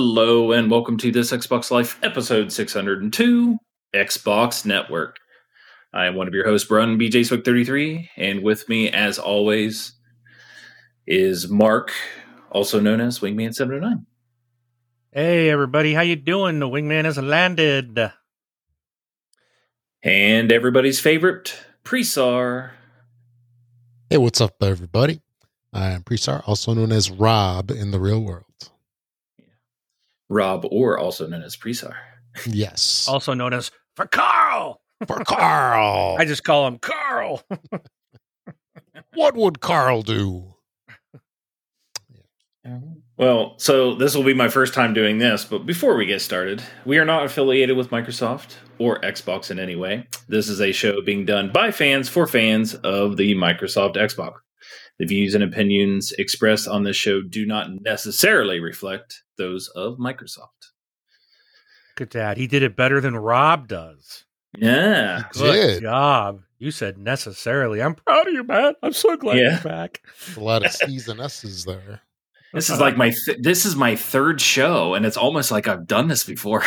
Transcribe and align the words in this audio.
Hello 0.00 0.52
and 0.52 0.70
welcome 0.70 0.96
to 0.98 1.10
this 1.10 1.32
Xbox 1.32 1.72
Life 1.72 1.98
episode 2.04 2.52
602 2.52 3.58
Xbox 3.92 4.64
Network. 4.64 5.16
I 5.92 6.06
am 6.06 6.14
one 6.14 6.28
of 6.28 6.34
your 6.34 6.46
hosts, 6.46 6.68
Brun 6.68 6.96
BJ 7.00 7.26
Swick 7.26 7.44
33, 7.44 8.08
and 8.16 8.44
with 8.44 8.68
me, 8.68 8.88
as 8.92 9.18
always, 9.18 9.94
is 11.04 11.48
Mark, 11.48 11.90
also 12.52 12.78
known 12.78 13.00
as 13.00 13.18
Wingman 13.18 13.52
709. 13.52 14.06
Hey 15.10 15.50
everybody, 15.50 15.94
how 15.94 16.02
you 16.02 16.14
doing? 16.14 16.60
The 16.60 16.68
wingman 16.68 17.04
has 17.04 17.18
landed. 17.18 18.12
And 20.04 20.52
everybody's 20.52 21.00
favorite, 21.00 21.58
Presar. 21.82 22.70
Hey, 24.08 24.18
what's 24.18 24.40
up, 24.40 24.62
everybody? 24.62 25.22
I 25.72 25.90
am 25.90 26.04
Presar, 26.04 26.46
also 26.46 26.72
known 26.72 26.92
as 26.92 27.10
Rob 27.10 27.72
in 27.72 27.90
the 27.90 27.98
real 27.98 28.22
world. 28.22 28.44
Rob, 30.28 30.66
or 30.70 30.98
also 30.98 31.26
known 31.26 31.42
as 31.42 31.56
Presar. 31.56 31.94
Yes. 32.46 33.06
Also 33.08 33.34
known 33.34 33.52
as 33.52 33.70
for 33.96 34.06
Carl. 34.06 34.80
For 35.06 35.24
Carl. 35.24 36.16
I 36.20 36.24
just 36.24 36.44
call 36.44 36.66
him 36.66 36.78
Carl. 36.78 37.42
what 39.14 39.34
would 39.34 39.60
Carl 39.60 40.02
do? 40.02 40.54
Well, 43.16 43.54
so 43.58 43.94
this 43.94 44.14
will 44.14 44.22
be 44.22 44.34
my 44.34 44.48
first 44.48 44.74
time 44.74 44.94
doing 44.94 45.18
this, 45.18 45.44
but 45.44 45.66
before 45.66 45.96
we 45.96 46.06
get 46.06 46.20
started, 46.20 46.62
we 46.84 46.98
are 46.98 47.04
not 47.04 47.24
affiliated 47.24 47.76
with 47.76 47.90
Microsoft 47.90 48.54
or 48.78 49.00
Xbox 49.00 49.50
in 49.50 49.58
any 49.58 49.74
way. 49.74 50.06
This 50.28 50.48
is 50.48 50.60
a 50.60 50.70
show 50.70 51.00
being 51.02 51.24
done 51.24 51.50
by 51.50 51.72
fans 51.72 52.08
for 52.08 52.26
fans 52.26 52.74
of 52.74 53.16
the 53.16 53.34
Microsoft 53.34 53.96
Xbox. 53.96 54.34
The 54.98 55.06
views 55.06 55.34
and 55.34 55.44
opinions 55.44 56.12
expressed 56.18 56.66
on 56.66 56.82
this 56.82 56.96
show 56.96 57.22
do 57.22 57.46
not 57.46 57.68
necessarily 57.82 58.58
reflect 58.60 59.22
those 59.36 59.68
of 59.68 59.98
Microsoft. 59.98 60.72
Look 61.98 62.00
at 62.08 62.10
that. 62.12 62.36
He 62.36 62.46
did 62.46 62.62
it 62.62 62.76
better 62.76 63.00
than 63.00 63.16
Rob 63.16 63.68
does. 63.68 64.24
Yeah. 64.56 65.24
Good 65.32 65.82
job. 65.82 66.40
You 66.58 66.70
said 66.72 66.98
necessarily. 66.98 67.80
I'm 67.80 67.94
proud 67.94 68.26
of 68.26 68.32
you, 68.34 68.42
man. 68.42 68.74
I'm 68.82 68.92
so 68.92 69.16
glad 69.16 69.38
Yeah. 69.38 69.52
you're 69.52 69.60
back. 69.62 70.00
A 70.36 70.40
lot 70.40 70.64
of 70.64 70.72
C's 70.72 71.08
and 71.08 71.20
S's 71.20 71.64
there. 71.64 72.00
This 72.54 72.70
is 72.70 72.80
like 72.80 72.96
my 72.96 73.10
th- 73.26 73.38
this 73.40 73.66
is 73.66 73.76
my 73.76 73.94
third 73.94 74.40
show 74.40 74.94
and 74.94 75.04
it's 75.04 75.18
almost 75.18 75.50
like 75.50 75.68
I've 75.68 75.86
done 75.86 76.08
this 76.08 76.24
before. 76.24 76.64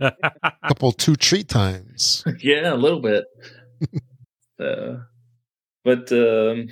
A 0.00 0.12
couple 0.68 0.90
two 0.92 1.14
treat 1.16 1.48
times. 1.48 2.24
yeah, 2.40 2.74
a 2.74 2.76
little 2.76 3.00
bit. 3.00 3.24
uh, 4.60 4.96
but 5.84 6.10
um, 6.12 6.68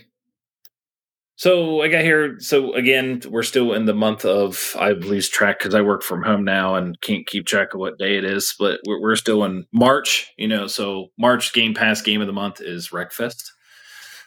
so 1.41 1.81
I 1.81 1.89
got 1.89 2.03
here. 2.03 2.39
So 2.41 2.75
again, 2.75 3.23
we're 3.27 3.43
still 3.43 3.73
in 3.73 3.87
the 3.87 3.95
month 3.95 4.27
of 4.27 4.77
I've 4.79 4.99
lose 5.07 5.27
track 5.31 5.59
because 5.59 5.75
I 5.75 5.81
work 5.81 6.03
from 6.03 6.23
home 6.23 6.45
now 6.45 6.75
and 6.75 7.01
can't 7.01 7.27
keep 7.27 7.47
track 7.47 7.73
of 7.73 7.81
what 7.81 7.97
day 7.97 8.19
it 8.19 8.27
is. 8.27 8.55
But 8.59 8.81
we're, 8.87 9.01
we're 9.01 9.17
still 9.17 9.43
in 9.45 9.65
March, 9.73 10.31
you 10.37 10.47
know. 10.47 10.67
So 10.67 11.07
March 11.19 11.55
Game 11.55 11.73
Pass 11.73 12.03
game 12.03 12.21
of 12.21 12.27
the 12.27 12.35
month 12.35 12.61
is 12.61 12.91
Wreckfest. 12.91 13.43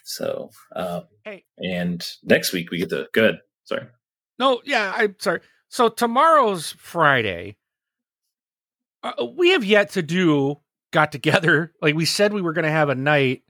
So 0.03 0.49
um, 0.75 1.03
Hey. 1.23 1.45
and 1.59 2.03
next 2.23 2.51
week 2.51 2.71
we 2.71 2.79
get 2.79 2.89
the 2.89 3.05
good. 3.13 3.35
Sorry. 3.65 3.85
no, 4.39 4.63
yeah, 4.65 4.91
I'm 4.95 5.15
sorry. 5.19 5.41
So 5.69 5.89
tomorrow's 5.89 6.71
Friday. 6.79 7.57
Uh, 9.03 9.27
we 9.37 9.51
have 9.51 9.63
yet 9.63 9.91
to 9.91 10.01
do 10.01 10.55
got 10.91 11.11
together. 11.11 11.73
Like 11.81 11.93
we 11.93 12.05
said 12.05 12.33
we 12.33 12.41
were 12.41 12.53
going 12.53 12.65
to 12.65 12.71
have 12.71 12.89
a 12.89 12.95
night. 12.95 13.43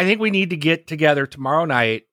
I 0.00 0.04
think 0.04 0.20
we 0.20 0.32
need 0.32 0.50
to 0.50 0.56
get 0.56 0.88
together 0.88 1.26
tomorrow 1.26 1.64
night 1.64 2.07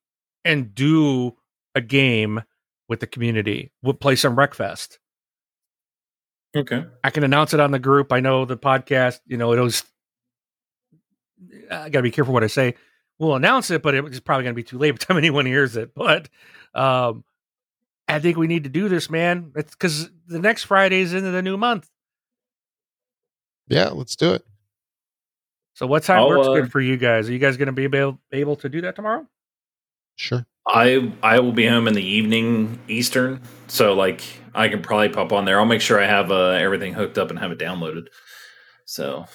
and 0.45 0.73
do 0.73 1.35
a 1.73 1.81
game 1.81 2.43
with 2.87 2.99
the 2.99 3.07
community. 3.07 3.71
We'll 3.81 3.95
play 3.95 4.15
some 4.15 4.35
Wreckfest. 4.37 4.99
Okay. 6.55 6.85
I 7.03 7.09
can 7.09 7.23
announce 7.23 7.53
it 7.53 7.59
on 7.59 7.71
the 7.71 7.79
group. 7.79 8.13
I 8.13 8.21
know 8.21 8.45
the 8.45 8.55
podcast, 8.55 9.19
you 9.25 9.35
know, 9.35 9.51
it 9.51 9.59
was. 9.59 9.83
I 11.69 11.89
got 11.89 11.99
to 11.99 12.03
be 12.03 12.11
careful 12.11 12.33
what 12.33 12.43
I 12.45 12.47
say. 12.47 12.75
We'll 13.19 13.35
announce 13.35 13.71
it, 13.71 13.81
but 13.81 13.95
it's 13.95 14.19
probably 14.19 14.43
going 14.43 14.53
to 14.53 14.61
be 14.61 14.63
too 14.63 14.77
late 14.77 14.91
by 14.91 14.97
the 14.97 15.05
time 15.05 15.17
anyone 15.17 15.45
hears 15.45 15.75
it. 15.75 15.93
But 15.93 16.29
um, 16.73 17.25
I 18.07 18.19
think 18.19 18.37
we 18.37 18.47
need 18.47 18.63
to 18.63 18.69
do 18.69 18.87
this, 18.87 19.09
man. 19.09 19.51
It's 19.55 19.71
because 19.71 20.09
the 20.27 20.39
next 20.39 20.63
Friday 20.63 21.01
is 21.01 21.13
into 21.13 21.31
the 21.31 21.41
new 21.41 21.57
month. 21.57 21.89
Yeah, 23.67 23.89
let's 23.89 24.15
do 24.15 24.33
it. 24.33 24.45
So 25.73 25.87
what 25.87 26.03
time 26.03 26.19
I'll, 26.19 26.29
works 26.29 26.47
uh, 26.47 26.53
good 26.53 26.71
for 26.71 26.79
you 26.79 26.95
guys? 26.95 27.27
Are 27.27 27.33
you 27.33 27.39
guys 27.39 27.57
going 27.57 27.65
to 27.65 27.73
be 27.73 27.83
able, 27.83 28.19
able 28.31 28.55
to 28.57 28.69
do 28.69 28.81
that 28.81 28.95
tomorrow? 28.95 29.27
Sure. 30.15 30.45
I 30.67 31.11
I 31.21 31.39
will 31.39 31.51
be 31.51 31.67
home 31.67 31.87
in 31.87 31.93
the 31.93 32.05
evening 32.05 32.79
Eastern, 32.87 33.41
so 33.67 33.93
like 33.93 34.21
I 34.55 34.67
can 34.67 34.81
probably 34.81 35.09
pop 35.09 35.31
on 35.31 35.45
there. 35.45 35.59
I'll 35.59 35.65
make 35.65 35.81
sure 35.81 36.01
I 36.01 36.07
have 36.07 36.31
uh, 36.31 36.51
everything 36.51 36.93
hooked 36.93 37.17
up 37.17 37.29
and 37.29 37.37
have 37.37 37.51
it 37.51 37.59
downloaded. 37.59 38.07
So 38.85 39.25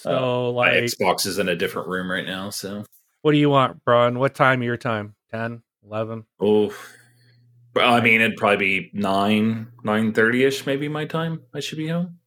So, 0.00 0.52
my 0.56 0.72
like, 0.72 0.84
Xbox 0.84 1.26
is 1.26 1.38
in 1.38 1.48
a 1.48 1.56
different 1.56 1.88
room 1.88 2.10
right 2.10 2.24
now. 2.24 2.50
So 2.50 2.84
what 3.20 3.32
do 3.32 3.38
you 3.38 3.50
want, 3.50 3.84
Braun? 3.84 4.18
What 4.18 4.34
time 4.34 4.62
of 4.62 4.66
your 4.66 4.76
time? 4.76 5.14
10, 5.30 5.62
11? 5.84 6.24
oh, 6.40 6.74
but, 7.74 7.84
I 7.84 8.00
mean 8.00 8.20
it'd 8.20 8.36
probably 8.36 8.56
be 8.56 8.90
nine 8.94 9.68
nine 9.84 10.12
thirty 10.12 10.44
ish 10.44 10.64
maybe 10.66 10.88
my 10.88 11.04
time. 11.04 11.42
I 11.52 11.60
should 11.60 11.78
be 11.78 11.88
home. 11.88 12.18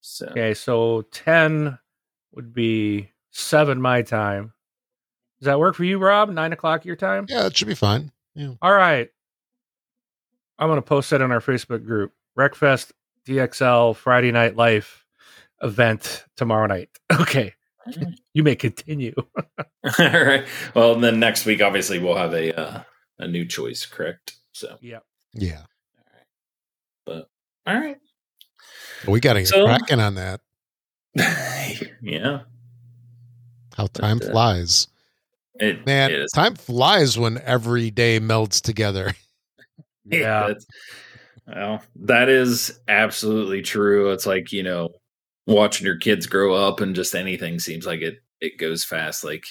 So 0.00 0.26
Okay, 0.28 0.54
so 0.54 1.02
10 1.12 1.78
would 2.32 2.54
be 2.54 3.10
7 3.30 3.80
my 3.80 4.00
time. 4.02 4.53
Does 5.44 5.50
that 5.52 5.58
work 5.58 5.74
for 5.74 5.84
you, 5.84 5.98
Rob? 5.98 6.30
9 6.30 6.52
o'clock 6.54 6.86
your 6.86 6.96
time? 6.96 7.26
Yeah, 7.28 7.44
it 7.44 7.54
should 7.54 7.68
be 7.68 7.74
fine. 7.74 8.10
Yeah. 8.34 8.52
All 8.62 8.72
right. 8.72 9.10
I'm 10.58 10.68
going 10.68 10.78
to 10.78 10.82
post 10.82 11.10
that 11.10 11.20
on 11.20 11.30
our 11.32 11.40
Facebook 11.40 11.84
group. 11.84 12.14
Wreckfest 12.34 12.92
TXL 13.28 13.94
Friday 13.94 14.32
Night 14.32 14.56
Life 14.56 15.04
event 15.60 16.24
tomorrow 16.36 16.66
night. 16.66 16.88
Okay. 17.20 17.52
You 18.32 18.42
may 18.42 18.56
continue. 18.56 19.12
all 19.18 19.92
right. 19.98 20.46
Well, 20.72 20.94
then 20.98 21.20
next 21.20 21.44
week 21.44 21.60
obviously 21.60 21.98
we'll 21.98 22.16
have 22.16 22.32
a 22.32 22.58
uh, 22.58 22.82
a 23.18 23.28
new 23.28 23.44
choice, 23.44 23.84
correct? 23.84 24.36
So 24.52 24.78
yeah. 24.80 25.00
Yeah. 25.34 25.64
but 27.04 27.28
all 27.66 27.74
right. 27.78 27.98
We 29.06 29.20
got 29.20 29.34
to 29.34 29.40
get 29.40 29.48
So- 29.48 29.66
cracking 29.66 30.00
on 30.00 30.14
that. 30.14 30.40
yeah. 32.00 32.40
How 33.76 33.86
time 33.88 34.20
uh, 34.24 34.30
flies. 34.30 34.88
It, 35.60 35.86
Man, 35.86 36.10
it 36.10 36.20
is. 36.20 36.32
time 36.32 36.54
flies 36.56 37.18
when 37.18 37.38
every 37.38 37.90
day 37.90 38.20
melds 38.20 38.60
together. 38.60 39.12
Yeah. 40.06 40.48
that's- 40.48 40.66
well, 41.46 41.82
that 41.96 42.28
is 42.28 42.78
absolutely 42.88 43.62
true. 43.62 44.12
It's 44.12 44.26
like, 44.26 44.52
you 44.52 44.62
know, 44.62 44.90
watching 45.46 45.86
your 45.86 45.96
kids 45.96 46.26
grow 46.26 46.54
up 46.54 46.80
and 46.80 46.94
just 46.94 47.14
anything 47.14 47.58
seems 47.58 47.86
like 47.86 48.00
it 48.02 48.16
it 48.42 48.58
goes 48.58 48.84
fast. 48.84 49.24
Like, 49.24 49.44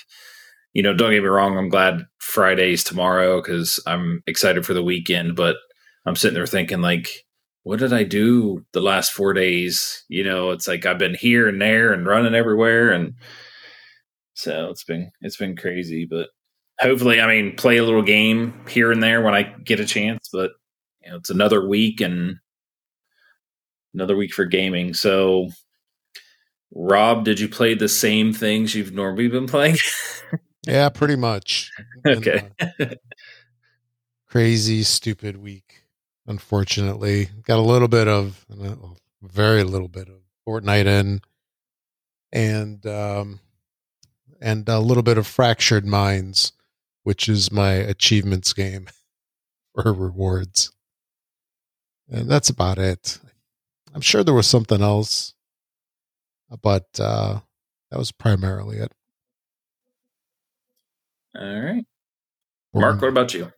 you 0.74 0.84
know, 0.84 0.94
don't 0.94 1.10
get 1.12 1.24
me 1.24 1.28
wrong, 1.28 1.58
I'm 1.58 1.70
glad 1.70 2.06
Friday's 2.20 2.84
tomorrow 2.84 3.42
because 3.42 3.80
I'm 3.88 4.22
excited 4.28 4.64
for 4.64 4.76
the 4.76 4.84
weekend, 4.84 5.36
but 5.36 5.56
I'm 6.06 6.16
sitting 6.16 6.36
there 6.36 6.46
thinking 6.46 6.82
like, 6.82 7.26
what 7.64 7.80
did 7.80 7.92
I 7.94 8.04
do 8.04 8.64
the 8.74 8.82
last 8.82 9.12
four 9.12 9.34
days? 9.34 10.04
You 10.08 10.24
know, 10.24 10.52
it's 10.52 10.68
like 10.68 10.86
I've 10.86 11.00
been 11.00 11.16
here 11.16 11.48
and 11.48 11.60
there 11.62 11.94
and 11.94 12.06
running 12.06 12.36
everywhere 12.36 12.92
and 12.92 13.16
so 14.34 14.70
it's 14.70 14.84
been 14.84 15.12
it's 15.22 15.38
been 15.38 15.56
crazy, 15.56 16.06
but 16.06 16.30
hopefully, 16.80 17.22
I 17.22 17.28
mean, 17.28 17.56
play 17.56 17.78
a 17.78 17.84
little 17.84 18.02
game 18.02 18.54
here 18.68 18.92
and 18.92 19.02
there 19.02 19.22
when 19.22 19.36
I 19.36 19.44
get 19.44 19.80
a 19.80 19.86
chance. 19.86 20.30
But 20.32 20.52
you 21.04 21.12
know, 21.12 21.18
it's 21.18 21.30
another 21.30 21.68
week 21.68 22.02
and 22.02 22.38
another 23.94 24.16
week 24.16 24.34
for 24.34 24.46
gaming. 24.46 24.94
So, 24.94 25.50
Rob, 26.74 27.26
did 27.26 27.40
you 27.40 27.48
play 27.48 27.74
the 27.76 27.90
same 27.90 28.34
things 28.34 28.76
you've 28.76 28.94
normally 28.94 29.28
been 29.28 29.48
playing? 29.48 29.78
Yeah, 30.66 30.88
pretty 30.90 31.18
much. 31.18 31.72
Okay, 32.06 32.50
crazy, 34.28 34.84
stupid 34.84 35.36
week. 35.36 35.84
Unfortunately, 36.26 37.28
got 37.44 37.60
a 37.60 37.62
little 37.62 37.90
bit 37.90 38.08
of, 38.08 38.46
very 39.22 39.64
little 39.64 39.90
bit 39.90 40.08
of 40.08 40.16
Fortnite 40.48 40.86
in, 40.86 41.22
and 42.32 42.86
um, 42.86 43.40
and 44.44 44.68
a 44.68 44.80
little 44.80 45.04
bit 45.04 45.18
of 45.18 45.26
Fractured 45.26 45.86
Minds, 45.86 46.52
which 47.04 47.30
is 47.30 47.52
my 47.52 47.72
achievements 47.72 48.52
game 48.54 48.88
for 49.74 49.94
rewards, 49.94 50.72
and 52.10 52.30
that's 52.30 52.50
about 52.50 52.78
it. 52.78 53.20
I'm 53.96 54.02
sure 54.02 54.24
there 54.24 54.34
was 54.34 54.48
something 54.48 54.82
else, 54.82 55.34
but 56.62 56.88
uh, 57.00 57.40
that 57.90 57.98
was 57.98 58.12
primarily 58.12 58.78
it. 58.78 58.92
all 61.36 61.62
right. 61.62 61.86
Mark, 62.74 63.02
what 63.02 63.10
about 63.10 63.34
you? 63.34 63.52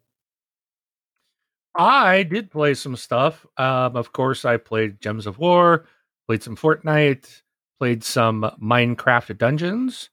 I 1.74 2.24
did 2.24 2.52
play 2.52 2.74
some 2.74 2.96
stuff. 2.96 3.46
Um, 3.58 3.96
of 3.96 4.12
course, 4.14 4.46
I 4.46 4.58
played 4.58 5.02
Gems 5.02 5.26
of 5.26 5.40
War, 5.40 5.86
played 6.28 6.44
some 6.44 6.56
Fortnite, 6.56 7.42
played 7.80 8.04
some 8.04 8.42
Minecraft 8.62 9.38
Dungeons. 9.38 10.10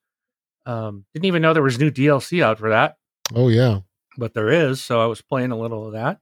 Um, 0.65 1.05
didn't 1.15 1.27
even 1.27 1.43
know 1.43 1.53
there 1.53 1.63
was 1.63 1.79
new 1.79 1.91
DLC 1.91 2.43
out 2.43 2.59
for 2.59 2.71
that, 2.71 2.97
Oh 3.35 3.49
yeah, 3.49 3.81
but 4.17 4.35
there 4.35 4.49
is. 4.49 4.83
So 4.83 5.01
I 5.01 5.07
was 5.07 5.21
playing 5.23 5.51
a 5.53 5.59
little 5.59 5.87
of 5.87 5.93
that. 5.95 6.21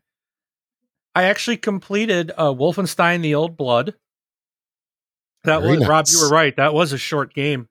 I 1.14 1.24
actually 1.24 1.56
completed 1.58 2.30
uh, 2.36 2.52
Wolfenstein: 2.52 3.22
The 3.22 3.34
Old 3.34 3.56
Blood. 3.56 3.94
That 5.44 5.62
Very 5.62 5.78
was 5.78 5.88
Rob. 5.88 6.06
You 6.10 6.20
were 6.20 6.28
right. 6.28 6.54
That 6.56 6.74
was 6.74 6.92
a 6.92 6.98
short 6.98 7.34
game. 7.34 7.68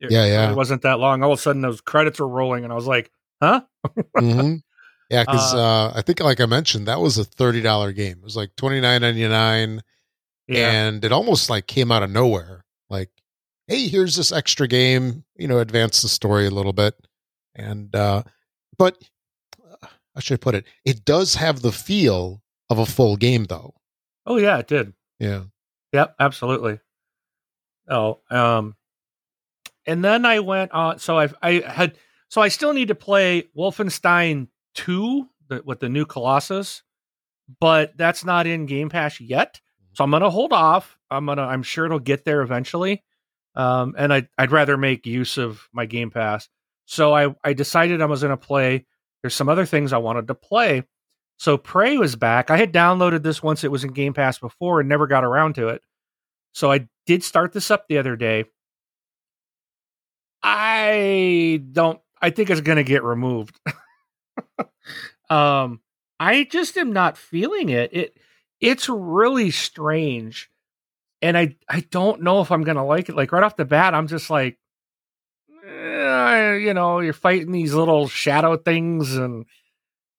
It 0.00 0.10
Yeah, 0.10 0.24
yeah. 0.26 0.50
It 0.50 0.56
wasn't 0.56 0.82
that 0.82 0.98
long. 0.98 1.22
All 1.22 1.32
of 1.32 1.38
a 1.38 1.42
sudden, 1.42 1.62
those 1.62 1.80
credits 1.80 2.18
were 2.18 2.28
rolling, 2.28 2.64
and 2.64 2.72
I 2.72 2.76
was 2.76 2.86
like, 2.86 3.10
"Huh?" 3.40 3.62
hmm 4.18 4.56
Yeah, 5.10 5.22
because 5.22 5.54
Uh, 5.54 5.58
uh, 5.58 5.92
I 5.94 6.02
think, 6.02 6.20
like 6.20 6.40
I 6.40 6.46
mentioned, 6.46 6.88
that 6.88 7.00
was 7.00 7.18
a 7.18 7.24
thirty 7.24 7.60
dollar 7.60 7.92
game. 7.92 8.18
It 8.18 8.24
was 8.24 8.36
like 8.36 8.56
twenty 8.56 8.80
nine 8.80 9.02
ninety 9.02 9.26
nine, 9.28 9.82
Yeah. 10.48 10.70
and 10.70 11.04
it 11.04 11.12
almost 11.12 11.50
like 11.50 11.66
came 11.66 11.92
out 11.92 12.02
of 12.02 12.10
nowhere. 12.10 12.64
Like, 12.90 13.10
hey, 13.66 13.88
here's 13.88 14.16
this 14.16 14.32
extra 14.32 14.68
game. 14.68 15.24
You 15.36 15.48
know, 15.48 15.58
advance 15.58 16.02
the 16.02 16.08
story 16.08 16.46
a 16.46 16.50
little 16.50 16.72
bit, 16.72 16.94
and 17.54 17.94
uh, 17.94 18.22
but 18.78 18.96
uh, 19.62 19.86
how 20.14 20.20
should 20.20 20.40
put 20.40 20.54
it? 20.54 20.64
It 20.84 21.04
does 21.04 21.34
have 21.34 21.62
the 21.62 21.72
feel 21.72 22.42
of 22.70 22.78
a 22.78 22.86
full 22.86 23.16
game, 23.16 23.44
though. 23.44 23.74
oh 24.26 24.36
yeah, 24.36 24.58
it 24.58 24.68
did. 24.68 24.92
Yeah. 25.18 25.44
Yep, 25.92 26.14
absolutely. 26.18 26.80
Oh, 27.88 28.20
um, 28.30 28.76
and 29.86 30.04
then 30.04 30.24
I 30.24 30.40
went 30.40 30.72
on. 30.72 30.98
So 30.98 31.18
I 31.18 31.28
I 31.42 31.62
had 31.66 31.96
so 32.28 32.40
I 32.40 32.48
still 32.48 32.72
need 32.72 32.88
to 32.88 32.94
play 32.94 33.44
Wolfenstein 33.56 34.48
Two 34.74 35.28
the, 35.48 35.62
with 35.64 35.80
the 35.80 35.88
new 35.88 36.06
Colossus, 36.06 36.82
but 37.60 37.96
that's 37.96 38.24
not 38.24 38.46
in 38.46 38.64
Game 38.66 38.88
Pass 38.88 39.20
yet. 39.20 39.60
So 39.92 40.04
I'm 40.04 40.10
gonna 40.10 40.30
hold 40.30 40.52
off. 40.52 40.96
I'm 41.10 41.26
gonna. 41.26 41.42
I'm 41.42 41.62
sure 41.62 41.84
it'll 41.84 41.98
get 41.98 42.24
there 42.24 42.40
eventually. 42.40 43.02
Um, 43.54 43.94
and 43.98 44.12
I 44.12 44.28
I'd 44.38 44.52
rather 44.52 44.76
make 44.76 45.06
use 45.06 45.38
of 45.38 45.68
my 45.72 45.86
Game 45.86 46.10
Pass. 46.10 46.48
So 46.86 47.14
I 47.14 47.34
I 47.44 47.52
decided 47.52 48.00
I 48.00 48.06
was 48.06 48.22
gonna 48.22 48.36
play. 48.36 48.86
There's 49.22 49.34
some 49.34 49.48
other 49.48 49.66
things 49.66 49.92
I 49.92 49.98
wanted 49.98 50.28
to 50.28 50.34
play. 50.34 50.84
So 51.38 51.58
Prey 51.58 51.96
was 51.96 52.14
back. 52.14 52.50
I 52.50 52.56
had 52.56 52.72
downloaded 52.72 53.22
this 53.22 53.42
once 53.42 53.64
it 53.64 53.70
was 53.70 53.82
in 53.82 53.92
Game 53.92 54.14
Pass 54.14 54.38
before 54.38 54.80
and 54.80 54.88
never 54.88 55.06
got 55.08 55.24
around 55.24 55.56
to 55.56 55.68
it. 55.68 55.82
So 56.52 56.70
I 56.70 56.88
did 57.06 57.24
start 57.24 57.52
this 57.52 57.70
up 57.70 57.88
the 57.88 57.98
other 57.98 58.14
day. 58.14 58.44
I 60.42 61.62
don't 61.72 62.00
I 62.20 62.30
think 62.30 62.50
it's 62.50 62.60
going 62.60 62.76
to 62.76 62.84
get 62.84 63.02
removed. 63.02 63.58
um 65.30 65.80
I 66.20 66.44
just 66.44 66.76
am 66.76 66.92
not 66.92 67.18
feeling 67.18 67.70
it. 67.70 67.92
It 67.92 68.16
it's 68.60 68.88
really 68.88 69.50
strange. 69.50 70.48
And 71.22 71.38
I 71.38 71.56
I 71.68 71.80
don't 71.80 72.22
know 72.22 72.40
if 72.40 72.50
I'm 72.50 72.64
to 72.64 72.82
like 72.82 73.08
it. 73.08 73.16
Like 73.16 73.32
right 73.32 73.42
off 73.42 73.56
the 73.56 73.64
bat 73.64 73.94
I'm 73.94 74.08
just 74.08 74.28
like 74.28 74.58
eh, 75.66 76.54
you 76.56 76.74
know, 76.74 77.00
you're 77.00 77.12
fighting 77.12 77.52
these 77.52 77.72
little 77.72 78.08
shadow 78.08 78.56
things 78.56 79.16
and 79.16 79.46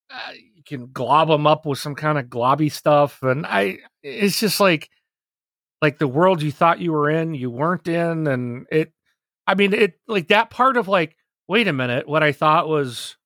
uh, 0.09 0.31
you 0.33 0.63
can 0.65 0.91
glob 0.91 1.27
them 1.27 1.45
up 1.45 1.65
with 1.65 1.79
some 1.79 1.95
kind 1.95 2.17
of 2.17 2.25
globby 2.25 2.71
stuff 2.71 3.21
and 3.21 3.45
I 3.45 3.79
it's 4.01 4.39
just 4.39 4.59
like 4.59 4.89
like 5.83 5.99
the 5.99 6.07
world 6.07 6.41
you 6.41 6.49
thought 6.49 6.79
you 6.79 6.93
were 6.93 7.09
in, 7.09 7.33
you 7.35 7.51
weren't 7.51 7.89
in, 7.89 8.25
and 8.25 8.65
it. 8.71 8.93
I 9.45 9.55
mean, 9.55 9.73
it 9.73 9.99
like 10.07 10.29
that 10.29 10.49
part 10.49 10.77
of 10.77 10.87
like, 10.87 11.17
wait 11.49 11.67
a 11.67 11.73
minute, 11.73 12.07
what 12.07 12.23
I 12.23 12.31
thought 12.31 12.69
was 12.69 13.17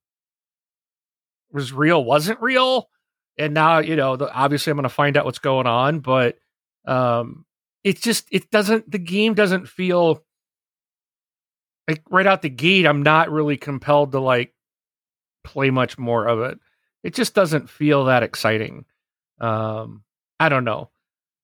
was 1.51 1.71
real 1.71 2.03
wasn't 2.03 2.41
real, 2.41 2.89
and 3.37 3.53
now 3.53 3.77
you 3.77 3.95
know, 3.95 4.15
the, 4.15 4.33
obviously, 4.33 4.71
I'm 4.71 4.77
going 4.77 4.83
to 4.83 4.89
find 4.89 5.15
out 5.17 5.25
what's 5.25 5.37
going 5.37 5.67
on, 5.67 5.99
but 5.99 6.39
um, 6.87 7.45
it 7.83 8.01
just 8.01 8.27
it 8.31 8.49
doesn't. 8.51 8.89
The 8.91 8.99
game 8.99 9.33
doesn't 9.33 9.67
feel 9.67 10.23
like 11.87 12.03
right 12.09 12.27
out 12.27 12.41
the 12.41 12.49
gate. 12.49 12.85
I'm 12.85 13.03
not 13.03 13.31
really 13.31 13.57
compelled 13.57 14.11
to 14.11 14.19
like 14.19 14.53
play 15.43 15.69
much 15.69 15.97
more 15.97 16.25
of 16.27 16.39
it. 16.41 16.59
It 17.03 17.13
just 17.13 17.33
doesn't 17.33 17.69
feel 17.69 18.05
that 18.05 18.23
exciting. 18.23 18.85
Um, 19.39 20.03
I 20.39 20.49
don't 20.49 20.65
know. 20.65 20.89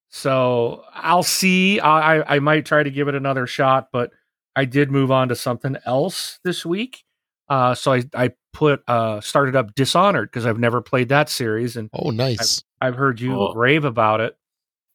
So 0.10 0.84
I'll 0.94 1.24
see. 1.24 1.80
I 1.80 2.18
I- 2.22 2.36
I 2.36 2.40
might 2.40 2.66
try 2.66 2.84
to 2.84 2.92
give 2.92 3.08
it 3.08 3.16
another 3.16 3.48
shot, 3.48 3.90
but 3.92 4.12
I 4.56 4.66
did 4.66 4.92
move 4.92 5.12
on 5.12 5.30
to 5.30 5.36
something 5.36 5.78
else 5.86 6.40
this 6.44 6.66
week. 6.66 7.04
Uh, 7.50 7.74
so 7.76 7.94
I 7.94 8.04
I 8.14 8.32
put 8.52 8.84
uh 8.88 9.20
started 9.22 9.56
up 9.56 9.74
Dishonored 9.76 10.30
because 10.30 10.46
I've 10.46 10.60
never 10.60 10.82
played 10.82 11.10
that 11.10 11.30
series 11.30 11.76
and 11.78 11.90
Oh, 11.94 12.12
nice. 12.12 12.64
I've 12.82 12.96
heard 12.96 13.20
you 13.20 13.40
Oh. 13.40 13.54
rave 13.54 13.86
about 13.86 14.22
it, 14.22 14.38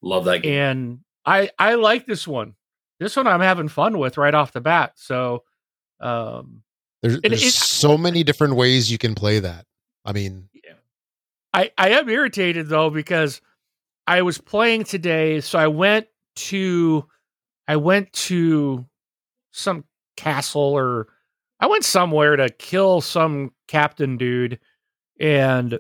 Love 0.03 0.25
that 0.27 0.43
game. 0.43 0.53
and 0.61 0.99
I 1.29 1.51
I 1.59 1.75
like 1.75 2.07
this 2.07 2.27
one. 2.27 2.55
This 3.01 3.17
one 3.17 3.27
I'm 3.27 3.41
having 3.41 3.69
fun 3.69 3.99
with 3.99 4.17
right 4.19 4.35
off 4.35 4.53
the 4.53 4.61
bat. 4.61 4.93
So, 4.97 5.45
um, 6.01 6.63
There's, 7.03 7.21
there's 7.21 7.43
it- 7.43 7.53
so 7.53 7.97
many 7.99 8.25
different 8.25 8.57
ways 8.57 8.91
you 8.91 8.99
can 8.99 9.15
play 9.15 9.39
that. 9.41 9.67
I 10.05 10.13
mean, 10.13 10.49
I 11.53 11.71
I 11.77 11.91
am 11.91 12.09
irritated 12.09 12.69
though 12.69 12.91
because 12.91 13.41
I 14.07 14.23
was 14.23 14.39
playing 14.39 14.85
today, 14.85 15.41
so 15.41 15.59
I 15.59 15.67
went 15.69 16.07
to 16.37 17.07
I 17.67 17.77
went 17.77 18.13
to 18.15 18.87
some 19.53 19.85
castle 20.17 20.63
or 20.63 21.09
I 21.61 21.67
went 21.67 21.85
somewhere 21.85 22.37
to 22.37 22.49
kill 22.49 23.01
some 23.01 23.53
captain 23.67 24.17
dude, 24.17 24.61
and 25.21 25.79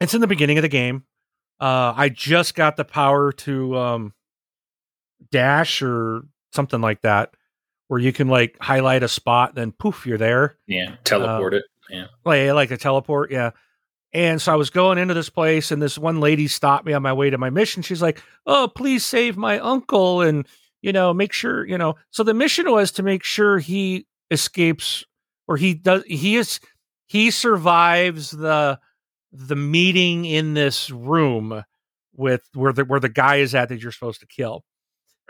it's 0.00 0.14
in 0.14 0.20
the 0.20 0.26
beginning 0.26 0.58
of 0.58 0.62
the 0.62 0.68
game. 0.68 1.04
Uh, 1.60 1.94
I 1.96 2.08
just 2.08 2.54
got 2.54 2.76
the 2.76 2.84
power 2.84 3.32
to 3.32 3.76
um, 3.76 4.12
dash 5.30 5.82
or 5.82 6.22
something 6.52 6.80
like 6.80 7.02
that, 7.02 7.34
where 7.88 8.00
you 8.00 8.12
can 8.12 8.28
like 8.28 8.56
highlight 8.60 9.02
a 9.02 9.08
spot, 9.08 9.54
then 9.54 9.72
poof, 9.72 10.06
you're 10.06 10.18
there 10.18 10.56
yeah, 10.66 10.92
uh, 10.92 10.96
teleport 11.04 11.54
it. 11.54 11.64
Yeah. 11.90 12.06
like 12.24 12.38
eh, 12.40 12.52
like 12.52 12.70
a 12.70 12.76
teleport 12.76 13.32
yeah 13.32 13.50
and 14.12 14.40
so 14.40 14.52
i 14.52 14.56
was 14.56 14.70
going 14.70 14.98
into 14.98 15.14
this 15.14 15.28
place 15.28 15.70
and 15.70 15.82
this 15.82 15.98
one 15.98 16.20
lady 16.20 16.46
stopped 16.46 16.86
me 16.86 16.92
on 16.92 17.02
my 17.02 17.12
way 17.12 17.30
to 17.30 17.38
my 17.38 17.50
mission 17.50 17.82
she's 17.82 18.02
like 18.02 18.22
oh 18.46 18.70
please 18.74 19.04
save 19.04 19.36
my 19.36 19.58
uncle 19.58 20.20
and 20.20 20.46
you 20.82 20.92
know 20.92 21.12
make 21.12 21.32
sure 21.32 21.66
you 21.66 21.76
know 21.76 21.96
so 22.10 22.22
the 22.22 22.34
mission 22.34 22.70
was 22.70 22.92
to 22.92 23.02
make 23.02 23.24
sure 23.24 23.58
he 23.58 24.06
escapes 24.30 25.04
or 25.48 25.56
he 25.56 25.74
does 25.74 26.04
he 26.06 26.36
is 26.36 26.60
he 27.06 27.30
survives 27.30 28.30
the 28.30 28.78
the 29.32 29.56
meeting 29.56 30.24
in 30.24 30.54
this 30.54 30.90
room 30.90 31.64
with 32.14 32.42
where 32.54 32.72
the 32.72 32.84
where 32.84 33.00
the 33.00 33.08
guy 33.08 33.36
is 33.36 33.54
at 33.54 33.68
that 33.68 33.82
you're 33.82 33.92
supposed 33.92 34.20
to 34.20 34.26
kill 34.26 34.64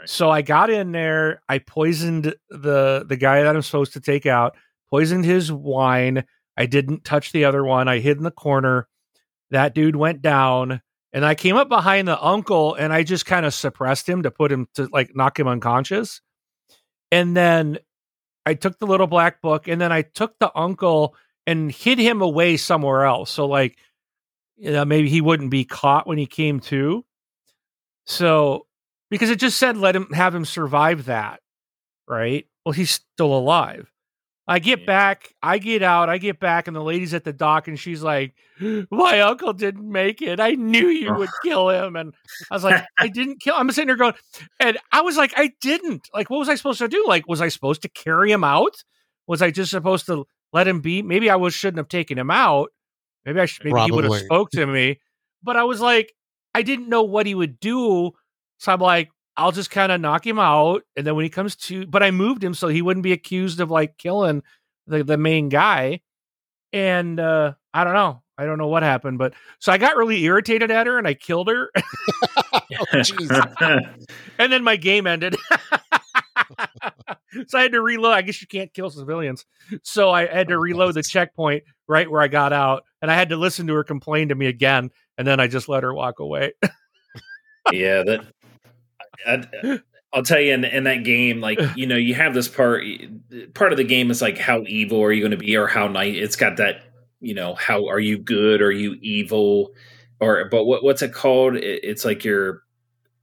So 0.07 0.31
i 0.31 0.43
got 0.43 0.71
in 0.71 0.93
there 0.93 1.43
i 1.49 1.59
poisoned 1.59 2.35
the 2.49 3.05
the 3.07 3.17
guy 3.17 3.43
that 3.43 3.55
i'm 3.55 3.63
supposed 3.63 3.93
to 3.95 4.01
take 4.01 4.27
out 4.27 4.57
poisoned 4.91 5.25
his 5.25 5.53
wine 5.53 6.25
I 6.61 6.67
didn't 6.67 7.05
touch 7.05 7.33
the 7.33 7.47
other 7.47 7.65
one. 7.65 7.89
I 7.89 8.01
hid 8.01 8.19
in 8.19 8.23
the 8.23 8.31
corner. 8.31 8.87
That 9.51 9.75
dude 9.75 9.97
went 9.97 10.21
down, 10.21 10.83
and 11.11 11.25
I 11.25 11.35
came 11.35 11.57
up 11.57 11.71
behind 11.71 12.07
the 12.07 12.23
uncle 12.23 12.75
and 12.75 12.93
I 12.93 13.03
just 13.03 13.25
kind 13.25 13.47
of 13.47 13.55
suppressed 13.55 14.07
him 14.07 14.25
to 14.25 14.31
put 14.31 14.53
him 14.53 14.69
to 14.75 14.87
like 14.93 15.17
knock 15.17 15.41
him 15.41 15.49
unconscious. 15.49 16.21
And 17.11 17.35
then 17.35 17.79
I 18.45 18.55
took 18.55 18.79
the 18.79 18.87
little 18.87 19.07
black 19.07 19.41
book 19.41 19.69
and 19.69 19.81
then 19.81 19.91
I 19.91 20.03
took 20.03 20.39
the 20.39 20.53
uncle 20.55 21.17
and 21.47 21.73
hid 21.73 21.99
him 21.99 22.21
away 22.21 22.59
somewhere 22.59 23.05
else. 23.05 23.31
So 23.31 23.47
like 23.47 23.79
you 24.59 24.71
know, 24.71 24.85
maybe 24.85 25.09
he 25.09 25.23
wouldn't 25.23 25.51
be 25.51 25.65
caught 25.65 26.07
when 26.07 26.19
he 26.19 26.27
came 26.27 26.61
to. 26.61 27.07
So 28.05 28.67
because 29.11 29.31
it 29.31 29.39
just 29.41 29.59
said 29.59 29.77
let 29.77 29.97
him 29.97 30.11
have 30.13 30.35
him 30.35 30.45
survive 30.45 31.07
that, 31.07 31.41
right? 32.09 32.47
Well, 32.65 32.73
he's 32.73 32.91
still 32.91 33.35
alive. 33.37 33.91
I 34.49 34.59
get 34.59 34.81
Yeah. 34.81 34.87
back, 34.87 35.33
I 35.43 35.59
get 35.59 35.83
out, 35.83 36.09
I 36.09 36.19
get 36.19 36.41
back, 36.41 36.67
and 36.67 36.75
the 36.75 36.83
lady's 36.83 37.15
at 37.15 37.23
the 37.23 37.33
dock, 37.33 37.69
and 37.69 37.79
she's 37.79 38.03
like, 38.03 38.35
"My 38.91 39.21
uncle 39.21 39.53
didn't 39.53 39.89
make 39.91 40.21
it. 40.23 40.41
I 40.41 40.53
knew 40.53 40.89
you 40.89 41.15
would 41.15 41.29
kill 41.45 41.69
him." 41.69 41.95
And 41.95 42.15
I 42.51 42.55
was 42.55 42.65
like, 42.65 42.85
"I 42.99 43.07
didn't 43.15 43.41
kill." 43.41 43.55
I'm 43.57 43.71
sitting 43.71 43.87
there 43.87 43.97
going, 43.97 44.15
and 44.59 44.77
I 44.91 45.03
was 45.03 45.17
like, 45.17 45.33
"I 45.37 45.53
didn't. 45.61 46.09
Like, 46.13 46.31
what 46.31 46.39
was 46.39 46.49
I 46.49 46.57
supposed 46.57 46.81
to 46.81 46.89
do? 46.89 47.05
Like, 47.07 47.29
was 47.29 47.41
I 47.41 47.49
supposed 47.49 47.83
to 47.83 47.89
carry 47.89 48.33
him 48.33 48.43
out? 48.43 48.83
Was 49.29 49.41
I 49.41 49.53
just 49.53 49.71
supposed 49.71 50.07
to 50.07 50.27
let 50.53 50.67
him 50.67 50.81
be? 50.81 51.01
Maybe 51.03 51.31
I 51.31 51.37
was 51.37 51.55
shouldn't 51.55 51.79
have 51.79 51.89
taken 51.89 52.19
him 52.19 52.31
out. 52.31 52.71
Maybe 53.25 53.39
I 53.41 53.47
should. 53.47 53.65
Maybe 53.67 53.81
he 53.83 53.93
would 53.93 54.05
have 54.05 54.13
spoke 54.25 54.51
to 54.53 54.67
me. 54.67 54.99
But 55.45 55.57
I 55.57 55.63
was 55.63 55.81
like, 55.81 56.13
I 56.55 56.63
didn't 56.63 56.89
know 56.89 57.05
what 57.05 57.27
he 57.27 57.37
would 57.37 57.61
do, 57.61 58.13
so 58.61 58.73
I'm 58.73 58.81
like, 58.81 59.11
I'll 59.39 59.53
just 59.53 59.71
kind 59.71 59.91
of 59.91 60.03
knock 60.03 60.27
him 60.27 60.39
out, 60.39 60.83
and 60.97 61.07
then 61.07 61.17
when 61.17 61.25
he 61.25 61.31
comes 61.31 61.57
to, 61.57 61.87
but 61.87 62.03
I 62.03 62.11
moved 62.11 62.45
him 62.45 62.53
so 62.53 62.69
he 62.69 62.83
wouldn't 62.83 63.03
be 63.03 63.13
accused 63.13 63.59
of 63.59 63.71
like 63.71 63.97
killing 63.97 64.43
the 64.87 65.03
the 65.03 65.17
main 65.17 65.49
guy, 65.49 66.03
and 66.73 67.19
uh 67.19 67.55
I 67.73 67.85
don't 67.85 67.95
know, 67.95 68.23
I 68.37 68.45
don't 68.45 68.59
know 68.59 68.69
what 68.69 68.83
happened, 68.83 69.17
but 69.17 69.33
so 69.59 69.73
I 69.73 69.79
got 69.79 69.97
really 69.97 70.23
irritated 70.25 70.71
at 70.71 70.87
her 70.87 70.99
and 70.99 71.09
I 71.09 71.15
killed 71.15 71.49
her, 71.49 71.71
jeez. 72.93 74.07
and 74.39 74.53
then 74.53 74.63
my 74.63 74.77
game 74.77 75.07
ended. 75.07 75.37
so 77.47 77.59
I 77.59 77.63
had 77.63 77.73
to 77.73 77.81
reload. 77.81 78.13
I 78.13 78.23
guess 78.23 78.43
you 78.43 78.47
can't 78.47 78.73
kill 78.75 78.91
civilians, 78.91 79.47
so 79.83 80.11
I 80.11 80.27
had 80.27 80.49
to 80.49 80.59
reload 80.59 80.95
the 80.95 81.03
checkpoint 81.03 81.65
right 81.89 82.11
where 82.11 82.21
I 82.21 82.29
got 82.29 82.53
out, 82.53 82.85
and 83.01 83.11
I 83.11 83.15
had 83.15 83.31
to 83.31 83.37
listen 83.39 83.67
to 83.69 83.75
her 83.75 83.85
complain 83.85 84.29
to 84.29 84.35
me 84.35 84.47
again, 84.47 84.91
and 85.17 85.27
then 85.27 85.41
I 85.41 85.47
just 85.47 85.69
let 85.69 85.83
her 85.83 85.95
walk 85.95 86.19
away. 86.19 86.53
yeah, 87.73 88.03
that. 88.03 88.27
I, 89.27 89.81
I'll 90.13 90.23
tell 90.23 90.41
you 90.41 90.55
in, 90.55 90.65
in 90.65 90.85
that 90.85 91.05
game, 91.05 91.41
like 91.41 91.59
you 91.77 91.87
know, 91.87 91.97
you 91.97 92.15
have 92.15 92.35
this 92.35 92.49
part. 92.49 92.85
Part 93.55 93.73
of 93.73 93.77
the 93.77 93.85
game 93.85 94.11
is 94.11 94.23
like 94.23 94.39
how 94.39 94.65
evil 94.67 95.03
are 95.03 95.13
you 95.13 95.21
going 95.21 95.31
to 95.33 95.37
be, 95.37 95.57
or 95.57 95.67
how 95.67 95.89
nice. 95.89 96.17
It's 96.17 96.37
got 96.37 96.57
that, 96.57 96.83
you 97.21 97.35
know, 97.35 97.55
how 97.55 97.87
are 97.89 98.01
you 98.01 98.19
good? 98.19 98.63
Are 98.63 98.73
you 98.73 98.97
evil? 99.01 99.73
or 100.21 100.45
but 100.51 100.65
what 100.65 100.85
what's 100.85 101.03
it 101.03 101.13
called? 101.13 101.57
It, 101.57 101.81
it's 101.83 102.05
like 102.05 102.25
you're 102.25 102.63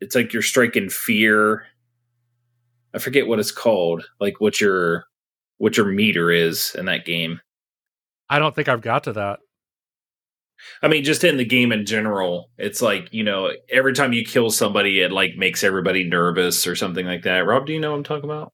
it's 0.01 0.15
like 0.15 0.33
you're 0.33 0.41
striking 0.41 0.89
fear. 0.89 1.65
I 2.93 2.99
forget 2.99 3.27
what 3.27 3.39
it's 3.39 3.51
called. 3.51 4.05
Like 4.19 4.41
what 4.41 4.59
your 4.59 5.05
what 5.57 5.77
your 5.77 5.85
meter 5.85 6.31
is 6.31 6.75
in 6.75 6.85
that 6.85 7.05
game. 7.05 7.39
I 8.29 8.39
don't 8.39 8.53
think 8.53 8.67
I've 8.67 8.81
got 8.81 9.05
to 9.05 9.13
that. 9.13 9.39
I 10.81 10.87
mean, 10.87 11.03
just 11.03 11.23
in 11.23 11.37
the 11.37 11.45
game 11.45 11.71
in 11.71 11.85
general, 11.85 12.49
it's 12.57 12.81
like 12.81 13.09
you 13.11 13.23
know, 13.23 13.51
every 13.69 13.93
time 13.93 14.13
you 14.13 14.23
kill 14.23 14.49
somebody, 14.49 15.01
it 15.01 15.11
like 15.11 15.35
makes 15.37 15.63
everybody 15.63 16.03
nervous 16.03 16.67
or 16.67 16.75
something 16.75 17.05
like 17.05 17.23
that. 17.23 17.45
Rob, 17.45 17.65
do 17.65 17.73
you 17.73 17.79
know 17.79 17.91
what 17.91 17.97
I'm 17.97 18.03
talking 18.03 18.29
about? 18.29 18.53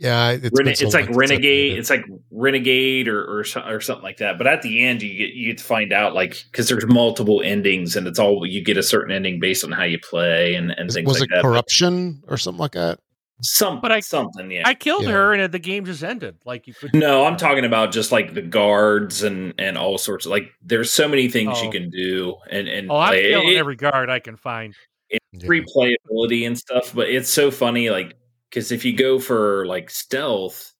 Yeah, 0.00 0.30
it's, 0.30 0.48
so 0.80 0.86
it's 0.86 0.94
like 0.94 1.10
renegade. 1.10 1.78
It's 1.78 1.90
like 1.90 2.06
renegade 2.30 3.06
or, 3.06 3.22
or 3.22 3.44
or 3.66 3.80
something 3.82 4.02
like 4.02 4.16
that. 4.16 4.38
But 4.38 4.46
at 4.46 4.62
the 4.62 4.82
end, 4.82 5.02
you 5.02 5.18
get 5.18 5.34
you 5.34 5.48
get 5.50 5.58
to 5.58 5.64
find 5.64 5.92
out 5.92 6.14
like 6.14 6.42
because 6.50 6.70
there's 6.70 6.86
multiple 6.86 7.42
endings, 7.44 7.96
and 7.96 8.06
it's 8.06 8.18
all 8.18 8.46
you 8.46 8.64
get 8.64 8.78
a 8.78 8.82
certain 8.82 9.14
ending 9.14 9.40
based 9.40 9.62
on 9.62 9.72
how 9.72 9.84
you 9.84 9.98
play 9.98 10.54
and 10.54 10.70
and 10.70 10.90
things 10.90 11.06
was 11.06 11.20
like 11.20 11.28
it 11.28 11.34
that. 11.34 11.42
But 11.42 11.48
corruption 11.48 12.22
or 12.28 12.38
something 12.38 12.60
like 12.60 12.72
that? 12.72 12.98
Some, 13.42 13.80
But 13.80 13.92
I- 13.92 14.00
something, 14.00 14.50
yeah. 14.50 14.62
I 14.66 14.74
killed 14.74 15.04
Yeah. 15.04 15.12
her 15.12 15.32
and 15.34 15.52
the 15.52 15.58
game 15.58 15.84
just 15.84 16.02
ended. 16.02 16.36
Like 16.44 16.66
you 16.66 16.74
could 16.74 16.94
no, 16.94 17.24
I'm 17.24 17.36
talking 17.36 17.64
about 17.64 17.92
just 17.92 18.12
like 18.12 18.34
the 18.34 18.42
guards 18.42 19.22
and 19.22 19.54
and 19.58 19.76
all 19.78 19.96
sorts 19.98 20.26
of 20.26 20.30
like. 20.30 20.52
There's 20.62 20.90
so 20.92 21.08
many 21.08 21.28
things 21.28 21.60
you 21.62 21.68
Oh. 21.68 21.72
can 21.72 21.90
do, 21.90 22.36
and 22.50 22.68
and 22.68 22.90
Oh, 22.90 22.96
I'm 22.96 23.08
play. 23.08 23.30
killing 23.30 23.48
It- 23.48 23.56
every 23.56 23.76
guard 23.76 24.10
I 24.10 24.18
can 24.18 24.36
find. 24.36 24.74
Yeah. 25.10 25.18
replayability 25.48 26.46
and 26.46 26.56
stuff, 26.58 26.92
but 26.94 27.08
it's 27.08 27.28
so 27.30 27.50
funny, 27.50 27.90
like 27.90 28.14
because 28.48 28.70
if 28.72 28.84
you 28.84 28.92
go 28.96 29.18
for 29.18 29.64
like 29.66 29.90
stealth, 29.90 30.72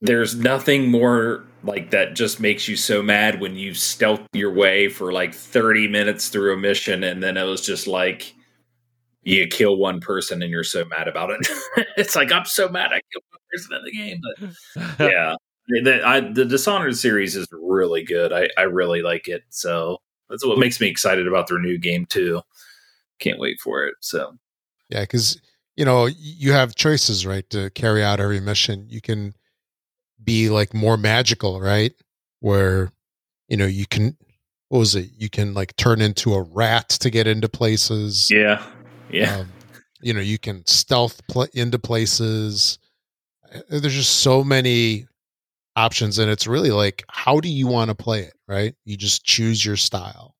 there's 0.00 0.36
nothing 0.36 0.90
more 0.90 1.44
like 1.64 1.90
that 1.90 2.14
just 2.14 2.40
makes 2.40 2.68
you 2.68 2.76
so 2.76 3.02
mad 3.02 3.40
when 3.40 3.56
you 3.56 3.74
stealth 3.74 4.20
your 4.32 4.52
way 4.52 4.88
for 4.88 5.12
like 5.12 5.34
30 5.34 5.88
minutes 5.88 6.28
through 6.28 6.54
a 6.54 6.56
mission 6.56 7.02
and 7.02 7.22
then 7.22 7.36
it 7.36 7.42
was 7.44 7.66
just 7.66 7.86
like 7.88 8.32
you 9.22 9.46
kill 9.46 9.76
one 9.76 10.00
person 10.00 10.42
and 10.42 10.50
you're 10.50 10.64
so 10.64 10.84
mad 10.84 11.08
about 11.08 11.30
it. 11.30 11.46
it's 11.96 12.16
like 12.16 12.32
I'm 12.32 12.44
so 12.44 12.68
mad 12.68 12.92
I 12.92 13.00
killed 13.12 13.24
one 13.30 13.40
person 13.52 13.76
in 13.76 13.84
the 13.84 13.92
game, 13.92 14.20
but 14.98 15.10
yeah. 15.12 15.34
The, 15.84 16.02
I, 16.02 16.20
the 16.20 16.46
Dishonored 16.46 16.96
series 16.96 17.36
is 17.36 17.46
really 17.52 18.02
good. 18.02 18.32
I, 18.32 18.48
I 18.56 18.62
really 18.62 19.02
like 19.02 19.28
it. 19.28 19.42
So 19.50 19.98
that's 20.30 20.44
what 20.44 20.58
makes 20.58 20.80
me 20.80 20.88
excited 20.88 21.26
about 21.26 21.46
their 21.46 21.58
new 21.58 21.78
game 21.78 22.06
too. 22.06 22.40
Can't 23.18 23.38
wait 23.38 23.60
for 23.60 23.84
it. 23.84 23.94
So 24.00 24.34
Yeah, 24.88 25.02
because 25.02 25.40
you 25.76 25.84
know 25.84 26.06
you 26.06 26.52
have 26.52 26.74
choices, 26.74 27.26
right, 27.26 27.48
to 27.50 27.70
carry 27.70 28.02
out 28.02 28.20
every 28.20 28.40
mission. 28.40 28.86
You 28.88 29.00
can 29.00 29.34
be 30.22 30.48
like 30.48 30.74
more 30.74 30.96
magical, 30.96 31.60
right, 31.60 31.92
where 32.40 32.92
you 33.48 33.56
know 33.56 33.66
you 33.66 33.86
can. 33.86 34.16
What 34.68 34.80
was 34.80 34.94
it? 34.94 35.10
You 35.16 35.30
can 35.30 35.54
like 35.54 35.74
turn 35.76 36.02
into 36.02 36.34
a 36.34 36.42
rat 36.42 36.90
to 36.90 37.10
get 37.10 37.26
into 37.26 37.48
places. 37.48 38.30
yeah, 38.30 38.62
yeah, 39.10 39.38
Um, 39.38 39.48
you 40.00 40.12
know, 40.12 40.20
you 40.20 40.38
can 40.38 40.64
stealth 40.66 41.20
pl- 41.28 41.48
into 41.54 41.78
places. 41.78 42.78
Uh, 43.52 43.60
There's 43.80 43.94
just 43.94 44.20
so 44.20 44.44
many 44.44 45.06
options, 45.76 46.18
and 46.18 46.30
it's 46.30 46.46
really 46.46 46.70
like, 46.70 47.04
how 47.08 47.40
do 47.40 47.48
you 47.48 47.66
want 47.66 47.90
to 47.90 47.94
play 47.94 48.20
it? 48.22 48.34
Right? 48.46 48.74
You 48.84 48.96
just 48.96 49.24
choose 49.24 49.64
your 49.64 49.76
style. 49.76 50.34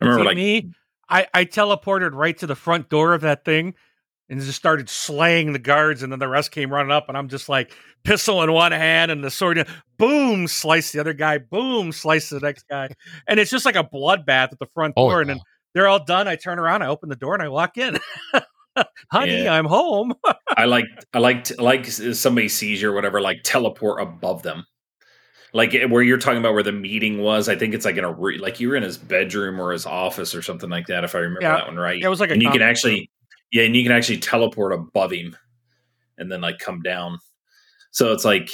I 0.00 0.04
remember 0.06 0.22
See, 0.22 0.28
like 0.28 0.36
me, 0.36 0.72
I, 1.08 1.26
I 1.34 1.44
teleported 1.44 2.12
right 2.12 2.36
to 2.38 2.46
the 2.46 2.54
front 2.56 2.88
door 2.88 3.14
of 3.14 3.20
that 3.22 3.44
thing 3.44 3.74
and 4.28 4.40
just 4.40 4.56
started 4.58 4.88
slaying 4.88 5.52
the 5.52 5.58
guards, 5.58 6.02
and 6.02 6.10
then 6.10 6.18
the 6.18 6.28
rest 6.28 6.50
came 6.52 6.72
running 6.72 6.90
up, 6.92 7.08
and 7.08 7.18
I'm 7.18 7.28
just 7.28 7.48
like 7.48 7.72
pistol 8.02 8.42
in 8.42 8.50
one 8.52 8.72
hand 8.72 9.10
and 9.10 9.22
the 9.22 9.30
sword, 9.30 9.58
in- 9.58 9.66
boom, 9.98 10.48
slice 10.48 10.92
the 10.92 11.00
other 11.00 11.12
guy, 11.12 11.38
boom, 11.38 11.92
slice 11.92 12.30
the 12.30 12.40
next 12.40 12.64
guy, 12.68 12.88
and 13.28 13.38
it's 13.38 13.50
just 13.50 13.66
like 13.66 13.76
a 13.76 13.84
bloodbath 13.84 14.52
at 14.52 14.58
the 14.58 14.68
front 14.74 14.94
Oh, 14.96 15.08
door, 15.10 15.20
and 15.20 15.28
then 15.30 15.40
they're 15.74 15.88
all 15.88 16.04
done. 16.04 16.28
I 16.28 16.36
turn 16.36 16.58
around, 16.58 16.82
I 16.82 16.86
open 16.88 17.08
the 17.08 17.16
door, 17.16 17.34
and 17.34 17.42
I 17.42 17.48
walk 17.48 17.78
in. 17.78 17.98
Honey, 19.10 19.44
Yeah. 19.44 19.54
I'm 19.54 19.66
home. 19.66 20.14
I 20.56 20.64
like 20.64 20.86
I 21.12 21.18
like 21.18 21.58
like 21.60 21.86
somebody 21.86 22.48
sees 22.48 22.80
you 22.82 22.90
or 22.90 22.94
whatever, 22.94 23.20
like 23.20 23.42
teleport 23.42 24.00
above 24.00 24.42
them. 24.42 24.64
Like 25.52 25.74
eh, 25.74 25.84
where 25.84 26.02
you're 26.02 26.16
talking 26.18 26.38
about 26.38 26.54
where 26.54 26.62
the 26.62 26.72
meeting 26.72 27.20
was, 27.20 27.48
I 27.50 27.56
think 27.56 27.74
it's 27.74 27.84
like 27.84 27.96
in 27.98 28.04
a 28.04 28.12
re- 28.12 28.38
like 28.38 28.60
you 28.60 28.68
were 28.70 28.76
in 28.76 28.82
his 28.82 28.96
bedroom 28.96 29.60
or 29.60 29.72
his 29.72 29.84
office 29.84 30.34
or 30.34 30.40
something 30.40 30.70
like 30.70 30.86
that. 30.86 31.04
If 31.04 31.14
I 31.14 31.18
remember 31.18 31.42
Yeah. 31.42 31.56
that 31.56 31.66
one 31.66 31.76
right, 31.76 31.98
yeah, 31.98 32.06
It 32.06 32.08
was 32.08 32.20
like 32.20 32.30
a 32.30 32.32
and 32.32 32.42
you 32.42 32.50
can 32.50 32.62
actually, 32.62 33.10
yeah, 33.50 33.64
and 33.64 33.76
you 33.76 33.82
can 33.82 33.92
actually 33.92 34.18
teleport 34.18 34.72
above 34.72 35.12
him, 35.12 35.36
and 36.16 36.32
then 36.32 36.40
like 36.40 36.58
come 36.58 36.80
down. 36.80 37.18
So 37.90 38.12
it's 38.12 38.24
like 38.24 38.50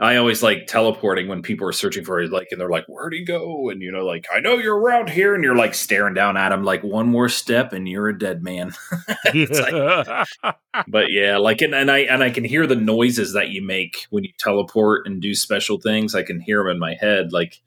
I 0.00 0.14
always 0.16 0.44
like 0.44 0.68
teleporting 0.68 1.26
when 1.26 1.42
people 1.42 1.66
are 1.68 1.72
searching 1.72 2.04
for 2.04 2.20
it, 2.20 2.30
like, 2.30 2.48
and 2.52 2.60
they're 2.60 2.68
like, 2.70 2.84
"Where'd 2.86 3.12
he 3.12 3.24
go?" 3.24 3.68
And 3.68 3.82
you 3.82 3.90
know, 3.90 4.04
like, 4.06 4.26
I 4.32 4.38
know 4.38 4.54
you're 4.56 4.78
around 4.78 5.10
here, 5.10 5.34
and 5.34 5.42
you're 5.42 5.56
like 5.56 5.74
staring 5.74 6.14
down 6.14 6.36
at 6.36 6.52
him, 6.52 6.62
like 6.62 6.84
one 6.84 7.08
more 7.08 7.28
step, 7.28 7.72
and 7.72 7.88
you're 7.88 8.08
a 8.08 8.16
dead 8.18 8.42
man. 8.42 8.72
It's 9.26 9.58
like- 9.58 10.54
but 10.88 11.10
yeah, 11.10 11.38
like, 11.38 11.60
and, 11.62 11.74
and 11.74 11.90
I 11.90 11.98
and 12.00 12.22
I 12.22 12.30
can 12.30 12.44
hear 12.44 12.66
the 12.66 12.76
noises 12.76 13.32
that 13.32 13.48
you 13.50 13.60
make 13.62 14.06
when 14.10 14.22
you 14.24 14.30
teleport 14.38 15.06
and 15.06 15.20
do 15.20 15.34
special 15.34 15.80
things. 15.80 16.14
I 16.14 16.22
can 16.22 16.40
hear 16.40 16.58
them 16.62 16.72
in 16.72 16.78
my 16.78 16.94
head, 17.00 17.32
like, 17.32 17.60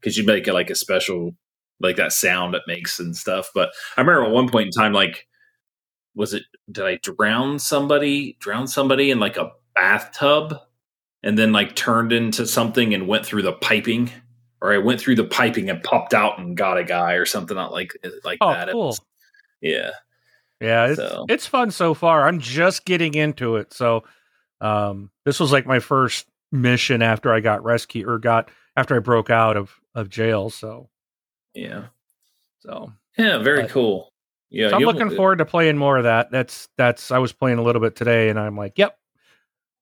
because 0.00 0.16
you 0.18 0.24
make 0.24 0.46
it 0.48 0.54
like 0.54 0.70
a 0.70 0.74
special, 0.74 1.32
like 1.80 1.96
that 1.96 2.12
sound 2.12 2.54
it 2.54 2.62
makes 2.66 3.00
and 3.00 3.16
stuff. 3.16 3.50
But 3.54 3.70
I 3.96 4.02
remember 4.02 4.24
at 4.26 4.30
one 4.32 4.48
point 4.50 4.66
in 4.66 4.72
time, 4.72 4.92
like, 4.92 5.26
was 6.14 6.34
it 6.34 6.42
did 6.70 6.84
I 6.84 6.96
drown 7.02 7.58
somebody? 7.58 8.36
Drown 8.40 8.66
somebody 8.66 9.10
in 9.10 9.18
like 9.20 9.36
a 9.36 9.50
bathtub, 9.74 10.54
and 11.22 11.38
then 11.38 11.52
like 11.52 11.74
turned 11.76 12.12
into 12.12 12.46
something 12.46 12.94
and 12.94 13.06
went 13.08 13.26
through 13.26 13.42
the 13.42 13.52
piping, 13.52 14.10
or 14.62 14.72
I 14.72 14.78
went 14.78 15.00
through 15.00 15.16
the 15.16 15.24
piping 15.24 15.68
and 15.70 15.82
popped 15.82 16.14
out 16.14 16.38
and 16.38 16.56
got 16.56 16.78
a 16.78 16.84
guy 16.84 17.12
or 17.14 17.26
something 17.26 17.56
like 17.56 17.92
like 18.24 18.38
Oh, 18.40 18.50
that. 18.52 18.70
Cool. 18.70 18.86
was- 18.88 19.00
yeah, 19.60 19.90
Yeah, 20.60 20.86
it's 20.86 20.96
So- 20.96 21.26
it's 21.28 21.46
fun 21.46 21.70
so 21.70 21.94
far. 21.94 22.26
I'm 22.26 22.38
just 22.40 22.84
getting 22.84 23.14
into 23.14 23.56
it. 23.56 23.72
So 23.72 24.04
um 24.60 25.10
this 25.24 25.40
was 25.40 25.52
like 25.52 25.66
my 25.66 25.78
first 25.80 26.26
mission 26.52 27.00
after 27.02 27.32
I 27.32 27.40
got 27.40 27.62
rescued 27.64 28.06
or 28.08 28.18
got 28.18 28.50
after 28.76 28.96
I 28.96 28.98
broke 29.00 29.30
out 29.30 29.56
of 29.56 29.74
of 29.94 30.08
jail. 30.08 30.50
So 30.50 30.88
yeah, 31.54 31.86
so, 32.60 32.92
yeah. 33.18 33.38
Very 33.38 33.62
But- 33.62 33.70
cool. 33.70 34.12
Yeah, 34.52 34.70
so 34.70 34.76
I'm 34.76 34.82
looking 34.82 35.10
forward 35.10 35.38
to 35.38 35.44
playing 35.44 35.78
more 35.78 35.96
of 35.96 36.04
that. 36.04 36.30
That's 36.32 36.68
that's 36.76 37.10
I 37.12 37.18
was 37.18 37.32
playing 37.32 37.58
a 37.58 37.62
little 37.62 37.80
bit 37.80 37.94
today 37.96 38.28
and 38.30 38.38
I'm 38.38 38.56
like, 38.56 38.78
yep, 38.78 38.98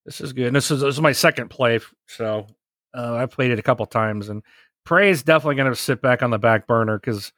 this 0.08 0.22
is 0.22 0.32
good. 0.32 0.46
And 0.46 0.56
this 0.56 0.70
is 0.70 0.80
this 0.80 0.94
is 0.94 1.00
my 1.02 1.12
second 1.12 1.50
play. 1.50 1.80
So 2.06 2.46
uh, 2.94 3.14
I 3.14 3.26
played 3.26 3.50
it 3.50 3.58
a 3.58 3.62
couple 3.62 3.84
times 3.84 4.30
and 4.30 4.42
Prey 4.86 5.10
is 5.10 5.22
definitely 5.22 5.56
going 5.56 5.70
to 5.70 5.76
sit 5.76 6.00
back 6.00 6.22
on 6.22 6.30
the 6.30 6.38
back 6.38 6.66
burner 6.66 6.98
because 6.98 7.30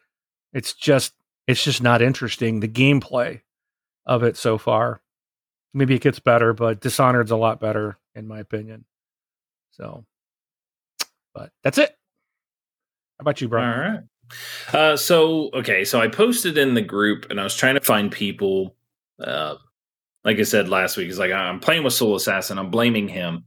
it's 0.52 0.72
just 0.72 1.12
it's 1.48 1.64
just 1.64 1.82
not 1.82 2.00
interesting. 2.00 2.60
The 2.60 2.68
gameplay 2.68 3.40
of 4.06 4.22
it 4.22 4.36
so 4.36 4.56
far. 4.56 5.02
Maybe 5.74 5.96
it 5.96 6.02
gets 6.02 6.20
better, 6.20 6.52
but 6.52 6.80
Dishonored's 6.80 7.32
a 7.32 7.36
lot 7.36 7.58
better 7.58 7.98
in 8.14 8.28
my 8.28 8.38
opinion. 8.38 8.84
So, 9.72 10.04
but 11.34 11.50
that's 11.64 11.78
it. 11.78 11.90
How 13.18 13.22
about 13.22 13.40
you, 13.40 13.48
bro? 13.48 13.62
All 13.62 13.78
right. 13.78 14.00
Uh, 14.72 14.96
so 14.96 15.50
okay, 15.54 15.84
so 15.84 16.00
I 16.00 16.06
posted 16.06 16.56
in 16.56 16.74
the 16.74 16.82
group, 16.82 17.26
and 17.30 17.40
I 17.40 17.42
was 17.42 17.56
trying 17.56 17.74
to 17.74 17.80
find 17.80 18.12
people. 18.12 18.76
Uh, 19.20 19.56
like 20.24 20.38
I 20.38 20.42
said 20.42 20.68
last 20.68 20.96
week, 20.96 21.06
he's 21.06 21.18
like 21.18 21.32
I'm 21.32 21.60
playing 21.60 21.84
with 21.84 21.92
Soul 21.92 22.14
Assassin. 22.16 22.58
I'm 22.58 22.70
blaming 22.70 23.08
him. 23.08 23.44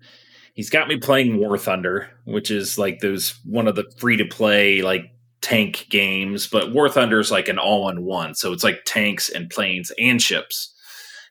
He's 0.54 0.70
got 0.70 0.88
me 0.88 0.98
playing 0.98 1.38
War 1.38 1.58
Thunder, 1.58 2.10
which 2.26 2.52
is 2.52 2.78
like 2.78 3.00
those 3.00 3.40
one 3.46 3.68
of 3.68 3.76
the 3.76 3.92
free 3.98 4.18
to 4.18 4.26
play 4.26 4.82
like 4.82 5.06
tank 5.42 5.88
games. 5.90 6.48
But 6.48 6.74
War 6.74 6.90
Thunder 6.90 7.20
is 7.20 7.32
like 7.32 7.48
an 7.48 7.60
all 7.60 7.90
in 7.90 8.04
one, 8.04 8.36
so 8.36 8.54
it's 8.54 8.64
like 8.64 8.84
tanks 8.86 9.30
and 9.30 9.50
planes 9.50 9.92
and 10.00 10.22
ships. 10.22 10.74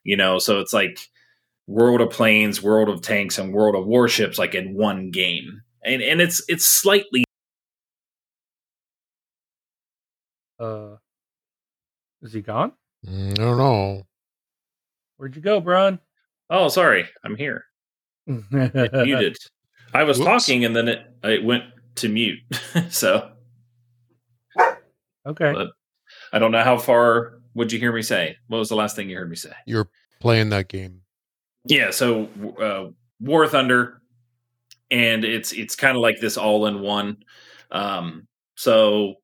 You 0.05 0.17
know, 0.17 0.39
so 0.39 0.61
it's 0.61 0.73
like 0.73 0.99
World 1.69 2.01
of 2.01 2.11
Planes, 2.11 2.63
World 2.63 2.89
of 2.89 3.03
Tanks, 3.03 3.39
and 3.39 3.53
World 3.53 3.77
of 3.77 3.87
Warships, 3.87 4.39
like 4.39 4.55
in 4.55 4.75
one 4.75 5.11
game. 5.11 5.63
And 5.85 6.03
and 6.03 6.21
it's 6.21 6.43
it's 6.49 6.67
slightly 6.67 7.25
Uh, 10.63 10.97
is 12.23 12.33
he 12.33 12.41
gone? 12.41 12.73
Mm, 13.05 13.33
I 13.33 13.43
don't 13.43 13.59
know. 13.59 14.03
Where'd 15.23 15.37
you 15.37 15.41
go, 15.43 15.61
Bron? 15.61 16.01
Oh, 16.51 16.67
sorry, 16.67 17.09
I'm 17.23 17.37
here. 17.37 17.65
muted. 18.27 19.37
I 19.95 20.03
was 20.03 20.19
Whoops. 20.19 20.47
talking 20.47 20.65
and 20.65 20.75
then 20.75 20.89
it 20.89 21.07
it 21.23 21.45
went 21.45 21.63
to 21.97 22.09
mute. 22.09 22.41
so 22.91 23.31
okay. 25.25 25.53
But- 25.53 25.71
I 26.33 26.41
don't 26.41 26.51
know 26.51 26.65
how 26.65 26.77
far 26.77 27.35
would 27.55 27.71
you 27.71 27.79
hear 27.79 27.93
me 27.93 28.03
say? 28.03 28.37
What 28.49 28.59
was 28.59 28.69
the 28.69 28.75
last 28.75 28.97
thing 28.97 29.09
you 29.09 29.17
heard 29.17 29.31
me 29.31 29.37
say? 29.37 29.53
You're 29.65 29.89
playing 30.19 30.49
that 30.49 30.67
game. 30.67 31.03
Yeah, 31.67 31.93
so 31.93 32.29
uh, 32.61 32.91
War 33.21 33.47
Thunder, 33.47 34.03
and 34.91 35.25
it's 35.25 35.53
it's 35.53 35.77
kind 35.77 35.97
of 35.97 36.03
like 36.03 36.19
this 36.19 36.37
all 36.37 36.67
in 36.67 36.81
one. 36.81 37.19
Um, 37.71 38.27
so 38.57 39.15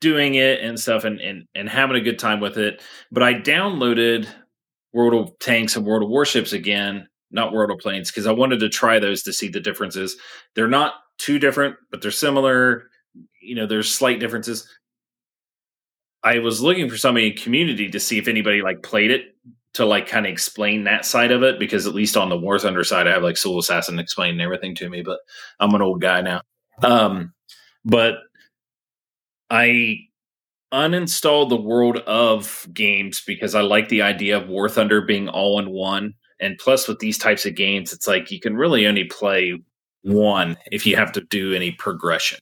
doing 0.00 0.34
it 0.34 0.60
and 0.60 0.76
stuff, 0.80 1.04
and, 1.04 1.20
and 1.20 1.44
and 1.54 1.68
having 1.68 1.96
a 1.96 2.00
good 2.00 2.18
time 2.18 2.40
with 2.40 2.58
it. 2.58 2.82
But 3.12 3.22
I 3.22 3.34
downloaded 3.34 4.26
World 4.92 5.14
of 5.14 5.38
Tanks 5.38 5.76
and 5.76 5.86
World 5.86 6.02
of 6.02 6.08
Warships 6.08 6.52
again, 6.52 7.08
not 7.30 7.52
World 7.52 7.70
of 7.70 7.78
Planes, 7.78 8.10
because 8.10 8.26
I 8.26 8.32
wanted 8.32 8.60
to 8.60 8.68
try 8.68 8.98
those 8.98 9.22
to 9.24 9.32
see 9.32 9.48
the 9.48 9.60
differences. 9.60 10.16
They're 10.54 10.68
not 10.68 10.94
too 11.18 11.38
different, 11.38 11.76
but 11.90 12.02
they're 12.02 12.10
similar. 12.10 12.90
You 13.40 13.54
know, 13.54 13.66
there's 13.66 13.92
slight 13.92 14.20
differences. 14.20 14.68
I 16.22 16.38
was 16.38 16.60
looking 16.60 16.88
for 16.88 16.96
somebody 16.96 17.30
in 17.30 17.36
community 17.36 17.88
to 17.90 18.00
see 18.00 18.18
if 18.18 18.28
anybody 18.28 18.62
like 18.62 18.82
played 18.82 19.10
it 19.10 19.34
to 19.74 19.86
like 19.86 20.06
kind 20.06 20.26
of 20.26 20.32
explain 20.32 20.84
that 20.84 21.04
side 21.04 21.32
of 21.32 21.42
it 21.42 21.58
because 21.58 21.86
at 21.86 21.94
least 21.94 22.16
on 22.16 22.28
the 22.28 22.36
War 22.36 22.58
Thunder 22.58 22.84
side, 22.84 23.08
I 23.08 23.12
have 23.12 23.22
like 23.22 23.36
Soul 23.36 23.58
Assassin 23.58 23.98
explaining 23.98 24.40
everything 24.40 24.74
to 24.76 24.88
me, 24.88 25.02
but 25.02 25.20
I'm 25.58 25.74
an 25.74 25.82
old 25.82 26.00
guy 26.00 26.20
now. 26.20 26.42
Um, 26.82 27.32
but 27.84 28.16
I 29.50 29.98
uninstalled 30.72 31.48
the 31.48 31.60
World 31.60 31.98
of 31.98 32.66
games 32.72 33.22
because 33.26 33.54
I 33.54 33.60
like 33.60 33.88
the 33.88 34.02
idea 34.02 34.36
of 34.36 34.48
War 34.48 34.68
Thunder 34.68 35.02
being 35.02 35.28
all 35.28 35.58
in 35.58 35.70
one. 35.70 36.14
And 36.40 36.58
plus, 36.58 36.88
with 36.88 36.98
these 36.98 37.18
types 37.18 37.46
of 37.46 37.54
games, 37.54 37.92
it's 37.92 38.08
like 38.08 38.30
you 38.30 38.40
can 38.40 38.56
really 38.56 38.86
only 38.86 39.04
play 39.04 39.58
one 40.02 40.56
if 40.70 40.86
you 40.86 40.96
have 40.96 41.12
to 41.12 41.20
do 41.20 41.52
any 41.52 41.70
progression. 41.72 42.38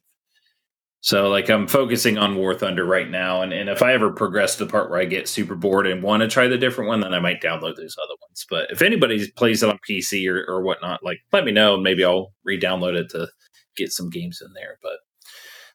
So 1.03 1.29
like 1.29 1.49
I'm 1.49 1.67
focusing 1.67 2.19
on 2.19 2.37
War 2.37 2.55
Thunder 2.55 2.85
right 2.85 3.11
now, 3.11 3.41
and, 3.41 3.55
and 3.55 3.71
if 3.71 3.83
I 3.83 3.95
ever 3.95 4.11
progress 4.11 4.57
to 4.57 4.65
the 4.67 4.71
part 4.71 4.91
where 4.91 5.01
I 5.01 5.07
get 5.07 5.29
super 5.29 5.55
bored 5.55 5.87
and 5.87 6.03
want 6.03 6.21
to 6.23 6.29
try 6.29 6.47
the 6.47 6.59
different 6.59 6.89
one, 6.89 7.01
then 7.01 7.15
I 7.15 7.21
might 7.21 7.41
download 7.41 7.77
those 7.77 7.97
other 8.03 8.15
ones. 8.21 8.45
But 8.51 8.71
if 8.71 8.83
anybody 8.83 9.31
plays 9.33 9.63
it 9.63 9.71
on 9.71 9.79
PC 9.89 10.29
or, 10.31 10.45
or 10.47 10.63
whatnot, 10.63 11.03
like 11.03 11.21
let 11.33 11.45
me 11.45 11.53
know, 11.53 11.79
maybe 11.79 12.05
I'll 12.05 12.35
re-download 12.45 12.97
it 12.97 13.09
to 13.11 13.29
get 13.77 13.93
some 13.93 14.11
games 14.11 14.43
in 14.45 14.53
there. 14.53 14.79
But 14.83 14.99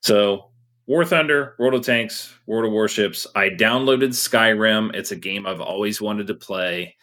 so 0.02 0.52
War 0.88 1.04
Thunder, 1.04 1.56
World 1.58 1.74
of 1.74 1.82
Tanks, 1.82 2.34
World 2.46 2.65
of 2.65 2.72
Warships. 2.72 3.25
I 3.36 3.50
downloaded 3.50 4.10
Skyrim. 4.10 4.94
It's 4.96 5.12
a 5.12 5.15
game 5.15 5.48
I've 5.48 5.62
always 5.62 6.00
wanted 6.00 6.27
to 6.27 6.36
play, 6.36 6.96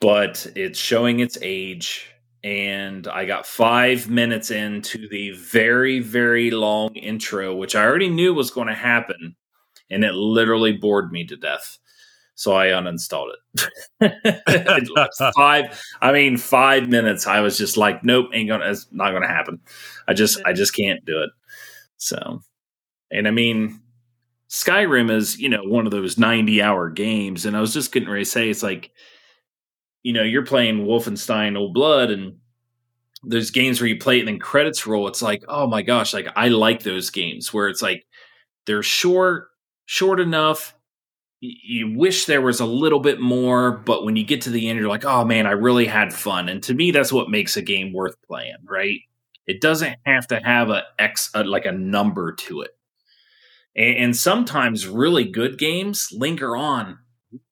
but 0.00 0.46
it's 0.56 0.78
showing 0.78 1.20
its 1.20 1.36
age 1.42 2.12
and 2.44 3.06
I 3.06 3.24
got 3.24 3.46
five 3.46 4.10
minutes 4.10 4.50
into 4.50 5.08
the 5.08 5.30
very, 5.32 6.00
very 6.00 6.50
long 6.50 6.94
intro, 6.94 7.54
which 7.54 7.76
I 7.76 7.84
already 7.84 8.08
knew 8.08 8.34
was 8.34 8.50
going 8.50 8.66
to 8.66 8.74
happen, 8.74 9.36
and 9.90 10.04
it 10.04 10.14
literally 10.14 10.72
bored 10.72 11.12
me 11.12 11.24
to 11.26 11.36
death. 11.36 11.78
So 12.34 12.56
I 12.56 12.68
uninstalled 12.68 13.32
it. 14.00 14.88
five, 15.36 15.80
I 16.00 16.12
mean, 16.12 16.36
five 16.36 16.88
minutes. 16.88 17.26
I 17.26 17.40
was 17.40 17.56
just 17.56 17.76
like, 17.76 18.02
nope, 18.02 18.30
ain't 18.32 18.48
gonna, 18.48 18.68
it's 18.68 18.88
not 18.90 19.12
gonna 19.12 19.28
happen. 19.28 19.60
I 20.08 20.14
just, 20.14 20.40
I 20.44 20.52
just 20.52 20.74
can't 20.74 21.04
do 21.04 21.22
it. 21.22 21.30
So, 21.98 22.40
and 23.12 23.28
I 23.28 23.30
mean, 23.30 23.80
Skyrim 24.48 25.10
is, 25.10 25.38
you 25.38 25.48
know, 25.48 25.62
one 25.64 25.86
of 25.86 25.92
those 25.92 26.18
90 26.18 26.60
hour 26.60 26.90
games. 26.90 27.46
And 27.46 27.56
I 27.56 27.60
was 27.60 27.72
just 27.72 27.92
getting 27.92 28.08
ready 28.08 28.24
to 28.24 28.30
say, 28.30 28.50
it's 28.50 28.62
like, 28.62 28.90
you 30.02 30.12
know, 30.12 30.22
you're 30.22 30.44
playing 30.44 30.84
Wolfenstein 30.84 31.56
Old 31.56 31.74
Blood 31.74 32.10
and 32.10 32.36
there's 33.22 33.50
games 33.50 33.80
where 33.80 33.88
you 33.88 33.98
play 33.98 34.16
it 34.16 34.20
and 34.20 34.28
then 34.28 34.38
credits 34.38 34.86
roll. 34.86 35.06
It's 35.08 35.22
like, 35.22 35.44
oh 35.48 35.66
my 35.66 35.82
gosh, 35.82 36.12
like 36.12 36.28
I 36.34 36.48
like 36.48 36.82
those 36.82 37.10
games 37.10 37.52
where 37.52 37.68
it's 37.68 37.82
like 37.82 38.04
they're 38.66 38.82
short, 38.82 39.48
short 39.86 40.20
enough. 40.20 40.74
You 41.40 41.96
wish 41.96 42.26
there 42.26 42.42
was 42.42 42.60
a 42.60 42.66
little 42.66 43.00
bit 43.00 43.20
more, 43.20 43.72
but 43.72 44.04
when 44.04 44.16
you 44.16 44.24
get 44.24 44.42
to 44.42 44.50
the 44.50 44.68
end, 44.68 44.78
you're 44.78 44.88
like, 44.88 45.04
oh 45.04 45.24
man, 45.24 45.46
I 45.46 45.52
really 45.52 45.86
had 45.86 46.12
fun. 46.12 46.48
And 46.48 46.62
to 46.64 46.74
me, 46.74 46.90
that's 46.90 47.12
what 47.12 47.30
makes 47.30 47.56
a 47.56 47.62
game 47.62 47.92
worth 47.92 48.16
playing, 48.26 48.56
right? 48.64 49.00
It 49.46 49.60
doesn't 49.60 49.96
have 50.04 50.26
to 50.28 50.40
have 50.40 50.70
a 50.70 50.84
X, 50.98 51.30
a, 51.34 51.42
like 51.42 51.66
a 51.66 51.72
number 51.72 52.32
to 52.32 52.60
it. 52.62 52.76
And, 53.76 53.96
and 53.96 54.16
sometimes 54.16 54.86
really 54.86 55.24
good 55.24 55.58
games 55.58 56.08
linger 56.12 56.56
on 56.56 56.98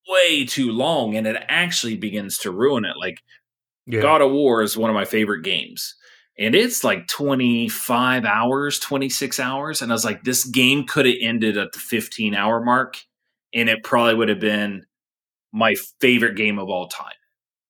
way 0.09 0.45
too 0.45 0.73
long 0.73 1.17
and 1.17 1.27
it 1.27 1.43
actually 1.49 1.97
begins 1.97 2.39
to 2.39 2.51
ruin 2.51 2.85
it. 2.85 2.97
Like 2.99 3.19
yeah. 3.87 4.01
God 4.01 4.23
of 4.23 4.33
War 4.33 4.63
is 4.63 4.77
one 4.77 4.91
of 4.91 4.95
my 4.95 5.05
favorite 5.05 5.43
games. 5.43 5.95
And 6.39 6.55
it's 6.55 6.83
like 6.83 7.07
25 7.07 8.25
hours, 8.25 8.79
26 8.79 9.39
hours. 9.39 9.83
And 9.83 9.93
I 9.93 9.95
was 9.95 10.05
like, 10.05 10.25
this 10.25 10.45
game 10.45 10.87
could 10.87 11.05
have 11.05 11.17
ended 11.21 11.59
at 11.59 11.73
the 11.73 11.79
15 11.79 12.35
hour 12.35 12.65
mark. 12.65 12.97
And 13.53 13.69
it 13.69 13.85
probably 13.85 14.15
would 14.15 14.29
have 14.29 14.41
been 14.41 14.87
my 15.53 15.75
favorite 16.01 16.37
game 16.37 16.59
of 16.59 16.69
all 16.69 16.89
time. 16.89 17.13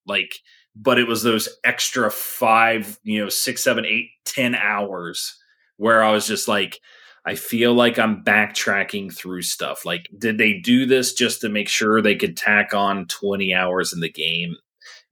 Like, 0.05 0.35
but 0.75 0.99
it 0.99 1.07
was 1.07 1.21
those 1.21 1.49
extra 1.63 2.09
five, 2.09 2.97
you 3.03 3.21
know, 3.21 3.29
six, 3.29 3.63
seven, 3.63 3.85
eight, 3.85 4.09
ten 4.25 4.55
hours 4.55 5.37
where 5.77 6.03
I 6.03 6.11
was 6.11 6.27
just 6.27 6.47
like, 6.47 6.79
I 7.25 7.35
feel 7.35 7.73
like 7.73 7.99
I'm 7.99 8.23
backtracking 8.23 9.13
through 9.15 9.43
stuff. 9.43 9.85
Like, 9.85 10.09
did 10.17 10.37
they 10.37 10.53
do 10.53 10.85
this 10.85 11.13
just 11.13 11.41
to 11.41 11.49
make 11.49 11.69
sure 11.69 12.01
they 12.01 12.15
could 12.15 12.35
tack 12.35 12.73
on 12.73 13.05
20 13.07 13.53
hours 13.53 13.93
in 13.93 13.99
the 13.99 14.11
game? 14.11 14.55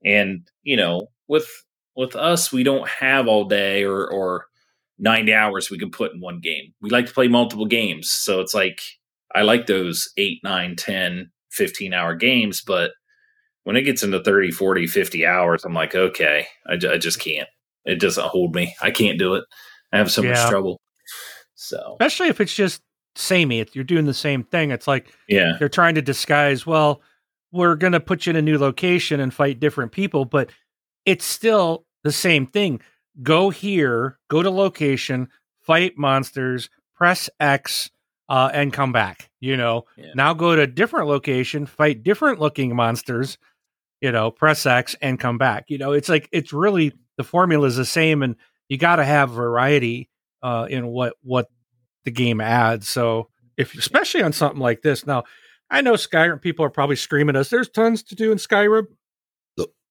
And, 0.04 0.48
you 0.62 0.76
know, 0.76 1.08
with 1.28 1.48
with 1.96 2.16
us, 2.16 2.52
we 2.52 2.62
don't 2.62 2.88
have 2.88 3.28
all 3.28 3.44
day 3.44 3.84
or 3.84 4.10
or 4.10 4.46
90 4.98 5.32
hours 5.32 5.70
we 5.70 5.78
can 5.78 5.90
put 5.90 6.12
in 6.12 6.20
one 6.20 6.40
game. 6.40 6.72
We 6.80 6.90
like 6.90 7.06
to 7.06 7.14
play 7.14 7.28
multiple 7.28 7.66
games. 7.66 8.08
So 8.10 8.40
it's 8.40 8.54
like 8.54 8.80
I 9.34 9.42
like 9.42 9.66
those 9.66 10.10
8, 10.16 10.40
9, 10.42 10.76
10, 10.76 11.30
15 11.50 11.94
hour 11.94 12.14
games, 12.14 12.60
but 12.60 12.92
when 13.64 13.76
it 13.76 13.82
gets 13.82 14.02
into 14.02 14.22
30, 14.22 14.50
40, 14.50 14.86
50 14.86 15.26
hours, 15.26 15.64
I'm 15.64 15.74
like, 15.74 15.94
okay, 15.94 16.46
I, 16.66 16.74
I 16.74 16.98
just 16.98 17.20
can't. 17.20 17.48
It 17.84 18.00
doesn't 18.00 18.26
hold 18.26 18.54
me. 18.54 18.74
I 18.82 18.90
can't 18.90 19.18
do 19.18 19.34
it. 19.34 19.44
I 19.92 19.98
have 19.98 20.10
so 20.10 20.22
yeah. 20.22 20.30
much 20.30 20.48
trouble. 20.48 20.80
So, 21.60 21.98
especially 22.00 22.28
if 22.28 22.40
it's 22.40 22.54
just 22.54 22.80
samey, 23.16 23.60
if 23.60 23.74
you're 23.74 23.84
doing 23.84 24.06
the 24.06 24.14
same 24.14 24.44
thing. 24.44 24.70
It's 24.70 24.88
like, 24.88 25.12
yeah, 25.28 25.56
they're 25.58 25.68
trying 25.68 25.94
to 25.96 26.02
disguise, 26.02 26.66
well, 26.66 27.02
we're 27.52 27.74
going 27.74 27.92
to 27.92 28.00
put 28.00 28.24
you 28.24 28.30
in 28.30 28.36
a 28.36 28.42
new 28.42 28.56
location 28.56 29.20
and 29.20 29.32
fight 29.32 29.60
different 29.60 29.92
people, 29.92 30.24
but 30.24 30.50
it's 31.04 31.24
still 31.24 31.84
the 32.02 32.12
same 32.12 32.46
thing. 32.46 32.80
Go 33.22 33.50
here, 33.50 34.18
go 34.28 34.42
to 34.42 34.50
location, 34.50 35.28
fight 35.60 35.98
monsters, 35.98 36.70
press 36.94 37.28
X, 37.38 37.90
uh, 38.30 38.50
and 38.54 38.72
come 38.72 38.92
back. 38.92 39.30
You 39.40 39.58
know, 39.58 39.84
yeah. 39.98 40.12
now 40.14 40.32
go 40.32 40.56
to 40.56 40.62
a 40.62 40.66
different 40.66 41.08
location, 41.08 41.66
fight 41.66 42.02
different 42.02 42.40
looking 42.40 42.74
monsters, 42.74 43.36
you 44.00 44.12
know, 44.12 44.30
press 44.30 44.64
X 44.64 44.96
and 45.02 45.20
come 45.20 45.36
back. 45.36 45.66
You 45.68 45.76
know, 45.76 45.92
it's 45.92 46.08
like, 46.08 46.26
it's 46.32 46.54
really 46.54 46.94
the 47.18 47.24
formula 47.24 47.66
is 47.66 47.76
the 47.76 47.84
same 47.84 48.22
and 48.22 48.36
you 48.70 48.78
got 48.78 48.96
to 48.96 49.04
have 49.04 49.30
variety 49.30 50.09
uh, 50.42 50.66
in 50.68 50.86
what, 50.86 51.14
what 51.22 51.48
the 52.04 52.10
game 52.10 52.40
adds. 52.40 52.88
So, 52.88 53.28
if 53.56 53.76
especially 53.76 54.22
on 54.22 54.32
something 54.32 54.60
like 54.60 54.82
this, 54.82 55.06
now 55.06 55.24
I 55.68 55.82
know 55.82 55.94
Skyrim 55.94 56.40
people 56.40 56.64
are 56.64 56.70
probably 56.70 56.96
screaming 56.96 57.36
at 57.36 57.40
us. 57.40 57.50
There's 57.50 57.68
tons 57.68 58.02
to 58.04 58.14
do 58.14 58.32
in 58.32 58.38
Skyrim. 58.38 58.86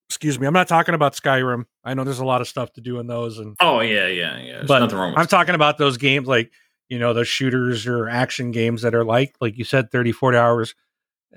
Excuse 0.10 0.40
me, 0.40 0.48
I'm 0.48 0.54
not 0.54 0.68
talking 0.68 0.96
about 0.96 1.14
Skyrim. 1.14 1.66
I 1.84 1.94
know 1.94 2.04
there's 2.04 2.18
a 2.18 2.26
lot 2.26 2.42
of 2.42 2.48
stuff 2.48 2.74
to 2.74 2.82
do 2.82 3.00
in 3.00 3.06
those. 3.06 3.38
And 3.38 3.56
oh 3.60 3.80
yeah, 3.82 4.08
yeah, 4.08 4.40
yeah. 4.40 4.54
There's 4.54 4.68
but 4.68 4.92
I'm 4.92 5.28
talking 5.28 5.54
about 5.54 5.78
those 5.78 5.98
games 5.98 6.28
like 6.28 6.52
you 6.90 6.98
know 6.98 7.14
those 7.14 7.28
shooters 7.28 7.88
or 7.88 8.10
action 8.10 8.52
games 8.52 8.82
that 8.82 8.94
are 8.94 9.06
like 9.06 9.36
like 9.40 9.58
you 9.58 9.64
said 9.64 9.92
30 9.92 10.12
40 10.12 10.38
hours 10.38 10.76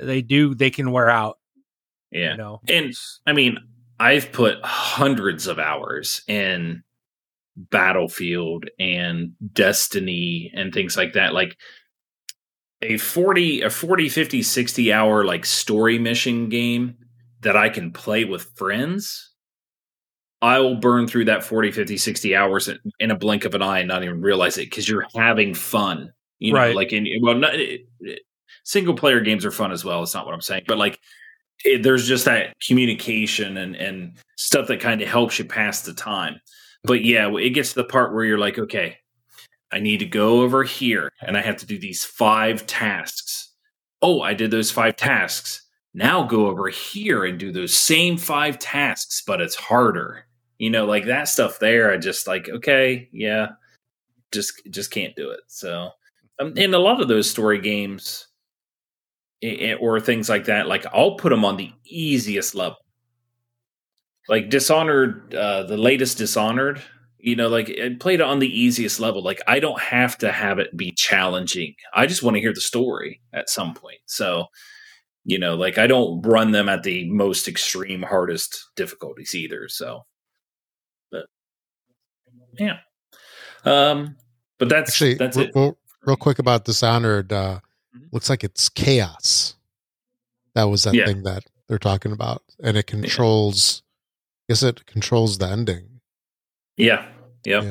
they 0.01 0.23
do 0.23 0.55
they 0.55 0.71
can 0.71 0.91
wear 0.91 1.09
out 1.09 1.39
yeah 2.11 2.33
you 2.33 2.37
know 2.39 2.61
and 2.69 2.95
i 3.27 3.33
mean 3.33 3.59
i've 4.01 4.33
put 4.33 4.59
hundreds 4.65 5.47
of 5.47 5.59
hours 5.59 6.23
in 6.27 6.83
battlefield 7.57 8.69
and 8.79 9.33
destiny 9.53 10.51
and 10.55 10.73
things 10.73 10.97
like 10.97 11.13
that 11.13 11.35
like 11.35 11.57
a 12.81 12.97
40 12.97 13.63
a 13.63 13.71
40 13.71 14.09
50 14.09 14.43
60 14.43 14.93
hour 14.93 15.25
like 15.25 15.45
story 15.45 15.99
mission 15.99 16.49
game 16.49 16.97
that 17.41 17.57
i 17.57 17.69
can 17.69 17.93
play 17.93 18.25
with 18.25 18.51
friends 18.57 19.33
i 20.41 20.59
will 20.59 20.77
burn 20.77 21.07
through 21.07 21.27
that 21.27 21.45
40 21.45 21.73
50 21.73 21.97
60 21.99 22.35
hours 22.35 22.71
in 22.99 23.11
a 23.11 23.17
blink 23.17 23.45
of 23.45 23.55
an 23.55 23.63
eye 23.63 23.81
and 23.81 23.89
not 23.89 24.03
even 24.03 24.23
realize 24.23 24.57
it 24.57 24.71
because 24.71 24.89
you're 24.89 25.07
having 25.15 25.53
fun 25.53 26.11
you 26.39 26.55
know 26.55 26.59
right. 26.59 26.75
like 26.75 26.93
in 26.93 27.07
well 27.21 27.35
not, 27.35 27.55
single 28.65 28.95
player 28.95 29.21
games 29.21 29.45
are 29.45 29.51
fun 29.51 29.73
as 29.73 29.85
well 29.85 30.03
it's 30.03 30.15
not 30.15 30.25
what 30.25 30.35
i'm 30.35 30.41
saying 30.41 30.65
but 30.67 30.79
like 30.79 30.99
it, 31.65 31.83
there's 31.83 32.09
just 32.09 32.25
that 32.25 32.59
communication 32.61 33.59
and 33.59 33.77
and 33.77 34.17
stuff 34.37 34.67
that 34.69 34.81
kind 34.81 35.03
of 35.03 35.09
helps 35.09 35.39
you 35.39 35.45
pass 35.45 35.83
the 35.83 35.93
time 35.93 36.41
but 36.85 37.05
yeah 37.05 37.29
it 37.37 37.51
gets 37.51 37.71
to 37.71 37.77
the 37.77 37.85
part 37.85 38.13
where 38.13 38.25
you're 38.25 38.39
like 38.39 38.59
okay 38.59 38.97
I 39.73 39.81
need 39.81 39.99
to 39.99 40.07
go 40.07 40.43
over 40.43 40.63
here 40.63 41.11
and 41.23 41.37
I 41.37 41.41
have 41.41 41.57
to 41.57 41.67
do 41.67 41.79
these 41.79 42.05
five 42.05 42.67
tasks. 42.67 43.53
Oh, 44.03 44.21
I 44.21 44.35
did 44.35 44.51
those 44.51 44.71
five 44.71 44.97
tasks. 44.97 45.63
Now 45.95 46.23
go 46.25 46.47
over 46.47 46.69
here 46.69 47.25
and 47.25 47.39
do 47.39 47.51
those 47.51 47.75
same 47.75 48.19
five 48.19 48.59
tasks, 48.59 49.23
but 49.27 49.41
it's 49.41 49.55
harder. 49.55 50.27
You 50.59 50.71
know, 50.71 50.85
like 50.85 51.07
that 51.07 51.29
stuff 51.29 51.59
there, 51.59 51.91
I 51.91 51.97
just 51.97 52.27
like, 52.27 52.49
okay, 52.49 53.09
yeah, 53.13 53.49
just 54.31 54.63
just 54.71 54.91
can't 54.91 55.17
do 55.17 55.31
it. 55.31 55.41
So, 55.49 55.91
um, 56.39 56.57
in 56.57 56.75
a 56.75 56.79
lot 56.79 57.01
of 57.01 57.09
those 57.09 57.31
story 57.31 57.61
games 57.61 58.29
or 59.81 60.01
things 60.01 60.29
like 60.29 60.45
that, 60.45 60.69
like 60.69 60.87
I'll 60.93 61.17
put 61.17 61.31
them 61.31 61.45
on 61.45 61.57
the 61.57 61.73
easiest 61.85 62.55
level. 62.55 62.77
Like 64.29 64.49
Dishonored, 64.51 65.35
uh, 65.35 65.65
the 65.65 65.77
latest 65.77 66.19
Dishonored, 66.19 66.81
you 67.19 67.37
know 67.37 67.49
like 67.49 67.69
I 67.71 67.97
played 68.01 68.21
on 68.21 68.39
the 68.41 68.49
easiest 68.61 68.99
level. 69.01 69.23
Like 69.23 69.41
i 69.47 69.61
don't 69.61 69.81
have 69.81 70.19
to 70.19 70.33
have 70.33 70.59
it 70.59 70.77
be 70.77 70.91
challenging. 70.93 71.75
I 71.95 72.07
just 72.07 72.23
want 72.23 72.37
to 72.37 72.41
hear 72.41 72.53
the 72.53 72.61
story 72.61 73.21
at 73.33 73.49
some 73.49 73.75
point. 73.75 74.01
So 74.07 74.47
you 75.25 75.39
know 75.39 75.55
like 75.55 75.79
i 75.79 75.87
don't 75.87 76.21
run 76.23 76.51
them 76.51 76.69
at 76.69 76.83
the 76.83 77.09
most 77.09 77.47
extreme 77.47 78.03
hardest 78.03 78.71
difficulties 78.75 79.35
either 79.37 79.69
so. 79.69 80.05
But 81.13 81.27
yeah. 82.59 82.79
Um 83.65 84.17
but 84.59 84.69
that's 84.69 84.91
actually 84.91 85.15
that's 85.15 85.37
real, 85.37 85.47
it. 85.47 85.53
real, 85.55 85.79
real 86.05 86.17
quick 86.17 86.39
about 86.41 86.65
dishonored 86.65 87.33
uh 87.33 87.61
looks 88.11 88.29
like 88.31 88.43
it's 88.45 88.69
chaos. 88.69 89.55
That 90.55 90.65
was 90.65 90.83
that 90.85 90.95
Yeah. 90.95 91.07
thing 91.07 91.23
that 91.23 91.45
they're 91.69 91.79
talking 91.79 92.13
about, 92.13 92.43
and 92.63 92.77
it 92.77 92.87
controls. 92.87 93.82
Guess 94.53 94.65
it 94.65 94.85
controls 94.85 95.39
the 95.39 95.49
ending. 95.49 96.01
Yeah. 96.77 97.09
Yep. 97.47 97.65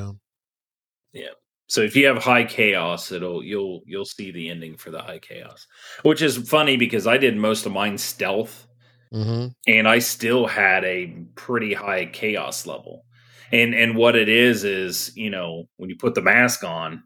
Yeah. 1.13 1.27
So 1.67 1.81
if 1.81 1.95
you 1.95 2.07
have 2.07 2.17
high 2.17 2.43
chaos, 2.43 3.11
it'll 3.11 3.43
you'll 3.43 3.81
you'll 3.85 4.03
see 4.03 4.31
the 4.31 4.49
ending 4.49 4.77
for 4.77 4.89
the 4.89 4.99
high 4.99 5.19
chaos, 5.19 5.67
which 6.01 6.23
is 6.23 6.49
funny 6.49 6.77
because 6.77 7.05
I 7.05 7.17
did 7.17 7.37
most 7.37 7.67
of 7.67 7.71
mine 7.71 7.99
stealth, 7.99 8.65
hmm 9.11 9.49
and 9.67 9.87
I 9.87 9.99
still 9.99 10.47
had 10.47 10.83
a 10.83 11.15
pretty 11.35 11.75
high 11.75 12.07
chaos 12.07 12.65
level. 12.65 13.05
And 13.51 13.75
and 13.75 13.95
what 13.95 14.15
it 14.15 14.27
is 14.27 14.63
is 14.63 15.15
you 15.15 15.29
know 15.29 15.69
when 15.77 15.91
you 15.91 15.97
put 15.97 16.15
the 16.15 16.23
mask 16.23 16.63
on, 16.63 17.03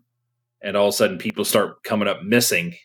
and 0.64 0.78
all 0.78 0.88
of 0.88 0.94
a 0.94 0.98
sudden 0.98 1.18
people 1.18 1.44
start 1.44 1.84
coming 1.84 2.08
up 2.08 2.24
missing. 2.24 2.76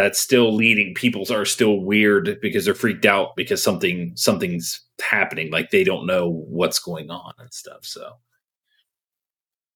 That's 0.00 0.18
still 0.18 0.54
leading. 0.54 0.94
People 0.94 1.30
are 1.30 1.44
still 1.44 1.80
weird 1.80 2.38
because 2.40 2.64
they're 2.64 2.72
freaked 2.74 3.04
out 3.04 3.36
because 3.36 3.62
something 3.62 4.12
something's 4.16 4.80
happening. 4.98 5.50
Like 5.50 5.68
they 5.68 5.84
don't 5.84 6.06
know 6.06 6.30
what's 6.48 6.78
going 6.78 7.10
on 7.10 7.34
and 7.38 7.52
stuff. 7.52 7.80
So, 7.82 8.12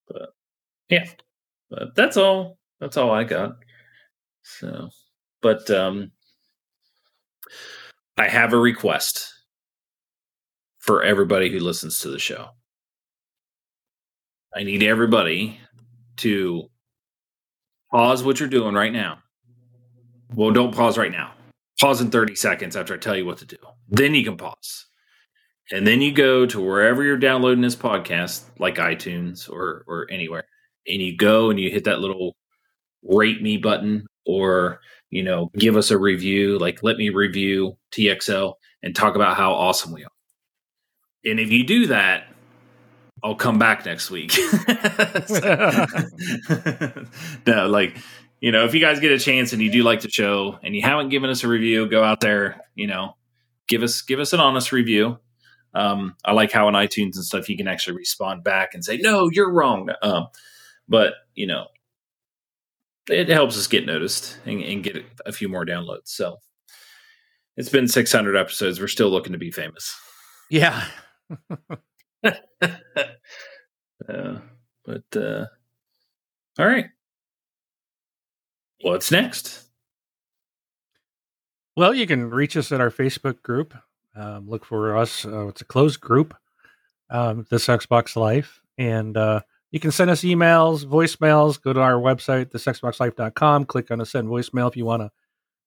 but 0.08 0.30
yeah, 0.88 1.06
but 1.68 1.94
that's 1.94 2.16
all. 2.16 2.56
That's 2.80 2.96
all 2.96 3.10
I 3.10 3.24
got. 3.24 3.56
So, 4.44 4.88
but 5.42 5.68
um, 5.68 6.10
I 8.16 8.26
have 8.26 8.54
a 8.54 8.58
request 8.58 9.30
for 10.78 11.02
everybody 11.02 11.50
who 11.50 11.60
listens 11.60 12.00
to 12.00 12.08
the 12.08 12.18
show. 12.18 12.48
I 14.56 14.62
need 14.62 14.82
everybody 14.82 15.60
to 16.16 16.70
pause 17.90 18.24
what 18.24 18.40
you're 18.40 18.48
doing 18.48 18.74
right 18.74 18.92
now. 18.92 19.18
Well, 20.34 20.50
don't 20.50 20.74
pause 20.74 20.98
right 20.98 21.12
now. 21.12 21.32
Pause 21.80 22.02
in 22.02 22.10
30 22.10 22.34
seconds 22.34 22.76
after 22.76 22.94
I 22.94 22.98
tell 22.98 23.16
you 23.16 23.26
what 23.26 23.38
to 23.38 23.46
do. 23.46 23.56
Then 23.88 24.14
you 24.14 24.24
can 24.24 24.36
pause. 24.36 24.86
And 25.70 25.86
then 25.86 26.02
you 26.02 26.12
go 26.12 26.46
to 26.46 26.60
wherever 26.60 27.02
you're 27.02 27.16
downloading 27.16 27.62
this 27.62 27.76
podcast, 27.76 28.44
like 28.58 28.76
iTunes 28.76 29.48
or 29.48 29.84
or 29.86 30.06
anywhere, 30.10 30.44
and 30.86 31.00
you 31.00 31.16
go 31.16 31.50
and 31.50 31.58
you 31.58 31.70
hit 31.70 31.84
that 31.84 32.00
little 32.00 32.36
rate 33.02 33.42
me 33.42 33.56
button 33.56 34.06
or 34.26 34.80
you 35.14 35.22
know, 35.22 35.50
give 35.56 35.76
us 35.76 35.92
a 35.92 35.98
review, 35.98 36.58
like 36.58 36.82
let 36.82 36.96
me 36.96 37.08
review 37.08 37.76
TXL 37.96 38.54
and 38.82 38.96
talk 38.96 39.14
about 39.14 39.36
how 39.36 39.52
awesome 39.52 39.92
we 39.92 40.02
are. 40.02 40.10
And 41.24 41.38
if 41.38 41.52
you 41.52 41.64
do 41.64 41.86
that, 41.86 42.26
I'll 43.22 43.36
come 43.36 43.56
back 43.56 43.86
next 43.86 44.10
week. 44.10 44.32
no, 47.46 47.68
like, 47.68 47.96
you 48.44 48.52
know, 48.52 48.66
if 48.66 48.74
you 48.74 48.80
guys 48.80 49.00
get 49.00 49.10
a 49.10 49.18
chance 49.18 49.54
and 49.54 49.62
you 49.62 49.72
do 49.72 49.82
like 49.82 50.02
the 50.02 50.10
show 50.10 50.58
and 50.62 50.76
you 50.76 50.82
haven't 50.82 51.08
given 51.08 51.30
us 51.30 51.44
a 51.44 51.48
review, 51.48 51.88
go 51.88 52.04
out 52.04 52.20
there, 52.20 52.60
you 52.74 52.86
know, 52.86 53.16
give 53.68 53.82
us 53.82 54.02
give 54.02 54.20
us 54.20 54.34
an 54.34 54.40
honest 54.40 54.70
review. 54.70 55.18
Um, 55.72 56.14
I 56.26 56.32
like 56.32 56.52
how 56.52 56.66
on 56.66 56.74
iTunes 56.74 57.14
and 57.14 57.24
stuff 57.24 57.48
you 57.48 57.56
can 57.56 57.68
actually 57.68 57.96
respond 57.96 58.44
back 58.44 58.74
and 58.74 58.84
say, 58.84 58.98
"No, 58.98 59.30
you're 59.30 59.50
wrong." 59.50 59.88
Um, 60.02 60.26
but 60.86 61.14
you 61.34 61.46
know, 61.46 61.68
it 63.08 63.30
helps 63.30 63.56
us 63.56 63.66
get 63.66 63.86
noticed 63.86 64.38
and, 64.44 64.60
and 64.62 64.84
get 64.84 65.02
a 65.24 65.32
few 65.32 65.48
more 65.48 65.64
downloads. 65.64 66.08
So 66.08 66.36
it's 67.56 67.70
been 67.70 67.88
600 67.88 68.36
episodes. 68.36 68.78
We're 68.78 68.88
still 68.88 69.08
looking 69.08 69.32
to 69.32 69.38
be 69.38 69.52
famous. 69.52 69.98
Yeah. 70.50 70.84
Uh, 74.06 74.38
but 74.84 75.16
uh, 75.16 75.46
all 76.58 76.66
right, 76.66 76.86
what's 78.84 79.10
next? 79.10 79.62
Well, 81.76 81.94
you 81.94 82.06
can 82.06 82.30
reach 82.30 82.56
us 82.56 82.70
at 82.70 82.80
our 82.80 82.90
Facebook 82.90 83.42
group. 83.42 83.74
Um, 84.14 84.48
look 84.48 84.64
for 84.64 84.96
us. 84.96 85.24
Uh, 85.24 85.48
it's 85.48 85.62
a 85.62 85.64
closed 85.64 86.00
group, 86.00 86.34
um, 87.10 87.46
This 87.50 87.66
Xbox 87.66 88.14
Life. 88.14 88.60
And 88.78 89.16
uh, 89.16 89.40
you 89.72 89.80
can 89.80 89.90
send 89.90 90.10
us 90.10 90.20
emails, 90.20 90.84
voicemails. 90.84 91.60
Go 91.60 91.72
to 91.72 91.80
our 91.80 91.94
website, 91.94 92.52
thisxboxlife.com. 92.52 93.64
Click 93.64 93.90
on 93.90 93.98
the 93.98 94.06
send 94.06 94.28
voicemail 94.28 94.68
if 94.68 94.76
you 94.76 94.84
want 94.84 95.02
to 95.02 95.10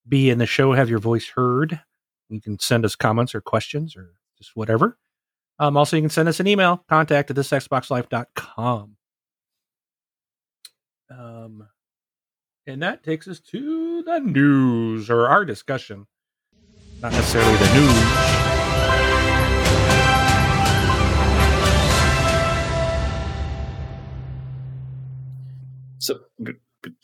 be 0.07 0.29
in 0.29 0.37
the 0.37 0.45
show, 0.45 0.71
have 0.71 0.89
your 0.89 0.99
voice 0.99 1.27
heard. 1.35 1.81
You 2.29 2.39
can 2.39 2.59
send 2.59 2.85
us 2.85 2.95
comments 2.95 3.35
or 3.35 3.41
questions 3.41 3.97
or 3.97 4.11
just 4.37 4.55
whatever. 4.55 4.97
Um, 5.59 5.75
also, 5.75 5.97
you 5.97 6.03
can 6.03 6.09
send 6.09 6.29
us 6.29 6.39
an 6.39 6.47
email, 6.47 6.85
contact 6.87 7.31
at 7.31 7.35
thisxboxlife.com. 7.35 8.95
Um, 11.09 11.67
and 12.67 12.81
that 12.83 13.01
takes 13.03 13.27
us 13.27 13.39
to 13.39 14.03
the 14.03 14.19
news 14.19 15.09
or 15.09 15.27
our 15.29 15.45
discussion, 15.45 16.05
not 17.01 17.13
necessarily 17.13 17.55
the 17.57 17.73
news. 17.73 19.17
So 25.99 26.19
b- 26.41 26.53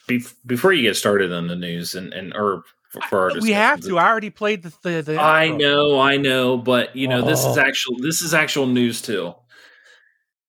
b- 0.08 0.26
before 0.46 0.74
you 0.74 0.84
get 0.84 0.96
started 0.96 1.34
on 1.34 1.48
the 1.48 1.56
news 1.56 1.96
and 1.96 2.14
and 2.14 2.34
or 2.34 2.64
for, 3.10 3.32
our 3.32 3.40
we 3.40 3.52
have 3.52 3.82
to. 3.82 3.98
I 3.98 4.08
already 4.08 4.30
played 4.30 4.62
the. 4.64 4.74
the, 4.84 5.02
the 5.02 5.20
I 5.20 5.50
know, 5.50 6.00
I 6.00 6.18
know, 6.18 6.58
but 6.58 6.96
you 6.96 7.08
know, 7.08 7.24
this 7.24 7.40
is 7.44 7.58
Oh. 7.58 7.62
actual 7.62 7.98
this 8.00 8.22
is 8.22 8.34
actual 8.34 8.68
news 8.68 9.02
too. 9.02 9.34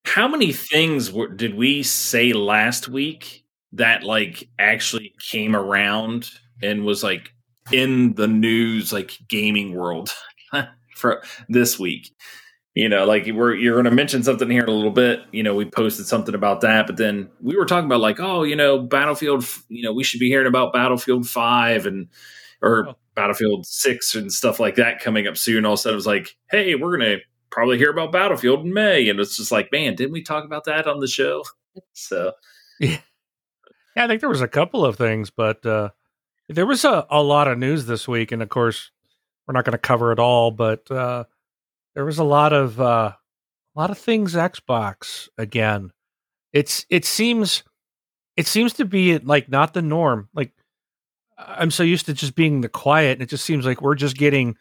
How 0.04 0.28
many 0.28 0.52
things 0.52 1.10
were, 1.10 1.28
did 1.28 1.54
we 1.54 1.82
say 1.82 2.34
last 2.34 2.86
week 2.88 3.43
that 3.74 4.02
like 4.04 4.48
actually 4.58 5.14
came 5.30 5.54
around 5.56 6.30
and 6.62 6.84
was 6.84 7.02
like 7.02 7.32
in 7.72 8.14
the 8.14 8.28
news 8.28 8.92
like 8.92 9.18
gaming 9.28 9.74
world 9.74 10.10
for 10.96 11.22
this 11.48 11.78
week? 11.78 12.10
You 12.74 12.88
know, 12.88 13.04
like 13.06 13.26
we're 13.32 13.54
you're 13.54 13.74
going 13.74 13.84
to 13.84 13.92
mention 13.92 14.24
something 14.24 14.50
here 14.50 14.64
in 14.64 14.68
a 14.68 14.72
little 14.72 14.90
bit. 14.90 15.20
You 15.30 15.44
know, 15.44 15.54
we 15.54 15.64
posted 15.64 16.06
something 16.06 16.34
about 16.34 16.60
that, 16.62 16.88
but 16.88 16.96
then 16.96 17.30
we 17.40 17.56
were 17.56 17.66
talking 17.66 17.86
about 17.86 18.00
like, 18.00 18.18
oh, 18.18 18.42
you 18.42 18.56
know, 18.56 18.80
Battlefield. 18.80 19.46
You 19.68 19.84
know, 19.84 19.92
we 19.92 20.02
should 20.02 20.18
be 20.18 20.28
hearing 20.28 20.48
about 20.48 20.72
Battlefield 20.72 21.28
Five 21.28 21.86
and 21.86 22.08
or 22.62 22.88
Oh. 22.88 22.94
Battlefield 23.14 23.64
Six 23.64 24.16
and 24.16 24.32
stuff 24.32 24.58
like 24.58 24.74
that 24.74 24.98
coming 25.00 25.28
up 25.28 25.36
soon. 25.36 25.64
All 25.64 25.74
of 25.74 25.78
a 25.78 25.82
sudden, 25.82 25.94
it 25.94 25.96
was 25.96 26.06
like, 26.06 26.36
hey, 26.50 26.74
we're 26.74 26.96
going 26.98 27.18
to 27.18 27.24
probably 27.50 27.78
hear 27.78 27.90
about 27.92 28.10
Battlefield 28.10 28.64
in 28.66 28.72
May, 28.72 29.08
and 29.08 29.20
it's 29.20 29.36
just 29.36 29.52
like, 29.52 29.70
man, 29.70 29.94
didn't 29.94 30.12
we 30.12 30.22
talk 30.24 30.44
about 30.44 30.64
that 30.64 30.88
on 30.88 30.98
the 31.00 31.06
show? 31.06 31.44
So 31.92 32.32
Yeah, 32.80 32.98
I 33.96 34.06
think 34.06 34.20
there 34.20 34.28
was 34.28 34.40
a 34.40 34.48
couple 34.48 34.84
of 34.84 34.96
things, 34.96 35.30
but 35.30 35.64
uh, 35.64 35.90
there 36.48 36.66
was 36.66 36.84
a, 36.84 37.06
a 37.10 37.22
lot 37.22 37.48
of 37.48 37.58
news 37.58 37.86
this 37.86 38.08
week, 38.08 38.32
and 38.32 38.42
of 38.42 38.48
course, 38.48 38.90
we're 39.46 39.54
not 39.54 39.64
going 39.64 39.72
to 39.72 39.78
cover 39.78 40.12
it 40.12 40.18
all. 40.18 40.50
But 40.50 40.90
uh, 40.90 41.24
there 41.94 42.04
was 42.04 42.18
a 42.18 42.24
lot 42.24 42.52
of 42.52 42.80
uh, 42.80 43.12
a 43.14 43.80
lot 43.80 43.90
of 43.90 43.98
things 43.98 44.34
Xbox 44.34 45.28
again. 45.38 45.90
It's 46.52 46.86
it 46.90 47.04
seems 47.04 47.62
it 48.36 48.46
seems 48.46 48.72
to 48.74 48.84
be 48.84 49.18
like 49.18 49.48
not 49.48 49.74
the 49.74 49.82
norm. 49.82 50.28
Like 50.34 50.52
I'm 51.38 51.70
so 51.70 51.82
used 51.82 52.06
to 52.06 52.14
just 52.14 52.34
being 52.34 52.60
the 52.60 52.68
quiet, 52.68 53.12
and 53.12 53.22
it 53.22 53.28
just 53.28 53.44
seems 53.44 53.64
like 53.66 53.80
we're 53.80 53.94
just 53.94 54.16
getting 54.16 54.56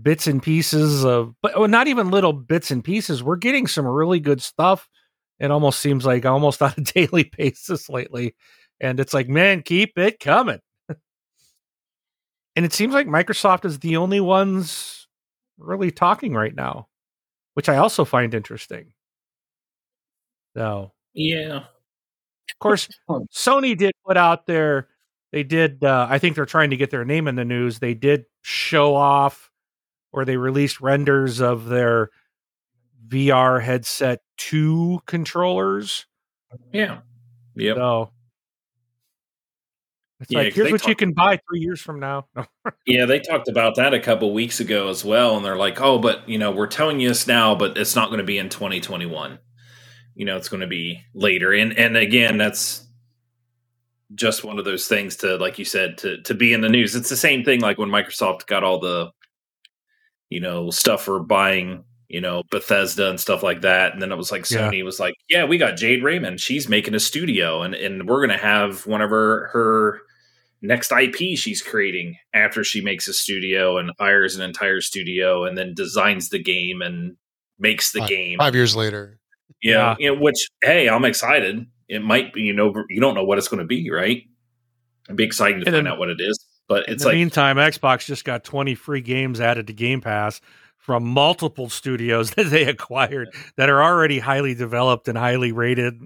bits 0.00 0.26
and 0.26 0.42
pieces 0.42 1.04
of, 1.04 1.34
but 1.42 1.58
well, 1.58 1.68
not 1.68 1.88
even 1.88 2.10
little 2.10 2.32
bits 2.32 2.70
and 2.70 2.84
pieces. 2.84 3.22
We're 3.22 3.36
getting 3.36 3.66
some 3.66 3.86
really 3.86 4.20
good 4.20 4.42
stuff. 4.42 4.88
It 5.38 5.50
almost 5.50 5.80
seems 5.80 6.04
like 6.04 6.24
almost 6.26 6.62
on 6.62 6.74
a 6.76 6.80
daily 6.80 7.30
basis 7.36 7.88
lately, 7.88 8.34
and 8.80 9.00
it's 9.00 9.14
like, 9.14 9.28
man, 9.28 9.62
keep 9.62 9.98
it 9.98 10.20
coming. 10.20 10.60
and 12.56 12.64
it 12.64 12.72
seems 12.72 12.94
like 12.94 13.06
Microsoft 13.06 13.64
is 13.64 13.78
the 13.78 13.96
only 13.96 14.20
ones 14.20 15.08
really 15.58 15.90
talking 15.90 16.34
right 16.34 16.54
now, 16.54 16.88
which 17.54 17.68
I 17.68 17.76
also 17.76 18.04
find 18.04 18.34
interesting. 18.34 18.92
So, 20.56 20.92
yeah, 21.14 21.56
of 21.56 22.58
course, 22.60 22.88
Sony 23.34 23.76
did 23.76 23.92
put 24.06 24.16
out 24.16 24.46
their. 24.46 24.88
They 25.32 25.42
did. 25.42 25.84
Uh, 25.84 26.06
I 26.08 26.18
think 26.18 26.34
they're 26.36 26.46
trying 26.46 26.70
to 26.70 26.76
get 26.76 26.90
their 26.90 27.04
name 27.04 27.28
in 27.28 27.34
the 27.34 27.44
news. 27.44 27.78
They 27.78 27.94
did 27.94 28.24
show 28.42 28.94
off, 28.94 29.50
or 30.12 30.24
they 30.24 30.36
released 30.36 30.80
renders 30.80 31.40
of 31.40 31.66
their 31.66 32.10
VR 33.08 33.62
headset 33.62 34.20
two 34.36 35.00
controllers. 35.06 36.06
yeah, 36.72 37.00
yep. 37.54 37.76
So 37.76 38.10
it's 40.20 40.30
Yeah, 40.30 40.38
like 40.40 40.54
here's 40.54 40.72
what 40.72 40.86
you 40.86 40.94
can 40.94 41.12
buy 41.12 41.38
three 41.48 41.60
years 41.60 41.80
from 41.80 42.00
now. 42.00 42.26
Yeah, 42.86 43.04
they 43.04 43.18
talked 43.18 43.48
about 43.48 43.74
that 43.76 43.94
a 43.94 44.00
couple 44.00 44.32
weeks 44.32 44.60
ago 44.60 44.88
as 44.88 45.04
well, 45.04 45.36
and 45.36 45.44
they're 45.44 45.56
like, 45.56 45.80
"Oh, 45.80 45.98
but 45.98 46.28
you 46.28 46.38
know, 46.38 46.50
we're 46.52 46.68
telling 46.68 47.00
you 47.00 47.08
this 47.08 47.26
now, 47.26 47.54
but 47.54 47.76
it's 47.76 47.96
not 47.96 48.08
going 48.08 48.18
to 48.18 48.24
be 48.24 48.38
in 48.38 48.48
2021. 48.48 49.38
You 50.14 50.24
know, 50.24 50.36
it's 50.36 50.48
going 50.48 50.60
to 50.60 50.66
be 50.68 51.00
later." 51.14 51.52
And 51.52 51.76
and 51.78 51.96
again, 51.96 52.38
that's 52.38 52.86
just 54.14 54.44
one 54.44 54.58
of 54.58 54.64
those 54.64 54.86
things 54.86 55.16
to, 55.16 55.36
like 55.36 55.58
you 55.58 55.64
said, 55.64 55.98
to 55.98 56.22
to 56.22 56.34
be 56.34 56.52
in 56.52 56.60
the 56.60 56.68
news. 56.68 56.94
It's 56.94 57.08
the 57.10 57.16
same 57.16 57.44
thing 57.44 57.60
like 57.60 57.78
when 57.78 57.88
Microsoft 57.90 58.46
got 58.46 58.62
all 58.64 58.78
the, 58.80 59.10
you 60.30 60.40
know, 60.40 60.70
stuff 60.70 61.04
for 61.04 61.20
buying, 61.20 61.84
you 62.08 62.20
know, 62.20 62.42
Bethesda 62.50 63.10
and 63.10 63.18
stuff 63.20 63.42
like 63.42 63.62
that, 63.62 63.92
and 63.92 64.00
then 64.02 64.12
it 64.12 64.16
was 64.16 64.30
like 64.32 64.48
Yeah. 64.50 64.70
Sony 64.70 64.84
was 64.84 65.00
like, 65.00 65.14
"Yeah, 65.28 65.44
we 65.44 65.58
got 65.58 65.76
Jade 65.76 66.02
Raymond. 66.04 66.40
She's 66.40 66.68
making 66.68 66.94
a 66.94 67.00
studio, 67.00 67.62
and 67.62 67.74
and 67.74 68.08
we're 68.08 68.24
going 68.26 68.38
to 68.38 68.44
have 68.44 68.86
one 68.86 69.02
of 69.02 69.10
her 69.10 69.48
her." 69.48 70.02
Next 70.66 70.92
IP 70.92 71.38
she's 71.38 71.62
creating 71.62 72.16
after 72.34 72.64
she 72.64 72.80
makes 72.80 73.08
a 73.08 73.12
studio 73.12 73.78
and 73.78 73.90
hires 73.98 74.36
an 74.36 74.42
entire 74.42 74.80
studio 74.80 75.44
and 75.44 75.56
then 75.56 75.74
designs 75.74 76.28
the 76.28 76.38
game 76.38 76.82
and 76.82 77.16
makes 77.58 77.92
the 77.92 78.00
five, 78.00 78.08
game. 78.08 78.38
Five 78.38 78.54
years 78.54 78.76
later. 78.76 79.18
You 79.62 79.74
know, 79.74 79.78
yeah. 79.78 79.96
You 79.98 80.14
know, 80.14 80.20
which 80.20 80.50
hey, 80.62 80.88
I'm 80.88 81.04
excited. 81.04 81.66
It 81.88 82.02
might 82.02 82.32
be, 82.32 82.42
you 82.42 82.52
know, 82.52 82.74
you 82.88 83.00
don't 83.00 83.14
know 83.14 83.24
what 83.24 83.38
it's 83.38 83.48
going 83.48 83.60
to 83.60 83.66
be, 83.66 83.90
right? 83.90 84.22
It'd 85.06 85.16
be 85.16 85.24
exciting 85.24 85.60
to 85.60 85.66
and 85.66 85.74
find 85.74 85.86
then, 85.86 85.92
out 85.92 85.98
what 85.98 86.08
it 86.08 86.20
is. 86.20 86.44
But 86.68 86.88
it's 86.88 87.04
in 87.04 87.08
like 87.08 87.14
meantime, 87.14 87.56
Xbox 87.56 88.06
just 88.06 88.24
got 88.24 88.42
20 88.44 88.74
free 88.74 89.00
games 89.00 89.40
added 89.40 89.68
to 89.68 89.72
Game 89.72 90.00
Pass 90.00 90.40
from 90.78 91.04
multiple 91.04 91.68
studios 91.68 92.30
that 92.36 92.50
they 92.50 92.64
acquired 92.64 93.28
that 93.56 93.70
are 93.70 93.82
already 93.82 94.18
highly 94.18 94.54
developed 94.54 95.08
and 95.08 95.16
highly 95.16 95.52
rated. 95.52 96.00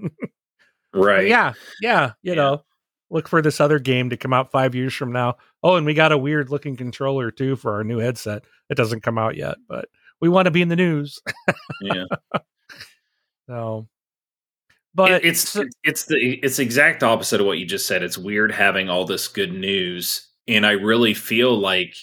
right. 0.94 1.26
yeah. 1.26 1.54
Yeah. 1.80 2.12
You 2.22 2.32
yeah. 2.32 2.34
know, 2.34 2.64
look 3.10 3.28
for 3.28 3.42
this 3.42 3.60
other 3.60 3.78
game 3.78 4.10
to 4.10 4.16
come 4.16 4.32
out 4.32 4.50
five 4.52 4.74
years 4.74 4.94
from 4.94 5.12
now. 5.12 5.36
Oh, 5.62 5.76
and 5.76 5.84
we 5.84 5.94
got 5.94 6.12
a 6.12 6.18
weird 6.18 6.50
looking 6.50 6.76
controller 6.76 7.30
too 7.30 7.56
for 7.56 7.74
our 7.74 7.84
new 7.84 7.98
headset. 7.98 8.44
It 8.68 8.76
doesn't 8.76 9.02
come 9.02 9.18
out 9.18 9.36
yet, 9.36 9.56
but 9.68 9.88
we 10.20 10.28
want 10.28 10.46
to 10.46 10.50
be 10.50 10.62
in 10.62 10.68
the 10.68 10.76
news. 10.76 11.20
yeah. 11.82 12.04
So, 13.48 13.88
but 14.94 15.10
it, 15.10 15.24
it's 15.24 15.56
it's 15.82 16.04
the 16.04 16.38
it's 16.40 16.58
the 16.58 16.62
exact 16.62 17.02
opposite 17.02 17.40
of 17.40 17.48
what 17.48 17.58
you 17.58 17.66
just 17.66 17.84
said. 17.84 18.04
It's 18.04 18.16
weird 18.16 18.52
having 18.52 18.88
all 18.88 19.04
this 19.04 19.26
good 19.26 19.52
news, 19.52 20.28
and 20.46 20.64
I 20.64 20.72
really 20.72 21.14
feel 21.14 21.58
like 21.58 21.96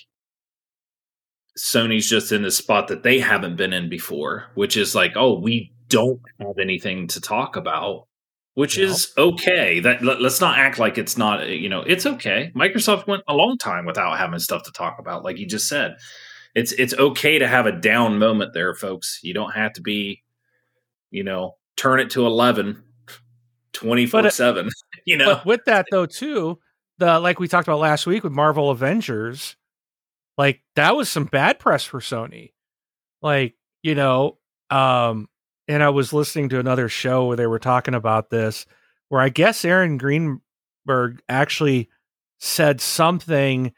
Sony's 1.57 2.09
just 2.09 2.33
in 2.33 2.43
the 2.43 2.51
spot 2.51 2.89
that 2.89 3.03
they 3.03 3.19
haven't 3.19 3.55
been 3.55 3.71
in 3.71 3.87
before, 3.87 4.47
which 4.55 4.75
is 4.75 4.93
like, 4.93 5.13
oh, 5.15 5.39
we 5.39 5.71
don't 5.87 6.19
have 6.41 6.59
anything 6.59 7.07
to 7.07 7.21
talk 7.21 7.55
about, 7.55 8.06
which 8.57 8.77
is 8.77 9.13
okay. 9.17 9.79
That 9.79 10.03
let, 10.03 10.21
us 10.21 10.41
not 10.41 10.57
act 10.57 10.79
like 10.79 10.97
it's 10.97 11.17
not, 11.17 11.47
you 11.47 11.69
know, 11.69 11.81
it's 11.81 12.05
okay. 12.05 12.51
Microsoft 12.55 13.07
went 13.07 13.23
a 13.27 13.33
long 13.33 13.57
time 13.57 13.85
without 13.85 14.17
having 14.17 14.39
stuff 14.39 14.63
to 14.63 14.71
talk 14.71 14.97
about, 14.99 15.23
like 15.23 15.37
you 15.37 15.45
just 15.45 15.67
said. 15.67 15.95
It's 16.55 16.71
it's 16.71 16.93
okay 16.95 17.39
to 17.39 17.47
have 17.47 17.67
a 17.67 17.71
down 17.71 18.17
moment 18.17 18.53
there, 18.53 18.73
folks. 18.73 19.19
You 19.21 19.33
don't 19.33 19.51
have 19.51 19.73
to 19.73 19.81
be, 19.81 20.23
you 21.11 21.23
know, 21.23 21.57
turn 21.75 21.99
it 21.99 22.09
to 22.11 22.25
11 22.25 22.83
24 23.73 24.31
7 24.31 24.69
you 25.05 25.15
know 25.15 25.35
but 25.35 25.45
with 25.45 25.63
that 25.65 25.85
though 25.91 26.07
too 26.07 26.57
the 26.97 27.19
like 27.19 27.39
we 27.39 27.47
talked 27.47 27.67
about 27.67 27.77
last 27.77 28.07
week 28.07 28.23
with 28.23 28.33
marvel 28.33 28.71
avengers 28.71 29.55
like 30.37 30.61
that 30.75 30.95
was 30.95 31.09
some 31.09 31.25
bad 31.25 31.59
press 31.59 31.83
for 31.83 31.99
Sony. 31.99 32.51
Like, 33.21 33.55
you 33.81 33.95
know, 33.95 34.37
um 34.69 35.27
and 35.67 35.83
I 35.83 35.89
was 35.89 36.13
listening 36.13 36.49
to 36.49 36.59
another 36.59 36.89
show 36.89 37.25
where 37.25 37.37
they 37.37 37.47
were 37.47 37.59
talking 37.59 37.93
about 37.93 38.29
this 38.29 38.65
where 39.09 39.21
I 39.21 39.29
guess 39.29 39.63
Aaron 39.63 39.97
Greenberg 39.97 41.21
actually 41.29 41.89
said 42.39 42.81
something 42.81 43.73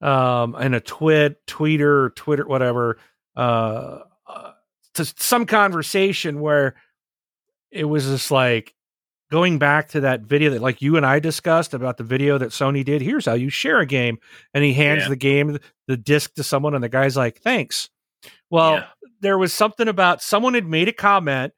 um 0.00 0.54
in 0.56 0.72
a 0.72 0.80
twit 0.80 1.46
tweeter 1.46 2.14
twitter 2.14 2.46
whatever 2.46 2.96
uh, 3.36 3.98
uh 4.26 4.52
to 4.94 5.04
some 5.04 5.44
conversation 5.44 6.40
where 6.40 6.74
it 7.70 7.84
was 7.84 8.06
just 8.06 8.30
like 8.30 8.74
going 9.30 9.58
back 9.58 9.88
to 9.88 10.00
that 10.00 10.22
video 10.22 10.50
that 10.50 10.60
like 10.60 10.82
you 10.82 10.96
and 10.96 11.06
I 11.06 11.20
discussed 11.20 11.72
about 11.72 11.96
the 11.96 12.04
video 12.04 12.36
that 12.38 12.50
Sony 12.50 12.84
did, 12.84 13.00
here's 13.00 13.26
how 13.26 13.34
you 13.34 13.48
share 13.48 13.78
a 13.78 13.86
game. 13.86 14.18
And 14.52 14.64
he 14.64 14.72
hands 14.72 15.02
yeah. 15.02 15.08
the 15.08 15.16
game, 15.16 15.58
the 15.86 15.96
disc 15.96 16.34
to 16.34 16.42
someone, 16.42 16.74
and 16.74 16.82
the 16.82 16.88
guy's 16.88 17.16
like, 17.16 17.40
thanks. 17.40 17.88
Well, 18.50 18.74
yeah. 18.74 18.86
There 19.20 19.38
was 19.38 19.52
something 19.52 19.88
about 19.88 20.22
someone 20.22 20.54
had 20.54 20.66
made 20.66 20.88
a 20.88 20.92
comment 20.92 21.52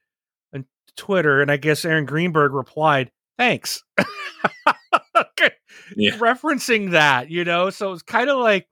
on 0.54 0.66
Twitter, 0.96 1.40
and 1.40 1.50
I 1.50 1.56
guess 1.56 1.84
Aaron 1.84 2.04
Greenberg 2.04 2.52
replied, 2.52 3.10
thanks. 3.38 3.82
yeah. 5.96 6.16
Referencing 6.18 6.92
that, 6.92 7.30
you 7.30 7.44
know, 7.44 7.70
so 7.70 7.92
it's 7.92 8.02
kind 8.02 8.30
of 8.30 8.38
like, 8.38 8.68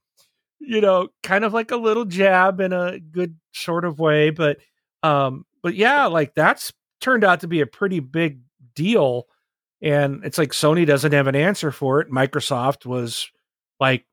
you 0.58 0.80
know, 0.80 1.08
kind 1.22 1.44
of 1.44 1.52
like 1.52 1.70
a 1.70 1.76
little 1.76 2.04
jab 2.04 2.60
in 2.60 2.72
a 2.72 2.98
good 2.98 3.36
sort 3.52 3.84
of 3.84 3.98
way, 3.98 4.30
but 4.30 4.58
um, 5.02 5.46
but 5.62 5.74
yeah, 5.74 6.06
like 6.06 6.34
that's 6.34 6.72
turned 7.00 7.24
out 7.24 7.40
to 7.40 7.48
be 7.48 7.60
a 7.60 7.66
pretty 7.66 8.00
big 8.00 8.40
deal. 8.74 9.26
And 9.82 10.24
it's 10.24 10.38
like 10.38 10.50
Sony 10.50 10.86
doesn't 10.86 11.12
have 11.12 11.26
an 11.26 11.36
answer 11.36 11.72
for 11.72 12.00
it. 12.00 12.10
Microsoft 12.10 12.84
was 12.84 13.30
like, 13.78 14.04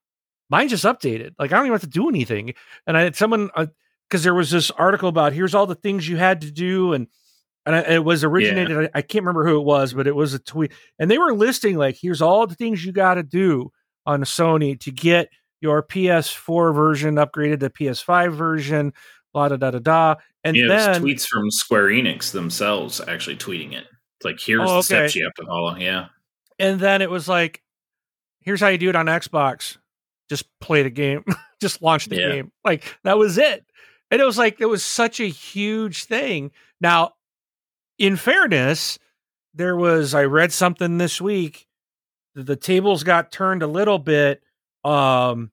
mine 0.50 0.70
just 0.70 0.86
updated. 0.86 1.34
Like, 1.38 1.52
I 1.52 1.58
don't 1.58 1.66
even 1.66 1.74
have 1.74 1.82
to 1.82 1.88
do 1.88 2.08
anything. 2.08 2.54
And 2.86 2.98
I 2.98 3.02
had 3.02 3.16
someone, 3.16 3.50
because 4.10 4.24
there 4.24 4.34
was 4.34 4.52
this 4.52 4.72
article 4.72 5.10
about 5.10 5.34
here's 5.34 5.56
all 5.56 5.68
the 5.68 5.76
things 5.76 6.08
you 6.08 6.18
had 6.18 6.42
to 6.42 6.52
do. 6.52 6.94
And 6.94 7.08
and 7.66 7.76
I, 7.76 7.80
it 7.82 8.04
was 8.04 8.24
originated. 8.24 8.72
Yeah. 8.72 8.88
I, 8.94 9.00
I, 9.00 9.02
can't 9.02 9.24
remember 9.24 9.46
who 9.46 9.60
it 9.60 9.66
was, 9.66 9.94
but 9.94 10.08
it 10.08 10.16
was 10.16 10.34
a 10.34 10.40
tweet, 10.40 10.72
and 11.00 11.12
they 11.12 11.18
were 11.18 11.34
listing 11.34 11.76
like, 11.76 11.98
"Here's 12.02 12.22
all 12.22 12.48
the 12.48 12.56
things 12.56 12.84
you 12.84 12.94
got 12.94 13.16
to 13.16 13.24
do 13.24 13.72
on 14.06 14.22
Sony 14.22 14.80
to 14.80 14.92
get 14.92 15.28
your 15.60 15.84
PS4 15.84 16.74
version 16.74 17.16
upgraded 17.16 17.60
to 17.60 17.70
PS5 17.70 18.34
version." 18.34 18.94
Blah 19.34 19.50
da 19.50 19.58
da 19.58 19.72
da 19.72 19.80
da. 19.80 20.16
And 20.46 20.56
yeah, 20.56 20.68
then 20.68 21.04
tweets 21.04 21.28
from 21.28 21.52
Square 21.52 21.90
Enix 21.90 22.32
themselves 22.32 23.02
actually 23.06 23.36
tweeting 23.36 23.74
it. 23.74 23.86
It's 24.18 24.26
like 24.26 24.40
here's 24.40 24.62
oh, 24.62 24.76
okay. 24.76 24.78
the 24.78 24.84
steps 24.84 25.16
you 25.16 25.26
have 25.26 25.34
to 25.34 25.46
follow. 25.46 25.76
Yeah. 25.76 26.08
And 26.58 26.80
then 26.80 27.02
it 27.02 27.12
was 27.12 27.28
like, 27.28 27.62
here's 28.42 28.62
how 28.62 28.70
you 28.70 28.78
do 28.78 28.90
it 28.90 28.96
on 28.96 29.06
Xbox. 29.06 29.78
Just 30.30 30.46
play 30.60 30.84
the 30.84 30.90
game. 30.90 31.24
Just 31.62 31.82
launch 31.82 32.06
the 32.06 32.16
yeah. 32.16 32.32
game. 32.32 32.52
Like 32.64 32.98
that 33.04 33.18
was 33.18 33.38
it. 33.38 33.66
And 34.10 34.22
it 34.22 34.26
was 34.26 34.38
like 34.38 34.62
it 34.62 34.68
was 34.68 34.84
such 34.84 35.20
a 35.20 35.28
huge 35.28 36.06
thing. 36.06 36.52
Now, 36.80 37.14
in 37.98 38.16
fairness, 38.16 39.00
there 39.54 39.76
was 39.76 40.14
I 40.14 40.24
read 40.26 40.52
something 40.52 40.98
this 40.98 41.20
week. 41.20 41.68
The 42.36 42.56
tables 42.56 43.04
got 43.04 43.32
turned 43.32 43.64
a 43.64 43.68
little 43.68 44.00
bit. 44.00 44.42
Um 44.84 45.52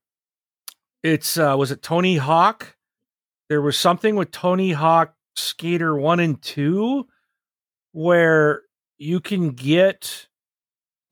it's 1.03 1.37
uh 1.37 1.55
was 1.59 1.71
it 1.71 1.83
Tony 1.83 2.17
Hawk? 2.17 2.77
There 3.49 3.63
was 3.63 3.77
something 3.77 4.17
with 4.17 4.31
Tony 4.31 4.73
Hawk 4.73 5.15
Skater 5.37 5.97
1 5.97 6.21
and 6.21 6.41
2 6.41 7.07
where 7.93 8.63
you 8.99 9.21
can 9.21 9.51
get 9.51 10.29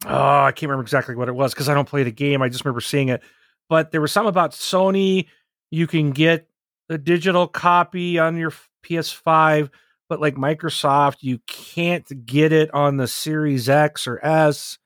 oh, 0.07 0.43
I 0.43 0.53
can't 0.53 0.69
remember 0.69 0.83
exactly 0.83 1.15
what 1.15 1.29
it 1.29 1.35
was 1.35 1.55
because 1.55 1.69
I 1.69 1.75
don't 1.75 1.89
play 1.89 2.03
the 2.03 2.11
game. 2.11 2.43
I 2.43 2.49
just 2.49 2.65
remember 2.65 2.81
seeing 2.81 3.09
it. 3.09 3.23
But 3.69 3.91
there 3.93 4.01
was 4.01 4.13
something 4.13 4.29
about 4.29 4.53
Sony. 4.53 5.27
You 5.71 5.87
can 5.87 6.11
get 6.11 6.49
the 6.93 6.99
digital 6.99 7.49
copy 7.49 8.19
on 8.19 8.37
your 8.37 8.53
PS5, 8.85 9.71
but 10.09 10.21
like 10.21 10.35
Microsoft, 10.35 11.23
you 11.23 11.39
can't 11.47 12.27
get 12.27 12.53
it 12.53 12.73
on 12.75 12.99
the 12.99 13.09
Series 13.09 13.69
X 13.69 14.07
or 14.07 14.25
S. 14.25 14.79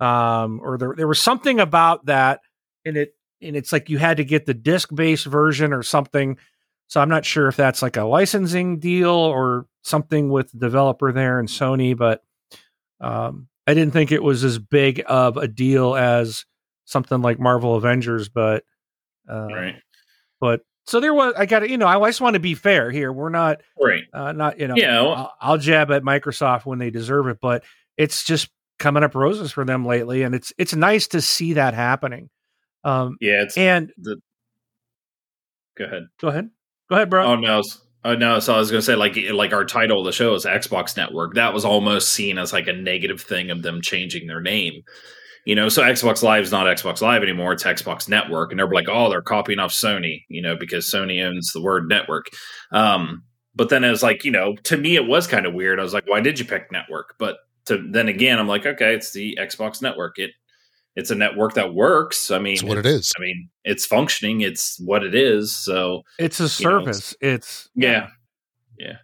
Um, 0.00 0.60
or 0.62 0.78
there 0.78 0.94
there 0.96 1.06
was 1.06 1.20
something 1.20 1.60
about 1.60 2.06
that, 2.06 2.40
and 2.84 2.96
it 2.96 3.14
and 3.40 3.54
it's 3.54 3.72
like 3.72 3.90
you 3.90 3.98
had 3.98 4.16
to 4.16 4.24
get 4.24 4.46
the 4.46 4.54
disc 4.54 4.92
based 4.92 5.26
version 5.26 5.72
or 5.72 5.82
something. 5.82 6.38
So 6.88 7.00
I'm 7.00 7.08
not 7.08 7.24
sure 7.24 7.46
if 7.48 7.56
that's 7.56 7.82
like 7.82 7.96
a 7.96 8.04
licensing 8.04 8.78
deal 8.78 9.10
or 9.10 9.66
something 9.82 10.30
with 10.30 10.50
the 10.52 10.58
developer 10.58 11.12
there 11.12 11.38
and 11.38 11.48
Sony, 11.48 11.96
but 11.96 12.22
um, 13.00 13.48
I 13.66 13.74
didn't 13.74 13.92
think 13.92 14.12
it 14.12 14.22
was 14.22 14.44
as 14.44 14.58
big 14.58 15.02
of 15.06 15.36
a 15.36 15.46
deal 15.48 15.94
as 15.94 16.44
something 16.86 17.20
like 17.22 17.38
Marvel 17.38 17.76
Avengers, 17.76 18.28
but 18.28 18.64
uh, 19.28 19.46
right. 19.46 19.76
But 20.40 20.62
so 20.86 21.00
there 21.00 21.14
was. 21.14 21.34
I 21.36 21.46
got 21.46 21.60
to, 21.60 21.70
you 21.70 21.78
know, 21.78 21.86
I 21.86 22.08
just 22.08 22.20
want 22.20 22.34
to 22.34 22.40
be 22.40 22.54
fair 22.54 22.90
here. 22.90 23.12
We're 23.12 23.30
not 23.30 23.60
right. 23.80 24.04
Uh, 24.12 24.32
not 24.32 24.58
you 24.58 24.68
know. 24.68 24.74
Yeah, 24.76 25.02
well, 25.02 25.14
I'll, 25.14 25.34
I'll 25.40 25.58
jab 25.58 25.90
at 25.90 26.02
Microsoft 26.02 26.66
when 26.66 26.78
they 26.78 26.90
deserve 26.90 27.26
it, 27.28 27.38
but 27.40 27.64
it's 27.96 28.24
just 28.24 28.50
coming 28.78 29.02
up 29.02 29.14
roses 29.14 29.52
for 29.52 29.64
them 29.64 29.86
lately, 29.86 30.22
and 30.22 30.34
it's 30.34 30.52
it's 30.58 30.74
nice 30.74 31.08
to 31.08 31.20
see 31.20 31.54
that 31.54 31.74
happening. 31.74 32.30
Um, 32.84 33.16
yeah, 33.20 33.42
it's 33.42 33.56
and 33.56 33.92
the. 33.96 34.16
Go 35.76 35.84
ahead. 35.84 36.02
Go 36.20 36.28
ahead. 36.28 36.50
Go 36.88 36.96
ahead, 36.96 37.10
bro. 37.10 37.24
Oh 37.24 37.36
no, 37.36 37.62
Oh 38.04 38.14
no! 38.14 38.38
So 38.38 38.54
I 38.54 38.58
was 38.58 38.70
going 38.70 38.82
to 38.82 38.84
say, 38.84 38.96
like, 38.96 39.16
like 39.32 39.54
our 39.54 39.64
title 39.64 40.00
of 40.00 40.04
the 40.04 40.12
show 40.12 40.34
is 40.34 40.44
Xbox 40.44 40.94
Network. 40.94 41.34
That 41.34 41.54
was 41.54 41.64
almost 41.64 42.12
seen 42.12 42.36
as 42.36 42.52
like 42.52 42.68
a 42.68 42.74
negative 42.74 43.22
thing 43.22 43.50
of 43.50 43.62
them 43.62 43.80
changing 43.80 44.26
their 44.26 44.42
name. 44.42 44.82
You 45.44 45.54
know, 45.54 45.68
so 45.68 45.82
Xbox 45.82 46.22
Live 46.22 46.44
is 46.44 46.52
not 46.52 46.66
Xbox 46.66 47.00
Live 47.02 47.22
anymore; 47.22 47.52
it's 47.52 47.64
Xbox 47.64 48.08
Network, 48.08 48.50
and 48.50 48.58
they're 48.58 48.66
like, 48.66 48.88
"Oh, 48.88 49.10
they're 49.10 49.22
copying 49.22 49.58
off 49.58 49.72
Sony," 49.72 50.24
you 50.28 50.40
know, 50.40 50.56
because 50.56 50.86
Sony 50.86 51.24
owns 51.24 51.52
the 51.52 51.60
word 51.60 51.88
network. 51.88 52.26
Um, 52.72 53.24
but 53.54 53.68
then 53.68 53.84
it 53.84 53.90
was 53.90 54.02
like, 54.02 54.24
you 54.24 54.30
know, 54.30 54.56
to 54.64 54.76
me, 54.76 54.96
it 54.96 55.06
was 55.06 55.26
kind 55.26 55.46
of 55.46 55.54
weird. 55.54 55.78
I 55.78 55.82
was 55.82 55.94
like, 55.94 56.08
"Why 56.08 56.20
did 56.20 56.38
you 56.38 56.44
pick 56.44 56.72
network?" 56.72 57.14
But 57.18 57.36
to 57.66 57.86
then 57.90 58.08
again, 58.08 58.38
I'm 58.38 58.48
like, 58.48 58.64
"Okay, 58.64 58.94
it's 58.94 59.12
the 59.12 59.38
Xbox 59.40 59.82
Network. 59.82 60.18
It 60.18 60.30
it's 60.96 61.10
a 61.10 61.14
network 61.14 61.54
that 61.54 61.74
works. 61.74 62.30
I 62.30 62.38
mean, 62.38 62.54
it's 62.54 62.62
what 62.62 62.78
it 62.78 62.86
is. 62.86 63.12
I 63.16 63.20
mean, 63.20 63.48
it's 63.64 63.84
functioning. 63.84 64.42
It's 64.42 64.78
what 64.78 65.02
it 65.02 65.14
is. 65.14 65.54
So 65.54 66.02
it's 66.18 66.40
a 66.40 66.48
service. 66.48 67.16
Know, 67.20 67.28
it's, 67.28 67.38
it's, 67.46 67.68
yeah, 67.74 68.08
yeah. 68.78 68.96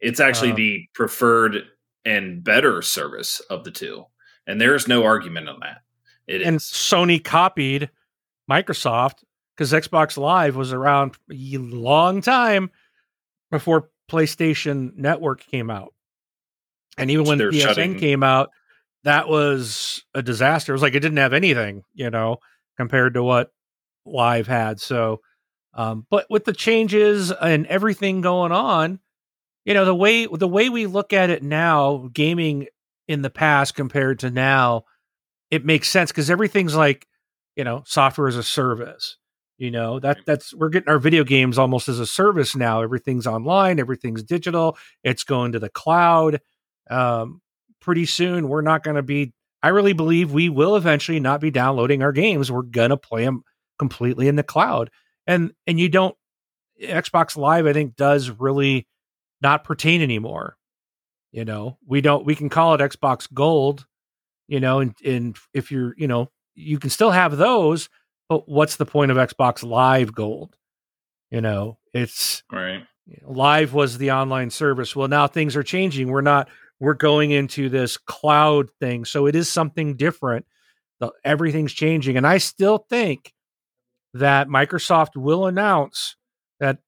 It's 0.00 0.20
actually 0.20 0.50
um, 0.50 0.56
the 0.56 0.84
preferred 0.94 1.56
and 2.04 2.42
better 2.42 2.80
service 2.82 3.40
of 3.50 3.64
the 3.64 3.70
two, 3.70 4.04
and 4.46 4.60
there's 4.60 4.88
no 4.88 5.04
argument 5.04 5.48
on 5.48 5.60
that. 5.60 5.82
It 6.26 6.42
and 6.42 6.56
is. 6.56 6.62
Sony 6.62 7.22
copied 7.22 7.90
Microsoft 8.50 9.24
because 9.56 9.72
Xbox 9.72 10.16
Live 10.16 10.56
was 10.56 10.72
around 10.72 11.16
a 11.30 11.56
long 11.58 12.20
time 12.20 12.70
before 13.50 13.90
PlayStation 14.10 14.96
Network 14.96 15.44
came 15.46 15.70
out, 15.70 15.94
and 16.98 17.10
even 17.10 17.26
when 17.26 17.38
PSN 17.38 17.60
shutting. 17.60 17.98
came 17.98 18.22
out, 18.22 18.50
that 19.04 19.28
was 19.28 20.04
a 20.14 20.22
disaster. 20.22 20.72
It 20.72 20.74
was 20.74 20.82
like 20.82 20.94
it 20.94 21.00
didn't 21.00 21.18
have 21.18 21.32
anything, 21.32 21.84
you 21.94 22.10
know, 22.10 22.38
compared 22.76 23.14
to 23.14 23.22
what 23.22 23.52
Live 24.04 24.46
had. 24.46 24.80
So, 24.80 25.20
um, 25.74 26.06
but 26.10 26.26
with 26.30 26.44
the 26.44 26.52
changes 26.52 27.32
and 27.32 27.66
everything 27.66 28.20
going 28.20 28.52
on, 28.52 29.00
you 29.64 29.74
know, 29.74 29.84
the 29.84 29.94
way 29.94 30.26
the 30.26 30.48
way 30.48 30.68
we 30.68 30.86
look 30.86 31.12
at 31.12 31.30
it 31.30 31.42
now, 31.42 32.08
gaming 32.12 32.66
in 33.08 33.22
the 33.22 33.30
past 33.30 33.74
compared 33.74 34.20
to 34.20 34.30
now, 34.30 34.84
it 35.50 35.64
makes 35.64 35.88
sense 35.88 36.10
because 36.10 36.30
everything's 36.30 36.74
like, 36.74 37.06
you 37.54 37.64
know, 37.64 37.82
software 37.86 38.28
as 38.28 38.36
a 38.36 38.42
service. 38.42 39.16
You 39.58 39.70
know, 39.70 39.98
that 40.00 40.18
that's 40.26 40.52
we're 40.52 40.68
getting 40.68 40.90
our 40.90 40.98
video 40.98 41.24
games 41.24 41.56
almost 41.56 41.88
as 41.88 41.98
a 41.98 42.06
service 42.06 42.54
now. 42.54 42.82
Everything's 42.82 43.26
online, 43.26 43.80
everything's 43.80 44.22
digital, 44.22 44.76
it's 45.02 45.24
going 45.24 45.52
to 45.52 45.58
the 45.58 45.70
cloud. 45.70 46.40
Um, 46.90 47.40
pretty 47.80 48.04
soon 48.04 48.48
we're 48.48 48.60
not 48.60 48.82
going 48.82 48.96
to 48.96 49.02
be 49.02 49.32
I 49.62 49.68
really 49.68 49.94
believe 49.94 50.30
we 50.30 50.48
will 50.48 50.76
eventually 50.76 51.20
not 51.20 51.40
be 51.40 51.50
downloading 51.50 52.02
our 52.02 52.12
games. 52.12 52.52
We're 52.52 52.62
going 52.62 52.90
to 52.90 52.96
play 52.96 53.24
them 53.24 53.42
completely 53.78 54.28
in 54.28 54.36
the 54.36 54.42
cloud. 54.42 54.90
And 55.26 55.52
and 55.66 55.80
you 55.80 55.88
don't 55.88 56.14
Xbox 56.82 57.36
Live 57.36 57.66
I 57.66 57.72
think 57.72 57.96
does 57.96 58.28
really 58.28 58.86
not 59.40 59.64
pertain 59.64 60.02
anymore. 60.02 60.55
You 61.36 61.44
know, 61.44 61.76
we 61.86 62.00
don't 62.00 62.24
we 62.24 62.34
can 62.34 62.48
call 62.48 62.72
it 62.72 62.80
Xbox 62.80 63.30
Gold, 63.30 63.84
you 64.48 64.58
know, 64.58 64.80
and 64.80 64.94
and 65.04 65.36
if 65.52 65.70
you're, 65.70 65.94
you 65.98 66.08
know, 66.08 66.30
you 66.54 66.78
can 66.78 66.88
still 66.88 67.10
have 67.10 67.36
those, 67.36 67.90
but 68.26 68.48
what's 68.48 68.76
the 68.76 68.86
point 68.86 69.10
of 69.10 69.18
Xbox 69.18 69.62
Live 69.62 70.14
Gold? 70.14 70.56
You 71.30 71.42
know, 71.42 71.76
it's 71.92 72.42
right. 72.50 72.84
Live 73.22 73.74
was 73.74 73.98
the 73.98 74.12
online 74.12 74.48
service. 74.48 74.96
Well, 74.96 75.08
now 75.08 75.26
things 75.26 75.56
are 75.56 75.62
changing. 75.62 76.08
We're 76.08 76.22
not. 76.22 76.48
We're 76.80 76.94
going 76.94 77.32
into 77.32 77.68
this 77.68 77.98
cloud 77.98 78.70
thing, 78.80 79.04
so 79.04 79.26
it 79.26 79.34
is 79.34 79.50
something 79.50 79.94
different. 79.94 80.46
The, 81.00 81.12
everything's 81.22 81.74
changing, 81.74 82.16
and 82.16 82.26
I 82.26 82.38
still 82.38 82.78
think 82.78 83.34
that 84.14 84.48
Microsoft 84.48 85.16
will 85.16 85.46
announce 85.46 86.16
that 86.60 86.78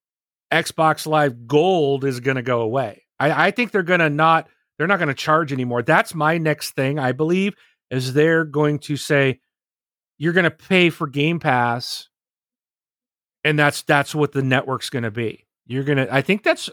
Xbox 0.50 1.06
Live 1.06 1.46
Gold 1.46 2.06
is 2.06 2.20
going 2.20 2.36
to 2.36 2.42
go 2.42 2.62
away. 2.62 3.02
I, 3.20 3.48
I 3.48 3.50
think 3.50 3.70
they're 3.72 3.82
going 3.82 4.00
to 4.00 4.10
not. 4.10 4.48
They're 4.78 4.86
not 4.86 4.98
going 4.98 5.08
to 5.08 5.14
charge 5.14 5.52
anymore. 5.52 5.82
That's 5.82 6.14
my 6.14 6.38
next 6.38 6.70
thing. 6.72 6.98
I 7.00 7.10
believe 7.12 7.54
is 7.90 8.12
they're 8.12 8.44
going 8.44 8.78
to 8.80 8.96
say 8.96 9.40
you're 10.18 10.32
going 10.32 10.44
to 10.44 10.50
pay 10.50 10.90
for 10.90 11.06
Game 11.08 11.40
Pass, 11.40 12.08
and 13.44 13.58
that's 13.58 13.82
that's 13.82 14.14
what 14.14 14.32
the 14.32 14.42
network's 14.42 14.90
going 14.90 15.02
to 15.04 15.10
be. 15.10 15.46
You're 15.66 15.84
gonna. 15.84 16.06
I 16.10 16.22
think 16.22 16.44
that's. 16.44 16.70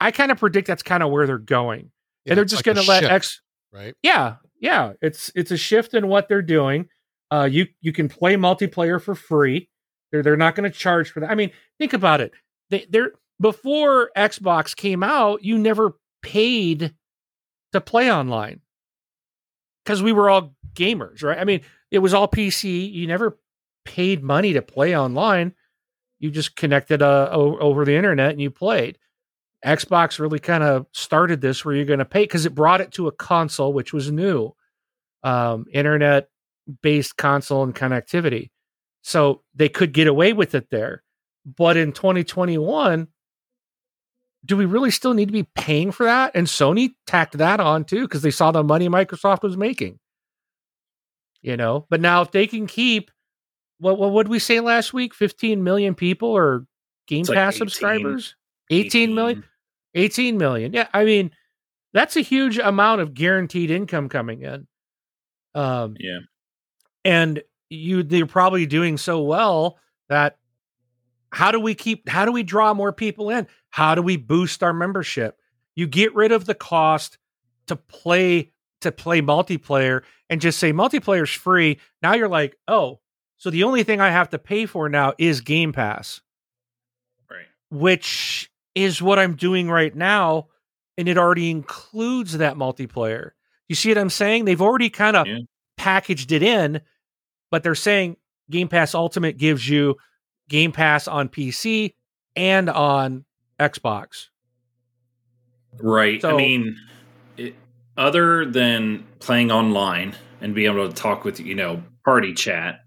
I 0.00 0.10
kind 0.10 0.30
of 0.30 0.38
predict 0.38 0.66
that's 0.66 0.82
kind 0.82 1.02
of 1.02 1.10
where 1.10 1.26
they're 1.26 1.38
going, 1.38 1.90
Yeah, 2.24 2.32
and 2.32 2.38
they're 2.38 2.44
just 2.44 2.66
like 2.66 2.74
gonna 2.76 2.86
let 2.86 3.00
shift, 3.04 3.12
X. 3.12 3.40
right? 3.72 3.94
Yeah, 4.02 4.36
yeah. 4.60 4.92
It's 5.00 5.30
it's 5.34 5.50
a 5.50 5.56
shift 5.56 5.94
in 5.94 6.08
what 6.08 6.28
they're 6.28 6.42
doing. 6.42 6.88
Uh, 7.30 7.48
you 7.50 7.66
you 7.80 7.92
can 7.92 8.08
play 8.08 8.34
multiplayer 8.34 9.00
for 9.00 9.14
free. 9.14 9.70
They're 10.12 10.22
they're 10.22 10.36
not 10.36 10.54
going 10.56 10.70
to 10.70 10.76
charge 10.76 11.10
for 11.10 11.20
that. 11.20 11.30
I 11.30 11.34
mean, 11.34 11.52
think 11.78 11.92
about 11.94 12.20
it. 12.20 12.32
They 12.70 12.86
they're 12.90 13.12
before 13.40 14.10
Xbox 14.16 14.76
came 14.76 15.02
out, 15.02 15.44
you 15.44 15.58
never 15.58 15.96
paid 16.22 16.94
to 17.72 17.80
play 17.80 18.10
online 18.10 18.60
because 19.84 20.02
we 20.02 20.12
were 20.12 20.30
all 20.30 20.54
gamers, 20.74 21.22
right? 21.22 21.38
I 21.38 21.44
mean, 21.44 21.60
it 21.90 21.98
was 21.98 22.14
all 22.14 22.28
PC. 22.28 22.92
You 22.92 23.06
never 23.06 23.38
paid 23.84 24.22
money 24.22 24.54
to 24.54 24.62
play 24.62 24.96
online. 24.96 25.54
You 26.18 26.30
just 26.30 26.56
connected 26.56 27.02
uh, 27.02 27.28
over 27.32 27.84
the 27.84 27.96
internet 27.96 28.30
and 28.30 28.40
you 28.40 28.50
played. 28.50 28.98
Xbox 29.64 30.18
really 30.18 30.38
kind 30.38 30.62
of 30.62 30.86
started 30.92 31.40
this 31.40 31.64
where 31.64 31.74
you're 31.74 31.84
going 31.84 31.98
to 31.98 32.04
pay 32.04 32.24
because 32.24 32.46
it 32.46 32.54
brought 32.54 32.80
it 32.80 32.92
to 32.92 33.08
a 33.08 33.12
console, 33.12 33.72
which 33.72 33.92
was 33.92 34.10
new, 34.10 34.52
um, 35.22 35.64
internet 35.72 36.28
based 36.82 37.16
console 37.16 37.62
and 37.62 37.74
connectivity. 37.74 38.50
So 39.02 39.42
they 39.54 39.68
could 39.68 39.92
get 39.92 40.06
away 40.06 40.32
with 40.32 40.54
it 40.54 40.70
there. 40.70 41.02
But 41.44 41.76
in 41.76 41.92
2021, 41.92 43.08
do 44.44 44.56
we 44.56 44.64
really 44.66 44.90
still 44.90 45.14
need 45.14 45.26
to 45.26 45.32
be 45.32 45.48
paying 45.54 45.90
for 45.90 46.04
that? 46.04 46.32
And 46.34 46.46
Sony 46.46 46.94
tacked 47.06 47.38
that 47.38 47.60
on 47.60 47.84
too 47.84 48.02
because 48.02 48.22
they 48.22 48.30
saw 48.30 48.50
the 48.52 48.62
money 48.62 48.88
Microsoft 48.88 49.42
was 49.42 49.56
making. 49.56 49.98
You 51.42 51.56
know, 51.56 51.86
but 51.90 52.00
now 52.00 52.22
if 52.22 52.30
they 52.30 52.46
can 52.46 52.66
keep 52.66 53.10
what 53.78 53.98
what 53.98 54.12
would 54.12 54.28
we 54.28 54.38
say 54.38 54.60
last 54.60 54.92
week? 54.94 55.14
15 55.14 55.62
million 55.62 55.94
people 55.94 56.28
or 56.28 56.64
Game 57.06 57.20
It's 57.20 57.28
like 57.28 57.36
Pass 57.36 57.54
18. 57.56 57.58
subscribers? 57.68 58.36
18 58.70 59.14
million? 59.14 59.44
18 59.94 60.38
million. 60.38 60.72
Yeah, 60.72 60.88
I 60.94 61.04
mean, 61.04 61.30
that's 61.92 62.16
a 62.16 62.20
huge 62.22 62.56
amount 62.58 63.02
of 63.02 63.12
guaranteed 63.14 63.70
income 63.70 64.08
coming 64.08 64.42
in. 64.42 64.66
Um, 65.54 65.96
Yeah. 66.00 66.20
and 67.04 67.42
you 67.68 68.02
they're 68.02 68.26
probably 68.26 68.64
doing 68.66 68.96
so 68.96 69.20
well 69.22 69.78
that 70.08 70.38
how 71.34 71.50
do 71.50 71.58
we 71.60 71.74
keep 71.74 72.08
how 72.08 72.24
do 72.24 72.32
we 72.32 72.42
draw 72.42 72.72
more 72.74 72.92
people 72.92 73.30
in? 73.30 73.46
How 73.70 73.94
do 73.94 74.02
we 74.02 74.16
boost 74.16 74.62
our 74.62 74.72
membership? 74.72 75.38
You 75.74 75.86
get 75.86 76.14
rid 76.14 76.32
of 76.32 76.44
the 76.46 76.54
cost 76.54 77.18
to 77.66 77.76
play 77.76 78.52
to 78.82 78.92
play 78.92 79.20
multiplayer 79.20 80.02
and 80.30 80.40
just 80.40 80.58
say 80.58 80.72
multiplayer's 80.72 81.30
free. 81.30 81.78
Now 82.02 82.14
you're 82.14 82.28
like, 82.28 82.56
"Oh, 82.68 83.00
so 83.36 83.50
the 83.50 83.64
only 83.64 83.82
thing 83.82 84.00
I 84.00 84.10
have 84.10 84.30
to 84.30 84.38
pay 84.38 84.66
for 84.66 84.88
now 84.88 85.14
is 85.18 85.40
Game 85.40 85.72
Pass." 85.72 86.20
Right. 87.30 87.46
which 87.70 88.50
is 88.74 89.00
what 89.02 89.18
I'm 89.18 89.34
doing 89.36 89.68
right 89.70 89.94
now, 89.94 90.48
and 90.98 91.08
it 91.08 91.16
already 91.18 91.50
includes 91.50 92.38
that 92.38 92.56
multiplayer. 92.56 93.30
You 93.68 93.74
see 93.74 93.88
what 93.88 93.98
I'm 93.98 94.10
saying? 94.10 94.44
They've 94.44 94.60
already 94.60 94.90
kind 94.90 95.16
of 95.16 95.26
Yeah. 95.26 95.38
packaged 95.76 96.32
it 96.32 96.42
in, 96.42 96.80
but 97.50 97.62
they're 97.62 97.74
saying 97.74 98.16
Game 98.50 98.68
Pass 98.68 98.94
Ultimate 98.94 99.38
gives 99.38 99.68
you 99.68 99.96
Game 100.48 100.72
Pass 100.72 101.08
on 101.08 101.28
PC 101.28 101.94
and 102.36 102.68
on 102.68 103.24
Xbox. 103.58 104.28
Right. 105.80 106.20
So- 106.20 106.30
I 106.30 106.36
mean, 106.36 106.76
it, 107.36 107.54
other 107.96 108.44
than 108.44 109.06
playing 109.20 109.50
online 109.50 110.14
and 110.40 110.54
being 110.54 110.72
able 110.72 110.88
to 110.88 110.94
talk 110.94 111.24
with, 111.24 111.40
you 111.40 111.54
know, 111.54 111.82
party 112.04 112.34
chat, 112.34 112.80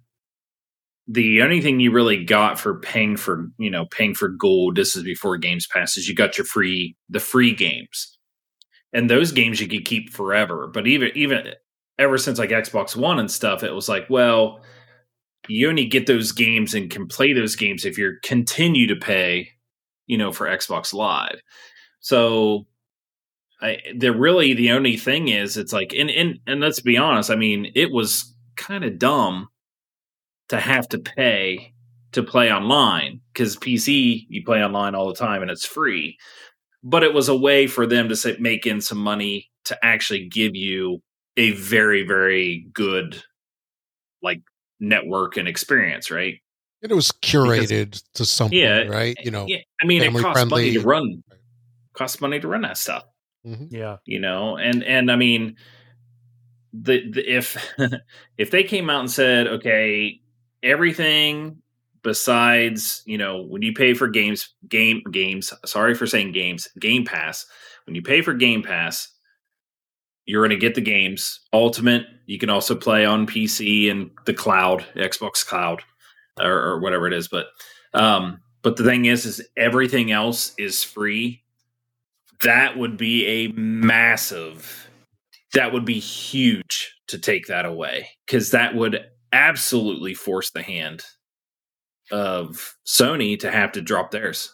the 1.07 1.41
only 1.41 1.61
thing 1.61 1.79
you 1.79 1.91
really 1.91 2.25
got 2.25 2.59
for 2.59 2.79
paying 2.79 3.15
for, 3.15 3.49
you 3.57 3.69
know, 3.69 3.85
paying 3.85 4.13
for 4.13 4.27
gold, 4.27 4.75
this 4.75 4.95
is 4.95 5.03
before 5.03 5.37
Games 5.37 5.65
Pass, 5.65 5.95
is 5.95 6.07
you 6.07 6.13
got 6.13 6.37
your 6.37 6.45
free, 6.45 6.95
the 7.09 7.19
free 7.21 7.53
games. 7.53 8.17
And 8.93 9.09
those 9.09 9.31
games 9.31 9.61
you 9.61 9.67
could 9.67 9.85
keep 9.85 10.11
forever. 10.11 10.67
But 10.67 10.85
even, 10.87 11.11
even 11.15 11.53
ever 11.97 12.17
since 12.17 12.39
like 12.39 12.49
Xbox 12.49 12.95
One 12.95 13.19
and 13.19 13.31
stuff, 13.31 13.63
it 13.63 13.71
was 13.71 13.87
like, 13.87 14.09
well, 14.09 14.61
you 15.47 15.69
only 15.69 15.85
get 15.85 16.07
those 16.07 16.31
games 16.31 16.73
and 16.73 16.89
can 16.89 17.07
play 17.07 17.33
those 17.33 17.55
games 17.55 17.85
if 17.85 17.97
you 17.97 18.17
continue 18.23 18.87
to 18.87 18.95
pay, 18.95 19.49
you 20.05 20.17
know, 20.17 20.31
for 20.31 20.47
Xbox 20.47 20.93
Live. 20.93 21.41
So 21.99 22.65
I, 23.61 23.79
they're 23.95 24.13
really 24.13 24.53
the 24.53 24.71
only 24.71 24.97
thing 24.97 25.29
is 25.29 25.57
it's 25.57 25.73
like 25.73 25.93
and 25.93 26.09
and 26.09 26.39
and 26.45 26.59
let's 26.59 26.79
be 26.79 26.97
honest. 26.97 27.31
I 27.31 27.35
mean, 27.35 27.71
it 27.75 27.91
was 27.91 28.33
kind 28.55 28.83
of 28.83 28.99
dumb 28.99 29.47
to 30.49 30.59
have 30.59 30.87
to 30.89 30.99
pay 30.99 31.73
to 32.11 32.23
play 32.23 32.51
online 32.51 33.21
because 33.33 33.57
PC 33.57 34.25
you 34.29 34.43
play 34.45 34.63
online 34.63 34.95
all 34.95 35.07
the 35.07 35.15
time 35.15 35.41
and 35.41 35.51
it's 35.51 35.65
free. 35.65 36.17
But 36.83 37.03
it 37.03 37.13
was 37.13 37.27
a 37.27 37.35
way 37.35 37.67
for 37.67 37.85
them 37.85 38.09
to 38.09 38.15
say, 38.15 38.37
make 38.39 38.65
in 38.65 38.79
some 38.79 38.99
money 38.99 39.49
to 39.65 39.77
actually 39.83 40.27
give 40.29 40.55
you 40.55 41.01
a 41.35 41.51
very 41.51 42.03
very 42.03 42.67
good 42.73 43.23
like 44.21 44.41
network 44.79 45.37
and 45.37 45.47
experience, 45.47 46.11
right? 46.11 46.35
And 46.83 46.91
it 46.91 46.95
was 46.95 47.11
curated 47.11 48.01
to 48.13 48.25
some 48.25 48.51
Yeah, 48.51 48.79
point, 48.79 48.89
right? 48.91 49.17
You 49.23 49.31
know, 49.31 49.45
Yeah, 49.47 49.57
I 49.81 49.85
mean, 49.85 50.01
it 50.03 50.07
family 50.07 50.23
costs 50.23 50.45
money 50.49 50.73
to 50.73 50.79
run. 50.81 51.23
Costs 51.93 52.21
money 52.21 52.39
to 52.39 52.47
run 52.47 52.61
that 52.61 52.77
stuff. 52.77 53.03
mhm. 53.45 53.67
Yeah. 53.71 53.97
you 54.05 54.19
know 54.19 54.57
and 54.57 54.83
and 54.83 55.11
i 55.11 55.15
mean 55.15 55.55
the, 56.73 57.09
the 57.11 57.35
if 57.35 57.57
if 58.37 58.51
they 58.51 58.63
came 58.63 58.89
out 58.89 58.99
and 58.99 59.11
said 59.11 59.47
okay 59.47 60.19
everything 60.63 61.61
besides 62.03 63.01
you 63.05 63.17
know 63.17 63.41
when 63.43 63.61
you 63.61 63.73
pay 63.73 63.93
for 63.93 64.07
games 64.07 64.53
game 64.67 65.01
games 65.11 65.53
sorry 65.65 65.95
for 65.95 66.05
saying 66.05 66.31
games 66.31 66.67
game 66.79 67.05
pass 67.05 67.45
when 67.85 67.95
you 67.95 68.01
pay 68.01 68.21
for 68.21 68.33
game 68.33 68.61
pass 68.61 69.09
you're 70.27 70.45
going 70.45 70.57
to 70.57 70.63
get 70.63 70.75
the 70.75 70.81
games. 70.81 71.39
Ultimate 71.51 72.05
you 72.27 72.37
can 72.37 72.49
also 72.49 72.75
play 72.75 73.05
on 73.05 73.25
pc 73.25 73.89
and 73.89 74.11
the 74.25 74.33
cloud 74.33 74.85
xbox 74.97 75.45
cloud 75.45 75.81
or, 76.37 76.51
or 76.51 76.79
whatever 76.81 77.07
it 77.07 77.13
is 77.13 77.29
but 77.29 77.47
um 77.93 78.39
but 78.67 78.75
the 78.75 78.83
thing 78.83 79.05
is 79.05 79.25
is 79.25 79.41
everything 79.55 80.11
else 80.11 80.53
is 80.57 80.83
free. 80.83 81.41
That 82.43 82.77
would 82.77 82.97
be 82.97 83.25
a 83.25 83.47
massive 83.53 84.89
that 85.53 85.71
would 85.71 85.85
be 85.85 85.99
huge 85.99 86.93
to 87.07 87.17
take 87.17 87.47
that 87.47 87.65
away 87.65 88.09
because 88.25 88.51
that 88.51 88.75
would 88.75 89.05
absolutely 89.31 90.13
force 90.13 90.51
the 90.51 90.61
hand 90.61 91.05
of 92.11 92.75
sony 92.85 93.39
to 93.39 93.49
have 93.49 93.71
to 93.71 93.81
drop 93.81 94.11
theirs. 94.11 94.53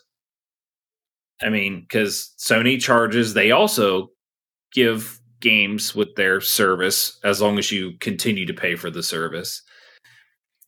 I 1.41 1.49
mean 1.49 1.81
because 1.81 2.33
sony 2.37 2.79
charges 2.79 3.33
they 3.33 3.49
also 3.49 4.09
give 4.73 5.19
games 5.43 5.93
with 5.93 6.15
their 6.15 6.41
service 6.41 7.19
as 7.23 7.41
long 7.41 7.59
as 7.59 7.71
you 7.71 7.93
continue 7.99 8.47
to 8.47 8.53
pay 8.53 8.75
for 8.75 8.89
the 8.89 9.03
service. 9.03 9.61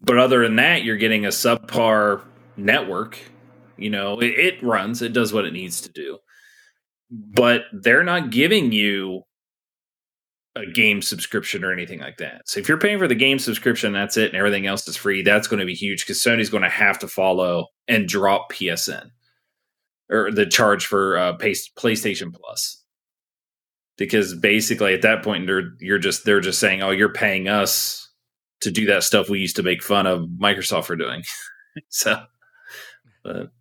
But 0.01 0.19
other 0.19 0.43
than 0.43 0.57
that, 0.57 0.84
you're 0.84 0.97
getting 0.97 1.26
a 1.26 1.30
subpar 1.30 2.21
network. 2.57 3.17
You 3.78 3.89
know, 3.89 4.19
it, 4.19 4.28
it 4.38 4.63
runs, 4.63 5.01
it 5.01 5.13
does 5.13 5.34
what 5.34 5.45
it 5.45 5.53
needs 5.53 5.82
to 5.82 5.91
do. 5.91 6.19
But 7.09 7.63
they're 7.73 8.03
not 8.03 8.30
giving 8.30 8.71
you 8.71 9.23
a 10.55 10.65
game 10.65 11.01
subscription 11.01 11.63
or 11.63 11.73
anything 11.73 11.99
like 11.99 12.17
that. 12.17 12.43
So 12.45 12.59
if 12.59 12.69
you're 12.69 12.78
paying 12.78 12.99
for 12.99 13.07
the 13.07 13.15
game 13.15 13.39
subscription, 13.39 13.93
that's 13.93 14.17
it, 14.17 14.30
and 14.30 14.38
everything 14.38 14.67
else 14.67 14.88
is 14.88 14.95
free, 14.95 15.21
that's 15.21 15.47
going 15.47 15.59
to 15.59 15.65
be 15.65 15.73
huge 15.73 16.05
because 16.05 16.21
Sony's 16.21 16.49
going 16.49 16.63
to 16.63 16.69
have 16.69 16.99
to 16.99 17.07
follow 17.07 17.67
and 17.88 18.07
drop 18.07 18.51
PSN 18.51 19.09
or 20.09 20.32
the 20.32 20.45
charge 20.45 20.86
for 20.86 21.17
uh, 21.17 21.38
PlayStation 21.38 22.34
Plus. 22.34 22.84
Because 23.98 24.34
basically, 24.36 24.93
at 24.93 25.04
that 25.04 25.24
point, 25.24 25.48
they're 25.48 25.72
you're 25.80 26.00
just 26.00 26.26
they're 26.26 26.41
just 26.41 26.60
saying, 26.60 26.82
"Oh, 26.82 26.91
you're 26.91 27.14
paying 27.14 27.48
us 27.48 28.10
to 28.62 28.72
do 28.72 28.86
that 28.88 29.04
stuff 29.04 29.30
we 29.30 29.39
used 29.39 29.56
to 29.56 29.64
make 29.64 29.82
fun 29.82 30.06
of 30.06 30.28
Microsoft 30.28 30.86
for 30.86 30.96
doing." 30.96 31.24
so, 31.89 32.24
but 33.24 33.52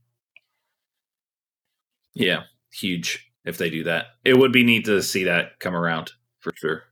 yeah, 2.14 2.42
huge 2.72 3.30
if 3.44 3.58
they 3.58 3.70
do 3.70 3.84
that. 3.84 4.06
It 4.24 4.38
would 4.38 4.52
be 4.52 4.64
neat 4.64 4.86
to 4.86 5.02
see 5.02 5.24
that 5.24 5.58
come 5.60 5.74
around 5.74 6.12
for 6.40 6.52
sure. 6.56 6.84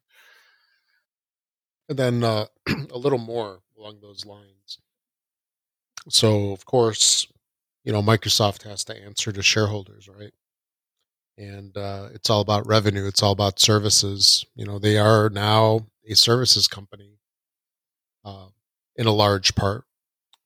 And 1.88 1.98
then 1.98 2.24
uh, 2.24 2.46
a 2.90 2.98
little 2.98 3.18
more 3.18 3.60
along 3.76 4.00
those 4.00 4.24
lines. 4.24 4.78
So, 6.08 6.52
of 6.52 6.64
course, 6.64 7.26
you 7.84 7.92
know, 7.92 8.02
Microsoft 8.02 8.62
has 8.64 8.84
to 8.84 8.96
answer 8.96 9.32
to 9.32 9.42
shareholders, 9.42 10.08
right? 10.08 10.32
And 11.42 11.76
uh, 11.76 12.08
it's 12.14 12.30
all 12.30 12.40
about 12.40 12.66
revenue. 12.66 13.06
It's 13.06 13.22
all 13.22 13.32
about 13.32 13.58
services. 13.58 14.44
You 14.54 14.64
know, 14.64 14.78
they 14.78 14.98
are 14.98 15.28
now 15.28 15.86
a 16.08 16.14
services 16.14 16.68
company 16.68 17.18
uh, 18.24 18.46
in 18.96 19.06
a 19.06 19.12
large 19.12 19.54
part, 19.54 19.84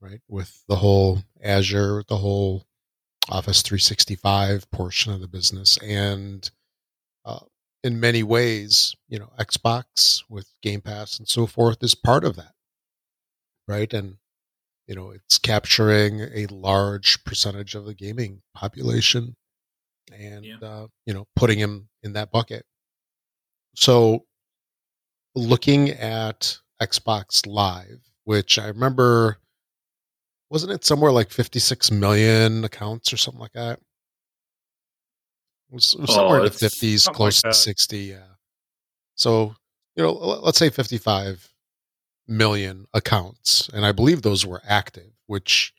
right? 0.01 0.21
With 0.29 0.63
the 0.69 0.77
whole 0.77 1.23
Azure, 1.43 2.03
the 2.09 2.17
whole 2.17 2.65
Office 3.29 3.63
365 3.63 4.71
portion 4.71 5.13
of 5.13 5.21
the 5.21 5.29
business. 5.29 5.77
And 5.79 6.49
uh, 7.25 7.41
in 7.85 8.01
many 8.01 8.23
ways, 8.23 8.95
you 9.09 9.19
know, 9.19 9.31
Xbox 9.39 10.23
with 10.29 10.49
Game 10.63 10.81
Pass 10.81 11.19
and 11.19 11.29
so 11.29 11.47
forth 11.47 11.83
is 11.83 11.95
part 11.95 12.25
of 12.25 12.37
that, 12.37 12.55
right? 13.69 13.93
And 13.93 14.17
you 14.87 14.95
know, 14.95 15.11
it's 15.11 15.39
capturing 15.39 16.21
a 16.21 16.47
large 16.47 17.25
percentage 17.25 17.75
of 17.75 17.87
the 17.87 17.95
gaming 17.95 18.43
population, 18.55 19.35
and 20.19 20.45
yeah. 20.45 20.57
uh, 20.63 20.87
you 21.07 21.15
know, 21.15 21.27
putting 21.37 21.59
him 21.59 21.89
in 22.03 22.15
that 22.15 22.31
bucket. 22.31 22.65
So, 23.75 24.25
looking 25.35 25.91
at 25.91 26.59
Xbox 26.81 27.47
Live, 27.47 28.01
which 28.25 28.59
I 28.59 28.69
remember, 28.69 29.39
wasn't 30.51 30.73
it 30.73 30.85
somewhere 30.85 31.13
like 31.13 31.31
56 31.31 31.91
million 31.91 32.65
accounts 32.65 33.13
or 33.13 33.17
something 33.17 33.41
like 33.41 33.53
that? 33.53 33.81
It 35.71 35.75
was, 35.75 35.95
it 35.95 36.01
was 36.01 36.15
somewhere 36.15 36.41
oh, 36.41 36.45
in 36.45 36.53
the 36.53 36.59
fifties, 36.59 37.09
close 37.09 37.43
like 37.43 37.53
to 37.53 37.59
sixty. 37.59 37.99
Yeah. 37.99 38.35
So 39.17 39.57
you 39.97 40.03
know, 40.05 40.13
let's 40.13 40.59
say 40.59 40.71
fifty-five 40.71 41.49
million 42.29 42.87
accounts, 42.95 43.69
and 43.73 43.85
I 43.85 43.91
believe 43.91 44.23
those 44.23 44.47
were 44.47 44.63
active. 44.65 45.11
Which 45.27 45.75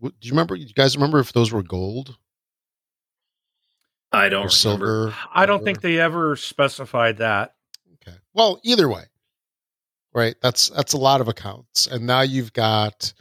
do 0.00 0.12
you 0.22 0.30
remember? 0.30 0.54
You 0.54 0.72
guys 0.72 0.96
remember 0.96 1.18
if 1.18 1.32
those 1.32 1.52
were 1.52 1.64
gold? 1.64 2.16
I 4.12 4.28
don't 4.28 4.50
silver. 4.50 5.14
I 5.32 5.46
don't 5.46 5.64
think 5.64 5.80
they 5.80 6.00
ever 6.00 6.36
specified 6.36 7.18
that. 7.18 7.54
Okay. 7.94 8.16
Well, 8.34 8.60
either 8.64 8.88
way, 8.88 9.04
right? 10.12 10.34
That's 10.42 10.68
that's 10.70 10.92
a 10.92 10.98
lot 10.98 11.20
of 11.20 11.28
accounts, 11.28 11.86
and 11.86 12.06
now 12.06 12.22
you've 12.22 12.52
got 12.52 13.12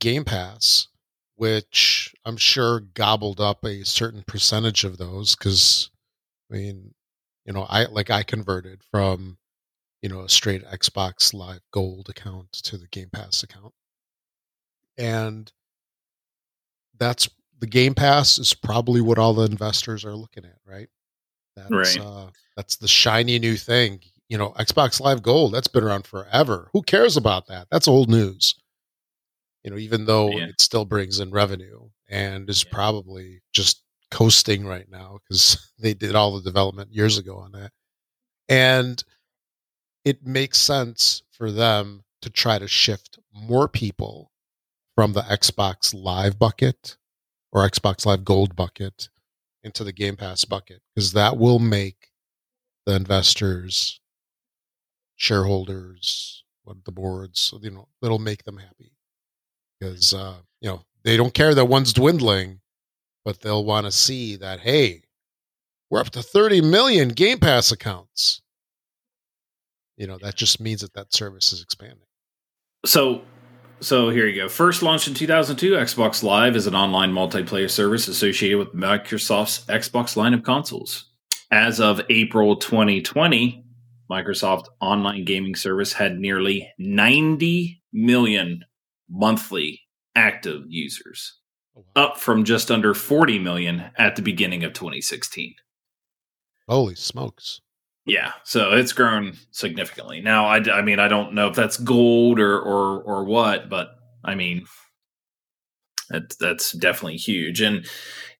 Game 0.00 0.24
Pass, 0.24 0.88
which 1.34 2.14
I'm 2.24 2.36
sure 2.36 2.80
gobbled 2.80 3.40
up 3.40 3.64
a 3.64 3.84
certain 3.84 4.22
percentage 4.26 4.84
of 4.84 4.98
those 4.98 5.34
because 5.34 5.90
I 6.50 6.54
mean, 6.54 6.94
you 7.44 7.52
know, 7.52 7.66
I 7.68 7.86
like 7.86 8.10
I 8.10 8.22
converted 8.22 8.82
from 8.90 9.38
you 10.02 10.08
know 10.08 10.20
a 10.20 10.28
straight 10.28 10.64
Xbox 10.64 11.34
Live 11.34 11.62
Gold 11.72 12.08
account 12.08 12.52
to 12.52 12.78
the 12.78 12.88
Game 12.88 13.10
Pass 13.12 13.42
account, 13.42 13.74
and 14.96 15.52
that's 16.96 17.28
the 17.62 17.66
Game 17.66 17.94
Pass 17.94 18.38
is 18.38 18.52
probably 18.52 19.00
what 19.00 19.18
all 19.18 19.32
the 19.32 19.46
investors 19.46 20.04
are 20.04 20.14
looking 20.14 20.44
at, 20.44 20.58
right? 20.66 20.88
That's, 21.56 21.70
right. 21.70 21.98
Uh, 21.98 22.26
that's 22.56 22.76
the 22.76 22.88
shiny 22.88 23.38
new 23.38 23.56
thing. 23.56 24.00
You 24.28 24.36
know, 24.36 24.50
Xbox 24.58 25.00
Live 25.00 25.22
Gold, 25.22 25.54
that's 25.54 25.68
been 25.68 25.84
around 25.84 26.06
forever. 26.06 26.68
Who 26.74 26.82
cares 26.82 27.16
about 27.16 27.46
that? 27.46 27.68
That's 27.70 27.88
old 27.88 28.10
news 28.10 28.54
you 29.62 29.70
know, 29.70 29.76
even 29.78 30.04
though 30.04 30.30
yeah. 30.30 30.46
it 30.46 30.60
still 30.60 30.84
brings 30.84 31.20
in 31.20 31.30
revenue 31.30 31.80
and 32.10 32.48
is 32.50 32.64
yeah. 32.64 32.70
probably 32.72 33.40
just 33.52 33.82
coasting 34.10 34.66
right 34.66 34.90
now 34.90 35.18
because 35.22 35.72
they 35.78 35.94
did 35.94 36.14
all 36.14 36.34
the 36.34 36.42
development 36.42 36.92
years 36.92 37.18
ago 37.18 37.36
on 37.36 37.52
that. 37.52 37.70
And 38.48 39.02
it 40.04 40.26
makes 40.26 40.58
sense 40.58 41.22
for 41.30 41.50
them 41.50 42.02
to 42.22 42.30
try 42.30 42.58
to 42.58 42.68
shift 42.68 43.18
more 43.32 43.68
people 43.68 44.30
from 44.94 45.12
the 45.12 45.22
Xbox 45.22 45.94
Live 45.94 46.38
bucket 46.38 46.96
or 47.52 47.68
Xbox 47.68 48.06
Live 48.06 48.24
Gold 48.24 48.56
bucket 48.56 49.08
into 49.62 49.84
the 49.84 49.92
Game 49.92 50.16
Pass 50.16 50.44
bucket 50.44 50.80
because 50.94 51.12
that 51.12 51.36
will 51.36 51.58
make 51.58 52.08
the 52.86 52.94
investors, 52.94 54.00
shareholders, 55.16 56.42
the 56.84 56.92
boards, 56.92 57.52
you 57.60 57.70
know, 57.70 57.88
it'll 58.02 58.18
make 58.18 58.44
them 58.44 58.56
happy 58.56 58.92
because 59.78 60.14
uh, 60.14 60.36
you 60.60 60.68
know 60.70 60.82
they 61.04 61.16
don't 61.16 61.34
care 61.34 61.54
that 61.54 61.64
one's 61.66 61.92
dwindling, 61.92 62.60
but 63.24 63.40
they'll 63.40 63.64
want 63.64 63.86
to 63.86 63.92
see 63.92 64.36
that 64.36 64.60
hey, 64.60 65.02
we're 65.90 66.00
up 66.00 66.10
to 66.10 66.22
30 66.22 66.62
million 66.62 67.08
Game 67.08 67.38
Pass 67.38 67.72
accounts. 67.72 68.42
You 69.96 70.06
know 70.06 70.18
that 70.22 70.36
just 70.36 70.60
means 70.60 70.80
that 70.80 70.94
that 70.94 71.12
service 71.12 71.52
is 71.52 71.62
expanding. 71.62 72.06
So, 72.86 73.22
so 73.82 74.10
here 74.10 74.26
you 74.26 74.42
go. 74.42 74.48
First 74.48 74.82
launched 74.82 75.08
in 75.08 75.14
2002, 75.14 75.72
Xbox 75.72 76.22
Live 76.22 76.56
is 76.56 76.66
an 76.66 76.74
online 76.74 77.12
multiplayer 77.12 77.70
service 77.70 78.08
associated 78.08 78.58
with 78.58 78.74
Microsoft's 78.74 79.66
Xbox 79.66 80.16
line 80.16 80.34
of 80.34 80.42
consoles. 80.42 81.10
As 81.50 81.80
of 81.80 82.00
April 82.08 82.56
2020, 82.56 83.64
Microsoft 84.10 84.66
online 84.80 85.24
gaming 85.24 85.54
service 85.54 85.92
had 85.92 86.18
nearly 86.18 86.70
90 86.78 87.82
million 87.92 88.64
monthly 89.10 89.80
active 90.14 90.62
users, 90.68 91.38
oh, 91.76 91.84
up 91.96 92.18
from 92.18 92.44
just 92.44 92.70
under 92.70 92.94
40 92.94 93.38
million 93.38 93.90
at 93.98 94.16
the 94.16 94.22
beginning 94.22 94.64
of 94.64 94.72
2016. 94.72 95.54
Holy 96.68 96.94
smokes. 96.94 97.60
Yeah, 98.04 98.32
so 98.42 98.72
it's 98.72 98.92
grown 98.92 99.34
significantly. 99.52 100.20
Now, 100.20 100.46
I, 100.46 100.58
I 100.70 100.82
mean, 100.82 100.98
I 100.98 101.06
don't 101.08 101.34
know 101.34 101.48
if 101.48 101.54
that's 101.54 101.76
gold 101.76 102.40
or 102.40 102.58
or 102.60 103.00
or 103.02 103.24
what, 103.24 103.68
but 103.68 103.90
I 104.24 104.34
mean, 104.34 104.66
that, 106.10 106.36
that's 106.40 106.72
definitely 106.72 107.16
huge. 107.16 107.60
And 107.60 107.86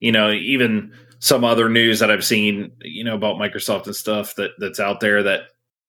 you 0.00 0.10
know, 0.10 0.32
even 0.32 0.92
some 1.20 1.44
other 1.44 1.68
news 1.68 2.00
that 2.00 2.10
I've 2.10 2.24
seen, 2.24 2.72
you 2.80 3.04
know, 3.04 3.14
about 3.14 3.36
Microsoft 3.36 3.86
and 3.86 3.94
stuff 3.94 4.34
that 4.34 4.50
that's 4.58 4.80
out 4.80 5.00
there 5.00 5.22
that 5.22 5.42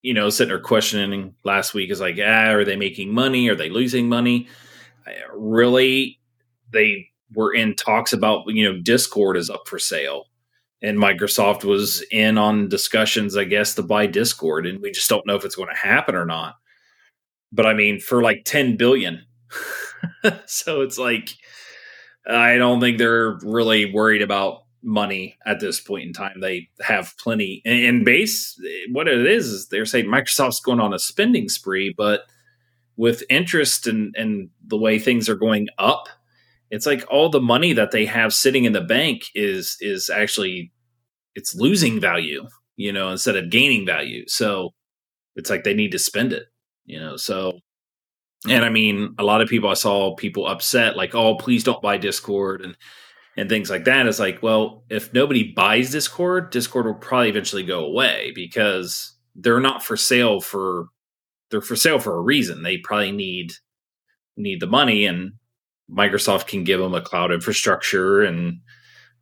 you 0.04 0.14
know, 0.14 0.30
sitting 0.30 0.50
there 0.50 0.60
questioning 0.60 1.34
last 1.46 1.74
week 1.74 1.90
is 1.90 2.02
like, 2.02 2.18
ah, 2.22 2.52
are 2.52 2.66
they 2.66 2.76
making 2.76 3.14
money? 3.14 3.48
Are 3.50 3.56
they 3.56 3.70
losing 3.70 4.10
money? 4.10 4.48
really 5.34 6.20
they 6.72 7.08
were 7.34 7.54
in 7.54 7.76
talks 7.76 8.14
about 8.14 8.44
you 8.48 8.64
know 8.64 8.80
discord 8.82 9.38
is 9.38 9.50
up 9.50 9.68
for 9.68 9.80
sale 9.80 10.26
and 10.84 11.00
microsoft 11.00 11.64
was 11.64 12.06
in 12.12 12.38
on 12.38 12.68
discussions 12.68 13.36
i 13.36 13.44
guess 13.44 13.74
to 13.74 13.82
buy 13.82 14.06
discord 14.06 14.68
and 14.68 14.82
we 14.82 14.92
just 14.92 15.10
don't 15.10 15.26
know 15.26 15.36
if 15.36 15.46
it's 15.46 15.56
going 15.56 15.70
to 15.70 15.76
happen 15.76 16.14
or 16.14 16.26
not. 16.26 16.56
But 17.52 17.66
i 17.66 17.74
mean 17.74 18.00
for 18.00 18.22
like 18.22 18.44
10 18.46 18.78
billion. 18.78 19.26
So 20.46 20.82
it's 20.82 20.98
like 20.98 21.30
i 22.28 22.58
don't 22.58 22.80
think 22.82 22.98
they're 22.98 23.38
really 23.42 23.92
worried 23.92 24.22
about 24.22 24.64
money 24.84 25.38
at 25.46 25.60
this 25.60 25.80
point 25.80 26.04
in 26.04 26.14
time. 26.14 26.42
They 26.42 26.70
have 26.82 27.14
plenty. 27.18 27.62
And 27.66 28.04
base 28.04 28.60
what 28.92 29.08
it 29.08 29.26
is 29.26 29.48
is 29.48 29.68
they're 29.68 29.86
saying 29.86 30.06
microsoft's 30.06 30.60
going 30.60 30.80
on 30.80 30.94
a 30.94 31.00
spending 31.00 31.50
spree 31.50 31.94
but 31.96 32.24
with 32.98 33.24
interest 33.30 33.88
and 33.88 34.14
and 34.18 34.50
the 34.68 34.78
way 34.78 35.00
things 35.00 35.30
are 35.30 35.36
going 35.36 35.68
up 35.78 36.10
it's 36.74 36.86
like 36.86 37.06
all 37.10 37.30
the 37.30 37.42
money 37.42 37.74
that 37.74 37.92
they 37.92 38.06
have 38.06 38.34
sitting 38.34 38.66
in 38.66 38.74
the 38.74 38.82
bank 38.82 39.24
is 39.36 39.78
is 39.80 40.10
actually 40.10 40.72
it's 41.36 41.56
losing 41.56 42.00
value 42.00 42.46
you 42.76 42.92
know 42.92 43.10
instead 43.10 43.36
of 43.36 43.50
gaining 43.50 43.86
value 43.86 44.24
so 44.28 44.72
it's 45.36 45.50
like 45.50 45.64
they 45.64 45.74
need 45.74 45.92
to 45.92 46.00
spend 46.00 46.34
it 46.34 46.46
you 46.86 47.00
know 47.00 47.16
so 47.16 47.54
and 48.50 48.66
i 48.66 48.70
mean 48.70 49.14
a 49.18 49.24
lot 49.24 49.42
of 49.42 49.48
people 49.48 49.70
i 49.70 49.74
saw 49.74 50.16
people 50.16 50.48
upset 50.48 50.98
like 50.98 51.14
oh 51.16 51.36
please 51.36 51.64
don't 51.64 51.82
buy 51.82 51.98
discord 51.98 52.62
and 52.62 52.76
and 53.36 53.50
things 53.50 53.70
like 53.70 53.86
that. 53.86 54.06
It's 54.06 54.20
like, 54.20 54.42
well, 54.44 54.84
if 54.90 55.14
nobody 55.14 55.54
buys 55.54 55.92
Discord, 55.92 56.52
Discord 56.52 56.86
will 56.86 56.94
probably 56.94 57.30
eventually 57.30 57.64
go 57.64 57.86
away 57.86 58.32
because 58.36 59.16
they're 59.36 59.60
not 59.60 59.84
for 59.84 59.98
sale 59.98 60.40
for 60.40 60.88
they're 61.50 61.62
for 61.62 61.76
sale 61.76 62.00
for 62.00 62.16
a 62.16 62.22
reason. 62.22 62.64
They 62.64 62.78
probably 62.78 63.12
need 63.12 63.54
need 64.38 64.60
the 64.60 64.68
money 64.68 65.06
and 65.06 65.34
Microsoft 65.90 66.48
can 66.48 66.64
give 66.64 66.80
them 66.80 66.94
a 66.94 67.02
cloud 67.02 67.32
infrastructure 67.32 68.22
and 68.22 68.60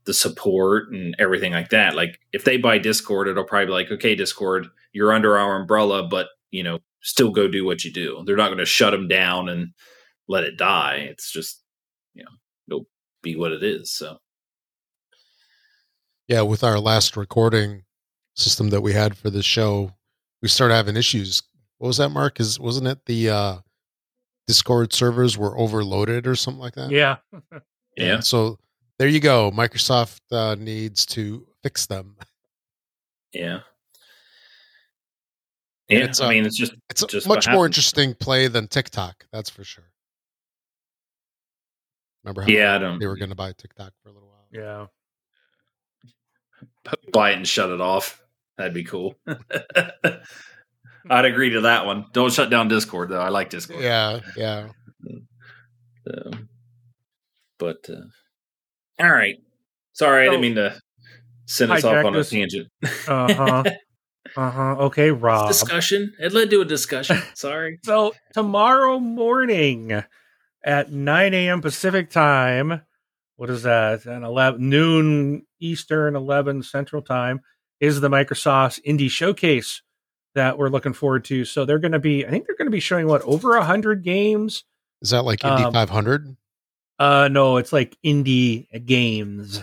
the 0.05 0.14
support 0.14 0.91
and 0.91 1.16
everything 1.20 1.53
like 1.53 1.70
that. 1.70 1.95
Like 1.95 2.20
if 2.34 2.43
they 2.43 2.57
buy 2.57 2.78
Discord, 2.78 3.28
it'll 3.28 3.43
probably 3.43 3.68
be 3.68 3.72
like, 3.72 3.91
okay, 3.91 4.16
Discord, 4.16 4.68
you're 4.93 5.14
under 5.14 5.38
our 5.38 5.55
umbrella, 5.59 6.07
but 6.07 6.28
you 6.51 6.64
know, 6.64 6.80
still 7.01 7.32
go 7.32 7.47
do 7.47 7.66
what 7.66 7.84
you 7.84 7.91
do. 7.91 8.24
They're 8.26 8.36
not 8.36 8.47
going 8.47 8.57
to 8.59 8.66
shut 8.66 8.91
them 8.91 9.07
down 9.07 9.49
and 9.49 9.74
let 10.28 10.43
it 10.43 10.57
die. 10.57 11.07
It's 11.09 11.32
just, 11.32 11.62
you 12.14 12.24
know, 12.24 12.32
it'll 12.68 12.88
be 13.22 13.36
what 13.36 13.51
it 13.51 13.64
is. 13.64 13.91
So, 13.91 14.18
yeah, 16.28 16.41
with 16.41 16.64
our 16.64 16.80
last 16.80 17.18
recording 17.18 17.84
system 18.36 18.70
that 18.70 18.82
we 18.82 18.93
had 18.93 19.18
for 19.18 19.30
the 19.30 19.43
show, 19.43 19.93
we 20.41 20.47
started 20.47 20.76
having 20.76 20.95
issues. 20.97 21.41
What 21.78 21.88
was 21.88 21.97
that, 21.97 22.09
Mark? 22.09 22.39
Is 22.39 22.59
wasn't 22.59 22.88
it 22.88 23.05
the 23.05 23.30
uh, 23.30 23.57
Discord 24.52 24.91
servers 24.91 25.38
were 25.38 25.58
overloaded 25.58 26.28
or 26.28 26.36
something 26.36 26.60
like 26.60 26.76
that? 26.76 26.91
Yeah. 26.91 27.16
yeah. 27.97 28.20
So 28.20 28.60
there 28.99 29.08
you 29.08 29.22
go. 29.22 29.49
Microsoft 29.49 30.20
uh, 30.30 30.56
needs 30.60 31.06
to 31.06 31.47
fix 31.64 31.86
them. 31.86 32.18
Yeah. 33.32 33.62
Yeah, 35.88 35.99
it's, 35.99 36.20
I 36.20 36.28
mean, 36.28 36.45
it's 36.45 36.58
just 36.58 36.74
It's 36.89 37.02
a 37.02 37.08
Just 37.08 37.30
much 37.30 37.47
more 37.47 37.66
interesting 37.66 38.14
play 38.14 38.49
than 38.49 38.68
TikTok. 38.68 39.26
That's 39.32 39.49
for 39.49 39.64
sure. 39.64 39.89
Remember 42.26 42.41
how 42.41 42.49
yeah. 42.49 42.76
I 42.76 42.78
don't 42.78 42.99
they 42.99 43.08
were 43.08 43.16
going 43.16 43.30
to 43.30 43.36
buy 43.36 43.54
TikTok 43.54 43.93
for 44.04 44.10
a 44.10 44.12
little 44.12 44.28
while? 44.28 44.89
Yeah. 46.84 46.91
buy 47.14 47.32
it 47.32 47.38
and 47.38 47.47
shut 47.47 47.70
it 47.70 47.80
off. 47.80 48.22
That'd 48.58 48.74
be 48.74 48.84
cool. 48.84 49.16
I'd 51.10 51.26
agree 51.26 51.52
to 51.52 51.62
that 51.62 51.86
one. 51.86 52.06
Don't 52.14 52.32
shut 52.32 52.49
down 52.49 52.68
Discord 52.68 53.10
though. 53.10 53.22
I 53.22 53.30
like 53.30 53.49
Discord. 53.49 53.82
Yeah, 53.82 54.20
yeah. 54.36 54.70
So, 56.08 56.32
but 57.58 57.78
uh, 57.89 59.04
all 59.04 59.12
right. 59.12 59.36
Sorry, 59.93 60.28
I 60.28 60.30
didn't 60.30 60.41
mean 60.41 60.56
to 60.56 60.80
send 61.45 61.72
us 61.72 61.84
off 61.84 61.93
Hijack 61.93 62.06
on 62.06 62.16
a 62.16 62.24
tangent. 62.24 62.68
Uh 63.08 63.34
huh. 63.34 63.64
uh 64.38 64.52
huh. 64.52 64.76
Okay, 64.86 65.12
Rob. 65.12 65.47
discussion. 65.47 66.14
It 66.20 66.34
led 66.34 66.49
to 66.52 66.62
a 66.62 66.66
discussion. 66.66 67.22
Sorry. 67.34 67.80
So 67.86 68.14
tomorrow 68.34 68.99
morning 68.99 70.04
at 70.64 70.91
9 70.91 71.34
a.m. 71.34 71.62
Pacific 71.62 72.10
time, 72.10 72.82
what 73.36 73.49
is 73.49 73.64
that? 73.64 74.06
At 74.06 74.22
11 74.22 74.70
noon 74.70 75.45
Eastern, 75.60 76.16
11 76.16 76.64
Central 76.64 77.02
time 77.02 77.41
is 77.80 77.99
the 77.99 78.10
Microsoft's 78.10 78.80
Indie 78.88 79.10
Showcase 79.10 79.82
that 80.36 80.58
we're 80.58 80.70
looking 80.70 80.94
forward 80.94 81.26
to. 81.26 81.46
So 81.46 81.66
they're 81.66 81.80
going 81.80 81.92
to 81.92 82.00
be, 82.00 82.26
I 82.26 82.30
think 82.30 82.48
they're 82.48 82.56
going 82.56 82.68
to 82.68 82.72
be 82.72 82.80
showing 82.80 83.08
what 83.08 83.22
over 83.24 83.56
a 83.56 83.64
hundred 83.64 84.04
games. 84.04 84.64
Is 85.02 85.10
that 85.10 85.24
like 85.24 85.44
Indy 85.44 85.64
Um, 85.64 85.74
500? 85.74 86.36
Uh, 87.00 87.28
no, 87.32 87.58
it's 87.58 87.74
like 87.74 87.98
indie 88.06 88.68
games, 88.86 89.62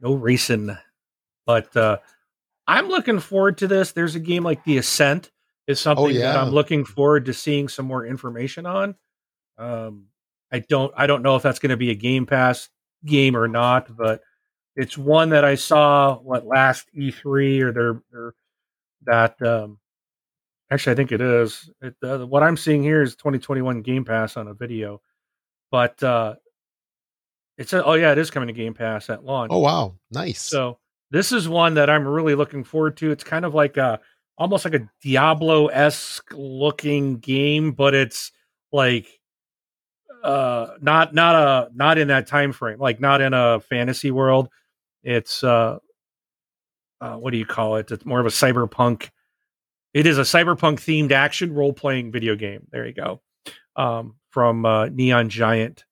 no 0.00 0.14
racing. 0.14 0.76
But 1.46 1.76
uh, 1.76 1.98
I'm 2.66 2.88
looking 2.88 3.20
forward 3.20 3.58
to 3.58 3.68
this. 3.68 3.92
There's 3.92 4.16
a 4.16 4.20
game 4.20 4.42
like 4.42 4.64
The 4.64 4.78
Ascent 4.78 5.30
is 5.68 5.78
something 5.80 6.06
that 6.06 6.14
yeah. 6.14 6.42
I'm 6.42 6.50
looking 6.50 6.84
forward 6.84 7.26
to 7.26 7.32
seeing 7.32 7.68
some 7.68 7.86
more 7.86 8.04
information 8.04 8.66
on. 8.66 8.96
Um, 9.56 10.06
I 10.52 10.60
don't 10.60 10.92
I 10.96 11.06
don't 11.06 11.22
know 11.22 11.36
if 11.36 11.42
that's 11.42 11.58
going 11.58 11.70
to 11.70 11.76
be 11.76 11.90
a 11.90 11.94
Game 11.94 12.26
Pass 12.26 12.68
game 13.04 13.36
or 13.36 13.48
not, 13.48 13.96
but 13.96 14.20
it's 14.74 14.98
one 14.98 15.30
that 15.30 15.44
I 15.44 15.54
saw 15.54 16.16
what 16.16 16.46
last 16.46 16.88
E3 16.96 17.60
or 17.62 17.72
their 17.72 18.02
their 18.12 18.34
that 19.06 19.40
um 19.42 19.78
actually 20.70 20.92
I 20.92 20.96
think 20.96 21.12
it 21.12 21.20
is. 21.20 21.70
It, 21.80 21.94
uh, 22.02 22.26
what 22.26 22.42
I'm 22.42 22.56
seeing 22.56 22.82
here 22.82 23.02
is 23.02 23.16
2021 23.16 23.82
Game 23.82 24.04
Pass 24.04 24.36
on 24.36 24.48
a 24.48 24.54
video, 24.54 25.00
but 25.70 26.02
uh 26.02 26.34
it's 27.58 27.72
a, 27.72 27.82
oh 27.84 27.94
yeah, 27.94 28.12
it 28.12 28.18
is 28.18 28.30
coming 28.30 28.48
to 28.48 28.52
Game 28.52 28.74
Pass 28.74 29.08
at 29.08 29.24
launch. 29.24 29.50
Oh 29.52 29.60
wow, 29.60 29.94
nice. 30.10 30.42
So 30.42 30.78
this 31.10 31.32
is 31.32 31.48
one 31.48 31.74
that 31.74 31.88
I'm 31.88 32.06
really 32.06 32.34
looking 32.34 32.64
forward 32.64 32.96
to. 32.98 33.10
It's 33.10 33.24
kind 33.24 33.44
of 33.44 33.54
like 33.54 33.76
a 33.76 34.00
almost 34.36 34.64
like 34.64 34.74
a 34.74 34.88
Diablo 35.02 35.68
esque 35.68 36.32
looking 36.34 37.18
game, 37.18 37.72
but 37.72 37.94
it's 37.94 38.32
like 38.72 39.06
uh 40.22 40.68
not 40.80 41.14
not 41.14 41.34
a 41.34 41.70
not 41.74 41.98
in 41.98 42.08
that 42.08 42.26
time 42.26 42.52
frame, 42.52 42.78
like 42.78 43.00
not 43.00 43.20
in 43.20 43.32
a 43.32 43.60
fantasy 43.60 44.10
world. 44.10 44.48
It's 45.06 45.44
uh, 45.44 45.78
uh 47.00 47.14
what 47.16 47.30
do 47.32 47.38
you 47.38 47.46
call 47.46 47.76
it? 47.76 47.90
It's 47.90 48.04
more 48.04 48.20
of 48.20 48.26
a 48.26 48.30
cyberpunk. 48.30 49.10
It 49.94 50.06
is 50.06 50.18
a 50.18 50.22
cyberpunk 50.22 50.76
themed 50.76 51.12
action 51.12 51.54
role 51.54 51.72
playing 51.72 52.12
video 52.12 52.36
game. 52.36 52.66
There 52.70 52.86
you 52.86 52.92
go. 52.92 53.22
Um, 53.76 54.16
from 54.30 54.64
uh, 54.66 54.86
Neon 54.86 55.28
Giant 55.30 55.84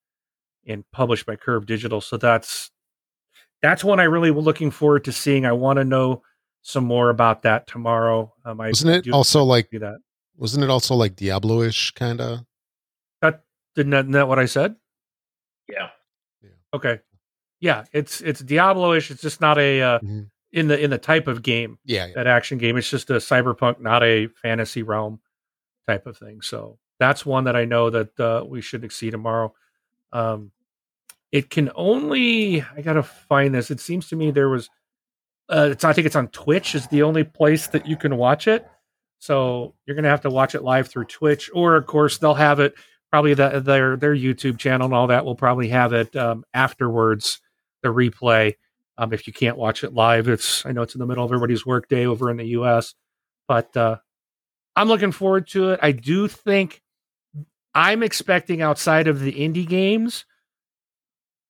and 0.67 0.85
published 0.93 1.25
by 1.27 1.37
Curve 1.37 1.67
Digital. 1.67 2.01
So 2.01 2.17
that's 2.17 2.71
that's 3.63 3.83
one 3.85 4.01
I 4.01 4.05
really 4.05 4.31
looking 4.31 4.71
forward 4.71 5.05
to 5.05 5.13
seeing. 5.13 5.47
I 5.47 5.53
want 5.53 5.79
to 5.79 5.85
know 5.85 6.23
some 6.63 6.85
more 6.85 7.09
about 7.11 7.43
that 7.43 7.67
tomorrow. 7.67 8.33
Um, 8.45 8.61
I 8.61 8.69
Wasn't 8.69 9.07
it 9.07 9.13
also 9.13 9.43
like 9.45 9.71
do 9.71 9.79
that? 9.81 9.99
wasn't 10.37 10.65
it 10.65 10.71
also 10.71 10.95
like 10.95 11.15
Diablo-ish 11.17 11.93
kind 11.93 12.21
of? 12.21 12.41
That 13.23 13.45
didn't 13.77 13.91
that, 13.91 14.01
isn't 14.01 14.13
that 14.13 14.29
what 14.29 14.39
I 14.39 14.47
said? 14.47 14.77
Yeah. 15.69 15.91
Okay, 16.75 17.01
yeah, 17.61 17.85
it's 17.93 18.21
it's 18.21 18.41
Diablo-ish. 18.41 19.11
It's 19.11 19.23
just 19.23 19.41
not 19.41 19.59
a 19.59 19.81
uh, 19.81 19.99
Mhm. 20.01 20.29
In 20.55 20.69
the 20.69 20.81
in 20.81 20.91
the 20.91 20.99
type 20.99 21.27
of 21.27 21.43
game 21.43 21.79
Yeah, 21.85 22.07
yeah. 22.07 22.13
that 22.15 22.27
action 22.27 22.59
game. 22.59 22.77
It's 22.77 22.89
just 22.89 23.11
a 23.11 23.15
cyberpunk, 23.15 23.81
not 23.81 24.03
a 24.05 24.29
fantasy 24.29 24.83
realm 24.83 25.21
type 25.89 26.07
of 26.07 26.17
thing. 26.17 26.41
So 26.43 26.79
that's 27.01 27.27
one 27.27 27.45
that 27.45 27.57
I 27.57 27.65
know 27.65 27.91
that 27.91 28.21
uh, 28.21 28.45
we 28.47 28.61
should 28.61 28.91
see 28.93 29.11
tomorrow. 29.11 29.53
Um, 30.13 30.53
it 31.33 31.51
can 31.51 31.71
only 31.75 32.63
I 32.63 32.81
gotta 32.83 33.03
find 33.03 33.53
this. 33.53 33.71
It 33.71 33.81
seems 33.81 34.09
to 34.09 34.17
me 34.17 34.31
there 34.31 34.49
was 34.49 34.71
uh, 35.49 35.71
it's 35.73 35.85
I 35.85 35.93
think 35.93 36.07
it's 36.07 36.17
on 36.17 36.29
Twitch 36.29 36.77
is 36.77 36.87
the 36.87 37.03
only 37.03 37.25
place 37.25 37.67
that 37.69 37.87
you 37.87 37.97
can 37.97 38.17
watch 38.17 38.47
it. 38.47 38.67
So 39.19 39.75
you're 39.87 39.97
gonna 39.97 40.09
have 40.09 40.23
to 40.23 40.31
watch 40.31 40.55
it 40.55 40.63
live 40.63 40.87
through 40.87 41.07
Twitch, 41.07 41.51
or 41.53 41.75
of 41.75 41.87
course 41.87 42.19
they'll 42.19 42.35
have 42.35 42.61
it 42.61 42.75
probably 43.11 43.35
the, 43.35 43.61
their 43.61 43.97
their 43.97 44.15
YouTube 44.15 44.59
channel 44.59 44.85
and 44.85 44.95
all 44.95 45.09
that 45.09 45.25
will 45.25 45.35
probably 45.35 45.69
have 45.69 45.93
it 45.93 46.15
um, 46.15 46.45
afterwards 46.55 47.41
the 47.83 47.89
replay. 47.89 48.55
Um, 48.97 49.13
if 49.13 49.27
you 49.27 49.33
can't 49.33 49.57
watch 49.57 49.83
it 49.83 49.93
live, 49.93 50.29
it's 50.29 50.65
I 50.65 50.73
know 50.73 50.83
it's 50.83 50.95
in 50.95 51.01
the 51.01 51.07
middle 51.07 51.25
of 51.25 51.31
everybody's 51.31 51.67
workday 51.67 52.07
over 52.07 52.31
in 52.31 52.37
the 52.37 52.47
U.S., 52.49 52.95
but 53.49 53.77
uh, 53.77 53.97
I'm 54.77 54.89
looking 54.89 55.13
forward 55.13 55.49
to 55.49 55.71
it. 55.71 55.81
I 55.83 55.93
do 55.93 56.29
think 56.29 56.81
I'm 57.75 58.03
expecting 58.03 58.63
outside 58.63 59.09
of 59.09 59.21
the 59.21 59.33
indie 59.33 59.67
games 59.67 60.25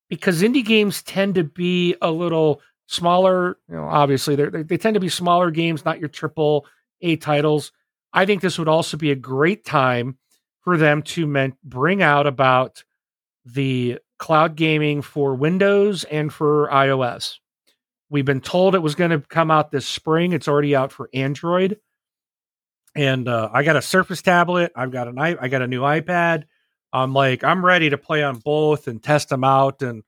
because 0.08 0.42
indie 0.42 0.64
games 0.64 1.02
tend 1.02 1.34
to 1.34 1.44
be 1.44 1.96
a 2.00 2.10
little 2.10 2.62
smaller. 2.86 3.58
You 3.68 3.76
know, 3.76 3.84
obviously 3.84 4.36
they 4.36 4.62
they 4.62 4.78
tend 4.78 4.94
to 4.94 5.00
be 5.00 5.08
smaller 5.08 5.50
games, 5.50 5.84
not 5.84 6.00
your 6.00 6.08
triple 6.08 6.66
A 7.02 7.16
titles. 7.16 7.72
I 8.12 8.26
think 8.26 8.40
this 8.40 8.58
would 8.58 8.68
also 8.68 8.96
be 8.96 9.10
a 9.10 9.16
great 9.16 9.64
time 9.64 10.18
for 10.62 10.76
them 10.78 11.02
to 11.02 11.26
men- 11.26 11.56
bring 11.62 12.02
out 12.02 12.26
about 12.26 12.84
the 13.44 13.98
cloud 14.18 14.56
gaming 14.56 15.02
for 15.02 15.34
Windows 15.34 16.04
and 16.04 16.32
for 16.32 16.68
iOS. 16.68 17.38
We've 18.10 18.24
been 18.24 18.40
told 18.40 18.74
it 18.74 18.80
was 18.80 18.94
going 18.94 19.10
to 19.10 19.20
come 19.20 19.50
out 19.50 19.70
this 19.70 19.86
spring. 19.86 20.32
It's 20.32 20.48
already 20.48 20.76
out 20.76 20.92
for 20.92 21.08
Android. 21.12 21.78
And 22.94 23.28
uh, 23.28 23.50
I 23.52 23.64
got 23.64 23.76
a 23.76 23.82
Surface 23.82 24.22
tablet. 24.22 24.72
I've 24.76 24.92
got 24.92 25.08
an 25.08 25.18
i. 25.18 25.36
I 25.40 25.48
got 25.48 25.62
a 25.62 25.66
new 25.66 25.80
iPad. 25.80 26.44
I'm 26.92 27.12
like, 27.12 27.42
I'm 27.42 27.64
ready 27.64 27.90
to 27.90 27.98
play 27.98 28.22
on 28.22 28.38
both 28.38 28.86
and 28.86 29.02
test 29.02 29.30
them 29.30 29.42
out. 29.42 29.82
And 29.82 30.04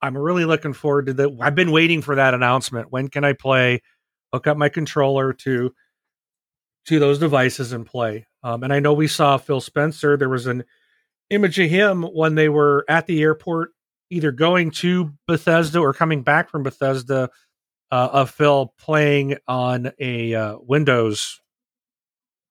I'm 0.00 0.16
really 0.16 0.44
looking 0.44 0.72
forward 0.72 1.06
to 1.06 1.14
that. 1.14 1.36
I've 1.40 1.56
been 1.56 1.72
waiting 1.72 2.00
for 2.00 2.14
that 2.14 2.34
announcement. 2.34 2.92
When 2.92 3.08
can 3.08 3.24
I 3.24 3.32
play? 3.32 3.82
Hook 4.32 4.46
up 4.46 4.56
my 4.56 4.68
controller 4.68 5.32
to 5.32 5.72
to 6.86 6.98
those 6.98 7.18
devices 7.18 7.72
and 7.72 7.84
play. 7.84 8.26
Um, 8.42 8.62
and 8.62 8.72
I 8.72 8.78
know 8.78 8.92
we 8.92 9.08
saw 9.08 9.36
Phil 9.36 9.60
Spencer. 9.60 10.16
There 10.16 10.28
was 10.28 10.46
an 10.46 10.64
image 11.30 11.58
of 11.58 11.70
him 11.70 12.02
when 12.02 12.34
they 12.34 12.48
were 12.48 12.84
at 12.88 13.06
the 13.06 13.22
airport, 13.22 13.70
either 14.10 14.32
going 14.32 14.70
to 14.70 15.12
Bethesda 15.26 15.78
or 15.78 15.92
coming 15.92 16.22
back 16.22 16.50
from 16.50 16.62
Bethesda, 16.62 17.30
uh, 17.90 18.08
of 18.12 18.30
Phil 18.30 18.74
playing 18.78 19.36
on 19.46 19.92
a 19.98 20.34
uh, 20.34 20.56
Windows 20.60 21.40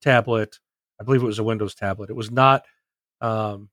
tablet. 0.02 0.60
I 1.00 1.04
believe 1.04 1.22
it 1.22 1.28
was 1.28 1.40
a 1.40 1.44
Windows 1.44 1.76
tablet. 1.76 2.10
It 2.10 2.16
was 2.16 2.32
not. 2.32 2.66
Um, 3.22 3.70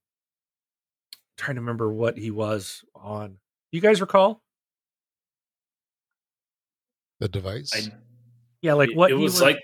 trying 1.37 1.55
to 1.55 1.61
remember 1.61 1.91
what 1.91 2.17
he 2.17 2.31
was 2.31 2.83
on. 2.95 3.37
You 3.71 3.81
guys 3.81 4.01
recall? 4.01 4.41
The 7.19 7.27
device. 7.27 7.71
I, 7.73 7.93
Yeah, 8.61 8.73
like 8.73 8.91
what 8.93 9.11
it 9.11 9.17
he 9.17 9.23
was 9.23 9.41
like 9.41 9.59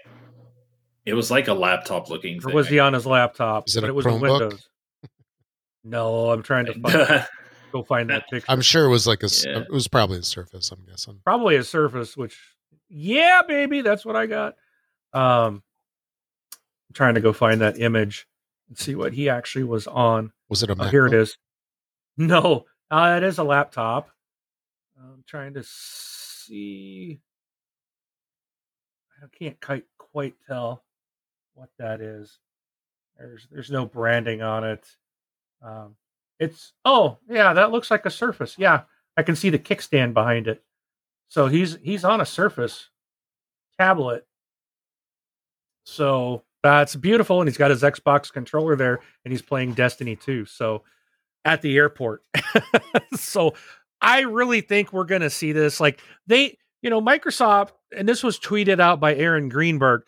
it 1.05 1.13
was 1.13 1.31
like 1.31 1.47
a 1.47 1.53
laptop 1.53 2.09
looking 2.09 2.37
or 2.37 2.41
thing. 2.41 2.53
was 2.53 2.67
he 2.67 2.79
on 2.79 2.93
his 2.93 3.05
laptop? 3.05 3.67
Is 3.67 3.75
it 3.75 3.81
but 3.81 3.87
a 3.87 3.89
it 3.89 3.95
was 3.95 4.05
on 4.05 4.19
Chromebook? 4.19 4.39
Windows. 4.39 4.69
No, 5.83 6.31
I'm 6.31 6.43
trying 6.43 6.65
to 6.67 6.73
find. 6.73 7.27
go 7.71 7.83
find 7.83 8.09
that 8.09 8.29
picture. 8.29 8.45
I'm 8.49 8.61
sure 8.61 8.85
it 8.85 8.89
was 8.89 9.07
like 9.07 9.23
a. 9.23 9.29
Yeah. 9.43 9.59
It 9.59 9.71
was 9.71 9.87
probably 9.87 10.19
a 10.19 10.23
Surface. 10.23 10.71
I'm 10.71 10.85
guessing. 10.87 11.19
Probably 11.23 11.55
a 11.55 11.63
Surface, 11.63 12.15
which 12.15 12.37
yeah, 12.89 13.41
baby, 13.47 13.81
that's 13.81 14.05
what 14.05 14.15
I 14.15 14.25
got. 14.25 14.55
Um, 15.13 15.63
I'm 16.89 16.93
trying 16.93 17.15
to 17.15 17.21
go 17.21 17.31
find 17.31 17.61
that 17.61 17.79
image 17.79 18.27
and 18.67 18.77
see 18.77 18.95
what 18.95 19.13
he 19.13 19.29
actually 19.29 19.63
was 19.63 19.87
on. 19.87 20.33
Was 20.49 20.61
it 20.61 20.69
a? 20.69 20.75
Oh, 20.77 20.87
here 20.89 21.07
it 21.07 21.13
is. 21.13 21.37
No, 22.17 22.65
uh, 22.91 23.15
it 23.17 23.23
is 23.23 23.37
a 23.37 23.43
laptop. 23.43 24.09
I'm 24.99 25.23
trying 25.25 25.53
to 25.53 25.63
see. 25.63 27.21
I 29.23 29.27
can't 29.37 29.59
quite 29.61 29.85
quite 29.97 30.35
tell 30.45 30.83
what 31.53 31.69
that 31.79 32.01
is. 32.01 32.39
There's 33.17 33.47
there's 33.49 33.71
no 33.71 33.85
branding 33.85 34.41
on 34.41 34.65
it. 34.65 34.85
Um, 35.61 35.95
it's 36.39 36.73
oh 36.85 37.17
yeah, 37.29 37.53
that 37.53 37.71
looks 37.71 37.91
like 37.91 38.05
a 38.05 38.09
Surface. 38.09 38.55
Yeah, 38.57 38.83
I 39.15 39.23
can 39.23 39.35
see 39.35 39.49
the 39.49 39.59
kickstand 39.59 40.13
behind 40.13 40.47
it. 40.47 40.63
So 41.27 41.47
he's 41.47 41.77
he's 41.81 42.03
on 42.03 42.21
a 42.21 42.25
Surface 42.25 42.89
tablet. 43.79 44.25
So 45.85 46.43
that's 46.63 46.95
beautiful, 46.95 47.41
and 47.41 47.47
he's 47.47 47.57
got 47.57 47.71
his 47.71 47.83
Xbox 47.83 48.31
controller 48.31 48.75
there, 48.75 48.99
and 49.23 49.31
he's 49.31 49.41
playing 49.41 49.73
Destiny 49.73 50.15
2. 50.15 50.45
So 50.45 50.83
at 51.45 51.61
the 51.61 51.75
airport. 51.77 52.23
so 53.15 53.53
I 54.01 54.21
really 54.21 54.61
think 54.61 54.91
we're 54.91 55.05
going 55.05 55.21
to 55.21 55.29
see 55.29 55.51
this. 55.51 55.79
Like 55.79 56.01
they, 56.27 56.57
you 56.81 56.89
know, 56.89 57.01
Microsoft, 57.01 57.71
and 57.95 58.07
this 58.07 58.23
was 58.23 58.39
tweeted 58.39 58.79
out 58.79 58.99
by 58.99 59.15
Aaron 59.15 59.49
Greenberg. 59.49 60.03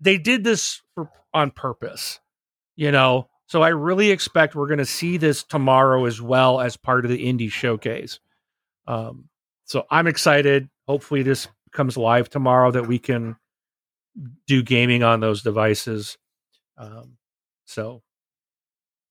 They 0.00 0.18
did 0.18 0.44
this 0.44 0.82
for 0.94 1.10
on 1.32 1.50
purpose, 1.50 2.20
you 2.76 2.92
know. 2.92 3.28
So 3.50 3.62
I 3.62 3.70
really 3.70 4.12
expect 4.12 4.54
we're 4.54 4.68
going 4.68 4.78
to 4.78 4.86
see 4.86 5.16
this 5.16 5.42
tomorrow 5.42 6.04
as 6.04 6.22
well 6.22 6.60
as 6.60 6.76
part 6.76 7.04
of 7.04 7.10
the 7.10 7.26
indie 7.26 7.50
showcase. 7.50 8.20
Um, 8.86 9.28
so 9.64 9.86
I'm 9.90 10.06
excited. 10.06 10.70
Hopefully, 10.86 11.24
this 11.24 11.48
comes 11.72 11.96
live 11.96 12.28
tomorrow 12.28 12.70
that 12.70 12.86
we 12.86 13.00
can 13.00 13.34
do 14.46 14.62
gaming 14.62 15.02
on 15.02 15.18
those 15.18 15.42
devices. 15.42 16.16
Um, 16.78 17.16
so, 17.64 18.02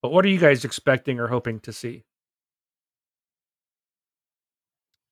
but 0.02 0.14
what 0.14 0.24
are 0.24 0.30
you 0.30 0.40
guys 0.40 0.64
expecting 0.64 1.20
or 1.20 1.28
hoping 1.28 1.60
to 1.62 1.74
see? 1.74 2.06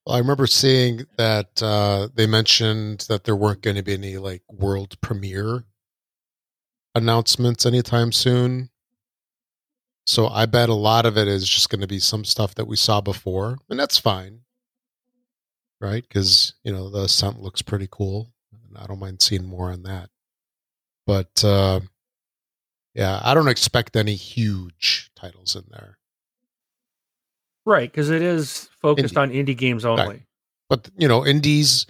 I 0.08 0.20
remember 0.20 0.48
seeing 0.48 1.06
that 1.18 1.62
uh, 1.62 2.08
they 2.16 2.28
mentioned 2.28 3.08
that 3.10 3.26
there 3.26 3.36
weren't 3.36 3.62
going 3.62 3.76
to 3.76 3.84
be 3.84 3.94
any 3.94 4.16
like 4.16 4.44
world 4.50 4.96
premiere 5.02 5.66
announcements 6.96 7.66
anytime 7.66 8.14
soon. 8.14 8.70
So 10.08 10.28
I 10.30 10.46
bet 10.46 10.70
a 10.70 10.74
lot 10.74 11.06
of 11.06 11.18
it 11.18 11.28
is 11.28 11.48
just 11.48 11.70
going 11.70 11.82
to 11.82 11.88
be 11.88 12.00
some 12.00 12.24
stuff 12.24 12.56
that 12.56 12.66
we 12.66 12.78
saw 12.78 13.02
before, 13.02 13.58
and 13.70 13.78
that's 13.78 13.98
fine, 13.98 14.40
right? 15.82 16.02
Because 16.08 16.54
you 16.64 16.72
know 16.72 16.90
the 16.90 17.04
Ascent 17.04 17.42
looks 17.42 17.62
pretty 17.62 17.90
cool, 17.92 18.32
and 18.54 18.78
I 18.78 18.88
don't 18.88 19.00
mind 19.00 19.22
seeing 19.22 19.46
more 19.46 19.70
on 19.72 19.84
that. 19.84 20.10
But 21.06 21.44
uh, 21.44 21.82
yeah, 22.96 23.20
I 23.22 23.34
don't 23.34 23.50
expect 23.50 23.98
any 23.98 24.16
huge 24.16 25.12
titles 25.16 25.56
in 25.58 25.66
there. 25.70 25.98
Right, 27.66 27.92
because 27.92 28.10
it 28.10 28.22
is 28.22 28.70
focused 28.82 29.16
Indie. 29.16 29.22
on 29.22 29.32
indie 29.32 29.58
games 29.58 29.84
only. 29.84 30.08
Right. 30.08 30.22
but 30.70 30.90
you 30.98 31.10
know 31.10 31.26
indies 31.26 31.86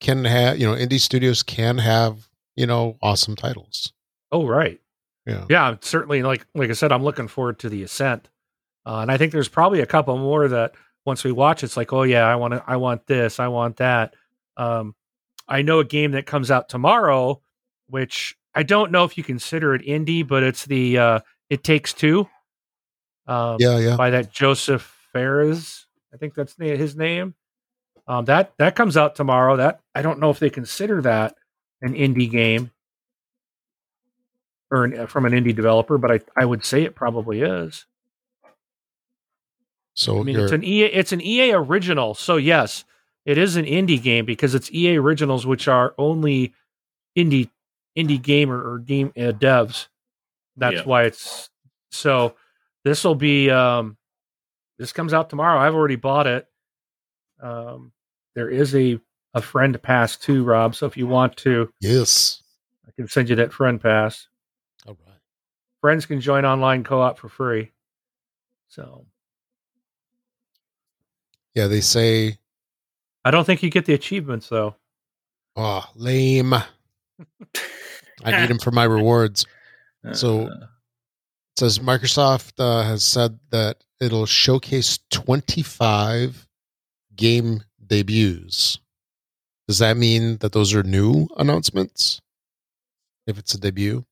can 0.00 0.24
have 0.24 0.58
you 0.58 0.66
know 0.66 0.74
indie 0.74 1.00
studios 1.00 1.42
can 1.42 1.76
have 1.76 2.28
you 2.56 2.66
know 2.66 2.96
awesome 3.02 3.36
titles 3.36 3.92
Oh, 4.30 4.46
right. 4.46 4.78
Yeah 5.28 5.44
Yeah, 5.48 5.76
certainly. 5.80 6.22
Like 6.22 6.46
like 6.54 6.70
I 6.70 6.72
said, 6.72 6.90
I'm 6.90 7.04
looking 7.04 7.28
forward 7.28 7.58
to 7.60 7.68
the 7.68 7.82
Ascent, 7.82 8.28
uh, 8.86 8.98
and 9.00 9.12
I 9.12 9.16
think 9.16 9.32
there's 9.32 9.48
probably 9.48 9.80
a 9.80 9.86
couple 9.86 10.16
more 10.16 10.48
that 10.48 10.74
once 11.04 11.22
we 11.24 11.32
watch, 11.32 11.62
it's 11.62 11.76
like, 11.76 11.92
oh 11.92 12.02
yeah, 12.02 12.24
I 12.24 12.36
want 12.36 12.54
to, 12.54 12.64
I 12.66 12.76
want 12.76 13.06
this, 13.06 13.38
I 13.38 13.48
want 13.48 13.76
that. 13.76 14.14
Um, 14.56 14.94
I 15.46 15.62
know 15.62 15.78
a 15.80 15.84
game 15.84 16.12
that 16.12 16.26
comes 16.26 16.50
out 16.50 16.68
tomorrow, 16.68 17.40
which 17.88 18.36
I 18.54 18.62
don't 18.62 18.90
know 18.90 19.04
if 19.04 19.16
you 19.16 19.24
consider 19.24 19.74
it 19.74 19.82
indie, 19.82 20.26
but 20.26 20.42
it's 20.42 20.64
the 20.64 20.98
uh, 20.98 21.20
It 21.50 21.62
Takes 21.62 21.92
Two. 21.92 22.28
Um, 23.26 23.58
yeah 23.60 23.78
yeah 23.78 23.96
by 23.96 24.10
that 24.10 24.32
Josef 24.32 24.82
Fares. 25.12 25.86
I 26.12 26.16
think 26.16 26.34
that's 26.34 26.56
his 26.56 26.96
name. 26.96 27.34
Um, 28.06 28.24
that 28.24 28.54
that 28.58 28.74
comes 28.74 28.96
out 28.96 29.14
tomorrow. 29.14 29.56
That 29.56 29.80
I 29.94 30.00
don't 30.00 30.18
know 30.18 30.30
if 30.30 30.38
they 30.38 30.48
consider 30.48 31.02
that 31.02 31.34
an 31.82 31.92
indie 31.94 32.30
game 32.30 32.70
or 34.70 34.84
an, 34.84 35.06
from 35.06 35.24
an 35.24 35.32
indie 35.32 35.54
developer, 35.54 35.98
but 35.98 36.10
I 36.10 36.20
I 36.36 36.44
would 36.44 36.64
say 36.64 36.82
it 36.84 36.94
probably 36.94 37.40
is. 37.42 37.86
so 39.94 40.20
I 40.20 40.22
mean, 40.22 40.38
it's 40.38 40.52
an 40.52 40.62
EA 40.64 40.84
it's 40.84 41.12
an 41.12 41.20
EA 41.20 41.52
original, 41.52 42.14
so 42.14 42.36
yes, 42.36 42.84
it 43.24 43.38
is 43.38 43.56
an 43.56 43.64
indie 43.64 44.00
game 44.02 44.24
because 44.24 44.54
it's 44.54 44.70
EA 44.72 44.96
originals, 44.96 45.46
which 45.46 45.68
are 45.68 45.94
only 45.98 46.52
indie 47.16 47.50
indie 47.96 48.20
gamer 48.22 48.56
or 48.72 48.78
game 48.78 49.12
uh, 49.16 49.32
devs. 49.32 49.88
That's 50.56 50.76
Yeah. 50.76 50.84
why 50.84 51.04
it's 51.04 51.50
so. 51.90 52.34
This 52.84 53.04
will 53.04 53.14
be 53.16 53.50
um, 53.50 53.96
this 54.78 54.92
comes 54.92 55.12
out 55.12 55.30
tomorrow. 55.30 55.58
I've 55.58 55.74
already 55.74 55.96
bought 55.96 56.26
it. 56.26 56.46
Um, 57.42 57.92
there 58.34 58.48
is 58.48 58.74
a 58.74 59.00
a 59.34 59.42
friend 59.42 59.80
pass 59.82 60.16
too, 60.16 60.44
Rob. 60.44 60.74
So 60.74 60.86
if 60.86 60.96
you 60.96 61.06
want 61.06 61.36
to, 61.38 61.72
yes 61.80 62.42
I 62.86 62.90
can 62.92 63.08
send 63.08 63.28
you 63.28 63.36
that 63.36 63.52
friend 63.52 63.80
pass. 63.80 64.28
Friends 65.80 66.06
can 66.06 66.20
join 66.20 66.44
online 66.44 66.84
co-op 66.84 67.18
for 67.18 67.28
free. 67.28 67.72
So 68.68 69.06
yeah 71.54 71.66
they 71.66 71.80
say 71.80 72.38
I 73.24 73.30
don't 73.30 73.44
think 73.44 73.62
you 73.62 73.70
get 73.70 73.84
the 73.86 73.94
achievements 73.94 74.48
though. 74.48 74.76
oh 75.56 75.84
lame. 75.94 76.52
I 78.24 78.40
need 78.40 78.48
them 78.48 78.58
for 78.58 78.70
my 78.70 78.84
rewards. 78.84 79.46
So- 80.12 80.46
Uh, 80.48 80.54
it 80.54 81.58
says 81.60 81.78
microsoft 81.80 82.52
uh, 82.60 82.84
has 82.84 83.02
said 83.02 83.40
that 83.50 83.82
it'll 84.00 84.26
showcase 84.26 85.00
25 85.10 86.46
game 87.16 87.64
debuts. 87.84 88.78
Does 89.66 89.78
that 89.80 89.96
mean 89.96 90.36
that 90.38 90.52
those 90.52 90.72
are 90.72 90.84
new 90.84 91.26
announcements? 91.36 92.20
If 93.26 93.38
it's 93.38 93.54
a 93.54 93.58
debut 93.58 94.06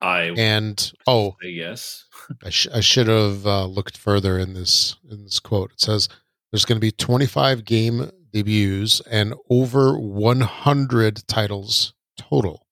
I 0.00 0.34
and 0.36 0.92
oh 1.06 1.36
yes. 1.42 2.04
I, 2.44 2.50
sh- 2.50 2.68
I 2.72 2.80
should 2.80 3.06
have 3.08 3.46
uh, 3.46 3.66
looked 3.66 3.96
further 3.96 4.38
in 4.38 4.54
this 4.54 4.96
in 5.10 5.24
this 5.24 5.40
quote. 5.40 5.72
It 5.72 5.80
says 5.80 6.08
there's 6.52 6.64
going 6.64 6.76
to 6.76 6.80
be 6.80 6.92
25 6.92 7.64
game 7.64 8.10
debuts 8.32 9.00
and 9.10 9.34
over 9.50 9.98
100 9.98 11.26
titles 11.26 11.94
total. 12.18 12.66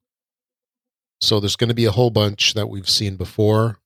So 1.21 1.41
there's 1.41 1.57
going 1.57 1.69
to 1.69 1.75
be 1.75 1.87
a 1.87 1.93
whole 1.93 2.11
bunch 2.11 2.55
that 2.55 2.69
we've 2.69 2.89
seen 2.89 3.17
before, 3.17 3.79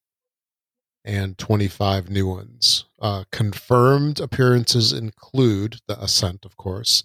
and 1.05 1.39
25 1.39 2.11
new 2.11 2.27
ones. 2.27 2.85
Uh, 3.01 3.25
confirmed 3.31 4.19
appearances 4.19 4.93
include 4.93 5.77
the 5.87 6.03
Ascent, 6.03 6.45
of 6.45 6.57
course, 6.57 7.05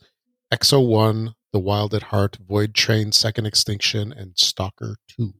Exo 0.51 0.85
One, 0.85 1.35
The 1.51 1.59
Wild 1.59 1.93
at 1.93 2.03
Heart, 2.03 2.37
Void 2.47 2.73
Train, 2.73 3.11
Second 3.11 3.45
Extinction, 3.45 4.11
and 4.11 4.33
Stalker 4.35 4.95
Two. 5.07 5.35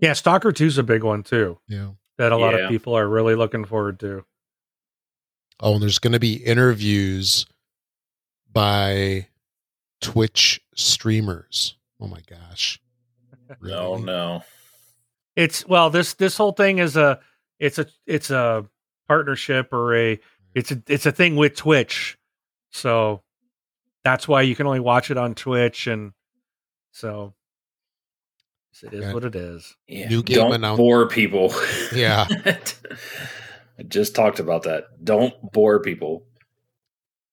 Yeah, 0.00 0.12
Stalker 0.14 0.52
2 0.52 0.66
is 0.66 0.78
a 0.78 0.82
big 0.82 1.02
one 1.02 1.22
too 1.22 1.58
Yeah. 1.68 1.92
that 2.18 2.32
a 2.32 2.36
lot 2.36 2.54
Yeah. 2.54 2.64
of 2.64 2.70
people 2.70 2.94
are 2.96 3.08
really 3.08 3.34
looking 3.34 3.64
forward 3.64 3.98
to. 4.00 4.24
Oh, 5.60 5.74
and 5.74 5.82
there's 5.82 5.98
going 5.98 6.12
to 6.12 6.20
be 6.20 6.34
interviews 6.34 7.46
by 8.50 9.28
Twitch 10.00 10.60
streamers. 10.74 11.76
Oh 12.00 12.06
my 12.08 12.20
gosh. 12.26 12.80
No, 13.60 13.94
oh, 13.94 13.96
no. 13.98 14.44
It's 15.36 15.66
well, 15.66 15.90
this 15.90 16.14
this 16.14 16.36
whole 16.36 16.52
thing 16.52 16.78
is 16.78 16.96
a 16.96 17.20
it's 17.58 17.78
a 17.78 17.86
it's 18.06 18.30
a 18.30 18.66
partnership 19.08 19.72
or 19.72 19.94
a 19.94 20.20
it's 20.54 20.70
a 20.70 20.82
it's 20.86 21.06
a 21.06 21.12
thing 21.12 21.36
with 21.36 21.56
Twitch. 21.56 22.16
So 22.70 23.22
that's 24.04 24.26
why 24.28 24.42
you 24.42 24.54
can 24.56 24.66
only 24.66 24.80
watch 24.80 25.10
it 25.10 25.16
on 25.18 25.34
Twitch 25.34 25.86
and 25.86 26.12
so 26.92 27.34
it 28.82 28.92
is 28.94 29.00
Yeah. 29.04 29.12
what 29.12 29.24
it 29.24 29.34
is. 29.36 29.76
Yeah. 29.88 30.08
New 30.08 30.22
game 30.22 30.36
Don't 30.36 30.52
announce- 30.54 30.76
bore 30.78 31.08
people. 31.08 31.52
Yeah. 31.94 32.26
I 33.78 33.82
just 33.88 34.14
talked 34.14 34.38
about 34.40 34.62
that. 34.64 34.84
Don't 35.04 35.34
bore 35.52 35.80
people. 35.80 36.24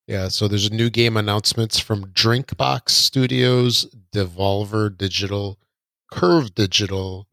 Yeah, 0.08 0.30
so 0.30 0.48
there's 0.48 0.72
new 0.72 0.90
game 0.90 1.18
announcements 1.18 1.80
from 1.80 2.06
Drinkbox 2.14 2.90
Studios, 2.92 3.94
Devolver 4.14 4.96
Digital, 4.98 5.58
Curve 6.12 6.56
Digital, 6.56 7.28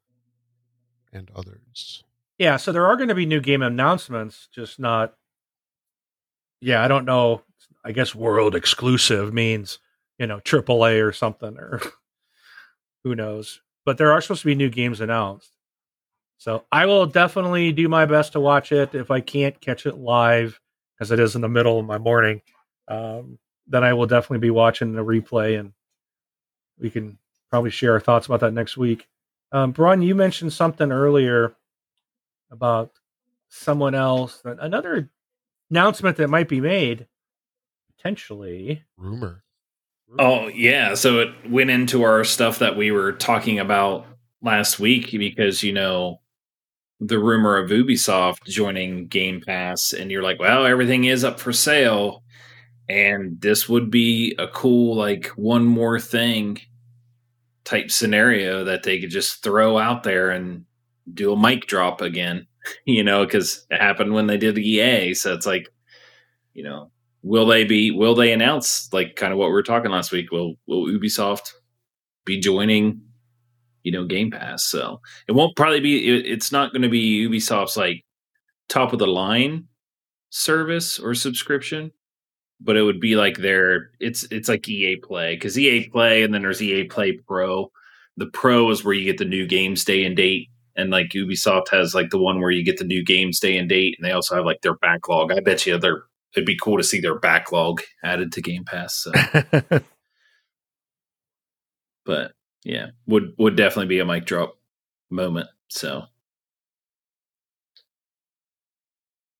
and 1.12 1.30
others. 1.36 2.02
Yeah, 2.36 2.56
so 2.56 2.72
there 2.72 2.84
are 2.86 2.96
going 2.96 3.10
to 3.10 3.14
be 3.14 3.26
new 3.26 3.40
game 3.40 3.62
announcements, 3.62 4.48
just 4.52 4.80
not. 4.80 5.14
Yeah, 6.60 6.82
I 6.82 6.88
don't 6.88 7.04
know. 7.04 7.42
I 7.84 7.92
guess 7.92 8.12
world 8.14 8.56
exclusive 8.56 9.32
means 9.32 9.78
you 10.18 10.26
know 10.26 10.40
AAA 10.40 11.00
or 11.06 11.12
something, 11.12 11.56
or 11.56 11.80
who 13.04 13.14
knows. 13.14 13.60
But 13.84 13.98
there 13.98 14.12
are 14.12 14.20
supposed 14.20 14.42
to 14.42 14.46
be 14.46 14.54
new 14.54 14.70
games 14.70 15.00
announced. 15.00 15.50
So 16.38 16.64
I 16.72 16.86
will 16.86 17.06
definitely 17.06 17.72
do 17.72 17.88
my 17.88 18.06
best 18.06 18.32
to 18.32 18.40
watch 18.40 18.72
it. 18.72 18.94
If 18.94 19.10
I 19.10 19.20
can't 19.20 19.60
catch 19.60 19.86
it 19.86 19.96
live, 19.96 20.60
because 20.94 21.10
it 21.10 21.20
is 21.20 21.34
in 21.34 21.42
the 21.42 21.48
middle 21.48 21.78
of 21.78 21.86
my 21.86 21.98
morning, 21.98 22.42
um, 22.88 23.38
then 23.66 23.84
I 23.84 23.92
will 23.94 24.06
definitely 24.06 24.38
be 24.38 24.50
watching 24.50 24.92
the 24.92 25.04
replay, 25.04 25.58
and 25.58 25.72
we 26.78 26.90
can 26.90 27.18
probably 27.50 27.70
share 27.70 27.92
our 27.92 28.00
thoughts 28.00 28.26
about 28.26 28.40
that 28.40 28.52
next 28.52 28.76
week. 28.76 29.08
Um, 29.52 29.72
you 30.02 30.14
mentioned 30.14 30.52
something 30.52 30.90
earlier 30.90 31.54
about 32.50 32.92
someone 33.48 33.94
else, 33.94 34.42
another 34.44 35.08
announcement 35.70 36.16
that 36.16 36.28
might 36.28 36.48
be 36.48 36.60
made 36.60 37.06
potentially. 37.96 38.82
Rumor. 38.96 39.43
Oh 40.18 40.46
yeah, 40.48 40.94
so 40.94 41.20
it 41.20 41.28
went 41.50 41.70
into 41.70 42.02
our 42.04 42.24
stuff 42.24 42.60
that 42.60 42.76
we 42.76 42.90
were 42.90 43.12
talking 43.12 43.58
about 43.58 44.06
last 44.42 44.78
week 44.78 45.10
because 45.12 45.62
you 45.62 45.72
know 45.72 46.20
the 47.00 47.18
rumor 47.18 47.56
of 47.56 47.70
Ubisoft 47.70 48.44
joining 48.46 49.08
Game 49.08 49.40
Pass, 49.44 49.92
and 49.92 50.10
you're 50.10 50.22
like, 50.22 50.38
well, 50.38 50.66
everything 50.66 51.04
is 51.04 51.24
up 51.24 51.40
for 51.40 51.52
sale, 51.52 52.22
and 52.88 53.40
this 53.40 53.68
would 53.68 53.90
be 53.90 54.34
a 54.38 54.46
cool 54.48 54.96
like 54.96 55.28
one 55.36 55.64
more 55.64 55.98
thing 55.98 56.58
type 57.64 57.90
scenario 57.90 58.64
that 58.64 58.82
they 58.82 59.00
could 59.00 59.10
just 59.10 59.42
throw 59.42 59.78
out 59.78 60.02
there 60.02 60.30
and 60.30 60.64
do 61.12 61.32
a 61.32 61.38
mic 61.38 61.66
drop 61.66 62.00
again, 62.00 62.46
you 62.84 63.02
know, 63.02 63.24
because 63.24 63.66
it 63.70 63.80
happened 63.80 64.12
when 64.12 64.26
they 64.26 64.36
did 64.36 64.58
EA. 64.58 65.14
So 65.14 65.34
it's 65.34 65.46
like, 65.46 65.68
you 66.52 66.62
know, 66.62 66.90
will 67.24 67.46
they 67.46 67.64
be? 67.64 67.90
Will 67.90 68.14
they 68.14 68.32
announce 68.32 68.92
like 68.92 69.16
kind 69.16 69.32
of 69.32 69.38
what 69.38 69.48
we 69.48 69.52
were 69.52 69.62
talking 69.64 69.90
last 69.90 70.12
week? 70.12 70.30
Will 70.30 70.54
Will 70.68 70.86
Ubisoft 70.86 71.52
be 72.24 72.38
joining? 72.38 73.00
You 73.82 73.92
know, 73.92 74.06
Game 74.06 74.30
Pass. 74.30 74.64
So 74.64 75.00
it 75.28 75.32
won't 75.32 75.56
probably 75.56 75.80
be. 75.80 76.08
It, 76.08 76.26
it's 76.26 76.52
not 76.52 76.72
going 76.72 76.82
to 76.82 76.88
be 76.88 77.28
Ubisoft's 77.28 77.76
like 77.76 78.04
top 78.68 78.92
of 78.92 78.98
the 78.98 79.06
line 79.06 79.66
service 80.30 80.98
or 80.98 81.14
subscription 81.14 81.90
but 82.60 82.76
it 82.76 82.82
would 82.82 83.00
be 83.00 83.14
like 83.14 83.38
their 83.38 83.90
it's 84.00 84.24
it's 84.30 84.48
like 84.48 84.68
EA 84.68 84.96
Play 84.96 85.36
because 85.36 85.58
EA 85.58 85.88
Play 85.88 86.22
and 86.22 86.32
then 86.32 86.42
there's 86.42 86.62
EA 86.62 86.84
Play 86.84 87.12
Pro. 87.12 87.70
The 88.16 88.26
Pro 88.26 88.70
is 88.70 88.84
where 88.84 88.94
you 88.94 89.04
get 89.04 89.18
the 89.18 89.24
new 89.24 89.46
games 89.46 89.84
day 89.84 90.04
and 90.04 90.16
date, 90.16 90.48
and 90.76 90.90
like 90.90 91.10
Ubisoft 91.10 91.68
has 91.70 91.94
like 91.94 92.10
the 92.10 92.18
one 92.18 92.40
where 92.40 92.50
you 92.50 92.64
get 92.64 92.78
the 92.78 92.84
new 92.84 93.04
games 93.04 93.40
day 93.40 93.56
and 93.58 93.68
date, 93.68 93.96
and 93.98 94.06
they 94.06 94.12
also 94.12 94.36
have 94.36 94.46
like 94.46 94.62
their 94.62 94.76
backlog. 94.76 95.32
I 95.32 95.40
bet 95.40 95.66
you 95.66 95.78
they're 95.78 96.04
it'd 96.34 96.46
be 96.46 96.58
cool 96.60 96.76
to 96.76 96.84
see 96.84 97.00
their 97.00 97.18
backlog 97.18 97.82
added 98.02 98.32
to 98.32 98.42
Game 98.42 98.64
Pass. 98.64 98.94
So. 98.94 99.12
but 102.04 102.32
yeah, 102.64 102.88
would 103.06 103.34
would 103.38 103.56
definitely 103.56 103.88
be 103.88 104.00
a 104.00 104.04
mic 104.04 104.24
drop 104.26 104.58
moment. 105.10 105.48
So, 105.68 106.04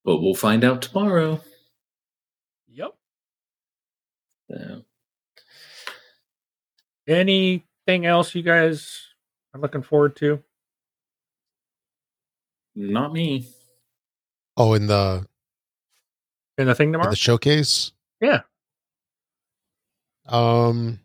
but 0.05 0.21
we'll 0.21 0.35
find 0.35 0.65
out 0.65 0.83
tomorrow. 0.83 1.41
Yep. 2.73 2.95
So. 4.51 4.83
Anything 7.07 8.07
else 8.07 8.35
you 8.35 8.43
guys 8.43 9.09
are 9.53 9.61
looking 9.61 9.83
forward 9.83 10.17
to? 10.17 10.43
Not 12.75 13.13
me. 13.13 13.47
Oh, 14.57 14.75
in 14.75 14.87
the 14.87 15.27
in 16.59 16.67
the 16.67 16.75
thing 16.75 16.93
tomorrow, 16.93 17.11
the 17.11 17.17
showcase. 17.17 17.93
Yeah. 18.21 18.41
Um, 20.27 21.01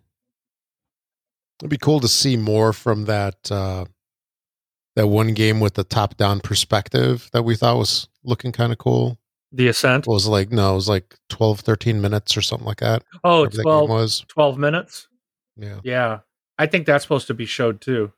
it'd 1.59 1.69
be 1.69 1.77
cool 1.77 1.99
to 1.99 2.07
see 2.07 2.37
more 2.37 2.73
from 2.73 3.05
that. 3.05 3.51
Uh, 3.51 3.85
that 4.95 5.07
one 5.07 5.33
game 5.33 5.61
with 5.61 5.75
the 5.75 5.83
top-down 5.85 6.41
perspective 6.41 7.29
that 7.31 7.43
we 7.43 7.55
thought 7.55 7.77
was 7.77 8.09
looking 8.25 8.51
kind 8.51 8.73
of 8.73 8.77
cool. 8.79 9.17
The 9.51 9.69
Ascent 9.69 10.05
was 10.05 10.27
like 10.27 10.51
no, 10.51 10.73
it 10.73 10.75
was 10.75 10.89
like 10.89 11.15
12, 11.29 11.61
13 11.61 12.01
minutes 12.01 12.35
or 12.35 12.41
something 12.41 12.67
like 12.67 12.81
that. 12.81 13.03
Oh, 13.23 13.45
12, 13.45 13.89
was 13.89 14.25
12 14.27 14.57
minutes. 14.57 15.07
Yeah, 15.55 15.79
yeah. 15.83 16.19
I 16.57 16.65
think 16.65 16.85
that's 16.85 17.03
supposed 17.05 17.27
to 17.27 17.33
be 17.33 17.45
showed 17.45 17.79
too. 17.79 18.11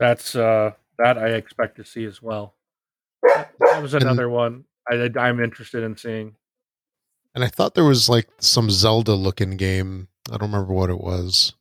That's 0.00 0.34
uh 0.34 0.72
that 0.98 1.18
I 1.18 1.28
expect 1.28 1.76
to 1.76 1.84
see 1.84 2.04
as 2.04 2.22
well. 2.22 2.54
That 3.22 3.80
was 3.80 3.94
another 3.94 4.24
and, 4.24 4.32
one 4.32 4.64
I, 4.88 5.10
I'm 5.18 5.40
interested 5.40 5.82
in 5.82 5.96
seeing. 5.96 6.34
And 7.34 7.44
I 7.44 7.48
thought 7.48 7.74
there 7.74 7.84
was 7.84 8.08
like 8.08 8.28
some 8.38 8.70
Zelda 8.70 9.14
looking 9.14 9.56
game. 9.56 10.08
I 10.28 10.36
don't 10.36 10.50
remember 10.52 10.72
what 10.72 10.90
it 10.90 11.00
was. 11.00 11.54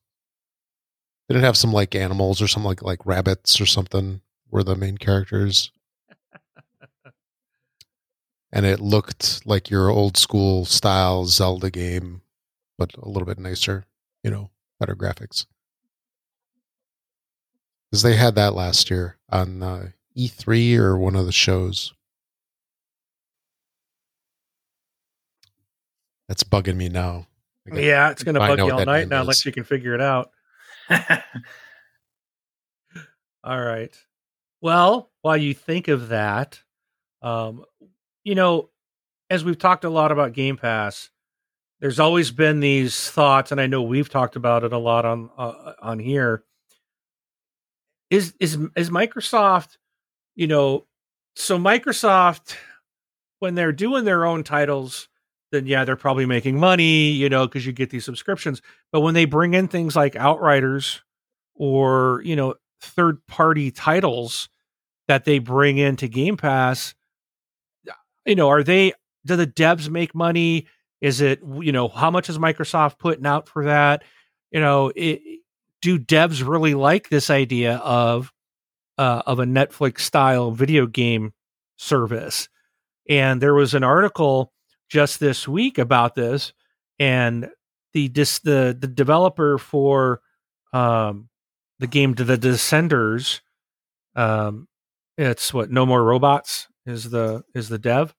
Did 1.30 1.38
it 1.38 1.44
have 1.44 1.56
some 1.58 1.72
like 1.72 1.96
animals 1.96 2.42
or 2.42 2.48
something 2.48 2.68
like 2.68 2.82
like 2.82 3.06
rabbits 3.06 3.62
or 3.62 3.66
something? 3.66 4.22
were 4.52 4.64
the 4.64 4.76
main 4.76 4.98
characters. 4.98 5.72
and 8.52 8.66
it 8.66 8.80
looked 8.80 9.46
like 9.46 9.70
your 9.70 9.90
old 9.90 10.18
school 10.18 10.66
style 10.66 11.26
Zelda 11.26 11.72
game, 11.72 12.22
but 12.78 12.94
a 12.98 13.08
little 13.08 13.26
bit 13.26 13.40
nicer, 13.40 13.86
you 14.24 14.30
know, 14.30 14.52
better 14.80 14.96
graphics. 14.96 15.46
Because 17.90 18.04
they 18.04 18.16
had 18.16 18.36
that 18.36 18.54
last 18.54 18.90
year 18.90 19.18
on 19.30 19.64
uh, 19.64 19.90
E3 20.18 20.78
or 20.78 20.98
one 20.98 21.16
of 21.16 21.26
the 21.26 21.32
shows. 21.32 21.94
That's 26.28 26.44
bugging 26.44 26.78
me 26.78 26.90
now. 26.90 27.28
Yeah, 27.72 28.10
it's 28.10 28.24
going 28.24 28.36
to 28.36 28.40
bug 28.40 28.58
you 28.58 28.72
all 28.72 28.86
night 28.86 29.08
now, 29.08 29.22
unless 29.22 29.46
you 29.46 29.52
can 29.52 29.64
figure 29.64 29.94
it 29.94 30.02
out. 30.02 30.32
all 33.44 33.60
right. 33.62 33.96
Well, 34.62 35.12
while 35.22 35.38
you 35.38 35.54
think 35.54 35.88
of 35.88 36.10
that, 36.10 36.62
um, 37.22 37.66
you 38.24 38.36
know, 38.36 38.70
as 39.30 39.44
we've 39.44 39.58
talked 39.58 39.84
a 39.84 39.90
lot 39.90 40.12
about 40.12 40.34
Game 40.34 40.58
Pass, 40.58 41.10
there's 41.80 42.00
always 42.00 42.32
been 42.32 42.60
these 42.60 43.10
thoughts, 43.10 43.52
and 43.52 43.60
I 43.60 43.68
know 43.68 43.82
we've 43.82 44.10
talked 44.10 44.36
about 44.36 44.64
it 44.64 44.72
a 44.72 44.78
lot 44.78 45.04
on 45.06 45.30
uh, 45.38 45.74
on 45.82 46.00
here. 46.00 46.44
Is 48.10 48.34
is 48.40 48.58
is 48.76 48.90
Microsoft, 48.90 49.78
you 50.36 50.48
know, 50.48 50.86
so 51.36 51.58
Microsoft 51.58 52.56
when 53.42 53.56
they're 53.56 53.72
doing 53.72 54.06
their 54.06 54.24
own 54.24 54.44
titles, 54.44 55.10
then 55.52 55.66
yeah, 55.66 55.84
they're 55.84 55.96
probably 55.96 56.28
making 56.28 56.60
money, 56.60 57.10
you 57.10 57.28
know, 57.28 57.48
because 57.48 57.66
you 57.66 57.74
get 57.74 57.90
these 57.90 58.06
subscriptions. 58.06 58.62
But 58.92 59.02
when 59.02 59.16
they 59.16 59.26
bring 59.26 59.56
in 59.56 59.68
things 59.68 59.96
like 59.96 60.16
Outriders 60.16 61.02
or 61.56 62.22
you 62.24 62.36
know 62.36 62.56
third 62.80 63.26
party 63.28 63.72
titles 63.72 64.48
that 65.08 65.26
they 65.26 65.40
bring 65.40 65.78
into 65.78 66.08
Game 66.08 66.38
Pass, 66.38 66.94
you 68.26 68.36
know, 68.36 68.50
are 68.50 68.64
they 68.64 68.94
do 69.26 69.36
the 69.36 69.48
devs 69.48 69.90
make 69.90 70.16
money? 70.16 70.68
Is 71.02 71.20
it 71.20 71.42
you 71.62 71.72
know 71.72 71.88
how 71.88 72.12
much 72.12 72.30
is 72.30 72.38
Microsoft 72.38 73.00
putting 73.00 73.26
out 73.26 73.50
for 73.50 73.66
that? 73.66 74.04
You 74.52 74.60
know, 74.60 74.92
it, 74.96 75.22
do 75.82 75.98
devs 75.98 76.48
really 76.48 76.76
like 76.76 77.10
this 77.10 77.32
idea 77.32 77.78
of 77.78 78.32
uh, 78.98 79.24
of 79.26 79.40
a 79.40 79.46
Netflix 79.46 80.02
style 80.02 80.52
video 80.52 80.86
game 80.86 81.34
service? 81.78 82.50
And 83.10 83.42
there 83.42 83.54
was 83.54 83.74
an 83.74 83.84
article 83.84 84.54
just 84.90 85.20
this 85.20 85.48
week 85.48 85.78
about 85.78 86.16
this, 86.16 86.54
and 87.00 87.50
the 87.94 88.10
dis, 88.10 88.40
the 88.40 88.78
the 88.80 88.88
developer 88.88 89.58
for 89.58 90.22
um, 90.74 91.30
the 91.80 91.88
game 91.88 92.14
to 92.16 92.24
the 92.24 92.38
Descenders, 92.38 93.42
um, 94.16 94.68
it's 95.18 95.54
what 95.54 95.72
No 95.72 95.86
More 95.86 96.04
Robots 96.04 96.68
is 96.86 97.10
the 97.10 97.44
is 97.56 97.70
the 97.70 97.80
dev. 97.80 98.14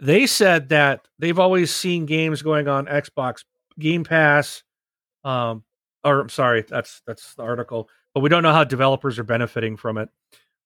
They 0.00 0.26
said 0.26 0.68
that 0.70 1.06
they've 1.18 1.38
always 1.38 1.74
seen 1.74 2.06
games 2.06 2.42
going 2.42 2.68
on 2.68 2.86
Xbox 2.86 3.44
Game 3.78 4.04
Pass, 4.04 4.62
um, 5.24 5.64
or 6.04 6.20
I'm 6.20 6.28
sorry, 6.28 6.64
that's 6.68 7.02
that's 7.06 7.34
the 7.34 7.42
article, 7.42 7.88
but 8.16 8.22
we 8.22 8.30
don't 8.30 8.42
know 8.42 8.52
how 8.54 8.64
developers 8.64 9.18
are 9.18 9.24
benefiting 9.24 9.76
from 9.76 9.98
it. 9.98 10.08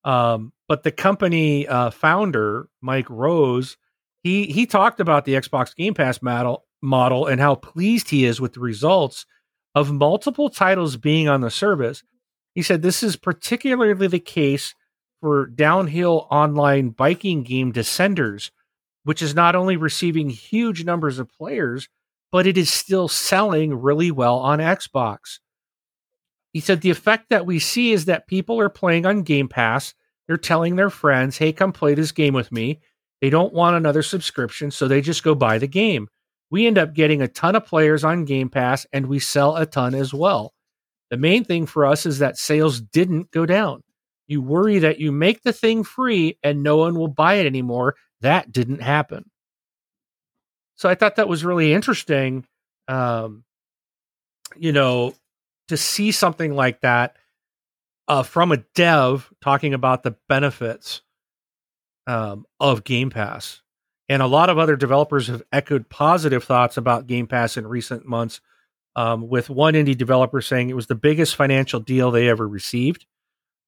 Um, 0.05 0.53
but 0.69 0.85
the 0.85 0.93
company 0.93 1.67
uh, 1.67 1.91
founder 1.91 2.69
Mike 2.81 3.11
Rose, 3.11 3.77
he 4.23 4.47
he 4.47 4.67
talked 4.67 5.01
about 5.01 5.25
the 5.25 5.35
Xbox 5.35 5.75
Game 5.75 5.93
Pass 5.93 6.23
model 6.23 6.65
model 6.81 7.27
and 7.27 7.41
how 7.41 7.57
pleased 7.57 8.09
he 8.09 8.25
is 8.25 8.41
with 8.41 8.53
the 8.53 8.61
results 8.61 9.27
of 9.75 9.91
multiple 9.91 10.49
titles 10.49 10.97
being 10.97 11.29
on 11.29 11.41
the 11.41 11.51
service. 11.51 12.05
He 12.55 12.63
said 12.63 12.83
this 12.83 13.03
is 13.03 13.17
particularly 13.17 14.07
the 14.07 14.21
case 14.21 14.77
for 15.21 15.47
downhill 15.47 16.29
online 16.31 16.91
biking 16.91 17.43
game 17.43 17.73
Descenders, 17.73 18.53
which 19.03 19.23
is 19.23 19.35
not 19.35 19.57
only 19.57 19.77
receiving 19.77 20.31
huge 20.31 20.85
numbers 20.85 21.19
of 21.19 21.29
players, 21.29 21.89
but 22.31 22.47
it 22.47 22.57
is 22.57 22.73
still 22.73 23.09
selling 23.09 23.75
really 23.75 24.13
well 24.13 24.39
on 24.39 24.61
Xbox. 24.61 25.41
He 26.53 26.61
said 26.61 26.81
the 26.81 26.91
effect 26.91 27.31
that 27.31 27.47
we 27.47 27.59
see 27.59 27.93
is 27.93 28.07
that 28.07 28.27
people 28.27 28.59
are 28.61 28.69
playing 28.69 29.07
on 29.07 29.23
Game 29.23 29.49
Pass. 29.49 29.95
They're 30.27 30.37
telling 30.37 30.77
their 30.77 30.91
friends, 30.91 31.39
hey, 31.39 31.53
come 31.53 31.73
play 31.73 31.95
this 31.95 32.13
game 32.13 32.35
with 32.35 32.51
me. 32.51 32.81
They 33.21 33.31
don't 33.31 33.53
want 33.53 33.77
another 33.77 34.03
subscription, 34.03 34.71
so 34.71 34.89
they 34.89 35.01
just 35.01 35.23
go 35.23 35.35
buy 35.35 35.59
the 35.59 35.69
game. 35.69 36.09
We 36.51 36.67
end 36.67 36.79
up 36.79 36.95
getting 36.95 37.23
a 37.23 37.29
ton 37.29 37.55
of 37.55 37.67
players 37.67 38.03
on 38.03 38.25
Game 38.25 38.49
Pass 38.49 38.87
and 38.93 39.07
we 39.07 39.21
sell 39.21 39.57
a 39.57 39.67
ton 39.67 39.95
as 39.95 40.13
well. 40.13 40.53
The 41.11 41.17
main 41.17 41.45
thing 41.45 41.67
for 41.67 41.87
us 41.87 42.07
is 42.07 42.19
that 42.19 42.39
sales 42.39 42.81
didn't 42.81 43.31
go 43.31 43.47
down. 43.47 43.83
You 44.27 44.43
worry 44.43 44.79
that 44.81 44.99
you 44.99 45.13
make 45.13 45.43
the 45.43 45.53
thing 45.53 45.85
free 45.85 46.39
and 46.43 46.63
no 46.63 46.77
one 46.77 46.97
will 46.97 47.09
buy 47.09 47.35
it 47.35 47.47
anymore. 47.47 47.97
That 48.21 48.51
didn't 48.53 48.83
happen. 48.83 49.31
So 50.77 50.89
I 50.89 50.95
thought 50.95 51.17
that 51.17 51.29
was 51.29 51.45
really 51.45 51.73
interesting. 51.73 52.47
Um, 52.89 53.45
you 54.57 54.73
know, 54.73 55.15
to 55.71 55.77
see 55.77 56.13
something 56.13 56.55
like 56.55 56.83
that 56.83 57.17
uh, 58.07 58.23
from 58.23 58.53
a 58.53 58.59
dev 58.75 59.33
talking 59.41 59.73
about 59.73 60.03
the 60.03 60.17
benefits 60.29 61.03
um, 62.07 62.45
of 62.59 62.85
Game 62.85 63.11
Pass. 63.11 63.63
And 64.09 64.21
a 64.21 64.27
lot 64.27 64.51
of 64.51 64.59
other 64.59 64.77
developers 64.77 65.29
have 65.29 65.43
echoed 65.53 65.89
positive 65.89 66.43
thoughts 66.43 66.77
about 66.77 67.07
Game 67.07 67.29
Pass 67.29 67.57
in 67.57 67.67
recent 67.67 68.05
months, 68.05 68.41
um, 68.97 69.29
with 69.29 69.49
one 69.49 69.75
indie 69.75 69.97
developer 69.97 70.41
saying 70.41 70.69
it 70.69 70.77
was 70.77 70.89
the 70.89 70.97
biggest 70.97 71.37
financial 71.37 71.79
deal 71.79 72.11
they 72.11 72.29
ever 72.29 72.47
received. 72.47 73.07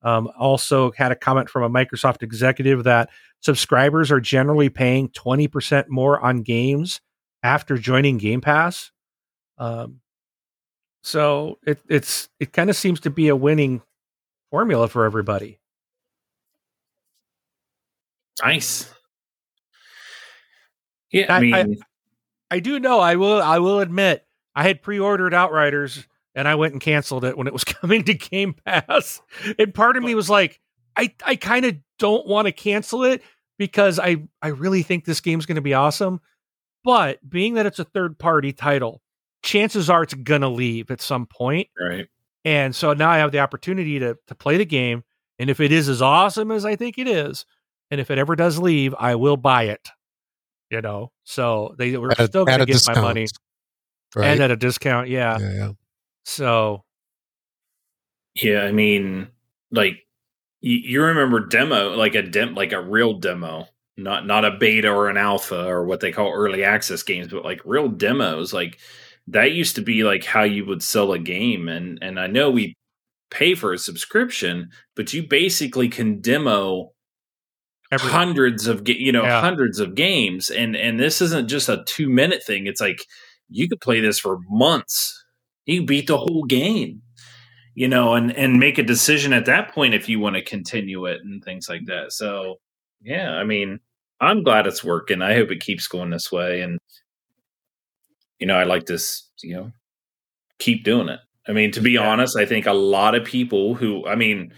Um, 0.03 0.29
also, 0.37 0.91
had 0.91 1.13
a 1.13 1.17
comment 1.17 1.49
from 1.49 1.63
a 1.63 1.71
Microsoft 1.71 2.25
executive 2.25 2.83
that 2.85 3.11
subscribers 3.41 4.11
are 4.11 4.21
generally 4.21 4.69
paying 4.69 5.09
20% 5.11 5.89
more 5.89 6.21
on 6.21 6.43
games 6.43 7.01
after 7.45 7.79
joining 7.79 8.19
Game 8.19 8.41
Pass. 8.41 8.91
Um, 9.59 10.01
so 11.03 11.59
it, 11.67 11.81
it's 11.89 12.29
it 12.41 12.53
kind 12.53 12.71
of 12.71 12.77
seems 12.77 13.01
to 13.01 13.11
be 13.11 13.29
a 13.29 13.37
winning 13.37 13.83
formula 14.51 14.89
for 14.89 15.05
everybody. 15.05 15.59
Nice. 18.43 18.93
Yeah, 21.11 21.33
I, 21.33 21.37
I 21.37 21.41
mean, 21.41 21.55
I, 22.51 22.57
I, 22.57 22.61
do 22.61 22.79
know. 22.81 22.99
I 22.99 23.17
will. 23.17 23.43
I 23.43 23.59
will 23.59 23.81
admit, 23.81 24.25
I 24.55 24.63
had 24.63 24.83
pre-ordered 24.83 25.35
Outriders 25.35 26.07
and 26.35 26.49
I 26.49 26.55
went 26.55 26.73
and 26.73 26.81
canceled 26.81 27.25
it 27.25 27.37
when 27.37 27.47
it 27.47 27.53
was 27.53 27.65
coming 27.65 28.05
to 28.05 28.15
Game 28.15 28.55
Pass. 28.65 29.21
And 29.59 29.75
part 29.75 29.97
of 29.97 30.03
me 30.03 30.15
was 30.15 30.31
like, 30.31 30.61
I, 30.97 31.15
I 31.25 31.37
kind 31.37 31.65
of 31.65 31.77
don't 31.99 32.27
want 32.27 32.47
to 32.47 32.53
cancel 32.53 33.05
it 33.05 33.23
because 33.59 33.99
I, 33.99 34.23
I 34.41 34.49
really 34.49 34.83
think 34.83 35.05
this 35.05 35.21
game's 35.21 35.47
going 35.47 35.57
to 35.57 35.63
be 35.63 35.75
awesome. 35.75 36.21
But 36.85 37.19
being 37.29 37.55
that 37.55 37.67
it's 37.67 37.79
a 37.79 37.85
third 37.85 38.19
party 38.19 38.53
title, 38.53 39.01
chances 39.43 39.91
are 39.91 40.03
it's 40.03 40.15
going 40.15 40.41
to 40.41 40.49
leave 40.49 40.91
at 40.91 41.01
some 41.01 41.27
point. 41.27 41.69
Right. 41.79 42.09
And 42.45 42.75
so 42.75 42.93
now 42.93 43.11
I 43.11 43.19
have 43.19 43.33
the 43.33 43.39
opportunity 43.39 43.99
to 44.01 44.17
to 44.27 44.35
play 44.35 44.57
the 44.57 44.65
game. 44.65 45.05
And 45.39 45.51
if 45.51 45.61
it 45.61 45.73
is 45.73 45.89
as 45.89 46.03
awesome 46.03 46.51
as 46.51 46.65
I 46.65 46.77
think 46.77 46.99
it 46.99 47.09
is, 47.09 47.47
and 47.91 48.01
if 48.01 48.11
it 48.11 48.19
ever 48.19 48.37
does 48.37 48.59
leave, 48.59 48.95
I 48.99 49.15
will 49.17 49.37
buy 49.37 49.65
it. 49.65 49.89
You 50.71 50.81
know, 50.81 51.13
so 51.25 51.75
they 51.77 51.97
were 51.99 52.13
at, 52.13 52.29
still 52.29 52.47
going 52.47 52.59
to 52.59 52.65
get 52.67 52.73
discount, 52.73 52.99
my 52.99 53.03
money, 53.03 53.27
right? 54.17 54.29
and 54.29 54.41
at 54.41 54.51
a 54.51 54.57
discount. 54.57 55.09
Yeah. 55.09 55.39
yeah, 55.39 55.53
yeah. 55.53 55.73
So, 56.25 56.85
yeah, 58.35 58.63
I 58.63 58.73
mean, 58.73 59.29
like 59.71 59.99
you, 60.63 60.77
you 60.77 61.03
remember 61.03 61.41
demo, 61.41 61.91
like 61.91 62.15
a 62.15 62.23
dem, 62.23 62.55
like 62.55 62.73
a 62.73 62.81
real 62.81 63.15
demo, 63.19 63.69
not 63.99 64.27
not 64.27 64.47
a 64.47 64.53
beta 64.53 64.89
or 64.89 65.11
an 65.11 65.19
alpha 65.19 65.67
or 65.67 65.85
what 65.85 66.01
they 66.01 66.11
call 66.11 66.33
early 66.33 66.65
access 66.65 67.03
games, 67.03 67.29
but 67.29 67.45
like 67.45 67.61
real 67.67 67.89
demos, 67.89 68.55
like 68.55 68.79
that 69.29 69.53
used 69.53 69.77
to 69.77 69.83
be 69.83 70.05
like 70.05 70.25
how 70.25 70.43
you 70.43 70.65
would 70.65 70.83
sell 70.83 71.13
a 71.13 71.19
game 71.19 71.69
and 71.69 71.99
and 72.03 72.19
I 72.19 72.27
know 72.27 72.51
we 72.51 72.75
pay 73.31 73.55
for 73.55 73.73
a 73.73 73.79
subscription 73.79 74.69
but 74.97 75.13
you 75.13 75.27
basically 75.27 75.89
can 75.89 76.21
demo 76.21 76.93
Every, 77.91 78.11
hundreds 78.11 78.67
of 78.67 78.89
you 78.89 79.13
know 79.13 79.23
yeah. 79.23 79.41
hundreds 79.41 79.79
of 79.79 79.95
games 79.95 80.51
and 80.51 80.77
and 80.77 80.99
this 80.99 81.21
isn't 81.21 81.49
just 81.49 81.69
a 81.69 81.85
2 81.87 82.09
minute 82.09 82.43
thing 82.43 82.67
it's 82.67 82.81
like 82.81 83.05
you 83.49 83.69
could 83.69 83.81
play 83.83 84.01
this 84.01 84.19
for 84.19 84.39
months. 84.49 85.25
You 85.67 85.85
beat 85.85 86.07
the 86.07 86.19
whole 86.19 86.45
game 86.45 87.03
you 87.75 87.89
know 87.89 88.15
and 88.15 88.35
and 88.37 88.59
make 88.59 88.79
a 88.79 88.83
decision 88.83 89.33
at 89.33 89.47
that 89.47 89.73
point 89.73 89.95
if 89.95 90.09
you 90.09 90.21
want 90.21 90.37
to 90.37 90.43
continue 90.43 91.07
it 91.07 91.21
and 91.23 91.43
things 91.45 91.69
like 91.69 91.87
that. 91.87 92.13
So 92.13 92.57
yeah 93.05 93.33
i 93.33 93.45
mean 93.45 93.81
i'm 94.21 94.43
glad 94.43 94.67
it's 94.67 94.85
working. 94.85 95.23
I 95.23 95.35
hope 95.35 95.51
it 95.51 95.61
keeps 95.61 95.89
going 95.89 96.11
this 96.11 96.31
way 96.33 96.61
and 96.63 96.79
you 98.43 98.47
know, 98.47 98.57
I 98.57 98.65
like 98.65 98.87
to, 98.87 98.99
you 99.45 99.55
know, 99.55 99.73
keep 100.59 100.83
doing 100.83 101.09
it. 101.09 101.21
I 101.47 101.53
mean, 101.53 101.71
to 101.73 101.81
be 101.81 101.93
yeah. 101.93 102.09
honest, 102.09 102.37
I 102.37 102.45
think 102.45 102.67
a 102.67 102.73
lot 102.73 103.15
of 103.15 103.25
people 103.25 103.77
who, 103.77 104.05
I 104.05 104.17
mean, 104.17 104.53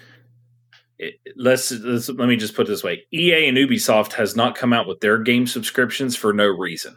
it, 0.99 1.17
let's, 1.37 1.71
let's 1.71 2.09
let 2.09 2.27
me 2.27 2.37
just 2.37 2.55
put 2.55 2.67
this 2.67 2.83
way: 2.83 3.03
EA 3.13 3.47
and 3.47 3.59
Ubisoft 3.59 4.15
has 4.15 4.35
not 4.35 4.57
come 4.57 4.73
out 4.73 4.89
with 4.89 5.01
their 5.01 5.19
game 5.19 5.47
subscriptions 5.47 6.17
for 6.17 6.33
no 6.33 6.47
reason. 6.47 6.97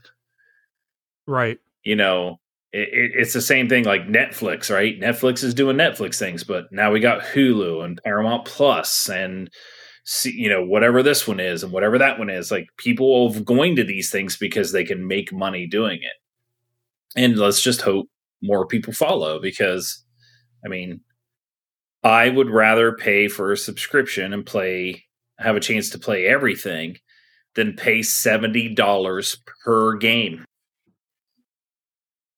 Right. 1.27 1.59
You 1.83 1.97
know, 1.97 2.39
it, 2.71 2.87
it, 2.87 3.11
it's 3.15 3.33
the 3.33 3.41
same 3.41 3.67
thing 3.67 3.83
like 3.83 4.07
Netflix, 4.07 4.73
right? 4.73 4.97
Netflix 4.97 5.43
is 5.43 5.53
doing 5.53 5.75
Netflix 5.75 6.17
things, 6.17 6.45
but 6.45 6.71
now 6.71 6.89
we 6.89 7.01
got 7.01 7.19
Hulu 7.21 7.83
and 7.83 7.99
Paramount 8.01 8.45
Plus 8.45 9.09
and 9.09 9.49
see, 10.05 10.31
you 10.31 10.47
know 10.47 10.65
whatever 10.65 11.03
this 11.03 11.27
one 11.27 11.41
is 11.41 11.63
and 11.63 11.73
whatever 11.73 11.97
that 11.97 12.17
one 12.17 12.29
is. 12.29 12.49
Like 12.49 12.67
people 12.77 13.27
are 13.27 13.41
going 13.41 13.75
to 13.75 13.83
these 13.83 14.09
things 14.09 14.37
because 14.37 14.71
they 14.71 14.85
can 14.85 15.05
make 15.05 15.33
money 15.33 15.67
doing 15.67 15.97
it 16.01 16.13
and 17.17 17.37
let's 17.37 17.61
just 17.61 17.81
hope 17.81 18.07
more 18.41 18.65
people 18.65 18.93
follow 18.93 19.39
because 19.39 20.03
i 20.63 20.67
mean 20.69 21.01
i 22.03 22.29
would 22.29 22.49
rather 22.49 22.93
pay 22.95 23.27
for 23.27 23.51
a 23.51 23.57
subscription 23.57 24.31
and 24.31 24.45
play 24.45 25.03
have 25.39 25.55
a 25.55 25.59
chance 25.59 25.89
to 25.91 25.99
play 25.99 26.25
everything 26.25 26.97
than 27.55 27.75
pay 27.75 27.99
$70 27.99 29.37
per 29.63 29.95
game. 29.97 30.45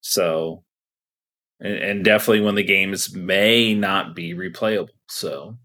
So 0.02 0.64
and, 1.60 1.74
and 1.74 2.06
definitely 2.06 2.42
when 2.42 2.56
the 2.56 2.64
games 2.64 3.14
may 3.14 3.74
not 3.74 4.16
be 4.16 4.34
replayable 4.34 4.90
so. 5.08 5.58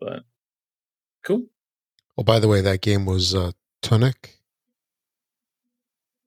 But 0.00 0.24
cool. 1.24 1.46
Well 2.16 2.24
by 2.24 2.38
the 2.38 2.48
way 2.48 2.60
that 2.60 2.82
game 2.82 3.06
was 3.06 3.34
uh 3.34 3.52
tunic. 3.80 4.38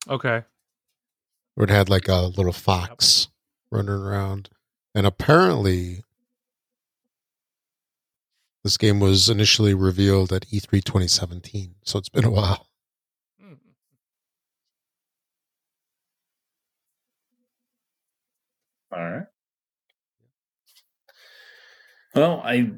Okay 0.10 0.43
where 1.56 1.66
it 1.66 1.72
had 1.72 1.89
like 1.89 2.08
a 2.08 2.28
little 2.28 2.53
fox 2.53 3.30
running 3.72 3.89
around. 3.89 4.49
And 4.93 5.06
apparently, 5.08 6.03
this 8.64 8.78
game 8.78 8.99
was 8.99 9.30
initially 9.30 9.74
revealed 9.74 10.32
at 10.32 10.47
E3 10.47 10.84
2017. 10.84 11.76
So 11.84 11.99
it's 11.99 12.10
been 12.10 12.26
a 12.26 12.30
while. 12.30 12.68
Hmm. 13.41 13.53
All 18.91 18.99
right. 18.99 19.26
Well, 22.14 22.41
I 22.45 22.72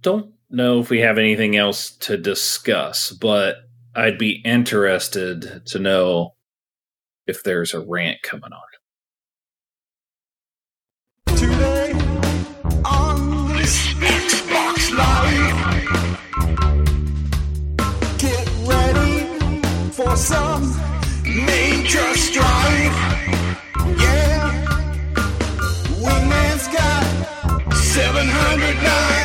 don't 0.00 0.32
know 0.48 0.78
if 0.78 0.90
we 0.90 1.00
have 1.00 1.18
anything 1.18 1.56
else 1.56 1.90
to 1.90 2.16
discuss, 2.16 3.10
but 3.10 3.56
I'd 3.94 4.16
be 4.18 4.40
interested 4.44 5.66
to 5.66 5.78
know 5.80 6.34
if 7.28 7.42
there's 7.44 7.74
a 7.74 7.80
rant 7.80 8.22
coming 8.22 8.50
on. 8.52 8.62
Today 11.36 11.92
on 12.84 13.48
this 13.56 13.92
Xbox 13.94 14.90
Live, 14.96 15.58
get 18.18 18.48
ready 18.66 19.60
for 19.92 20.16
some 20.16 20.74
major 21.22 22.14
strife. 22.16 22.96
Yeah, 23.98 24.64
Wingman's 26.00 26.66
got 26.68 27.74
709 27.74 29.17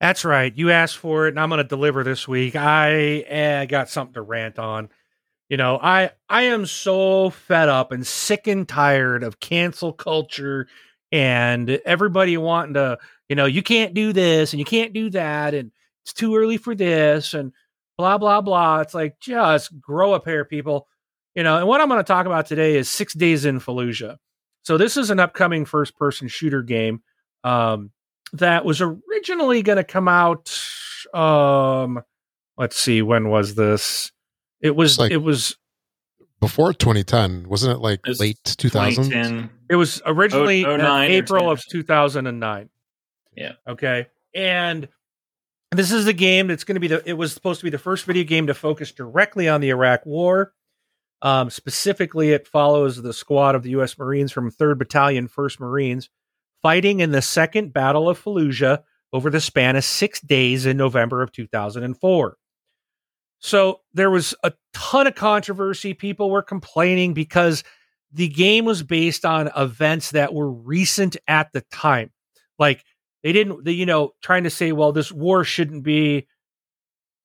That's 0.00 0.24
right. 0.24 0.52
You 0.56 0.72
asked 0.72 0.96
for 0.96 1.26
it, 1.26 1.30
and 1.30 1.38
I'm 1.38 1.48
going 1.48 1.62
to 1.62 1.64
deliver 1.68 2.02
this 2.02 2.26
week. 2.26 2.56
I 2.56 2.92
eh, 3.20 3.64
got 3.66 3.88
something 3.88 4.14
to 4.14 4.22
rant 4.22 4.58
on. 4.58 4.88
You 5.48 5.56
know, 5.56 5.78
I 5.80 6.10
I 6.28 6.42
am 6.42 6.66
so 6.66 7.30
fed 7.30 7.68
up 7.68 7.92
and 7.92 8.04
sick 8.04 8.48
and 8.48 8.68
tired 8.68 9.22
of 9.22 9.38
cancel 9.38 9.92
culture 9.92 10.66
and 11.12 11.70
everybody 11.70 12.36
wanting 12.38 12.74
to, 12.74 12.98
you 13.28 13.36
know, 13.36 13.46
you 13.46 13.62
can't 13.62 13.94
do 13.94 14.12
this 14.12 14.52
and 14.52 14.58
you 14.58 14.64
can't 14.64 14.92
do 14.92 15.10
that 15.10 15.54
and 15.54 15.70
it's 16.04 16.12
too 16.12 16.34
early 16.34 16.56
for 16.56 16.74
this 16.74 17.34
and 17.34 17.52
blah 17.96 18.18
blah 18.18 18.40
blah. 18.40 18.80
It's 18.80 18.94
like 18.94 19.20
just 19.20 19.80
grow 19.80 20.14
a 20.14 20.20
pair, 20.20 20.44
people. 20.44 20.88
You 21.36 21.44
know, 21.44 21.58
and 21.58 21.68
what 21.68 21.80
I'm 21.80 21.88
going 21.88 22.00
to 22.00 22.04
talk 22.04 22.26
about 22.26 22.46
today 22.46 22.76
is 22.76 22.88
Six 22.88 23.14
Days 23.14 23.44
in 23.44 23.60
Fallujah. 23.60 24.16
So 24.64 24.78
this 24.78 24.96
is 24.96 25.10
an 25.10 25.20
upcoming 25.20 25.64
first 25.64 25.96
person 25.96 26.26
shooter 26.26 26.62
game. 26.62 27.02
Um, 27.44 27.90
that 28.32 28.64
was 28.64 28.80
originally 28.80 29.62
going 29.62 29.76
to 29.76 29.84
come 29.84 30.08
out. 30.08 30.58
Um, 31.12 32.02
let's 32.56 32.76
see, 32.76 33.02
when 33.02 33.28
was 33.28 33.54
this? 33.54 34.10
It 34.60 34.74
was. 34.74 34.98
Like 34.98 35.12
it 35.12 35.18
was 35.18 35.56
before 36.40 36.72
2010, 36.72 37.48
wasn't 37.48 37.76
it? 37.76 37.80
Like 37.80 38.00
it 38.06 38.18
late 38.18 38.42
2000. 38.42 39.50
It 39.70 39.76
was 39.76 40.02
originally 40.06 40.64
oh, 40.64 40.98
April 40.98 41.50
of 41.50 41.62
2009. 41.70 42.70
Yeah. 43.36 43.52
Okay. 43.68 44.06
And 44.34 44.88
this 45.72 45.92
is 45.92 46.06
the 46.06 46.12
game 46.12 46.48
that's 46.48 46.64
going 46.64 46.76
to 46.76 46.80
be 46.80 46.88
the. 46.88 47.02
It 47.08 47.14
was 47.14 47.32
supposed 47.32 47.60
to 47.60 47.64
be 47.64 47.70
the 47.70 47.78
first 47.78 48.06
video 48.06 48.24
game 48.24 48.46
to 48.46 48.54
focus 48.54 48.92
directly 48.92 49.48
on 49.48 49.60
the 49.60 49.70
Iraq 49.70 50.06
War. 50.06 50.52
Um, 51.24 51.48
specifically, 51.48 52.32
it 52.32 52.46
follows 52.46 53.00
the 53.00 53.14
squad 53.14 53.54
of 53.54 53.62
the 53.62 53.70
U.S. 53.70 53.98
Marines 53.98 54.30
from 54.30 54.50
3rd 54.50 54.78
Battalion, 54.78 55.26
1st 55.26 55.58
Marines, 55.58 56.10
fighting 56.62 57.00
in 57.00 57.12
the 57.12 57.22
Second 57.22 57.72
Battle 57.72 58.10
of 58.10 58.22
Fallujah 58.22 58.82
over 59.10 59.30
the 59.30 59.40
span 59.40 59.74
of 59.74 59.84
six 59.84 60.20
days 60.20 60.66
in 60.66 60.76
November 60.76 61.22
of 61.22 61.32
2004. 61.32 62.36
So 63.38 63.80
there 63.94 64.10
was 64.10 64.34
a 64.42 64.52
ton 64.74 65.06
of 65.06 65.14
controversy. 65.14 65.94
People 65.94 66.30
were 66.30 66.42
complaining 66.42 67.14
because 67.14 67.64
the 68.12 68.28
game 68.28 68.66
was 68.66 68.82
based 68.82 69.24
on 69.24 69.50
events 69.56 70.10
that 70.10 70.34
were 70.34 70.50
recent 70.50 71.16
at 71.26 71.52
the 71.52 71.62
time. 71.72 72.10
Like 72.58 72.84
they 73.22 73.32
didn't, 73.32 73.64
they, 73.64 73.72
you 73.72 73.86
know, 73.86 74.12
trying 74.22 74.44
to 74.44 74.50
say, 74.50 74.72
well, 74.72 74.92
this 74.92 75.10
war 75.10 75.42
shouldn't 75.42 75.84
be 75.84 76.26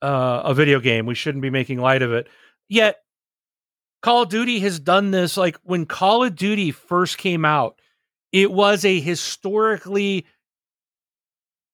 uh, 0.02 0.43
a 0.45 0.54
video 0.54 0.80
game. 0.80 1.06
We 1.06 1.16
shouldn't 1.16 1.41
be 1.41 1.50
making 1.50 1.80
light 1.80 2.02
of 2.02 2.14
it. 2.14 2.28
Yet 2.70 2.97
Call 4.02 4.24
of 4.24 4.30
Duty 4.30 4.60
has 4.60 4.80
done 4.80 5.12
this. 5.12 5.38
Like 5.38 5.58
when 5.64 5.86
Call 5.86 6.24
of 6.24 6.36
Duty 6.36 6.72
first 6.72 7.18
came 7.18 7.45
out, 7.45 7.80
it 8.32 8.52
was 8.52 8.86
a 8.86 9.00
historically, 9.00 10.26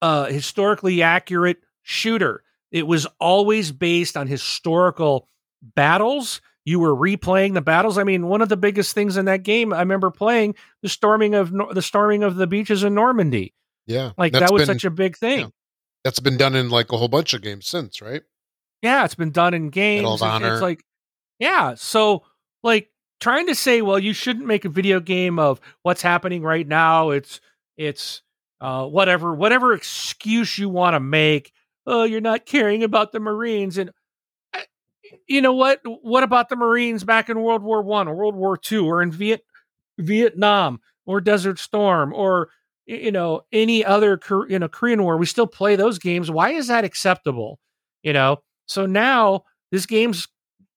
uh, 0.01 0.25
historically 0.25 1.01
accurate 1.01 1.57
shooter. 1.83 2.43
It 2.71 2.87
was 2.87 3.05
always 3.19 3.71
based 3.71 4.17
on 4.17 4.27
historical 4.27 5.27
battles. 5.61 6.41
You 6.65 6.79
were 6.79 6.95
replaying 6.95 7.53
the 7.53 7.61
battles. 7.61 7.97
I 7.97 8.03
mean, 8.03 8.27
one 8.27 8.41
of 8.41 8.49
the 8.49 8.57
biggest 8.57 8.95
things 8.95 9.17
in 9.17 9.25
that 9.25 9.43
game, 9.43 9.71
I 9.71 9.79
remember 9.79 10.09
playing 10.09 10.55
the 10.81 10.89
storming 10.89 11.35
of 11.35 11.51
the 11.51 11.81
storming 11.81 12.23
of 12.23 12.35
the 12.35 12.47
beaches 12.47 12.83
in 12.83 12.95
Normandy. 12.95 13.53
Yeah, 13.85 14.13
like 14.17 14.33
that 14.33 14.51
was 14.51 14.61
been, 14.61 14.75
such 14.75 14.83
a 14.83 14.89
big 14.89 15.15
thing. 15.15 15.39
Yeah, 15.39 15.47
that's 16.03 16.19
been 16.19 16.37
done 16.37 16.55
in 16.55 16.69
like 16.69 16.91
a 16.91 16.97
whole 16.97 17.07
bunch 17.07 17.35
of 17.35 17.43
games 17.43 17.67
since, 17.67 18.01
right? 18.01 18.23
Yeah, 18.81 19.05
it's 19.05 19.13
been 19.13 19.31
done 19.31 19.53
in 19.53 19.69
games. 19.69 20.01
Medal 20.01 20.15
of 20.15 20.23
Honor. 20.23 20.53
It's 20.53 20.61
like 20.61 20.83
yeah. 21.39 21.75
So, 21.75 22.23
like, 22.63 22.89
trying 23.19 23.47
to 23.47 23.55
say, 23.55 23.81
well, 23.81 23.99
you 23.99 24.13
shouldn't 24.13 24.45
make 24.45 24.65
a 24.65 24.69
video 24.69 24.99
game 24.99 25.39
of 25.39 25.59
what's 25.83 26.01
happening 26.01 26.41
right 26.43 26.67
now. 26.67 27.11
It's, 27.11 27.39
it's, 27.77 28.21
uh, 28.61 28.85
whatever, 28.85 29.33
whatever 29.33 29.73
excuse 29.73 30.57
you 30.57 30.69
want 30.69 30.95
to 30.95 30.99
make. 30.99 31.51
Oh, 31.85 32.03
you're 32.03 32.21
not 32.21 32.45
caring 32.45 32.83
about 32.83 33.11
the 33.11 33.19
Marines. 33.19 33.77
And, 33.77 33.91
uh, 34.53 34.61
you 35.27 35.41
know 35.41 35.53
what? 35.53 35.81
What 35.83 36.23
about 36.23 36.49
the 36.49 36.55
Marines 36.55 37.03
back 37.03 37.29
in 37.29 37.41
World 37.41 37.63
War 37.63 37.81
One 37.81 38.07
or 38.07 38.15
World 38.15 38.35
War 38.35 38.57
Two 38.57 38.85
or 38.85 39.01
in 39.01 39.11
Viet, 39.11 39.43
Vietnam 39.99 40.79
or 41.05 41.21
Desert 41.21 41.59
Storm 41.59 42.13
or, 42.13 42.49
you 42.85 43.11
know, 43.11 43.41
any 43.51 43.85
other, 43.85 44.19
you 44.49 44.57
know, 44.57 44.67
Korean 44.67 45.03
War? 45.03 45.17
We 45.17 45.25
still 45.25 45.47
play 45.47 45.75
those 45.75 45.99
games. 45.99 46.31
Why 46.31 46.51
is 46.51 46.67
that 46.67 46.85
acceptable? 46.85 47.59
You 48.01 48.13
know, 48.13 48.37
so 48.67 48.85
now 48.85 49.43
this 49.71 49.85
game's 49.85 50.27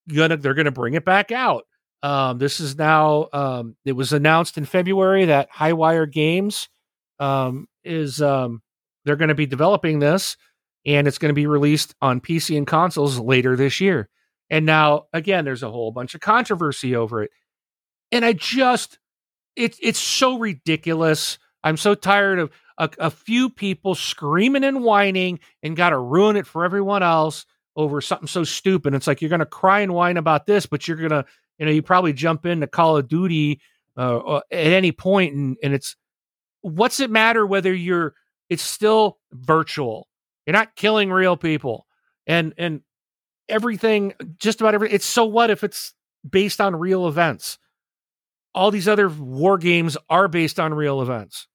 gonna 0.09 0.37
they're 0.37 0.55
gonna 0.55 0.71
bring 0.71 0.95
it 0.95 1.05
back 1.05 1.33
out. 1.33 1.65
Um, 2.03 2.39
this 2.39 2.61
is 2.61 2.77
now 2.77 3.29
um, 3.33 3.77
it 3.85 3.93
was 3.93 4.13
announced 4.13 4.57
in 4.57 4.65
February 4.65 5.27
that 5.27 5.51
Highwire 5.51 6.11
Games 6.11 6.69
um, 7.19 7.67
is 7.85 8.23
um, 8.23 8.63
they're 9.05 9.17
going 9.17 9.29
to 9.29 9.35
be 9.35 9.47
developing 9.47 9.99
this, 9.99 10.37
and 10.87 11.09
it's 11.09 11.19
going 11.19 11.31
to 11.31 11.35
be 11.35 11.47
released 11.47 11.95
on 12.01 12.21
PC 12.21 12.57
and 12.57 12.67
consoles 12.67 13.19
later 13.19 13.57
this 13.57 13.81
year. 13.81 14.09
And 14.49 14.65
now 14.65 15.07
again, 15.13 15.45
there's 15.45 15.63
a 15.63 15.71
whole 15.71 15.91
bunch 15.91 16.15
of 16.15 16.21
controversy 16.21 16.95
over 16.95 17.23
it, 17.23 17.31
and 18.13 18.25
I 18.25 18.33
just 18.33 18.99
it's 19.57 19.79
it's 19.83 19.99
so 19.99 20.39
ridiculous. 20.39 21.39
I'm 21.65 21.77
so 21.77 21.97
tired 21.97 22.39
of 22.39 22.53
a, 22.79 22.89
a 22.99 23.11
few 23.11 23.51
people 23.51 23.97
screaming 23.97 24.63
and 24.63 24.85
whining 24.85 25.41
and 25.65 25.77
got 25.77 25.91
to 25.91 25.99
ruin 25.99 26.37
it 26.37 26.47
for 26.47 26.65
everyone 26.65 27.03
else 27.03 27.45
over 27.79 28.01
something 28.01 28.27
so 28.27 28.43
stupid. 28.43 28.93
It's 28.93 29.07
like 29.07 29.23
you're 29.23 29.29
going 29.31 29.39
to 29.39 29.47
cry 29.47 29.81
and 29.81 29.95
whine 29.95 30.17
about 30.17 30.47
this, 30.47 30.67
but 30.67 30.87
you're 30.87 30.97
going 30.97 31.11
to, 31.11 31.25
you 31.59 31.65
know, 31.65 31.73
you 31.73 31.81
probably 31.81 32.13
jump 32.13 32.45
into 32.45 32.67
Call 32.67 32.97
of 32.97 33.07
Duty 33.07 33.61
uh, 33.97 34.19
uh, 34.19 34.41
at 34.51 34.73
any 34.73 34.93
point, 34.93 35.35
and 35.35 35.57
and 35.63 35.73
it's 35.73 35.97
what's 36.61 37.01
it 37.01 37.11
matter 37.11 37.47
whether 37.47 37.73
you're 37.73 38.15
it's 38.51 38.63
still 38.63 39.19
virtual. 39.33 40.09
You're 40.45 40.55
not 40.55 40.75
killing 40.75 41.11
real 41.11 41.37
people, 41.37 41.87
and 42.27 42.53
and 42.59 42.83
everything, 43.49 44.13
just 44.39 44.61
about 44.61 44.75
every. 44.75 44.91
It's 44.91 45.07
so 45.07 45.25
what 45.25 45.51
if 45.51 45.63
it's 45.63 45.95
based 46.29 46.61
on 46.61 46.77
real 46.77 47.07
events? 47.07 47.59
All 48.55 48.71
these 48.73 48.89
other 48.89 49.09
war 49.09 49.57
games 49.57 49.97
are 50.11 50.27
based 50.27 50.59
on 50.59 50.75
real 50.75 51.01
events. 51.01 51.47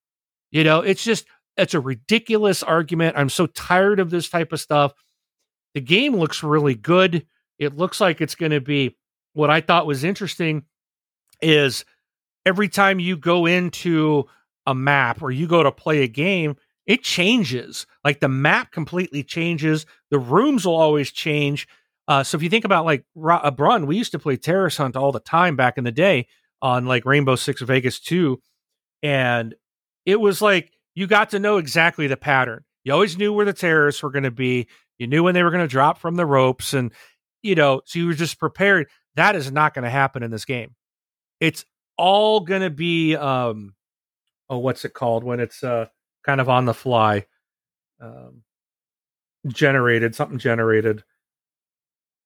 You 0.52 0.64
know, 0.64 0.80
it's 0.82 1.04
just 1.04 1.26
it's 1.58 1.74
a 1.74 1.80
ridiculous 1.82 2.64
argument. 2.64 3.18
I'm 3.18 3.30
so 3.30 3.46
tired 3.46 4.00
of 4.00 4.10
this 4.10 4.30
type 4.30 4.54
of 4.54 4.62
stuff. 4.62 4.94
The 5.74 5.82
game 5.82 6.16
looks 6.16 6.44
really 6.44 6.76
good. 6.76 7.26
It 7.60 7.78
looks 7.78 8.00
like 8.02 8.22
it's 8.22 8.36
going 8.36 8.52
to 8.52 8.62
be 8.62 8.96
what 9.34 9.50
I 9.50 9.62
thought 9.62 9.88
was 9.88 10.04
interesting 10.04 10.64
is 11.42 11.86
every 12.46 12.70
time 12.70 13.00
you 13.00 13.18
go 13.18 13.46
into 13.46 14.26
a 14.66 14.76
map 14.76 15.22
or 15.22 15.32
you 15.32 15.48
go 15.48 15.64
to 15.64 15.72
play 15.72 16.04
a 16.04 16.08
game, 16.08 16.56
it 16.86 17.04
changes. 17.04 17.86
Like 18.04 18.20
the 18.20 18.30
map 18.30 18.72
completely 18.72 19.24
changes. 19.24 19.86
The 20.12 20.20
rooms 20.20 20.66
will 20.66 20.76
always 20.76 21.12
change. 21.12 21.68
Uh, 22.08 22.24
so 22.24 22.36
if 22.36 22.44
you 22.44 22.50
think 22.50 22.66
about 22.66 22.86
like 22.86 23.06
a 23.16 23.52
Brun, 23.52 23.88
we 23.88 23.98
used 23.98 24.12
to 24.12 24.20
play 24.20 24.38
Terrorist 24.38 24.78
Hunt 24.78 24.96
all 24.96 25.12
the 25.12 25.20
time 25.20 25.56
back 25.56 25.78
in 25.78 25.84
the 25.84 25.92
day 25.92 26.28
on 26.62 26.86
like 26.86 27.06
Rainbow 27.06 27.36
Six 27.36 27.62
Vegas 27.62 28.00
2. 28.00 28.42
And 29.02 29.56
it 30.06 30.20
was 30.20 30.42
like 30.42 30.72
you 30.96 31.08
got 31.08 31.32
to 31.32 31.40
know 31.40 31.58
exactly 31.58 32.08
the 32.08 32.18
pattern. 32.18 32.64
You 32.84 32.94
always 32.94 33.18
knew 33.18 33.32
where 33.32 33.46
the 33.46 33.54
terrorists 33.54 34.04
were 34.04 34.12
going 34.12 34.24
to 34.24 34.32
be. 34.32 34.68
You 35.04 35.08
knew 35.08 35.22
when 35.22 35.34
they 35.34 35.44
were 35.44 35.52
going 35.52 35.66
to 35.66 35.68
drop 35.68 35.98
from 35.98 36.16
the 36.16 36.26
ropes, 36.26 36.74
and 36.74 36.94
you 37.42 37.56
know, 37.56 37.82
so 37.84 38.00
you 38.00 38.08
were 38.08 38.14
just 38.14 38.40
prepared. 38.40 38.88
That 39.16 39.36
is 39.36 39.52
not 39.52 39.74
going 39.74 39.84
to 39.84 39.90
happen 39.90 40.24
in 40.24 40.32
this 40.32 40.46
game. 40.46 40.76
It's 41.42 41.66
all 41.98 42.40
going 42.40 42.62
to 42.62 42.70
be, 42.70 43.18
um, 43.18 43.76
oh, 44.50 44.60
what's 44.60 44.86
it 44.86 44.94
called 44.94 45.26
when 45.26 45.42
it's 45.42 45.62
uh, 45.62 45.88
kind 46.26 46.40
of 46.40 46.48
on 46.48 46.64
the 46.64 46.74
fly, 46.74 47.26
um, 48.00 48.44
generated 49.46 50.16
something 50.16 50.40
generated. 50.40 51.04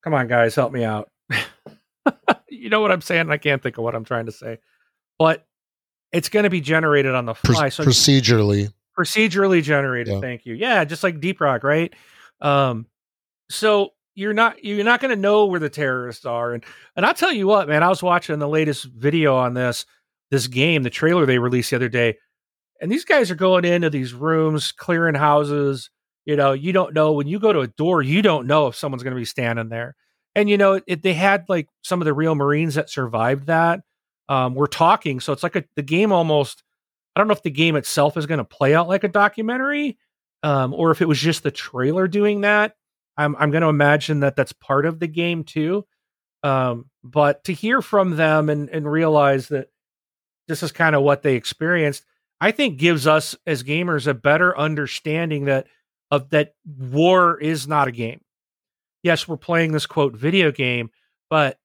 Come 0.04 0.14
on, 0.14 0.28
guys, 0.28 0.54
help 0.54 0.72
me 0.72 0.84
out. 0.84 1.10
you 2.48 2.70
know 2.70 2.80
what 2.80 2.92
I'm 2.92 3.00
saying? 3.00 3.28
I 3.28 3.38
can't 3.38 3.60
think 3.60 3.76
of 3.76 3.82
what 3.82 3.96
I'm 3.96 4.04
trying 4.04 4.26
to 4.26 4.32
say, 4.32 4.58
but 5.18 5.44
it's 6.12 6.28
going 6.28 6.44
to 6.44 6.50
be 6.50 6.60
generated 6.60 7.16
on 7.16 7.26
the 7.26 7.34
fly. 7.34 7.70
so 7.70 7.82
procedurally, 7.82 8.72
procedurally 8.96 9.64
generated. 9.64 10.14
Yeah. 10.14 10.20
Thank 10.20 10.46
you. 10.46 10.54
Yeah, 10.54 10.84
just 10.84 11.02
like 11.02 11.20
Deep 11.20 11.40
Rock, 11.40 11.64
right? 11.64 11.92
Um, 12.40 12.86
so 13.50 13.90
you're 14.14 14.34
not 14.34 14.64
you're 14.64 14.84
not 14.84 15.00
going 15.00 15.14
to 15.14 15.20
know 15.20 15.46
where 15.46 15.60
the 15.60 15.70
terrorists 15.70 16.24
are, 16.24 16.52
and 16.52 16.64
and 16.96 17.06
I'll 17.06 17.14
tell 17.14 17.32
you 17.32 17.46
what, 17.46 17.68
man. 17.68 17.82
I 17.82 17.88
was 17.88 18.02
watching 18.02 18.38
the 18.38 18.48
latest 18.48 18.84
video 18.84 19.36
on 19.36 19.54
this 19.54 19.86
this 20.30 20.46
game, 20.46 20.82
the 20.82 20.90
trailer 20.90 21.24
they 21.24 21.38
released 21.38 21.70
the 21.70 21.76
other 21.76 21.88
day, 21.88 22.16
and 22.80 22.90
these 22.90 23.04
guys 23.04 23.30
are 23.30 23.36
going 23.36 23.64
into 23.64 23.90
these 23.90 24.12
rooms, 24.12 24.72
clearing 24.72 25.14
houses. 25.14 25.90
You 26.24 26.36
know, 26.36 26.52
you 26.52 26.72
don't 26.72 26.94
know 26.94 27.12
when 27.12 27.26
you 27.26 27.38
go 27.38 27.52
to 27.52 27.60
a 27.60 27.68
door, 27.68 28.02
you 28.02 28.20
don't 28.20 28.46
know 28.46 28.66
if 28.66 28.76
someone's 28.76 29.02
going 29.02 29.14
to 29.14 29.20
be 29.20 29.24
standing 29.24 29.68
there. 29.68 29.96
And 30.34 30.48
you 30.50 30.58
know, 30.58 30.80
it, 30.86 31.02
they 31.02 31.14
had 31.14 31.48
like 31.48 31.68
some 31.82 32.00
of 32.00 32.04
the 32.04 32.12
real 32.12 32.34
Marines 32.34 32.74
that 32.74 32.90
survived 32.90 33.46
that. 33.46 33.80
Um, 34.28 34.54
we're 34.54 34.66
talking, 34.66 35.20
so 35.20 35.32
it's 35.32 35.42
like 35.42 35.56
a, 35.56 35.64
the 35.74 35.82
game 35.82 36.12
almost. 36.12 36.62
I 37.16 37.20
don't 37.20 37.28
know 37.28 37.34
if 37.34 37.42
the 37.42 37.50
game 37.50 37.76
itself 37.76 38.16
is 38.16 38.26
going 38.26 38.38
to 38.38 38.44
play 38.44 38.74
out 38.74 38.88
like 38.88 39.02
a 39.04 39.08
documentary, 39.08 39.96
um, 40.42 40.74
or 40.74 40.90
if 40.90 41.00
it 41.02 41.08
was 41.08 41.18
just 41.18 41.42
the 41.42 41.50
trailer 41.50 42.08
doing 42.08 42.42
that. 42.42 42.74
I'm 43.16 43.34
I'm 43.36 43.50
going 43.50 43.62
to 43.62 43.68
imagine 43.68 44.20
that 44.20 44.36
that's 44.36 44.52
part 44.52 44.86
of 44.86 45.00
the 45.00 45.08
game 45.08 45.44
too. 45.44 45.84
Um, 46.42 46.86
but 47.02 47.44
to 47.44 47.52
hear 47.52 47.82
from 47.82 48.16
them 48.16 48.48
and 48.48 48.68
and 48.70 48.90
realize 48.90 49.48
that 49.48 49.68
this 50.46 50.62
is 50.62 50.72
kind 50.72 50.94
of 50.94 51.02
what 51.02 51.22
they 51.22 51.34
experienced, 51.34 52.04
I 52.40 52.52
think 52.52 52.78
gives 52.78 53.06
us 53.06 53.36
as 53.46 53.62
gamers 53.62 54.06
a 54.06 54.14
better 54.14 54.56
understanding 54.56 55.46
that 55.46 55.66
of 56.10 56.30
that 56.30 56.54
war 56.64 57.38
is 57.40 57.66
not 57.66 57.88
a 57.88 57.92
game. 57.92 58.20
Yes, 59.02 59.28
we're 59.28 59.36
playing 59.36 59.72
this 59.72 59.86
quote 59.86 60.14
video 60.14 60.50
game, 60.50 60.90
but 61.28 61.58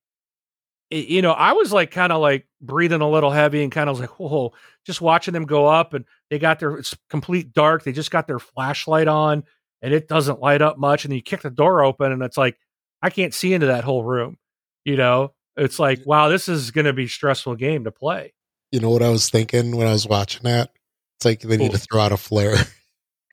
you 0.93 1.21
know, 1.21 1.31
I 1.31 1.53
was 1.53 1.71
like 1.71 1.91
kind 1.91 2.11
of 2.11 2.21
like 2.21 2.47
breathing 2.61 3.01
a 3.01 3.09
little 3.09 3.31
heavy 3.31 3.63
and 3.63 3.71
kind 3.71 3.89
of 3.89 3.99
like, 3.99 4.19
whoa, 4.19 4.53
just 4.85 5.01
watching 5.01 5.33
them 5.33 5.45
go 5.45 5.67
up 5.67 5.93
and 5.93 6.05
they 6.29 6.39
got 6.39 6.59
their 6.59 6.75
it's 6.75 6.95
complete 7.09 7.53
dark. 7.53 7.83
They 7.83 7.91
just 7.91 8.11
got 8.11 8.27
their 8.27 8.39
flashlight 8.39 9.07
on 9.07 9.43
and 9.81 9.93
it 9.93 10.07
doesn't 10.07 10.39
light 10.39 10.61
up 10.61 10.77
much. 10.77 11.05
And 11.05 11.11
then 11.11 11.17
you 11.17 11.23
kick 11.23 11.41
the 11.41 11.49
door 11.49 11.83
open 11.83 12.11
and 12.11 12.21
it's 12.21 12.37
like, 12.37 12.57
I 13.01 13.09
can't 13.09 13.33
see 13.33 13.53
into 13.53 13.67
that 13.67 13.83
whole 13.83 14.03
room. 14.03 14.37
You 14.85 14.97
know, 14.97 15.33
it's 15.57 15.79
like, 15.79 16.05
wow, 16.05 16.29
this 16.29 16.47
is 16.47 16.71
going 16.71 16.85
to 16.85 16.93
be 16.93 17.07
stressful 17.07 17.55
game 17.55 17.83
to 17.85 17.91
play. 17.91 18.33
You 18.71 18.79
know 18.79 18.89
what 18.89 19.03
I 19.03 19.09
was 19.09 19.29
thinking 19.29 19.75
when 19.75 19.87
I 19.87 19.93
was 19.93 20.07
watching 20.07 20.43
that? 20.43 20.71
It's 21.17 21.25
like 21.25 21.41
they 21.41 21.57
need 21.57 21.71
to 21.71 21.77
throw 21.77 22.01
out 22.01 22.11
a 22.11 22.17
flare. 22.17 22.55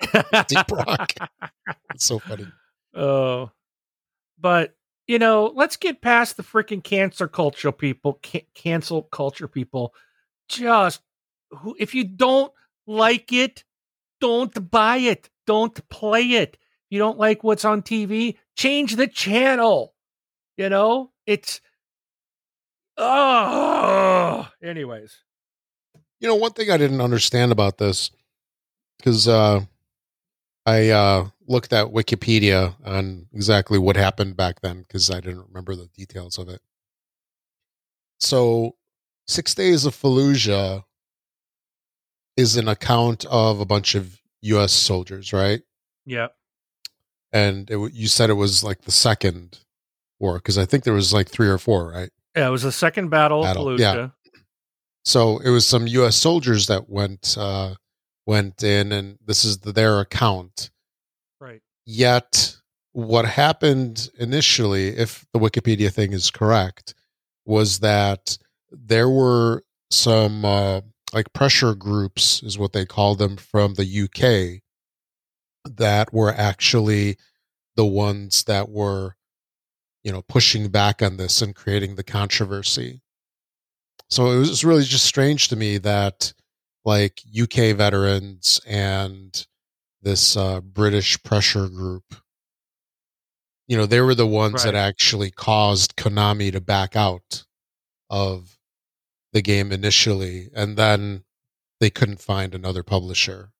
Deep 0.48 0.70
rock. 0.70 1.12
it's 1.94 2.04
so 2.04 2.18
funny. 2.18 2.46
Oh, 2.94 3.50
but 4.38 4.74
you 5.10 5.18
know, 5.18 5.50
let's 5.56 5.76
get 5.76 6.00
past 6.00 6.36
the 6.36 6.42
freaking 6.44 6.84
cancer 6.84 7.26
culture 7.26 7.72
people, 7.72 8.20
can- 8.22 8.46
cancel 8.54 9.02
culture 9.02 9.48
people. 9.48 9.92
Just 10.48 11.00
who, 11.50 11.74
if 11.80 11.96
you 11.96 12.04
don't 12.04 12.52
like 12.86 13.32
it, 13.32 13.64
don't 14.20 14.70
buy 14.70 14.98
it. 14.98 15.28
don't 15.48 15.88
play 15.88 16.22
it. 16.22 16.58
You 16.90 17.00
don't 17.00 17.18
like 17.18 17.42
what's 17.42 17.64
on 17.64 17.82
TV, 17.82 18.36
change 18.56 18.94
the 18.94 19.08
channel. 19.08 19.94
You 20.56 20.68
know, 20.68 21.10
it's 21.26 21.60
oh. 22.96 24.48
Anyways, 24.62 25.24
you 26.20 26.28
know, 26.28 26.36
one 26.36 26.52
thing 26.52 26.70
I 26.70 26.76
didn't 26.76 27.00
understand 27.00 27.50
about 27.50 27.78
this 27.78 28.12
because 28.98 29.26
uh, 29.26 29.62
I 30.70 30.90
uh, 30.90 31.28
looked 31.48 31.72
at 31.72 31.88
Wikipedia 31.88 32.76
on 32.84 33.26
exactly 33.32 33.76
what 33.76 33.96
happened 33.96 34.36
back 34.36 34.60
then 34.60 34.82
because 34.82 35.10
I 35.10 35.20
didn't 35.20 35.48
remember 35.48 35.74
the 35.74 35.88
details 35.88 36.38
of 36.38 36.48
it. 36.48 36.60
So, 38.20 38.76
Six 39.26 39.52
Days 39.54 39.84
of 39.84 39.96
Fallujah 39.96 40.84
is 42.36 42.56
an 42.56 42.68
account 42.68 43.24
of 43.24 43.58
a 43.58 43.64
bunch 43.64 43.96
of 43.96 44.20
U.S. 44.42 44.72
soldiers, 44.72 45.32
right? 45.32 45.62
Yeah. 46.06 46.28
And 47.32 47.68
it, 47.68 47.92
you 47.92 48.06
said 48.06 48.30
it 48.30 48.34
was 48.34 48.62
like 48.62 48.82
the 48.82 48.92
second 48.92 49.58
war 50.20 50.36
because 50.36 50.56
I 50.56 50.66
think 50.66 50.84
there 50.84 50.94
was 50.94 51.12
like 51.12 51.28
three 51.28 51.48
or 51.48 51.58
four, 51.58 51.90
right? 51.90 52.10
Yeah, 52.36 52.46
it 52.46 52.50
was 52.50 52.62
the 52.62 52.70
second 52.70 53.08
battle, 53.08 53.42
battle 53.42 53.70
of 53.70 53.80
Fallujah. 53.80 53.94
Yeah. 53.94 54.08
So 55.04 55.38
it 55.38 55.50
was 55.50 55.66
some 55.66 55.88
U.S. 55.88 56.14
soldiers 56.14 56.68
that 56.68 56.88
went 56.88 57.36
uh, 57.36 57.74
went 58.30 58.62
in, 58.62 58.92
and 58.92 59.18
this 59.26 59.44
is 59.44 59.58
the, 59.58 59.72
their 59.72 59.98
account. 59.98 60.70
Right. 61.40 61.62
Yet, 61.84 62.56
what 62.92 63.24
happened 63.24 64.08
initially, 64.20 64.96
if 64.96 65.26
the 65.32 65.40
Wikipedia 65.40 65.92
thing 65.92 66.12
is 66.12 66.30
correct, 66.30 66.94
was 67.44 67.80
that 67.80 68.38
there 68.70 69.08
were 69.08 69.64
some 69.90 70.44
uh, 70.44 70.82
like 71.12 71.32
pressure 71.32 71.74
groups, 71.74 72.40
is 72.44 72.56
what 72.56 72.72
they 72.72 72.86
call 72.86 73.16
them, 73.16 73.36
from 73.36 73.74
the 73.74 74.02
UK 74.04 74.62
that 75.64 76.14
were 76.14 76.32
actually 76.32 77.16
the 77.74 77.84
ones 77.84 78.44
that 78.44 78.68
were, 78.68 79.16
you 80.04 80.12
know, 80.12 80.22
pushing 80.22 80.68
back 80.68 81.02
on 81.02 81.16
this 81.16 81.42
and 81.42 81.56
creating 81.56 81.96
the 81.96 82.04
controversy. 82.04 83.00
So 84.08 84.30
it 84.30 84.38
was 84.38 84.64
really 84.64 84.84
just 84.84 85.04
strange 85.04 85.48
to 85.48 85.56
me 85.56 85.78
that 85.78 86.32
like 86.84 87.20
UK 87.38 87.76
veterans 87.76 88.60
and 88.66 89.46
this 90.02 90.36
uh, 90.36 90.60
British 90.60 91.22
pressure 91.22 91.68
group, 91.68 92.14
you 93.66 93.76
know, 93.76 93.86
they 93.86 94.00
were 94.00 94.14
the 94.14 94.26
ones 94.26 94.64
right. 94.64 94.72
that 94.72 94.74
actually 94.74 95.30
caused 95.30 95.96
Konami 95.96 96.50
to 96.52 96.60
back 96.60 96.96
out 96.96 97.44
of 98.08 98.58
the 99.32 99.42
game 99.42 99.70
initially, 99.70 100.48
and 100.54 100.76
then 100.76 101.24
they 101.78 101.90
couldn't 101.90 102.20
find 102.20 102.54
another 102.54 102.82
publisher, 102.82 103.52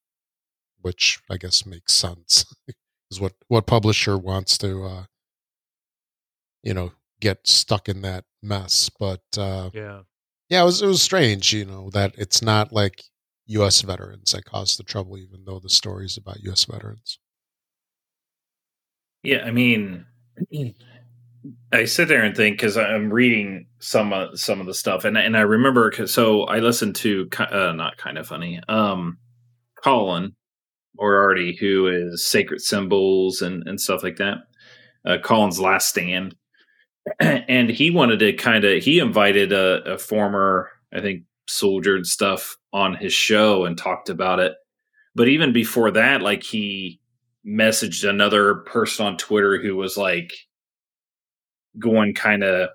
which 0.80 1.20
I 1.30 1.36
guess 1.36 1.64
makes 1.64 1.94
sense. 1.94 2.44
is 3.10 3.20
what 3.20 3.34
what 3.48 3.66
publisher 3.66 4.18
wants 4.18 4.58
to, 4.58 4.84
uh, 4.84 5.04
you 6.62 6.74
know, 6.74 6.92
get 7.20 7.46
stuck 7.46 7.88
in 7.88 8.02
that 8.02 8.24
mess? 8.42 8.90
But 8.98 9.22
uh, 9.36 9.70
yeah, 9.72 10.00
yeah, 10.48 10.62
it 10.62 10.64
was 10.64 10.82
it 10.82 10.86
was 10.86 11.02
strange, 11.02 11.52
you 11.52 11.64
know, 11.64 11.90
that 11.90 12.14
it's 12.18 12.42
not 12.42 12.72
like 12.72 13.04
U.S. 13.50 13.80
veterans 13.80 14.30
that 14.30 14.44
caused 14.44 14.78
the 14.78 14.84
trouble, 14.84 15.18
even 15.18 15.44
though 15.44 15.58
the 15.58 15.68
story 15.68 16.06
is 16.06 16.16
about 16.16 16.42
U.S. 16.44 16.64
veterans. 16.64 17.18
Yeah, 19.24 19.42
I 19.44 19.50
mean, 19.50 20.06
I 21.72 21.84
sit 21.84 22.06
there 22.06 22.22
and 22.22 22.36
think 22.36 22.56
because 22.56 22.76
I'm 22.76 23.12
reading 23.12 23.66
some 23.80 24.12
of 24.12 24.38
some 24.38 24.60
of 24.60 24.66
the 24.66 24.74
stuff, 24.74 25.04
and 25.04 25.18
and 25.18 25.36
I 25.36 25.40
remember 25.40 25.92
so 26.06 26.44
I 26.44 26.60
listened 26.60 26.94
to 26.96 27.28
uh, 27.38 27.72
not 27.72 27.96
kind 27.96 28.18
of 28.18 28.28
funny, 28.28 28.60
um, 28.68 29.18
Colin 29.82 30.34
Moriarty, 30.96 31.56
who 31.56 31.88
is 31.88 32.24
Sacred 32.24 32.60
Symbols 32.60 33.42
and 33.42 33.66
and 33.66 33.80
stuff 33.80 34.04
like 34.04 34.16
that. 34.16 34.38
Uh, 35.04 35.18
Colin's 35.18 35.58
Last 35.58 35.88
Stand, 35.88 36.36
and 37.20 37.68
he 37.68 37.90
wanted 37.90 38.20
to 38.20 38.32
kind 38.34 38.64
of 38.64 38.82
he 38.82 39.00
invited 39.00 39.52
a, 39.52 39.94
a 39.94 39.98
former 39.98 40.70
I 40.92 41.00
think 41.00 41.24
soldier 41.50 41.96
and 41.96 42.06
stuff 42.06 42.56
on 42.72 42.94
his 42.94 43.12
show 43.12 43.64
and 43.64 43.76
talked 43.76 44.08
about 44.08 44.38
it. 44.38 44.54
But 45.14 45.28
even 45.28 45.52
before 45.52 45.90
that, 45.90 46.22
like 46.22 46.42
he 46.42 47.00
messaged 47.46 48.08
another 48.08 48.56
person 48.56 49.06
on 49.06 49.16
Twitter 49.16 49.60
who 49.60 49.76
was 49.76 49.96
like 49.96 50.32
going 51.78 52.14
kind 52.14 52.42
of 52.42 52.68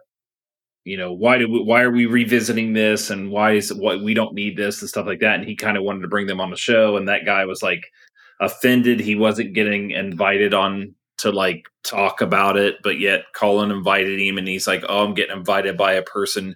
you 0.84 0.98
know 0.98 1.14
why 1.14 1.38
do 1.38 1.52
we, 1.52 1.62
why 1.62 1.82
are 1.82 1.92
we 1.92 2.06
revisiting 2.06 2.74
this? 2.74 3.10
And 3.10 3.32
why 3.32 3.54
is 3.54 3.74
what 3.74 4.04
we 4.04 4.14
don't 4.14 4.36
need 4.36 4.58
this 4.58 4.82
and 4.82 4.90
stuff 4.90 5.08
like 5.08 5.20
that. 5.22 5.40
And 5.40 5.48
he 5.48 5.56
kind 5.56 5.78
of 5.78 5.84
wanted 5.84 6.02
to 6.02 6.08
bring 6.08 6.28
them 6.28 6.42
on 6.42 6.52
the 6.52 6.58
show. 6.58 6.98
And 6.98 7.08
that 7.08 7.26
guy 7.26 7.46
was 7.46 7.64
like 7.64 7.88
offended. 8.40 9.00
He 9.00 9.16
wasn't 9.16 9.54
getting 9.54 9.92
invited 9.92 10.54
on 10.54 10.94
to 11.18 11.32
like 11.32 11.70
talk 11.84 12.20
about 12.20 12.58
it 12.58 12.76
but 12.84 13.00
yet 13.00 13.24
colin 13.34 13.72
invited 13.72 14.20
him. 14.20 14.38
And 14.38 14.48
he's 14.48 14.68
like 14.68 14.84
oh 14.90 15.06
i'm 15.06 15.14
getting 15.14 15.38
invited 15.38 15.78
by 15.78 15.94
a 15.94 16.04
person 16.04 16.56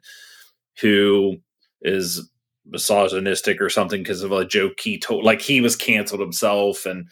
who 0.81 1.37
is 1.81 2.29
misogynistic 2.65 3.61
or 3.61 3.69
something 3.69 4.03
because 4.03 4.21
of 4.21 4.31
a 4.31 4.45
joke 4.45 4.79
he 4.79 4.99
told 4.99 5.23
like 5.23 5.41
he 5.41 5.59
was 5.59 5.75
canceled 5.75 6.21
himself 6.21 6.85
and 6.85 7.09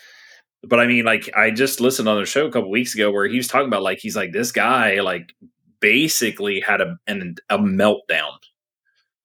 but 0.63 0.80
I 0.80 0.88
mean, 0.88 1.05
like 1.05 1.30
I 1.36 1.51
just 1.51 1.80
listened 1.80 2.09
on 2.09 2.20
the 2.20 2.26
show 2.26 2.45
a 2.45 2.51
couple 2.51 2.70
weeks 2.70 2.95
ago 2.95 3.11
where 3.11 3.28
he 3.28 3.38
was 3.38 3.47
talking 3.47 3.68
about 3.68 3.84
like 3.84 3.99
he's 3.99 4.15
like 4.15 4.32
this 4.32 4.51
guy 4.51 4.99
like 5.01 5.34
basically 5.80 6.59
had 6.59 6.82
a 6.82 6.97
an, 7.07 7.36
a 7.49 7.57
meltdown 7.57 8.38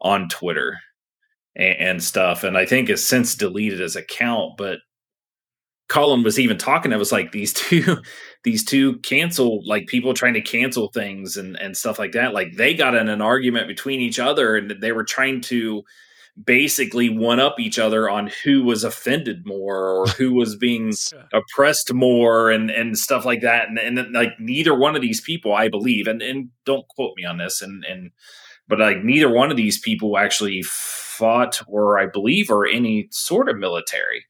on 0.01 0.29
Twitter 0.29 0.79
and, 1.57 1.77
and, 1.79 2.03
stuff, 2.03 2.45
and 2.45 2.59
I 2.59 2.67
think 2.67 2.89
has 2.89 3.05
since 3.05 3.35
deleted 3.35 3.81
his 3.81 3.97
account. 3.97 4.57
But 4.59 4.79
Colin 5.89 6.23
was 6.23 6.39
even 6.39 6.59
talking. 6.59 6.93
It 6.93 6.99
was 6.99 7.13
like 7.13 7.33
these 7.33 7.53
two 7.55 7.99
these 8.45 8.65
two 8.65 8.99
cancel 8.99 9.63
like 9.67 9.87
people 9.87 10.15
trying 10.15 10.35
to 10.35 10.41
cancel 10.41 10.89
things 10.89 11.37
and 11.37 11.57
and 11.57 11.77
stuff 11.77 11.99
like 11.99 12.13
that. 12.13 12.35
Like 12.35 12.57
they 12.57 12.75
got 12.75 12.95
in 12.95 13.09
an 13.09 13.21
argument 13.21 13.69
between 13.69 14.01
each 14.01 14.19
other, 14.19 14.57
and 14.57 14.71
they 14.81 14.93
were 14.93 15.05
trying 15.05 15.41
to 15.43 15.85
basically 16.43 17.11
one 17.11 17.39
up 17.39 17.61
each 17.61 17.79
other 17.79 18.09
on 18.09 18.31
who 18.43 18.65
was 18.65 18.85
offended 18.85 19.45
more 19.45 19.89
or 19.89 20.07
who 20.07 20.33
was 20.33 20.57
being 20.61 20.93
oppressed 21.33 21.93
more 21.93 22.51
and 22.51 22.71
and 22.71 22.99
stuff 22.99 23.25
like 23.25 23.43
that. 23.43 23.69
And 23.69 23.79
and 23.79 24.13
like 24.13 24.33
neither 24.41 24.77
one 24.77 24.97
of 24.97 25.03
these 25.03 25.21
people 25.21 25.55
I 25.55 25.69
believe 25.69 26.07
and 26.07 26.23
and 26.23 26.49
don't 26.65 26.89
quote 26.89 27.15
me 27.17 27.25
on 27.25 27.39
this 27.39 27.63
and 27.63 27.85
and 27.85 28.11
but 28.69 28.81
like 28.81 29.05
neither 29.05 29.31
one 29.31 29.51
of 29.51 29.57
these 29.57 29.79
people 29.79 30.17
actually 30.17 30.63
fought 30.63 31.61
or 31.69 31.99
I 31.99 32.07
believe 32.07 32.51
or 32.51 32.67
any 32.67 33.09
sort 33.11 33.49
of 33.49 33.59
military 33.59 34.25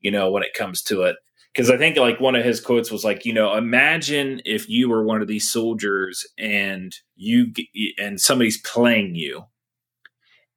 you 0.00 0.10
know 0.10 0.30
when 0.30 0.42
it 0.42 0.54
comes 0.54 0.82
to 0.82 1.02
it 1.02 1.16
because 1.52 1.70
I 1.70 1.76
think 1.76 1.96
like 1.96 2.20
one 2.20 2.36
of 2.36 2.44
his 2.44 2.60
quotes 2.60 2.90
was 2.90 3.04
like, 3.04 3.24
you 3.24 3.32
know, 3.32 3.56
imagine 3.56 4.40
if 4.44 4.68
you 4.68 4.88
were 4.88 5.04
one 5.04 5.20
of 5.20 5.28
these 5.28 5.50
soldiers 5.50 6.26
and 6.38 6.94
you 7.16 7.52
and 7.98 8.20
somebody's 8.20 8.60
playing 8.60 9.14
you 9.14 9.44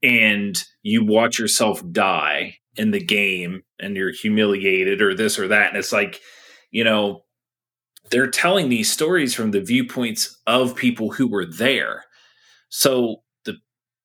and 0.01 0.55
you 0.81 1.03
watch 1.03 1.39
yourself 1.39 1.81
die 1.91 2.57
in 2.75 2.91
the 2.91 3.03
game 3.03 3.63
and 3.79 3.95
you're 3.95 4.11
humiliated 4.11 5.01
or 5.01 5.13
this 5.15 5.37
or 5.37 5.47
that 5.47 5.69
and 5.69 5.77
it's 5.77 5.93
like 5.93 6.19
you 6.71 6.83
know 6.83 7.23
they're 8.09 8.29
telling 8.29 8.69
these 8.69 8.91
stories 8.91 9.33
from 9.33 9.51
the 9.51 9.61
viewpoints 9.61 10.39
of 10.45 10.75
people 10.75 11.11
who 11.11 11.27
were 11.27 11.45
there. 11.45 12.03
So 12.69 13.23
the 13.45 13.55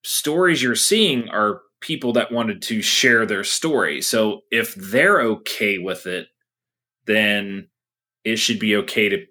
stories 0.02 0.62
you're 0.62 0.74
seeing 0.77 1.28
are 1.28 1.60
people 1.81 2.12
that 2.15 2.32
wanted 2.32 2.62
to 2.62 2.82
share 2.82 3.27
their 3.27 3.44
story. 3.44 4.01
So 4.01 4.40
if 4.51 4.74
they're 4.74 5.20
okay 5.20 5.78
with 5.78 6.06
it 6.06 6.28
then 7.09 7.67
it 8.23 8.37
should 8.37 8.61
be 8.61 8.77
okay 8.77 9.09
to 9.09 9.27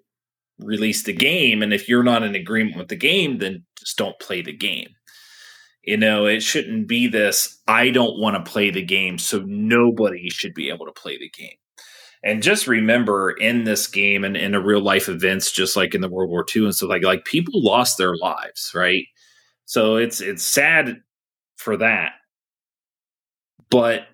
release 0.58 1.04
the 1.04 1.14
game 1.14 1.62
and 1.62 1.72
if 1.72 1.88
you're 1.88 2.02
not 2.02 2.22
in 2.22 2.34
agreement 2.34 2.76
with 2.76 2.88
the 2.88 2.96
game 2.96 3.38
then 3.38 3.64
just 3.78 3.96
don't 3.96 4.18
play 4.20 4.42
the 4.42 4.52
game 4.52 4.88
you 5.88 5.96
know, 5.96 6.26
it 6.26 6.42
shouldn't 6.42 6.86
be 6.86 7.06
this, 7.06 7.62
I 7.66 7.88
don't 7.88 8.20
want 8.20 8.36
to 8.36 8.50
play 8.50 8.68
the 8.68 8.84
game, 8.84 9.16
so 9.16 9.42
nobody 9.46 10.28
should 10.28 10.52
be 10.52 10.68
able 10.68 10.84
to 10.84 10.92
play 10.92 11.16
the 11.16 11.30
game. 11.30 11.56
And 12.22 12.42
just 12.42 12.66
remember 12.66 13.30
in 13.30 13.64
this 13.64 13.86
game 13.86 14.22
and 14.22 14.36
in 14.36 14.54
a 14.54 14.60
real 14.60 14.82
life 14.82 15.08
events, 15.08 15.50
just 15.50 15.76
like 15.76 15.94
in 15.94 16.02
the 16.02 16.08
World 16.10 16.28
War 16.28 16.44
II 16.54 16.64
and 16.64 16.74
stuff 16.74 16.90
like 16.90 17.04
like 17.04 17.24
people 17.24 17.64
lost 17.64 17.96
their 17.96 18.14
lives, 18.16 18.72
right? 18.74 19.06
So 19.64 19.96
it's 19.96 20.20
it's 20.20 20.44
sad 20.44 21.00
for 21.56 21.78
that. 21.78 22.12
But 23.70 24.08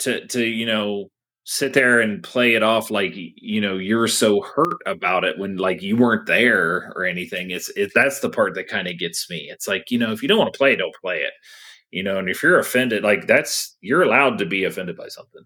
to 0.00 0.24
to, 0.28 0.44
you 0.44 0.66
know, 0.66 1.10
sit 1.44 1.72
there 1.72 2.00
and 2.00 2.22
play 2.22 2.54
it 2.54 2.62
off 2.62 2.90
like 2.90 3.14
you 3.16 3.60
know 3.60 3.76
you're 3.76 4.06
so 4.06 4.40
hurt 4.42 4.78
about 4.86 5.24
it 5.24 5.38
when 5.38 5.56
like 5.56 5.82
you 5.82 5.96
weren't 5.96 6.26
there 6.26 6.92
or 6.94 7.04
anything 7.04 7.50
it's 7.50 7.68
it 7.70 7.90
that's 7.94 8.20
the 8.20 8.30
part 8.30 8.54
that 8.54 8.68
kind 8.68 8.86
of 8.86 8.98
gets 8.98 9.28
me 9.28 9.48
it's 9.50 9.66
like 9.66 9.90
you 9.90 9.98
know 9.98 10.12
if 10.12 10.22
you 10.22 10.28
don't 10.28 10.38
want 10.38 10.52
to 10.52 10.56
play 10.56 10.76
don't 10.76 10.94
play 11.00 11.18
it 11.18 11.32
you 11.90 12.02
know 12.02 12.18
and 12.18 12.28
if 12.28 12.42
you're 12.42 12.60
offended 12.60 13.02
like 13.02 13.26
that's 13.26 13.76
you're 13.80 14.02
allowed 14.02 14.38
to 14.38 14.46
be 14.46 14.64
offended 14.64 14.96
by 14.96 15.08
something. 15.08 15.42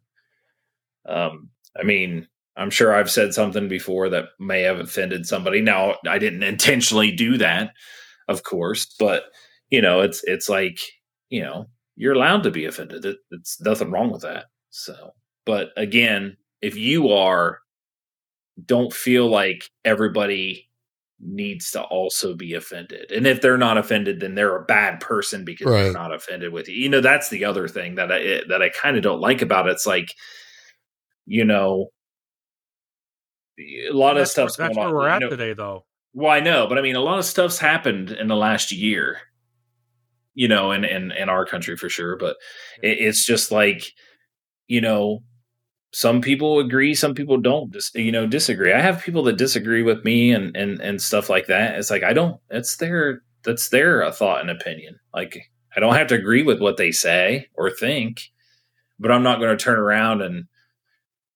Um 1.07 1.51
i 1.79 1.83
mean 1.83 2.29
i'm 2.57 2.71
sure 2.71 2.95
i've 2.95 3.11
said 3.11 3.33
something 3.33 3.69
before 3.69 4.11
that 4.11 4.27
may 4.39 4.63
have 4.63 4.81
offended 4.81 5.27
somebody 5.27 5.63
now 5.63 5.95
i 6.07 6.19
didn't 6.19 6.43
intentionally 6.43 7.11
do 7.11 7.39
that 7.39 7.73
of 8.29 8.43
course 8.43 8.87
but 8.99 9.25
you 9.71 9.81
know 9.81 10.01
it's 10.01 10.23
it's 10.25 10.49
like 10.49 10.79
you 11.31 11.43
know 11.43 11.67
you're 11.97 12.15
allowed 12.15 12.43
to 12.43 12.51
be 12.51 12.67
offended 12.67 13.05
it, 13.05 13.17
it's 13.31 13.61
nothing 13.63 13.91
wrong 13.91 14.11
with 14.11 14.23
that 14.23 14.47
so 14.71 15.13
but 15.47 15.71
again, 15.77 16.37
if 16.61 16.77
you 16.77 17.11
are, 17.11 17.61
don't 18.65 18.93
feel 18.93 19.29
like 19.29 19.71
everybody 19.85 20.69
needs 21.21 21.71
to 21.71 21.83
also 21.83 22.35
be 22.35 22.55
offended. 22.55 23.11
And 23.11 23.27
if 23.27 23.41
they're 23.41 23.57
not 23.57 23.79
offended, 23.79 24.21
then 24.21 24.35
they're 24.35 24.57
a 24.57 24.65
bad 24.65 25.01
person 25.01 25.45
because 25.45 25.67
right. 25.67 25.85
they're 25.85 25.93
not 25.93 26.13
offended 26.13 26.53
with 26.53 26.69
you. 26.69 26.75
You 26.75 26.89
know, 26.89 27.01
that's 27.01 27.31
the 27.31 27.45
other 27.45 27.69
thing 27.69 27.95
that 27.95 28.13
I 28.13 28.21
eh, 28.21 28.41
that 28.49 28.63
I 28.63 28.69
kind 28.71 28.97
of 28.97 29.03
don't 29.03 29.21
like 29.21 29.43
about 29.43 29.69
it. 29.69 29.73
It's 29.73 29.87
like, 29.87 30.13
you 31.25 31.45
know, 31.45 31.89
a 33.59 33.93
lot 33.93 34.15
that's 34.15 34.31
of 34.31 34.33
stuff's 34.33 34.57
that's 34.57 34.77
where 34.77 34.89
on, 34.89 34.95
we're 34.95 35.09
at 35.09 35.21
know, 35.21 35.31
today, 35.31 35.55
though. 35.55 35.87
Well, 36.13 36.31
I 36.31 36.41
know, 36.41 36.67
but 36.67 36.79
I 36.79 36.83
mean, 36.83 36.97
a 36.97 37.01
lot 37.01 37.19
of 37.19 37.25
stuff's 37.25 37.59
happened 37.59 38.11
in 38.11 38.29
the 38.29 38.37
last 38.37 38.73
year. 38.73 39.21
You 40.35 40.49
know, 40.49 40.73
in 40.73 40.85
in, 40.85 41.13
in 41.13 41.29
our 41.31 41.47
country 41.47 41.77
for 41.77 41.89
sure, 41.89 42.17
but 42.17 42.37
it, 42.83 42.99
it's 42.99 43.25
just 43.25 43.51
like, 43.51 43.91
you 44.67 44.83
know, 44.83 45.23
some 45.97 46.21
people 46.21 46.59
agree 46.59 46.95
some 46.95 47.15
people 47.15 47.39
don't 47.39 47.73
dis- 47.73 47.95
you 47.95 48.13
know 48.13 48.27
disagree. 48.27 48.71
I 48.71 48.83
have 48.83 49.03
people 49.03 49.23
that 49.23 49.39
disagree 49.39 49.83
with 49.83 50.05
me 50.05 50.31
and 50.31 50.55
and 50.55 50.79
and 50.79 51.01
stuff 51.01 51.31
like 51.31 51.47
that. 51.47 51.77
It's 51.77 51.91
like 51.91 52.03
i 52.03 52.13
don't 52.13 52.39
it's 52.51 52.77
their 52.77 53.23
that's 53.45 53.71
their 53.71 54.03
uh, 54.03 54.13
thought 54.13 54.43
and 54.43 54.51
opinion. 54.51 54.99
Like 55.15 55.51
i 55.75 55.81
don't 55.81 55.95
have 55.95 56.09
to 56.09 56.15
agree 56.15 56.43
with 56.43 56.61
what 56.61 56.77
they 56.77 56.93
say 56.93 57.49
or 57.55 57.71
think 57.71 58.31
but 58.99 59.11
i'm 59.11 59.23
not 59.23 59.41
going 59.41 59.57
to 59.57 59.63
turn 59.63 59.79
around 59.79 60.21
and 60.21 60.45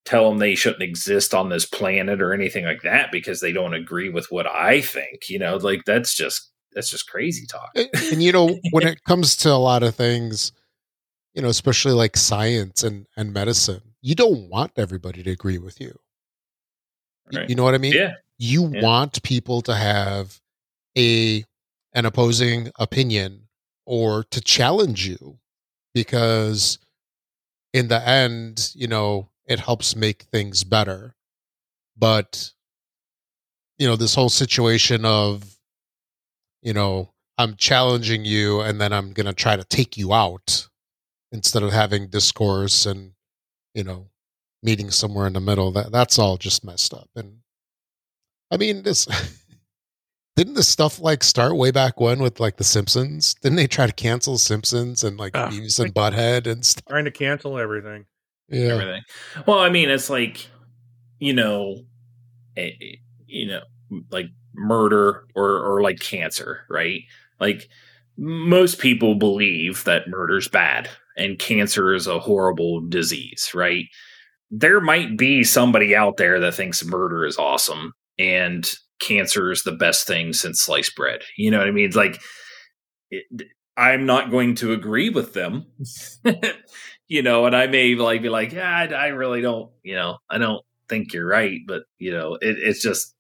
tell 0.05 0.29
them 0.29 0.39
they 0.39 0.55
shouldn't 0.55 0.83
exist 0.83 1.35
on 1.35 1.49
this 1.49 1.67
planet 1.67 2.21
or 2.23 2.33
anything 2.33 2.65
like 2.65 2.83
that 2.83 3.11
because 3.13 3.41
they 3.41 3.53
don't 3.53 3.75
agree 3.75 4.11
with 4.11 4.27
what 4.31 4.47
i 4.47 4.81
think 4.83 5.31
you 5.31 5.39
know? 5.39 5.57
Like 5.57 5.85
that's 5.87 6.15
just 6.15 6.51
that's 6.75 6.91
just 6.91 7.09
crazy 7.09 7.47
talk. 7.47 7.71
And, 7.75 7.89
and 8.13 8.23
you 8.23 8.33
know 8.33 8.59
when 8.73 8.87
it 8.87 9.05
comes 9.05 9.37
to 9.39 9.51
a 9.51 9.65
lot 9.71 9.83
of 9.83 9.95
things 9.95 10.53
you 11.33 11.41
know 11.41 11.49
especially 11.49 11.93
like 11.93 12.19
science 12.19 12.83
and 12.83 13.07
and 13.17 13.33
medicine 13.33 13.90
you 14.03 14.15
don't 14.15 14.49
want 14.49 14.73
everybody 14.77 15.23
to 15.23 15.31
agree 15.31 15.59
with 15.59 15.81
you. 15.81 15.99
Right. 17.33 17.49
You 17.49 17.55
know 17.55 17.65
what 17.65 17.75
I 17.75 17.79
mean? 17.79 17.93
Yeah. 17.93 18.15
You 18.39 18.71
yeah. 18.73 18.83
want 18.83 19.23
people 19.23 19.61
to 19.63 19.75
have 19.75 20.41
a 20.97 21.45
an 21.93 22.07
opposing 22.07 22.71
opinion 22.79 23.49
or 23.85 24.25
to 24.25 24.41
challenge 24.41 25.07
you 25.07 25.39
because 25.95 26.79
in 27.73 27.89
the 27.89 28.07
end, 28.07 28.73
you 28.75 28.87
know, 28.87 29.29
it 29.47 29.59
helps 29.59 29.97
make 29.97 30.23
things 30.23 30.65
better. 30.65 31.15
But 31.97 32.53
you 33.79 33.87
know, 33.87 33.97
this 33.97 34.15
whole 34.15 34.29
situation 34.29 35.05
of 35.05 35.57
you 36.63 36.73
know, 36.73 37.11
I'm 37.39 37.57
challenging 37.57 38.25
you 38.25 38.61
and 38.61 38.81
then 38.81 38.93
I'm 38.93 39.13
going 39.13 39.27
to 39.27 39.33
try 39.33 39.57
to 39.57 39.65
take 39.65 39.97
you 39.97 40.13
out 40.13 40.69
instead 41.33 41.63
of 41.63 41.73
having 41.73 42.09
discourse 42.09 42.87
and 42.87 43.13
you 43.75 43.85
know, 43.85 44.09
meeting 44.63 44.91
somewhere 44.91 45.27
in 45.27 45.33
the 45.33 45.41
middle. 45.41 45.71
That 45.73 45.93
that's 45.93 46.19
all 46.19 46.37
just 46.37 46.65
messed 46.65 46.95
up. 46.95 47.09
And 47.15 47.39
I 48.51 48.57
mean, 48.57 48.83
this 48.83 49.07
didn't 50.37 50.55
this 50.55 50.69
stuff 50.69 51.01
like 51.01 51.23
start 51.23 51.57
way 51.57 51.71
back 51.71 52.01
when 52.01 52.21
with 52.21 52.41
like 52.41 52.57
the 52.57 52.65
Simpsons? 52.65 53.35
Didn't 53.35 53.57
they 53.57 53.67
try 53.67 53.87
to 53.87 53.93
cancel 53.93 54.39
Simpsons 54.39 55.05
and 55.05 55.19
like 55.19 55.37
uh, 55.37 55.49
Beavis 55.49 55.79
and 55.79 55.95
Butthead 55.95 56.47
and 56.47 56.65
stuff? 56.65 56.85
Trying 56.89 57.05
to 57.05 57.11
cancel 57.11 57.59
everything. 57.59 58.07
Yeah. 58.49 58.75
Everything. 58.75 59.03
Well, 59.47 59.59
I 59.59 59.69
mean, 59.71 59.91
it's 59.91 60.11
like, 60.11 60.49
you 61.19 61.33
know, 61.33 61.85
a, 62.57 62.99
you 63.27 63.47
know, 63.47 63.63
like 64.11 64.27
murder 64.55 65.27
or 65.35 65.59
or 65.65 65.83
like 65.83 66.01
cancer, 66.01 66.65
right? 66.69 67.03
Like 67.39 67.69
most 68.17 68.79
people 68.79 69.15
believe 69.15 69.85
that 69.85 70.09
murder's 70.09 70.49
bad, 70.49 70.89
and 71.17 71.39
cancer 71.39 71.95
is 71.95 72.07
a 72.07 72.19
horrible 72.19 72.81
disease, 72.81 73.51
right? 73.55 73.85
There 74.51 74.81
might 74.81 75.17
be 75.17 75.45
somebody 75.45 75.95
out 75.95 76.17
there 76.17 76.41
that 76.41 76.55
thinks 76.55 76.85
murder 76.85 77.25
is 77.25 77.39
awesome 77.39 77.93
and 78.19 78.71
cancer 79.01 79.51
is 79.51 79.63
the 79.63 79.73
best 79.73 80.07
thing 80.07 80.33
since 80.33 80.61
sliced 80.61 80.97
bread. 80.97 81.23
You 81.37 81.51
know 81.51 81.59
what 81.59 81.69
I 81.69 81.73
mean? 81.73 81.87
It's 81.87 81.97
like, 81.97 82.21
it, 83.11 83.25
I'm 83.77 84.07
not 84.07 84.31
going 84.31 84.57
to 84.57 84.73
agree 84.73 85.11
with 85.11 85.33
them, 85.33 85.67
you 87.09 87.23
know, 87.23 87.47
and 87.47 87.57
I 87.57 87.67
may 87.67 87.95
like 87.95 88.23
be 88.23 88.29
like, 88.29 88.53
yeah, 88.53 88.69
I, 88.69 88.87
I, 88.87 89.07
really 89.09 89.41
don't, 89.41 89.71
you 89.83 89.95
know, 89.95 90.19
I 90.29 90.39
don't 90.39 90.63
think 90.89 91.13
you're 91.13 91.27
right, 91.27 91.61
but 91.67 91.85
you 91.99 92.13
know, 92.13 92.35
it, 92.35 92.59
it's 92.59 92.83
just, 92.83 93.15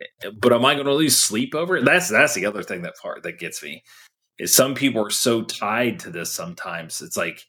eh, 0.00 0.30
but 0.36 0.52
am 0.52 0.64
I 0.64 0.74
going 0.74 0.86
to 0.86 0.94
lose 0.94 1.16
sleep 1.16 1.54
over 1.54 1.76
it? 1.76 1.84
That's 1.84 2.08
that's 2.08 2.34
the 2.34 2.46
other 2.46 2.62
thing 2.62 2.82
that 2.82 2.96
part 3.00 3.22
that 3.22 3.38
gets 3.38 3.62
me 3.62 3.82
some 4.44 4.74
people 4.74 5.04
are 5.04 5.10
so 5.10 5.42
tied 5.42 5.98
to 6.00 6.10
this 6.10 6.30
sometimes 6.30 7.00
it's 7.00 7.16
like 7.16 7.44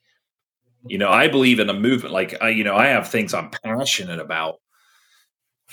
you 0.85 0.97
know 0.97 1.09
i 1.09 1.27
believe 1.27 1.59
in 1.59 1.69
a 1.69 1.73
movement 1.73 2.13
like 2.13 2.35
I, 2.41 2.49
you 2.49 2.63
know 2.63 2.75
i 2.75 2.87
have 2.87 3.09
things 3.09 3.33
i'm 3.33 3.49
passionate 3.49 4.19
about 4.19 4.55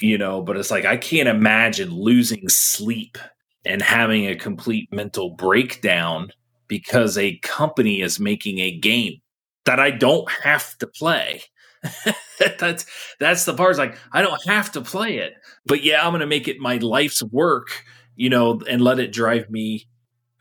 you 0.01 0.17
know 0.17 0.43
but 0.43 0.57
it's 0.57 0.71
like 0.71 0.85
i 0.85 0.97
can't 0.97 1.29
imagine 1.29 1.91
losing 1.91 2.49
sleep 2.49 3.19
and 3.65 3.83
having 3.83 4.27
a 4.27 4.35
complete 4.37 4.93
mental 4.93 5.31
breakdown 5.31 6.33
because 6.67 7.19
a 7.19 7.39
company 7.39 8.01
is 8.01 8.19
making 8.19 8.59
a 8.59 8.79
game 8.79 9.21
that 9.67 9.79
i 9.79 9.91
don't 9.91 10.31
have 10.31 10.77
to 10.79 10.87
play. 10.87 11.43
That's 12.59 12.87
that's 13.21 13.45
the 13.45 13.55
part 13.55 13.71
it's 13.71 13.79
like 13.79 13.99
i 14.13 14.21
don't 14.23 14.45
have 14.47 14.73
to 14.73 14.81
play 14.81 15.19
it 15.19 15.35
but 15.67 15.85
yeah 15.85 16.05
i'm 16.05 16.13
gonna 16.13 16.27
make 16.27 16.49
it 16.49 16.59
my 16.59 16.77
life's 16.79 17.23
work 17.25 17.85
you 18.17 18.31
know 18.31 18.61
and 18.69 18.83
let 18.83 18.99
it 18.99 19.13
drive 19.13 19.49
me 19.49 19.87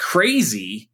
crazy 0.02 0.90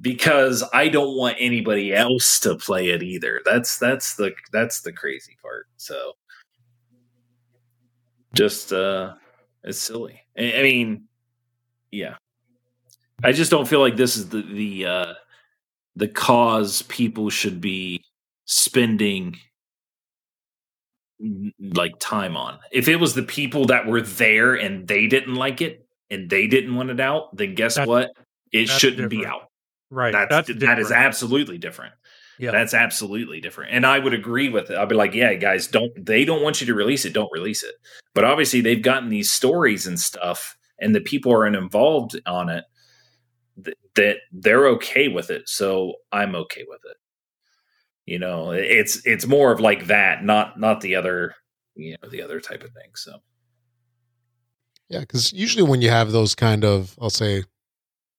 because 0.00 0.64
I 0.74 0.88
don't 0.88 1.16
want 1.16 1.36
anybody 1.38 1.94
else 1.94 2.40
to 2.40 2.56
play 2.56 2.90
it 2.90 3.02
either. 3.02 3.40
That's 3.44 3.78
that's 3.78 4.16
the 4.16 4.32
that's 4.52 4.80
the 4.80 4.92
crazy 4.92 5.36
part. 5.40 5.66
So 5.76 6.14
just 8.34 8.72
uh 8.72 9.14
it's 9.62 9.78
silly. 9.78 10.20
I, 10.36 10.54
I 10.58 10.62
mean, 10.62 11.04
yeah. 11.92 12.16
I 13.22 13.32
just 13.32 13.50
don't 13.50 13.68
feel 13.68 13.80
like 13.80 13.96
this 13.96 14.16
is 14.16 14.30
the 14.30 14.42
the 14.42 14.86
uh 14.86 15.14
the 15.94 16.08
cause 16.08 16.82
people 16.82 17.30
should 17.30 17.60
be 17.60 18.02
spending 18.46 19.36
like 21.74 21.92
time 22.00 22.36
on. 22.36 22.58
If 22.72 22.88
it 22.88 22.96
was 22.96 23.14
the 23.14 23.22
people 23.22 23.66
that 23.66 23.86
were 23.86 24.00
there 24.00 24.54
and 24.54 24.88
they 24.88 25.06
didn't 25.06 25.34
like 25.34 25.60
it 25.60 25.86
and 26.10 26.28
they 26.28 26.48
didn't 26.48 26.74
want 26.74 26.90
it 26.90 26.98
out, 26.98 27.36
then 27.36 27.54
guess 27.54 27.76
that's, 27.76 27.86
what? 27.86 28.10
It 28.52 28.66
shouldn't 28.68 29.10
different. 29.10 29.10
be 29.10 29.26
out. 29.26 29.48
Right. 29.90 30.12
That's, 30.12 30.48
that's 30.48 30.60
that 30.60 30.78
is 30.78 30.92
absolutely 30.92 31.58
different. 31.58 31.94
Yeah. 32.38 32.52
That's 32.52 32.72
absolutely 32.72 33.40
different. 33.40 33.72
And 33.72 33.84
I 33.84 33.98
would 33.98 34.14
agree 34.14 34.48
with 34.48 34.70
it. 34.70 34.78
I'd 34.78 34.88
be 34.88 34.94
like, 34.94 35.14
yeah, 35.14 35.34
guys, 35.34 35.66
don't 35.66 35.92
they 36.04 36.24
don't 36.24 36.42
want 36.42 36.60
you 36.60 36.66
to 36.68 36.74
release 36.74 37.04
it, 37.04 37.12
don't 37.12 37.30
release 37.32 37.62
it. 37.62 37.74
But 38.14 38.24
obviously 38.24 38.60
they've 38.60 38.82
gotten 38.82 39.10
these 39.10 39.30
stories 39.30 39.86
and 39.86 40.00
stuff 40.00 40.56
and 40.78 40.94
the 40.94 41.00
people 41.00 41.32
are 41.32 41.46
involved 41.46 42.18
on 42.26 42.48
it 42.48 42.64
th- 43.62 43.76
that 43.96 44.16
they're 44.32 44.66
okay 44.68 45.08
with 45.08 45.30
it. 45.30 45.48
So 45.48 45.94
I'm 46.10 46.34
okay 46.34 46.64
with 46.66 46.80
it. 46.84 46.96
You 48.06 48.18
know, 48.18 48.52
it's 48.52 49.04
it's 49.06 49.26
more 49.26 49.52
of 49.52 49.60
like 49.60 49.86
that, 49.86 50.24
not 50.24 50.58
not 50.58 50.80
the 50.80 50.96
other, 50.96 51.34
you 51.74 51.96
know, 52.02 52.08
the 52.08 52.22
other 52.22 52.40
type 52.40 52.64
of 52.64 52.70
thing. 52.72 52.90
So 52.94 53.18
yeah, 54.88 55.00
because 55.00 55.32
usually 55.32 55.62
when 55.62 55.82
you 55.82 55.90
have 55.90 56.10
those 56.10 56.34
kind 56.34 56.64
of, 56.64 56.96
I'll 57.00 57.10
say, 57.10 57.44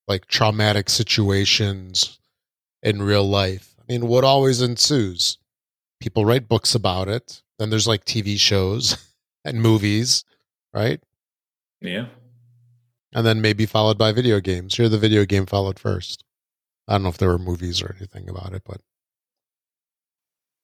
like 0.08 0.28
traumatic 0.28 0.90
situations 0.90 2.20
in 2.84 3.02
real 3.02 3.28
life. 3.28 3.76
I 3.80 3.84
mean, 3.92 4.08
what 4.08 4.24
always 4.24 4.62
ensues? 4.62 5.38
People 6.00 6.26
write 6.26 6.50
books 6.50 6.76
about 6.76 7.08
it. 7.08 7.42
Then 7.60 7.70
there's 7.70 7.88
like 7.88 8.06
TV 8.06 8.38
shows 8.38 8.98
and 9.46 9.62
movies, 9.62 10.24
right? 10.74 11.02
Yeah. 11.80 12.08
And 13.14 13.26
then 13.26 13.42
maybe 13.42 13.66
followed 13.66 13.98
by 13.98 14.12
video 14.12 14.40
games. 14.40 14.76
Here, 14.76 14.90
the 14.90 14.98
video 14.98 15.26
game 15.26 15.46
followed 15.46 15.80
first. 15.80 16.24
I 16.88 16.94
don't 16.94 17.04
know 17.04 17.10
if 17.10 17.18
there 17.18 17.30
were 17.30 17.38
movies 17.38 17.82
or 17.82 17.96
anything 17.98 18.30
about 18.30 18.54
it, 18.54 18.64
but. 18.66 18.82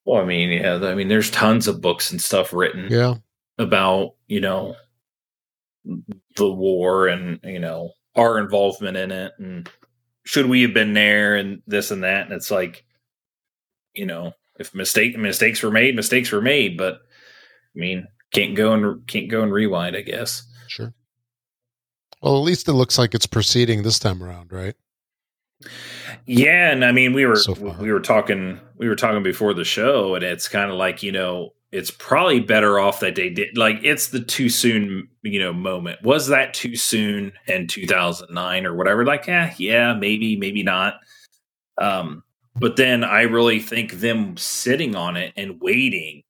Well, 0.04 0.22
I 0.22 0.24
mean, 0.24 0.50
yeah, 0.50 0.76
I 0.76 0.94
mean, 0.94 1.08
there's 1.08 1.30
tons 1.30 1.68
of 1.68 1.82
books 1.82 2.10
and 2.10 2.20
stuff 2.20 2.52
written. 2.52 2.88
Yeah. 2.90 3.16
About 3.58 4.14
you 4.28 4.40
know 4.40 4.76
the 6.36 6.50
war 6.50 7.08
and 7.08 7.40
you 7.42 7.58
know 7.58 7.92
our 8.18 8.38
involvement 8.38 8.96
in 8.96 9.10
it 9.10 9.32
and 9.38 9.70
should 10.24 10.46
we 10.46 10.60
have 10.60 10.74
been 10.74 10.92
there 10.92 11.36
and 11.36 11.62
this 11.66 11.90
and 11.90 12.04
that. 12.04 12.26
And 12.26 12.34
it's 12.34 12.50
like 12.50 12.84
you 13.94 14.04
know 14.04 14.32
if 14.58 14.74
mistake 14.74 15.16
mistakes 15.16 15.62
were 15.62 15.70
made 15.70 15.96
mistakes 15.96 16.30
were 16.30 16.42
made 16.42 16.76
but 16.76 16.94
i 16.94 17.78
mean 17.78 18.06
can't 18.32 18.54
go 18.54 18.72
and 18.72 19.06
can't 19.06 19.30
go 19.30 19.42
and 19.42 19.52
rewind 19.52 19.96
i 19.96 20.02
guess. 20.02 20.42
Sure. 20.66 20.92
Well 22.20 22.36
at 22.36 22.44
least 22.44 22.68
it 22.68 22.74
looks 22.74 22.98
like 22.98 23.14
it's 23.14 23.26
proceeding 23.26 23.82
this 23.82 23.98
time 23.98 24.22
around 24.22 24.52
right? 24.52 24.74
Yeah 26.26 26.70
and 26.70 26.84
i 26.84 26.92
mean 26.92 27.14
we 27.14 27.24
were 27.24 27.36
so 27.36 27.54
we 27.80 27.90
were 27.90 28.00
talking 28.00 28.60
we 28.76 28.88
were 28.88 28.96
talking 28.96 29.22
before 29.22 29.54
the 29.54 29.64
show 29.64 30.14
and 30.14 30.24
it's 30.24 30.48
kind 30.48 30.70
of 30.70 30.76
like 30.76 31.02
you 31.02 31.12
know 31.12 31.54
it's 31.70 31.90
probably 31.90 32.40
better 32.40 32.78
off 32.78 33.00
that 33.00 33.14
they 33.14 33.28
did 33.28 33.56
like 33.56 33.78
it's 33.82 34.08
the 34.08 34.20
too 34.20 34.48
soon 34.48 35.08
you 35.22 35.38
know 35.38 35.52
moment. 35.52 36.02
Was 36.02 36.28
that 36.28 36.54
too 36.54 36.76
soon 36.76 37.32
in 37.46 37.66
2009 37.66 38.66
or 38.66 38.74
whatever? 38.74 39.04
Like 39.04 39.26
yeah 39.26 39.54
yeah 39.58 39.94
maybe 39.94 40.36
maybe 40.36 40.62
not. 40.62 40.94
Um 41.80 42.22
but 42.60 42.74
then 42.76 43.04
i 43.04 43.22
really 43.22 43.60
think 43.60 43.92
them 43.92 44.36
sitting 44.36 44.96
on 44.96 45.16
it 45.16 45.32
and 45.36 45.60
waiting 45.60 46.22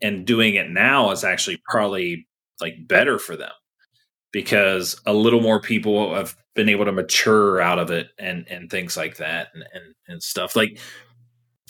and 0.00 0.26
doing 0.26 0.54
it 0.54 0.70
now 0.70 1.10
is 1.10 1.24
actually 1.24 1.60
probably 1.68 2.26
like 2.60 2.74
better 2.86 3.18
for 3.18 3.36
them 3.36 3.50
because 4.32 5.00
a 5.06 5.12
little 5.12 5.40
more 5.40 5.60
people 5.60 6.14
have 6.14 6.36
been 6.54 6.68
able 6.68 6.84
to 6.84 6.92
mature 6.92 7.60
out 7.60 7.78
of 7.78 7.90
it 7.90 8.08
and 8.18 8.46
and 8.48 8.70
things 8.70 8.96
like 8.96 9.16
that 9.16 9.48
and 9.54 9.64
and, 9.72 9.94
and 10.08 10.22
stuff. 10.22 10.56
Like 10.56 10.78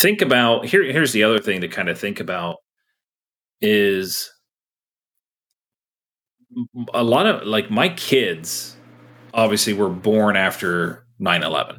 think 0.00 0.22
about 0.22 0.64
here 0.66 0.82
here's 0.84 1.12
the 1.12 1.24
other 1.24 1.38
thing 1.38 1.60
to 1.60 1.68
kind 1.68 1.88
of 1.88 1.98
think 1.98 2.20
about 2.20 2.56
is 3.62 4.30
a 6.93 7.02
lot 7.02 7.26
of 7.26 7.47
like 7.47 7.70
my 7.70 7.89
kids 7.89 8.76
obviously 9.32 9.72
were 9.72 9.89
born 9.89 10.36
after 10.36 11.06
9-11 11.20 11.78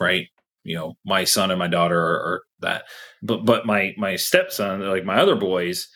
right? 0.00 0.26
You 0.64 0.76
know 0.76 0.96
my 1.04 1.24
son 1.24 1.50
and 1.50 1.58
my 1.58 1.68
daughter 1.68 2.00
are, 2.00 2.20
are, 2.20 2.42
that. 2.60 2.84
But 3.22 3.44
but 3.44 3.66
my 3.66 3.94
my 3.98 4.16
stepson 4.16 4.80
like 4.80 5.04
my 5.04 5.16
other 5.20 5.36
boys 5.36 5.88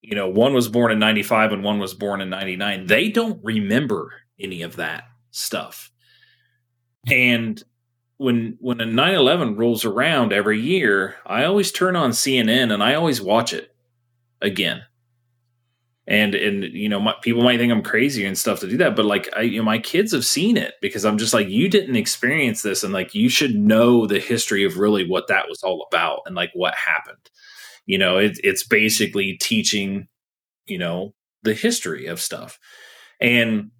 you 0.00 0.14
know 0.14 0.28
one 0.28 0.54
was 0.54 0.68
born 0.68 0.90
in 0.92 0.98
95 0.98 1.52
and 1.52 1.64
one 1.64 1.78
was 1.78 1.92
born 1.92 2.20
in 2.20 2.30
99 2.30 2.86
they 2.86 3.10
don't 3.10 3.38
remember 3.44 4.12
any 4.40 4.62
of 4.62 4.76
that 4.76 5.04
stuff. 5.30 5.90
And 7.10 7.62
when 8.16 8.56
when 8.60 8.80
a 8.80 8.84
9-11 8.84 9.58
rolls 9.58 9.84
around 9.84 10.32
every 10.32 10.60
year 10.60 11.14
i 11.24 11.44
always 11.44 11.70
turn 11.70 11.94
on 11.94 12.10
cnn 12.10 12.72
and 12.72 12.82
i 12.82 12.94
always 12.94 13.20
watch 13.20 13.52
it 13.52 13.72
again. 14.40 14.82
And 16.06 16.34
and 16.34 16.64
you 16.64 16.88
know 16.88 17.00
my, 17.00 17.14
people 17.20 17.42
might 17.42 17.58
think 17.58 17.70
i'm 17.70 17.82
crazy 17.82 18.24
and 18.24 18.38
stuff 18.38 18.60
to 18.60 18.66
do 18.66 18.78
that 18.78 18.96
but 18.96 19.04
like 19.04 19.28
I, 19.36 19.42
you 19.42 19.58
know, 19.58 19.64
my 19.64 19.78
kids 19.78 20.12
have 20.12 20.24
seen 20.24 20.56
it 20.56 20.72
because 20.80 21.04
i'm 21.04 21.18
just 21.18 21.34
like 21.34 21.50
you 21.50 21.68
didn't 21.68 21.96
experience 21.96 22.62
this 22.62 22.82
and 22.82 22.94
like 22.94 23.14
you 23.14 23.28
should 23.28 23.54
know 23.54 24.06
the 24.06 24.18
history 24.18 24.64
of 24.64 24.78
really 24.78 25.06
what 25.06 25.28
that 25.28 25.50
was 25.50 25.62
all 25.62 25.86
about 25.92 26.20
and 26.24 26.34
like 26.34 26.50
what 26.54 26.74
happened. 26.74 27.28
You 27.84 27.98
know 27.98 28.16
it, 28.16 28.40
it's 28.42 28.66
basically 28.66 29.36
teaching 29.38 30.08
you 30.64 30.78
know 30.78 31.12
the 31.42 31.54
history 31.54 32.06
of 32.06 32.20
stuff. 32.20 32.58
And 33.20 33.70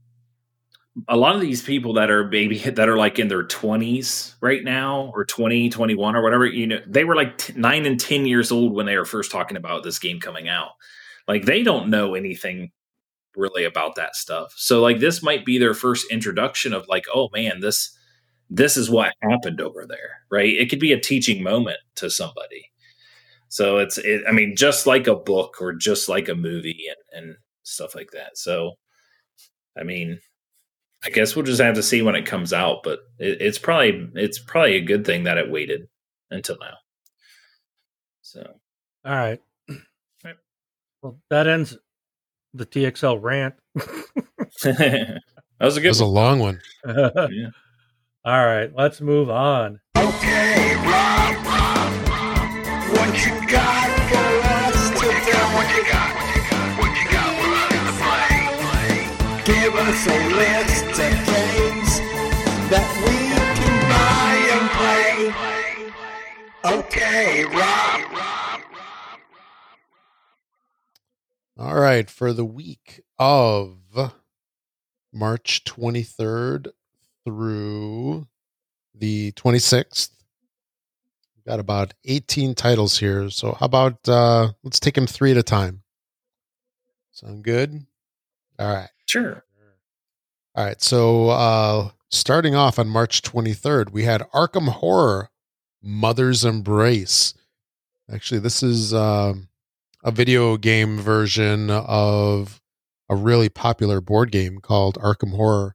a 1.07 1.17
lot 1.17 1.35
of 1.35 1.41
these 1.41 1.63
people 1.63 1.93
that 1.95 2.11
are 2.11 2.27
maybe 2.29 2.59
that 2.71 2.89
are 2.89 2.97
like 2.97 3.19
in 3.19 3.29
their 3.29 3.45
20s 3.45 4.35
right 4.41 4.65
now 4.65 5.13
or 5.15 5.25
20 5.25 5.71
21 5.71 6.17
or 6.17 6.23
whatever 6.23 6.47
you 6.47 6.67
know 6.67 6.81
they 6.87 7.05
were 7.05 7.15
like 7.15 7.39
t- 7.39 7.53
9 7.57 7.87
and 7.87 8.01
10 8.01 8.27
years 8.27 8.51
old 8.51 8.73
when 8.73 8.87
they 8.87 8.97
were 8.97 9.05
first 9.05 9.31
talking 9.31 9.57
about 9.57 9.83
this 9.83 9.99
game 9.99 10.19
coming 10.21 10.49
out 10.49 10.71
like 11.29 11.45
they 11.45 11.63
don't 11.63 11.91
know 11.91 12.15
anything 12.15 12.73
really 13.39 13.65
about 13.65 13.95
that 13.95 14.17
stuff. 14.17 14.53
So 14.57 14.83
like 14.83 14.99
this 14.99 15.23
might 15.23 15.47
be 15.47 15.59
their 15.59 15.75
first 15.75 16.11
introduction 16.11 16.75
of 16.75 16.89
like, 16.89 17.05
oh 17.15 17.31
man, 17.33 17.61
this 17.61 17.97
this 18.51 18.77
is 18.77 18.91
what 18.91 19.13
happened 19.23 19.61
over 19.61 19.87
there, 19.87 20.23
right? 20.31 20.53
It 20.53 20.71
could 20.71 20.81
be 20.81 20.93
a 20.93 21.01
teaching 21.01 21.43
moment 21.43 21.79
to 21.97 22.11
somebody. 22.11 22.71
So 23.49 23.79
it's 23.79 23.99
it, 23.99 24.23
I 24.29 24.33
mean, 24.33 24.57
just 24.57 24.87
like 24.87 25.07
a 25.07 25.15
book 25.15 25.61
or 25.61 25.73
just 25.73 26.09
like 26.09 26.29
a 26.29 26.35
movie 26.35 26.85
and, 26.89 27.25
and 27.25 27.37
stuff 27.63 27.95
like 27.95 28.11
that. 28.13 28.37
So 28.37 28.73
I 29.79 29.85
mean, 29.85 30.21
I 31.05 31.11
guess 31.11 31.37
we'll 31.37 31.45
just 31.45 31.61
have 31.61 31.77
to 31.77 31.83
see 31.83 32.03
when 32.03 32.17
it 32.17 32.27
comes 32.27 32.53
out, 32.53 32.83
but 32.83 33.01
it, 33.19 33.41
it's 33.41 33.59
probably 33.59 34.11
it's 34.15 34.39
probably 34.39 34.77
a 34.77 34.81
good 34.81 35.07
thing 35.07 35.25
that 35.25 35.39
it 35.39 35.51
waited 35.51 35.89
until 36.31 36.57
now. 36.61 36.75
So 38.23 38.55
all 39.05 39.15
right. 39.15 39.41
Well, 41.03 41.19
that 41.31 41.47
ends 41.47 41.77
the 42.55 42.67
TXL 42.67 43.23
rant. 43.23 43.55
that 43.75 45.21
was 45.61 45.77
a 45.77 45.81
good. 45.81 45.87
That 45.87 45.91
was 45.91 46.01
a 46.01 46.07
long 46.07 46.41
one. 46.41 46.61
yeah. 46.87 47.51
All 48.25 48.47
right, 48.47 48.71
let's 48.75 49.01
move 49.01 49.31
on. 49.31 49.81
Okay, 49.97 50.75
Okay, 66.71 67.45
Rob. 67.47 68.21
All 71.57 71.75
right, 71.75 72.11
for 72.11 72.35
the 72.35 72.45
week 72.45 73.01
of 73.19 73.79
March 75.11 75.65
23rd 75.65 76.69
through 77.25 78.27
the 78.95 79.33
26th, 79.33 80.11
we've 81.35 81.45
got 81.47 81.59
about 81.59 81.95
18 82.05 82.55
titles 82.55 82.99
here. 82.99 83.31
So, 83.31 83.53
how 83.59 83.65
about 83.65 84.07
uh, 84.07 84.51
let's 84.63 84.79
take 84.79 84.95
them 84.95 85.07
three 85.07 85.31
at 85.31 85.39
a 85.39 85.43
time? 85.43 85.83
Sound 87.13 87.45
good? 87.45 87.87
All 88.59 88.75
right. 88.75 88.91
Sure. 89.07 89.43
All 90.55 90.65
right. 90.67 90.83
So, 90.83 91.31
uh, 91.31 91.91
starting 92.11 92.55
off 92.55 92.79
on 92.79 92.89
March 92.89 93.23
23rd, 93.23 93.91
we 93.91 94.05
had 94.05 94.21
Arkham 94.35 94.69
Horror 94.69 95.31
Mother's 95.83 96.45
Embrace. 96.45 97.35
Actually, 98.11 98.41
this 98.41 98.63
is. 98.63 98.93
Um, 98.95 99.49
a 100.05 100.11
video 100.11 100.57
game 100.57 100.99
version 100.99 101.71
of 101.71 102.61
a 103.09 103.17
really 103.17 103.49
popular 103.49 104.01
board 104.01 104.31
game 104.31 104.59
called 104.59 104.97
Arkham 104.99 105.35
Horror, 105.35 105.75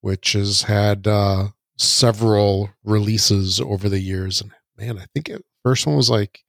which 0.00 0.32
has 0.32 0.62
had 0.62 1.06
uh, 1.06 1.48
several 1.76 2.70
releases 2.84 3.60
over 3.60 3.88
the 3.88 4.00
years. 4.00 4.40
And 4.40 4.52
man, 4.78 4.98
I 4.98 5.06
think 5.12 5.26
the 5.26 5.42
first 5.64 5.86
one 5.86 5.96
was 5.96 6.10
like 6.10 6.42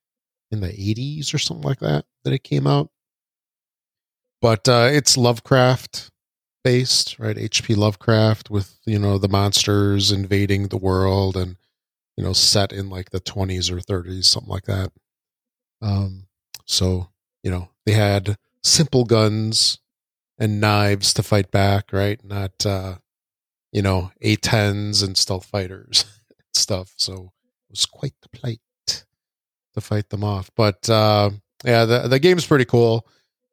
in 0.52 0.62
the 0.62 0.70
80s 0.70 1.34
or 1.34 1.38
something 1.38 1.68
like 1.68 1.80
that 1.80 2.06
that 2.24 2.34
it 2.34 2.44
came 2.44 2.68
out. 2.68 2.90
But 4.42 4.68
uh, 4.68 4.90
it's 4.92 5.18
Lovecraft 5.18 6.10
based, 6.64 7.20
right? 7.20 7.36
HP 7.36 7.76
Lovecraft 7.76 8.50
with, 8.50 8.80
you 8.86 8.98
know, 8.98 9.18
the 9.18 9.30
monsters 9.30 10.12
invading 10.12 10.68
the 10.68 10.78
world 10.78 11.36
and, 11.38 11.58
you 12.22 12.28
know, 12.28 12.34
set 12.34 12.72
in 12.72 12.88
like 12.88 13.10
the 13.10 13.20
20s 13.20 13.72
or 13.72 13.78
30s, 13.78 14.26
something 14.26 14.52
like 14.52 14.66
that. 14.66 14.92
Um, 15.82 16.28
so, 16.68 17.10
you 17.42 17.50
know, 17.50 17.70
they 17.84 17.94
had 17.94 18.38
simple 18.62 19.06
guns 19.06 19.80
and 20.38 20.62
knives 20.62 21.16
to 21.16 21.24
fight 21.24 21.50
back, 21.50 21.92
right? 21.92 22.24
Not, 22.24 22.64
uh, 22.64 22.98
you 23.72 23.82
know, 23.82 24.12
A10s 24.24 25.04
and 25.04 25.18
stealth 25.18 25.46
fighters 25.46 26.06
and 26.30 26.46
stuff. 26.54 26.94
So 26.96 27.32
it 27.70 27.72
was 27.72 27.88
quite 27.88 28.14
the 28.22 28.30
plight 28.30 28.62
to 28.86 29.82
fight 29.82 30.10
them 30.10 30.24
off. 30.24 30.52
But 30.56 30.88
uh, 30.92 31.32
yeah, 31.66 31.86
the, 31.86 32.08
the 32.08 32.20
game's 32.20 32.46
pretty 32.46 32.66
cool. 32.66 33.08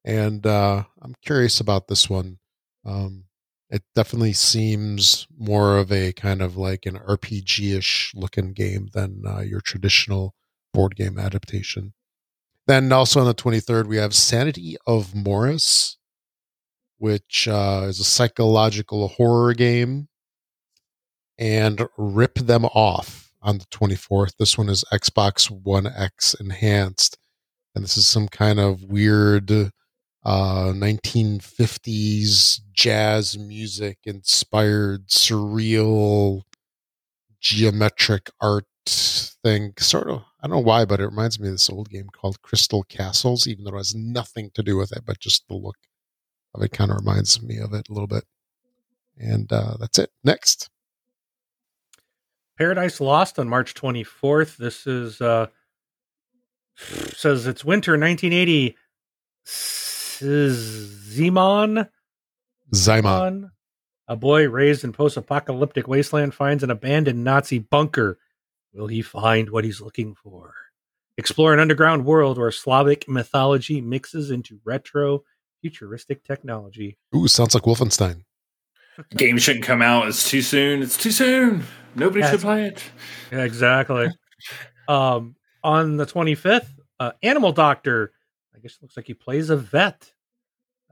And 0.04 0.46
uh, 0.46 0.84
I'm 1.00 1.14
curious 1.22 1.58
about 1.58 1.88
this 1.88 2.10
one. 2.10 2.36
Um, 2.84 3.24
it 3.70 3.82
definitely 3.94 4.32
seems 4.32 5.26
more 5.38 5.76
of 5.76 5.92
a 5.92 6.12
kind 6.12 6.40
of 6.40 6.56
like 6.56 6.86
an 6.86 6.96
RPG 6.96 7.76
ish 7.76 8.12
looking 8.14 8.52
game 8.52 8.88
than 8.94 9.22
uh, 9.26 9.40
your 9.40 9.60
traditional 9.60 10.34
board 10.72 10.96
game 10.96 11.18
adaptation. 11.18 11.92
Then 12.66 12.92
also 12.92 13.20
on 13.20 13.26
the 13.26 13.34
23rd, 13.34 13.86
we 13.86 13.96
have 13.96 14.14
Sanity 14.14 14.76
of 14.86 15.14
Morris, 15.14 15.96
which 16.98 17.48
uh, 17.48 17.84
is 17.86 18.00
a 18.00 18.04
psychological 18.04 19.08
horror 19.08 19.54
game, 19.54 20.08
and 21.38 21.86
Rip 21.96 22.34
Them 22.34 22.64
Off 22.66 23.32
on 23.40 23.58
the 23.58 23.66
24th. 23.66 24.36
This 24.38 24.58
one 24.58 24.68
is 24.68 24.84
Xbox 24.92 25.50
One 25.50 25.86
X 25.86 26.34
enhanced, 26.34 27.16
and 27.74 27.84
this 27.84 27.96
is 27.96 28.06
some 28.06 28.28
kind 28.28 28.58
of 28.58 28.82
weird 28.82 29.72
uh, 30.24 30.72
1950s 30.74 32.60
jazz 32.72 33.38
music 33.38 33.98
inspired 34.04 35.06
surreal 35.08 36.42
geometric 37.40 38.30
art 38.40 38.66
thing. 38.86 39.72
Sort 39.78 40.08
of, 40.08 40.22
I 40.42 40.46
don't 40.46 40.56
know 40.56 40.62
why, 40.62 40.84
but 40.84 41.00
it 41.00 41.06
reminds 41.06 41.38
me 41.38 41.48
of 41.48 41.54
this 41.54 41.70
old 41.70 41.90
game 41.90 42.08
called 42.12 42.42
Crystal 42.42 42.82
Castles, 42.84 43.46
even 43.46 43.64
though 43.64 43.74
it 43.74 43.78
has 43.78 43.94
nothing 43.94 44.50
to 44.54 44.62
do 44.62 44.76
with 44.76 44.92
it, 44.92 45.04
but 45.06 45.18
just 45.20 45.46
the 45.48 45.54
look 45.54 45.76
of 46.54 46.62
it 46.62 46.72
kind 46.72 46.90
of 46.90 46.98
reminds 46.98 47.42
me 47.42 47.58
of 47.58 47.72
it 47.72 47.88
a 47.88 47.92
little 47.92 48.06
bit. 48.08 48.24
And 49.18 49.52
uh, 49.52 49.76
that's 49.78 49.98
it. 49.98 50.10
Next. 50.24 50.70
Paradise 52.56 53.00
Lost 53.00 53.38
on 53.38 53.48
March 53.48 53.74
24th. 53.74 54.56
This 54.56 54.86
is 54.86 55.20
uh 55.20 55.46
says 56.76 57.46
it's 57.46 57.64
winter 57.64 57.92
1980. 57.92 58.76
Szymon. 60.20 61.88
Szymon. 62.72 63.50
A 64.06 64.16
boy 64.16 64.48
raised 64.48 64.84
in 64.84 64.92
post-apocalyptic 64.92 65.86
wasteland 65.86 66.34
finds 66.34 66.62
an 66.62 66.70
abandoned 66.70 67.24
Nazi 67.24 67.58
bunker 67.58 68.18
Will 68.78 68.86
he 68.86 69.02
find 69.02 69.50
what 69.50 69.64
he's 69.64 69.80
looking 69.80 70.14
for? 70.14 70.54
Explore 71.16 71.52
an 71.52 71.60
underground 71.60 72.04
world 72.04 72.38
where 72.38 72.52
Slavic 72.52 73.08
mythology 73.08 73.80
mixes 73.80 74.30
into 74.30 74.60
retro 74.64 75.24
futuristic 75.60 76.22
technology. 76.22 76.98
Ooh, 77.16 77.26
sounds 77.26 77.54
like 77.54 77.64
Wolfenstein. 77.64 78.24
Game 79.16 79.38
shouldn't 79.38 79.64
come 79.64 79.82
out. 79.82 80.06
It's 80.06 80.30
too 80.30 80.42
soon. 80.42 80.82
It's 80.82 80.96
too 80.96 81.10
soon. 81.10 81.64
Nobody 81.94 82.24
should 82.24 82.40
play 82.40 82.66
it. 82.66 82.82
Yeah, 83.32 83.42
exactly. 83.42 84.08
um, 84.88 85.34
on 85.64 85.96
the 85.96 86.06
25th, 86.06 86.68
uh, 87.00 87.12
Animal 87.22 87.52
Doctor, 87.52 88.12
I 88.58 88.60
guess 88.60 88.74
it 88.74 88.82
looks 88.82 88.96
like 88.96 89.06
he 89.06 89.14
plays 89.14 89.50
a 89.50 89.56
vet. 89.56 90.12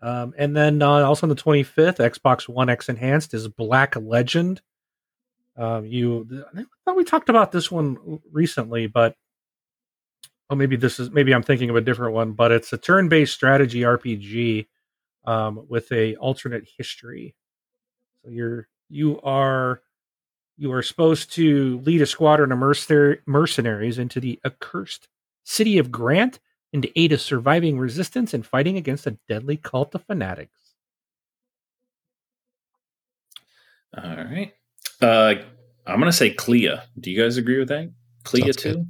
Um, 0.01 0.35
and 0.39 0.57
then 0.57 0.83
uh, 0.83 1.03
also 1.03 1.27
on 1.27 1.31
the 1.31 1.35
25th, 1.35 1.97
Xbox 1.97 2.49
One 2.49 2.69
X 2.69 2.89
Enhanced 2.89 3.35
is 3.35 3.49
Black 3.49 3.97
Legend. 3.97 4.61
Um, 5.57 5.85
you, 5.85 6.47
I 6.55 6.65
thought 6.85 6.97
we 6.97 7.05
talked 7.05 7.29
about 7.29 7.51
this 7.51 7.71
one 7.71 8.21
recently, 8.31 8.87
but 8.87 9.17
oh, 10.49 10.55
maybe 10.55 10.77
this 10.77 11.01
is 11.01 11.11
maybe 11.11 11.35
I'm 11.35 11.43
thinking 11.43 11.71
of 11.71 11.77
a 11.77 11.81
different 11.81 12.15
one. 12.15 12.33
But 12.33 12.53
it's 12.53 12.73
a 12.73 12.79
turn-based 12.79 13.33
strategy 13.33 13.81
RPG 13.81 14.67
um, 15.25 15.65
with 15.69 15.91
a 15.91 16.15
alternate 16.17 16.69
history. 16.77 17.35
So 18.23 18.31
you're 18.31 18.69
you 18.89 19.19
are 19.23 19.81
you 20.57 20.73
are 20.73 20.83
supposed 20.83 21.33
to 21.35 21.81
lead 21.81 22.03
a 22.03 22.07
squadron 22.07 22.53
of 22.53 23.19
mercenaries 23.27 23.99
into 23.99 24.21
the 24.21 24.39
accursed 24.45 25.09
city 25.43 25.79
of 25.79 25.91
Grant 25.91 26.39
and 26.77 26.83
to 26.83 27.01
aid 27.01 27.11
a 27.11 27.17
surviving 27.17 27.79
resistance 27.79 28.35
in 28.35 28.43
fighting 28.43 28.77
against 28.77 29.07
a 29.07 29.17
deadly 29.29 29.57
cult 29.57 29.95
of 29.95 30.05
fanatics. 30.05 30.75
All 33.97 34.15
right. 34.15 34.53
Uh, 35.01 35.37
I'm 35.87 35.99
going 35.99 36.11
to 36.11 36.13
say 36.13 36.35
Clea. 36.35 36.77
Do 37.01 37.11
you 37.11 37.23
guys 37.23 37.39
agree 37.39 37.59
with 37.59 37.69
that? 37.69 37.91
Clea 38.25 38.43
Sounds 38.43 38.57
too? 38.57 38.75
Good. 38.75 38.87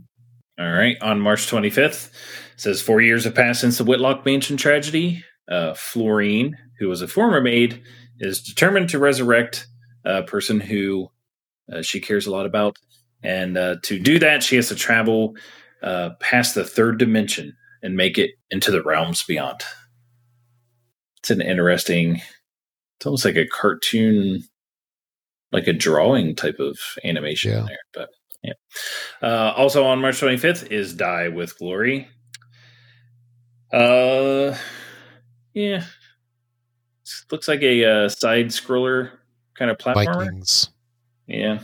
All 0.58 0.72
right. 0.72 0.96
On 1.00 1.20
March 1.20 1.46
25th, 1.46 2.10
says 2.56 2.82
four 2.82 3.00
years 3.00 3.22
have 3.22 3.36
passed 3.36 3.60
since 3.60 3.78
the 3.78 3.84
Whitlock 3.84 4.26
Mansion 4.26 4.56
tragedy. 4.56 5.22
Uh, 5.48 5.72
Florine, 5.74 6.56
who 6.80 6.88
was 6.88 7.02
a 7.02 7.08
former 7.08 7.40
maid, 7.40 7.80
is 8.18 8.42
determined 8.42 8.88
to 8.88 8.98
resurrect 8.98 9.68
a 10.04 10.24
person 10.24 10.58
who 10.58 11.08
uh, 11.72 11.82
she 11.82 12.00
cares 12.00 12.26
a 12.26 12.32
lot 12.32 12.46
about. 12.46 12.76
And 13.22 13.56
uh, 13.56 13.76
to 13.84 14.00
do 14.00 14.18
that, 14.18 14.42
she 14.42 14.56
has 14.56 14.70
to 14.70 14.74
travel 14.74 15.36
uh, 15.84 16.10
past 16.18 16.56
the 16.56 16.64
third 16.64 16.98
dimension 16.98 17.56
and 17.86 17.96
make 17.96 18.18
it 18.18 18.32
into 18.50 18.72
the 18.72 18.82
realms 18.82 19.22
beyond. 19.22 19.62
It's 21.18 21.30
an 21.30 21.40
interesting, 21.40 22.16
it's 22.96 23.06
almost 23.06 23.24
like 23.24 23.36
a 23.36 23.46
cartoon, 23.46 24.42
like 25.52 25.68
a 25.68 25.72
drawing 25.72 26.34
type 26.34 26.58
of 26.58 26.78
animation 27.04 27.52
yeah. 27.52 27.64
there. 27.66 27.78
But 27.94 28.08
yeah. 28.42 28.52
Uh, 29.22 29.52
also 29.56 29.84
on 29.84 30.00
March 30.00 30.20
25th 30.20 30.70
is 30.72 30.94
Die 30.94 31.28
with 31.28 31.56
Glory. 31.58 32.08
Uh, 33.72 34.56
yeah. 35.54 35.84
Looks 37.30 37.46
like 37.46 37.62
a 37.62 37.84
uh, 37.84 38.08
side 38.08 38.46
scroller 38.46 39.12
kind 39.54 39.70
of 39.70 39.78
platformer. 39.78 40.24
Vikings. 40.24 40.70
Yeah. 41.28 41.60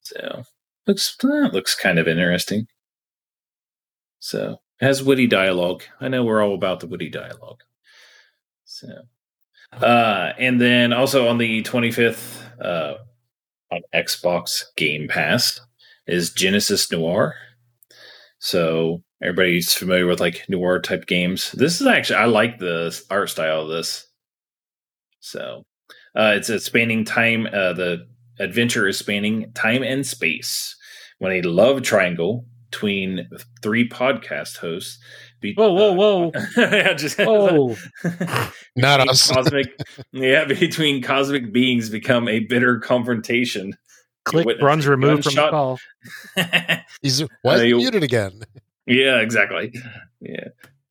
So 0.00 0.42
looks 0.88 1.16
that 1.16 1.50
looks 1.52 1.76
kind 1.76 2.00
of 2.00 2.08
interesting. 2.08 2.66
So 4.18 4.58
has 4.82 5.02
witty 5.02 5.26
dialogue. 5.26 5.84
I 6.00 6.08
know 6.08 6.24
we're 6.24 6.42
all 6.42 6.54
about 6.54 6.80
the 6.80 6.86
witty 6.86 7.08
dialogue. 7.08 7.62
So, 8.64 8.88
uh, 9.72 10.32
and 10.38 10.60
then 10.60 10.92
also 10.92 11.28
on 11.28 11.38
the 11.38 11.62
25th, 11.62 12.42
uh, 12.60 12.94
on 13.70 13.80
Xbox 13.94 14.64
Game 14.76 15.08
Pass 15.08 15.60
is 16.06 16.32
Genesis 16.32 16.90
Noir. 16.92 17.34
So 18.38 19.02
everybody's 19.22 19.72
familiar 19.72 20.06
with 20.06 20.20
like 20.20 20.44
noir 20.48 20.80
type 20.80 21.06
games. 21.06 21.52
This 21.52 21.80
is 21.80 21.86
actually 21.86 22.16
I 22.16 22.24
like 22.26 22.58
the 22.58 23.00
art 23.08 23.30
style 23.30 23.62
of 23.62 23.68
this. 23.68 24.06
So 25.20 25.64
uh, 26.16 26.34
it's 26.36 26.48
a 26.48 26.58
spanning 26.60 27.04
time. 27.04 27.46
Uh, 27.46 27.72
the 27.72 28.06
adventure 28.40 28.88
is 28.88 28.98
spanning 28.98 29.52
time 29.52 29.82
and 29.82 30.06
space 30.06 30.76
when 31.18 31.32
a 31.32 31.42
love 31.42 31.82
triangle 31.82 32.44
between 32.72 33.28
three 33.62 33.88
podcast 33.88 34.56
hosts. 34.56 34.98
Be, 35.40 35.54
whoa, 35.54 35.72
whoa, 35.72 35.92
whoa! 35.92 36.32
Uh, 36.34 36.46
yeah, 36.56 36.94
just 36.94 37.18
whoa. 37.18 37.76
Not 38.76 39.08
us. 39.08 39.30
Cosmic, 39.30 39.66
yeah, 40.12 40.44
between 40.46 41.02
cosmic 41.02 41.52
beings 41.52 41.90
become 41.90 42.28
a 42.28 42.40
bitter 42.40 42.78
confrontation. 42.78 43.74
Click 44.24 44.46
runs 44.60 44.86
removed 44.86 45.24
from 45.24 45.34
the 45.34 45.50
call. 45.50 45.78
He's 47.02 47.20
what? 47.42 47.60
Uh, 47.60 47.64
muted 47.64 48.02
again. 48.02 48.40
Yeah, 48.86 49.18
exactly. 49.18 49.74
Yeah. 50.20 50.48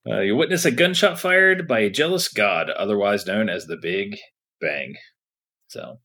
Uh, 0.07 0.19
you 0.19 0.35
witness 0.35 0.65
a 0.65 0.71
gunshot 0.71 1.19
fired 1.19 1.67
by 1.67 1.79
a 1.79 1.89
jealous 1.89 2.27
god, 2.27 2.69
otherwise 2.69 3.25
known 3.25 3.49
as 3.49 3.67
the 3.67 3.77
Big 3.77 4.17
Bang. 4.59 4.95
So, 5.67 5.99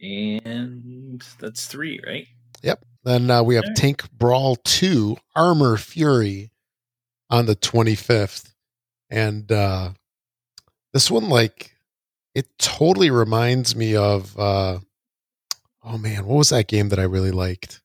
and 0.00 1.22
that's 1.38 1.66
three, 1.66 2.00
right? 2.06 2.26
Yep. 2.62 2.84
Then 3.04 3.30
uh, 3.30 3.42
we 3.42 3.54
have 3.56 3.64
okay. 3.64 3.74
Tank 3.74 4.10
Brawl 4.12 4.56
2 4.56 5.16
Armor 5.36 5.76
Fury 5.76 6.50
on 7.30 7.46
the 7.46 7.56
25th. 7.56 8.54
And 9.10 9.50
uh, 9.52 9.90
this 10.92 11.10
one, 11.10 11.28
like, 11.28 11.76
it 12.34 12.46
totally 12.58 13.10
reminds 13.10 13.76
me 13.76 13.94
of, 13.94 14.38
uh, 14.38 14.78
oh 15.82 15.98
man, 15.98 16.24
what 16.26 16.38
was 16.38 16.48
that 16.48 16.66
game 16.66 16.88
that 16.88 16.98
I 16.98 17.04
really 17.04 17.30
liked? 17.30 17.82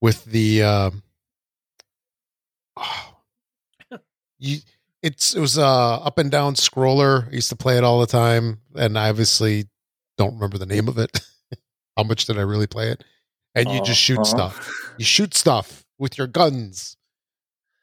With 0.00 0.24
the, 0.24 0.62
uh, 0.62 0.90
oh, 2.78 3.16
you, 4.38 4.58
it's 5.02 5.34
it 5.34 5.40
was 5.40 5.56
a 5.56 5.64
up 5.64 6.18
and 6.18 6.30
down 6.30 6.54
scroller. 6.54 7.28
I 7.28 7.34
used 7.34 7.48
to 7.50 7.56
play 7.56 7.76
it 7.76 7.84
all 7.84 8.00
the 8.00 8.06
time, 8.06 8.60
and 8.74 8.98
I 8.98 9.08
obviously 9.08 9.66
don't 10.18 10.34
remember 10.34 10.58
the 10.58 10.66
name 10.66 10.88
of 10.88 10.98
it. 10.98 11.20
How 11.96 12.02
much 12.02 12.26
did 12.26 12.38
I 12.38 12.42
really 12.42 12.66
play 12.66 12.90
it? 12.90 13.04
And 13.54 13.70
you 13.70 13.82
just 13.82 14.00
shoot 14.00 14.18
uh-huh. 14.18 14.24
stuff. 14.24 14.94
You 14.98 15.04
shoot 15.04 15.34
stuff 15.34 15.84
with 15.98 16.18
your 16.18 16.26
guns. 16.26 16.96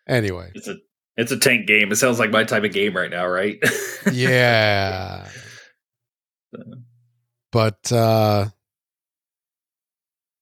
Anyway, 0.08 0.52
it's 0.54 0.68
a 0.68 0.78
it's 1.18 1.32
a 1.32 1.38
tank 1.38 1.68
game. 1.68 1.92
It 1.92 1.96
sounds 1.96 2.20
like 2.20 2.32
my 2.32 2.44
type 2.44 2.64
of 2.64 2.74
game 2.74 2.96
right 2.96 3.12
now, 3.12 3.28
right? 3.28 3.58
yeah. 4.12 5.28
But 7.52 7.92
uh 7.92 8.48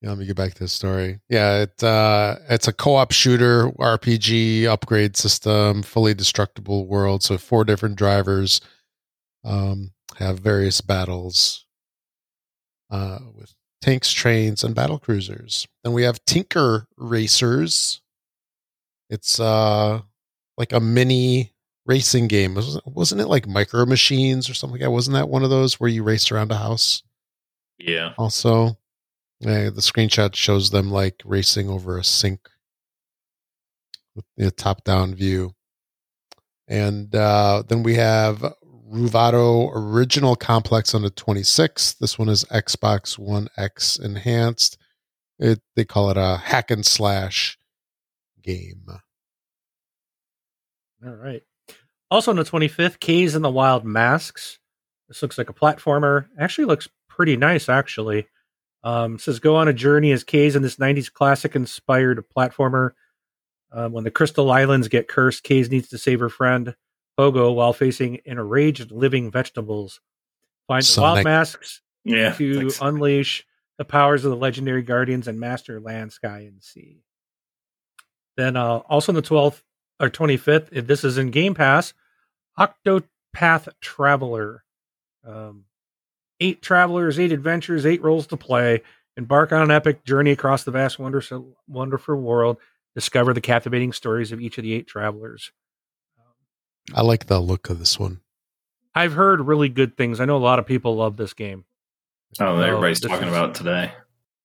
yeah, 0.02 0.10
let 0.10 0.18
me 0.18 0.26
get 0.26 0.38
back 0.38 0.54
to 0.54 0.64
the 0.64 0.70
story. 0.70 1.20
Yeah, 1.28 1.64
it 1.64 1.84
uh 1.84 2.38
it's 2.50 2.70
a 2.70 2.74
co-op 2.74 3.12
shooter 3.12 3.70
RPG 3.72 4.66
upgrade 4.66 5.18
system, 5.18 5.84
fully 5.84 6.14
destructible 6.14 6.88
world. 6.88 7.22
So 7.22 7.38
four 7.38 7.66
different 7.66 7.98
drivers 7.98 8.62
um 9.44 9.92
have 10.20 10.40
various 10.40 10.80
battles 10.80 11.66
uh 12.90 13.20
with 13.36 13.54
tanks, 13.82 14.12
trains, 14.12 14.64
and 14.64 14.76
battle 14.76 15.00
cruisers. 15.00 15.68
Then 15.84 15.94
we 15.94 16.04
have 16.04 16.24
Tinker 16.26 16.88
Racers. 16.98 18.02
It's 19.10 19.40
uh 19.40 20.02
like 20.58 20.74
a 20.74 20.80
mini 20.80 21.54
racing 21.86 22.28
game. 22.28 22.58
Wasn't 22.86 23.22
it 23.22 23.28
like 23.28 23.48
Micro 23.48 23.86
Machines 23.86 24.50
or 24.50 24.54
something 24.54 24.76
like 24.80 24.82
that? 24.82 24.92
Wasn't 24.92 25.16
that 25.16 25.30
one 25.30 25.44
of 25.44 25.50
those 25.50 25.80
where 25.80 25.90
you 25.90 26.04
race 26.04 26.32
around 26.32 26.52
a 26.52 26.58
house? 26.58 27.04
Yeah. 27.78 28.14
Also, 28.18 28.78
yeah, 29.40 29.66
the 29.66 29.82
screenshot 29.82 30.36
shows 30.36 30.70
them 30.70 30.92
like 30.92 31.22
racing 31.26 31.68
over 31.68 31.98
a 31.98 32.04
sink 32.04 32.48
with 34.16 34.26
the 34.38 34.52
top 34.52 34.84
down 34.84 35.16
view. 35.16 35.56
And 36.68 37.14
uh, 37.16 37.64
then 37.68 37.84
we 37.84 37.96
have 37.96 38.54
Ruvado 38.92 39.72
Original 39.74 40.36
Complex 40.36 40.94
on 40.94 41.02
the 41.02 41.12
26th. 41.12 41.98
This 42.00 42.20
one 42.20 42.28
is 42.28 42.44
Xbox 42.46 43.18
One 43.18 43.48
X 43.56 43.98
enhanced. 43.98 44.78
It, 45.40 45.62
they 45.76 45.86
call 45.86 46.10
it 46.10 46.18
a 46.18 46.38
hack 46.38 46.70
and 46.72 46.86
slash 46.86 47.58
game. 48.42 48.86
All 51.06 51.16
right. 51.16 51.42
Also 52.10 52.32
on 52.32 52.38
the 52.38 52.44
25th, 52.44 53.00
Kaze 53.00 53.34
and 53.34 53.46
the 53.46 53.50
Wild 53.50 53.86
Masks. 53.86 54.60
This 55.08 55.22
looks 55.22 55.38
like 55.38 55.50
a 55.50 55.54
platformer. 55.54 56.28
Actually 56.38 56.66
looks 56.66 56.90
pretty 57.08 57.38
nice, 57.38 57.70
actually. 57.70 58.28
Um, 58.84 59.20
says 59.20 59.40
go 59.40 59.56
on 59.56 59.68
a 59.68 59.74
journey 59.74 60.12
as 60.12 60.24
Kaze 60.24 60.56
in 60.56 60.64
this 60.64 60.76
90s 60.76 61.12
classic 61.12 61.56
inspired 61.56 62.24
platformer. 62.36 62.92
Um, 63.72 63.94
when 63.94 64.04
the 64.04 64.12
Crystal 64.12 64.52
Islands 64.52 64.90
get 64.90 65.08
cursed, 65.08 65.44
Kaze 65.44 65.72
needs 65.72 65.88
to 65.90 65.98
save 65.98 66.20
her 66.20 66.30
friend. 66.30 66.76
Hogo 67.22 67.54
while 67.54 67.74
facing 67.74 68.20
enraged 68.26 68.92
living 68.92 69.30
vegetables. 69.30 70.02
Find 70.68 70.84
the 70.84 71.02
wild 71.02 71.24
masks 71.24 71.82
yeah, 72.04 72.34
to 72.34 72.56
thanks. 72.60 72.82
unleash 72.82 73.46
the 73.78 73.86
powers 73.86 74.26
of 74.26 74.32
the 74.32 74.38
legendary 74.38 74.82
guardians 74.82 75.28
and 75.28 75.40
master 75.40 75.80
land, 75.80 76.14
sky, 76.14 76.40
and 76.40 76.64
sea. 76.64 77.04
Then 78.38 78.56
uh, 78.58 78.78
also 78.78 79.12
on 79.12 79.16
the 79.16 79.22
12th 79.22 79.62
or 80.00 80.10
25th, 80.10 80.88
this 80.88 81.04
is 81.04 81.18
in 81.18 81.32
Game 81.32 81.54
Pass, 81.54 81.94
Octopath 82.58 83.68
Traveler. 83.82 84.64
Um, 85.26 85.66
eight 86.40 86.62
travelers, 86.62 87.20
eight 87.20 87.32
adventures, 87.32 87.86
eight 87.86 88.02
roles 88.02 88.28
to 88.28 88.38
play. 88.38 88.82
Embark 89.18 89.52
on 89.52 89.62
an 89.62 89.72
epic 89.72 90.04
journey 90.06 90.32
across 90.32 90.64
the 90.64 90.72
vast, 90.72 90.98
wonderful, 90.98 91.56
wonderful 91.68 92.16
world. 92.16 92.58
Discover 92.96 93.34
the 93.34 93.42
captivating 93.42 93.94
stories 93.94 94.32
of 94.32 94.42
each 94.42 94.58
of 94.58 94.64
the 94.64 94.74
eight 94.74 94.88
travelers. 94.88 95.52
I 96.94 97.02
like 97.02 97.28
the 97.28 97.40
look 97.40 97.70
of 97.70 97.80
this 97.80 98.00
one. 98.00 98.22
I've 98.94 99.14
heard 99.14 99.42
really 99.42 99.70
good 99.70 99.96
things. 99.96 100.20
I 100.20 100.26
know 100.26 100.38
a 100.38 100.40
lot 100.40 100.60
of 100.60 100.66
people 100.66 100.96
love 100.96 101.18
this 101.18 101.34
game. 101.34 101.66
Oh, 102.40 102.60
everybody's 102.60 103.00
talking 103.00 103.28
about 103.28 103.56
today. 103.56 103.92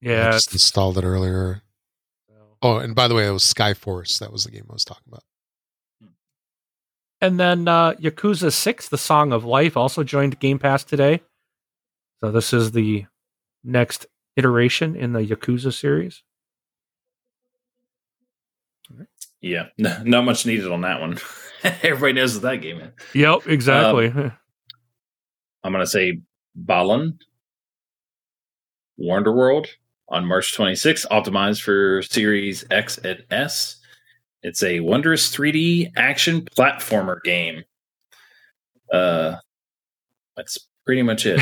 Yeah, 0.01 0.29
I 0.29 0.33
just 0.33 0.53
installed 0.53 0.99
it 0.99 1.05
earlier. 1.05 1.63
Oh, 2.63 2.79
and 2.79 2.95
by 2.95 3.09
the 3.09 3.15
way, 3.15 3.27
it 3.27 3.33
was 3.33 3.43
Skyforce. 3.43 4.19
That 4.19 4.33
was 4.33 4.45
the 4.45 4.51
game 4.51 4.67
I 4.69 4.73
was 4.73 4.85
talking 4.85 5.05
about. 5.09 5.23
And 7.21 7.41
then 7.41 7.67
uh, 7.67 7.93
Yakuza 7.95 8.53
6, 8.53 8.89
The 8.89 8.99
Song 8.99 9.33
of 9.33 9.45
Life, 9.45 9.77
also 9.77 10.05
joined 10.05 10.39
Game 10.39 10.59
Pass 10.59 10.85
today. 10.85 11.23
So 12.21 12.31
this 12.31 12.53
is 12.53 12.73
the 12.73 13.07
next 13.65 14.07
iteration 14.37 14.97
in 14.97 15.13
the 15.13 15.21
Yakuza 15.21 15.73
series. 15.73 16.23
Yeah, 19.41 19.69
not 19.79 20.25
much 20.25 20.47
needed 20.47 20.71
on 20.71 20.83
that 20.83 21.01
one. 21.01 21.19
Everybody 21.83 22.13
knows 22.15 22.35
what 22.35 22.43
that 22.43 22.57
game 22.57 22.81
is. 22.81 22.91
Yep, 23.15 23.47
exactly. 23.47 24.07
I'm 24.09 25.73
going 25.73 25.83
to 25.83 25.87
say 25.87 26.21
Balan, 26.55 27.19
Wonderworld 29.01 29.67
on 30.09 30.25
March 30.27 30.57
26th, 30.57 31.07
optimized 31.09 31.63
for 31.63 32.03
Series 32.03 32.65
X 32.71 32.99
and 32.99 33.25
S. 33.31 33.77
It's 34.43 34.63
a 34.63 34.81
wondrous 34.81 35.35
3D 35.35 35.93
action 35.97 36.43
platformer 36.43 37.17
game. 37.25 37.65
Uh, 38.93 39.37
that's 40.37 40.59
pretty 40.85 41.03
much 41.03 41.27
it. 41.27 41.41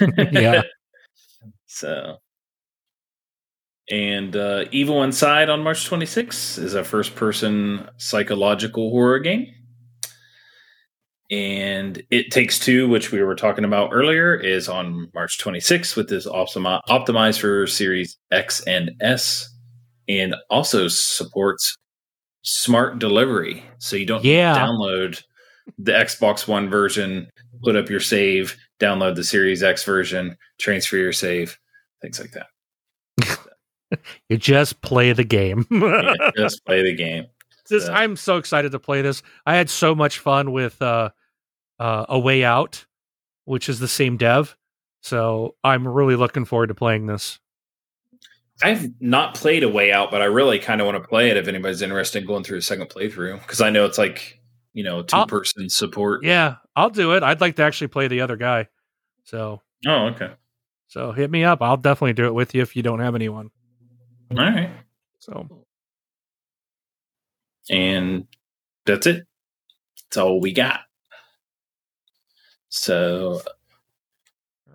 Yeah. 0.32 0.62
So, 1.66 2.18
and 3.90 4.34
uh, 4.36 4.64
Evil 4.70 5.02
Inside 5.02 5.50
on 5.50 5.62
March 5.62 5.88
26th 5.88 6.58
is 6.58 6.74
a 6.74 6.84
first 6.84 7.14
person 7.14 7.88
psychological 7.98 8.90
horror 8.90 9.18
game. 9.18 9.46
And 11.30 12.02
It 12.10 12.30
Takes 12.30 12.58
Two, 12.58 12.88
which 12.88 13.10
we 13.10 13.22
were 13.22 13.34
talking 13.34 13.64
about 13.64 13.90
earlier, 13.92 14.34
is 14.34 14.68
on 14.68 15.10
March 15.14 15.38
26th 15.38 15.96
with 15.96 16.08
this 16.08 16.26
optimi- 16.26 16.80
optimized 16.88 17.40
for 17.40 17.66
Series 17.66 18.18
X 18.30 18.60
and 18.66 18.90
S 19.00 19.48
and 20.06 20.34
also 20.50 20.86
supports 20.88 21.76
smart 22.42 22.98
delivery. 22.98 23.64
So 23.78 23.96
you 23.96 24.04
don't 24.04 24.22
Yeah. 24.24 24.54
download 24.58 25.22
the 25.78 25.92
Xbox 25.92 26.46
One 26.46 26.68
version, 26.68 27.30
put 27.62 27.74
up 27.74 27.88
your 27.88 28.00
save, 28.00 28.54
download 28.78 29.14
the 29.16 29.24
Series 29.24 29.62
X 29.62 29.82
version, 29.82 30.36
transfer 30.60 30.98
your 30.98 31.12
save, 31.14 31.58
things 32.02 32.20
like 32.20 32.32
that. 32.32 32.48
you 34.28 34.36
just 34.36 34.80
play 34.82 35.12
the 35.12 35.24
game. 35.24 35.66
Yeah, 35.72 36.14
just 36.36 36.64
play 36.64 36.82
the 36.82 36.94
game. 36.94 37.26
This, 37.68 37.86
So- 37.86 37.92
I'm 37.92 38.16
so 38.16 38.36
excited 38.36 38.72
to 38.72 38.78
play 38.78 39.02
this. 39.02 39.22
I 39.46 39.56
had 39.56 39.70
so 39.70 39.94
much 39.94 40.18
fun 40.18 40.52
with 40.52 40.80
uh, 40.82 41.10
uh, 41.78 42.06
A 42.08 42.18
Way 42.18 42.44
Out, 42.44 42.84
which 43.44 43.68
is 43.68 43.78
the 43.78 43.88
same 43.88 44.16
dev. 44.16 44.56
So 45.00 45.54
I'm 45.64 45.86
really 45.86 46.16
looking 46.16 46.44
forward 46.44 46.68
to 46.68 46.74
playing 46.74 47.06
this. 47.06 47.38
I've 48.62 48.88
not 49.00 49.34
played 49.34 49.64
a 49.64 49.68
way 49.68 49.92
out, 49.92 50.10
but 50.10 50.22
I 50.22 50.26
really 50.26 50.58
kind 50.60 50.80
of 50.80 50.86
want 50.86 51.02
to 51.02 51.08
play 51.08 51.28
it 51.30 51.36
if 51.36 51.48
anybody's 51.48 51.82
interested 51.82 52.20
in 52.22 52.26
going 52.26 52.44
through 52.44 52.58
a 52.58 52.62
second 52.62 52.88
playthrough 52.88 53.40
because 53.40 53.60
I 53.60 53.70
know 53.70 53.84
it's 53.84 53.98
like 53.98 54.40
you 54.72 54.84
know 54.84 55.02
two 55.02 55.26
person 55.26 55.68
support. 55.68 56.24
Yeah, 56.24 56.56
I'll 56.76 56.90
do 56.90 57.14
it. 57.14 57.22
I'd 57.24 57.40
like 57.40 57.56
to 57.56 57.62
actually 57.64 57.88
play 57.88 58.06
the 58.08 58.20
other 58.20 58.36
guy. 58.36 58.68
So 59.24 59.60
Oh, 59.86 60.06
okay. 60.14 60.30
so 60.86 61.10
hit 61.12 61.30
me 61.32 61.42
up. 61.42 61.62
I'll 61.62 61.76
definitely 61.76 62.12
do 62.12 62.26
it 62.26 62.34
with 62.34 62.54
you 62.54 62.62
if 62.62 62.76
you 62.76 62.82
don't 62.84 63.00
have 63.00 63.14
anyone. 63.16 63.50
All 64.30 64.36
right. 64.38 64.70
So 65.18 65.64
And 67.70 68.26
that's 68.86 69.06
it. 69.06 69.26
That's 69.96 70.16
all 70.16 70.40
we 70.40 70.52
got. 70.52 70.80
So 72.68 73.40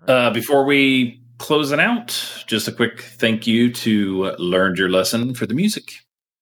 uh, 0.08 0.30
before 0.30 0.64
we 0.64 1.22
close 1.38 1.72
it 1.72 1.80
out, 1.80 2.08
just 2.46 2.68
a 2.68 2.72
quick 2.72 3.00
thank 3.00 3.46
you 3.46 3.72
to 3.72 4.34
Learned 4.38 4.78
Your 4.78 4.88
Lesson 4.88 5.34
for 5.34 5.46
the 5.46 5.54
music. 5.54 5.92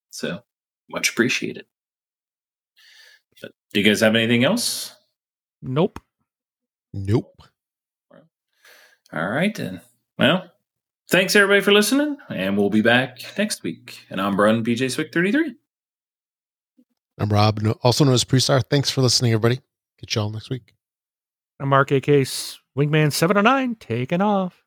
So 0.09 0.41
much 0.89 1.09
appreciated. 1.09 1.65
But 3.41 3.51
do 3.73 3.79
you 3.79 3.85
guys 3.85 4.01
have 4.01 4.15
anything 4.15 4.43
else? 4.43 4.95
nope. 5.61 5.99
Nope. 6.93 7.43
All 9.11 9.27
right, 9.27 9.53
then. 9.55 9.81
Well, 10.17 10.51
thanks 11.09 11.35
everybody 11.35 11.61
for 11.61 11.71
listening, 11.71 12.17
and 12.29 12.57
we'll 12.57 12.69
be 12.69 12.81
back 12.81 13.19
next 13.37 13.63
week. 13.63 14.05
And 14.09 14.21
I'm 14.21 14.35
Brun 14.35 14.63
PJ 14.63 14.91
Swick 14.91 15.13
33. 15.13 15.55
I'm 17.19 17.29
Rob, 17.29 17.59
also 17.81 18.05
known 18.05 18.13
as 18.13 18.23
Prestar. 18.23 18.63
Thanks 18.69 18.89
for 18.89 19.01
listening, 19.01 19.33
everybody. 19.33 19.61
Get 19.99 20.15
y'all 20.15 20.29
next 20.29 20.49
week. 20.49 20.73
I'm 21.59 21.69
Mark 21.69 21.91
AK 21.91 22.05
Wingman 22.05 23.11
seven 23.11 23.37
oh 23.37 23.41
nine 23.41 23.75
taking 23.75 24.21
off. 24.21 24.63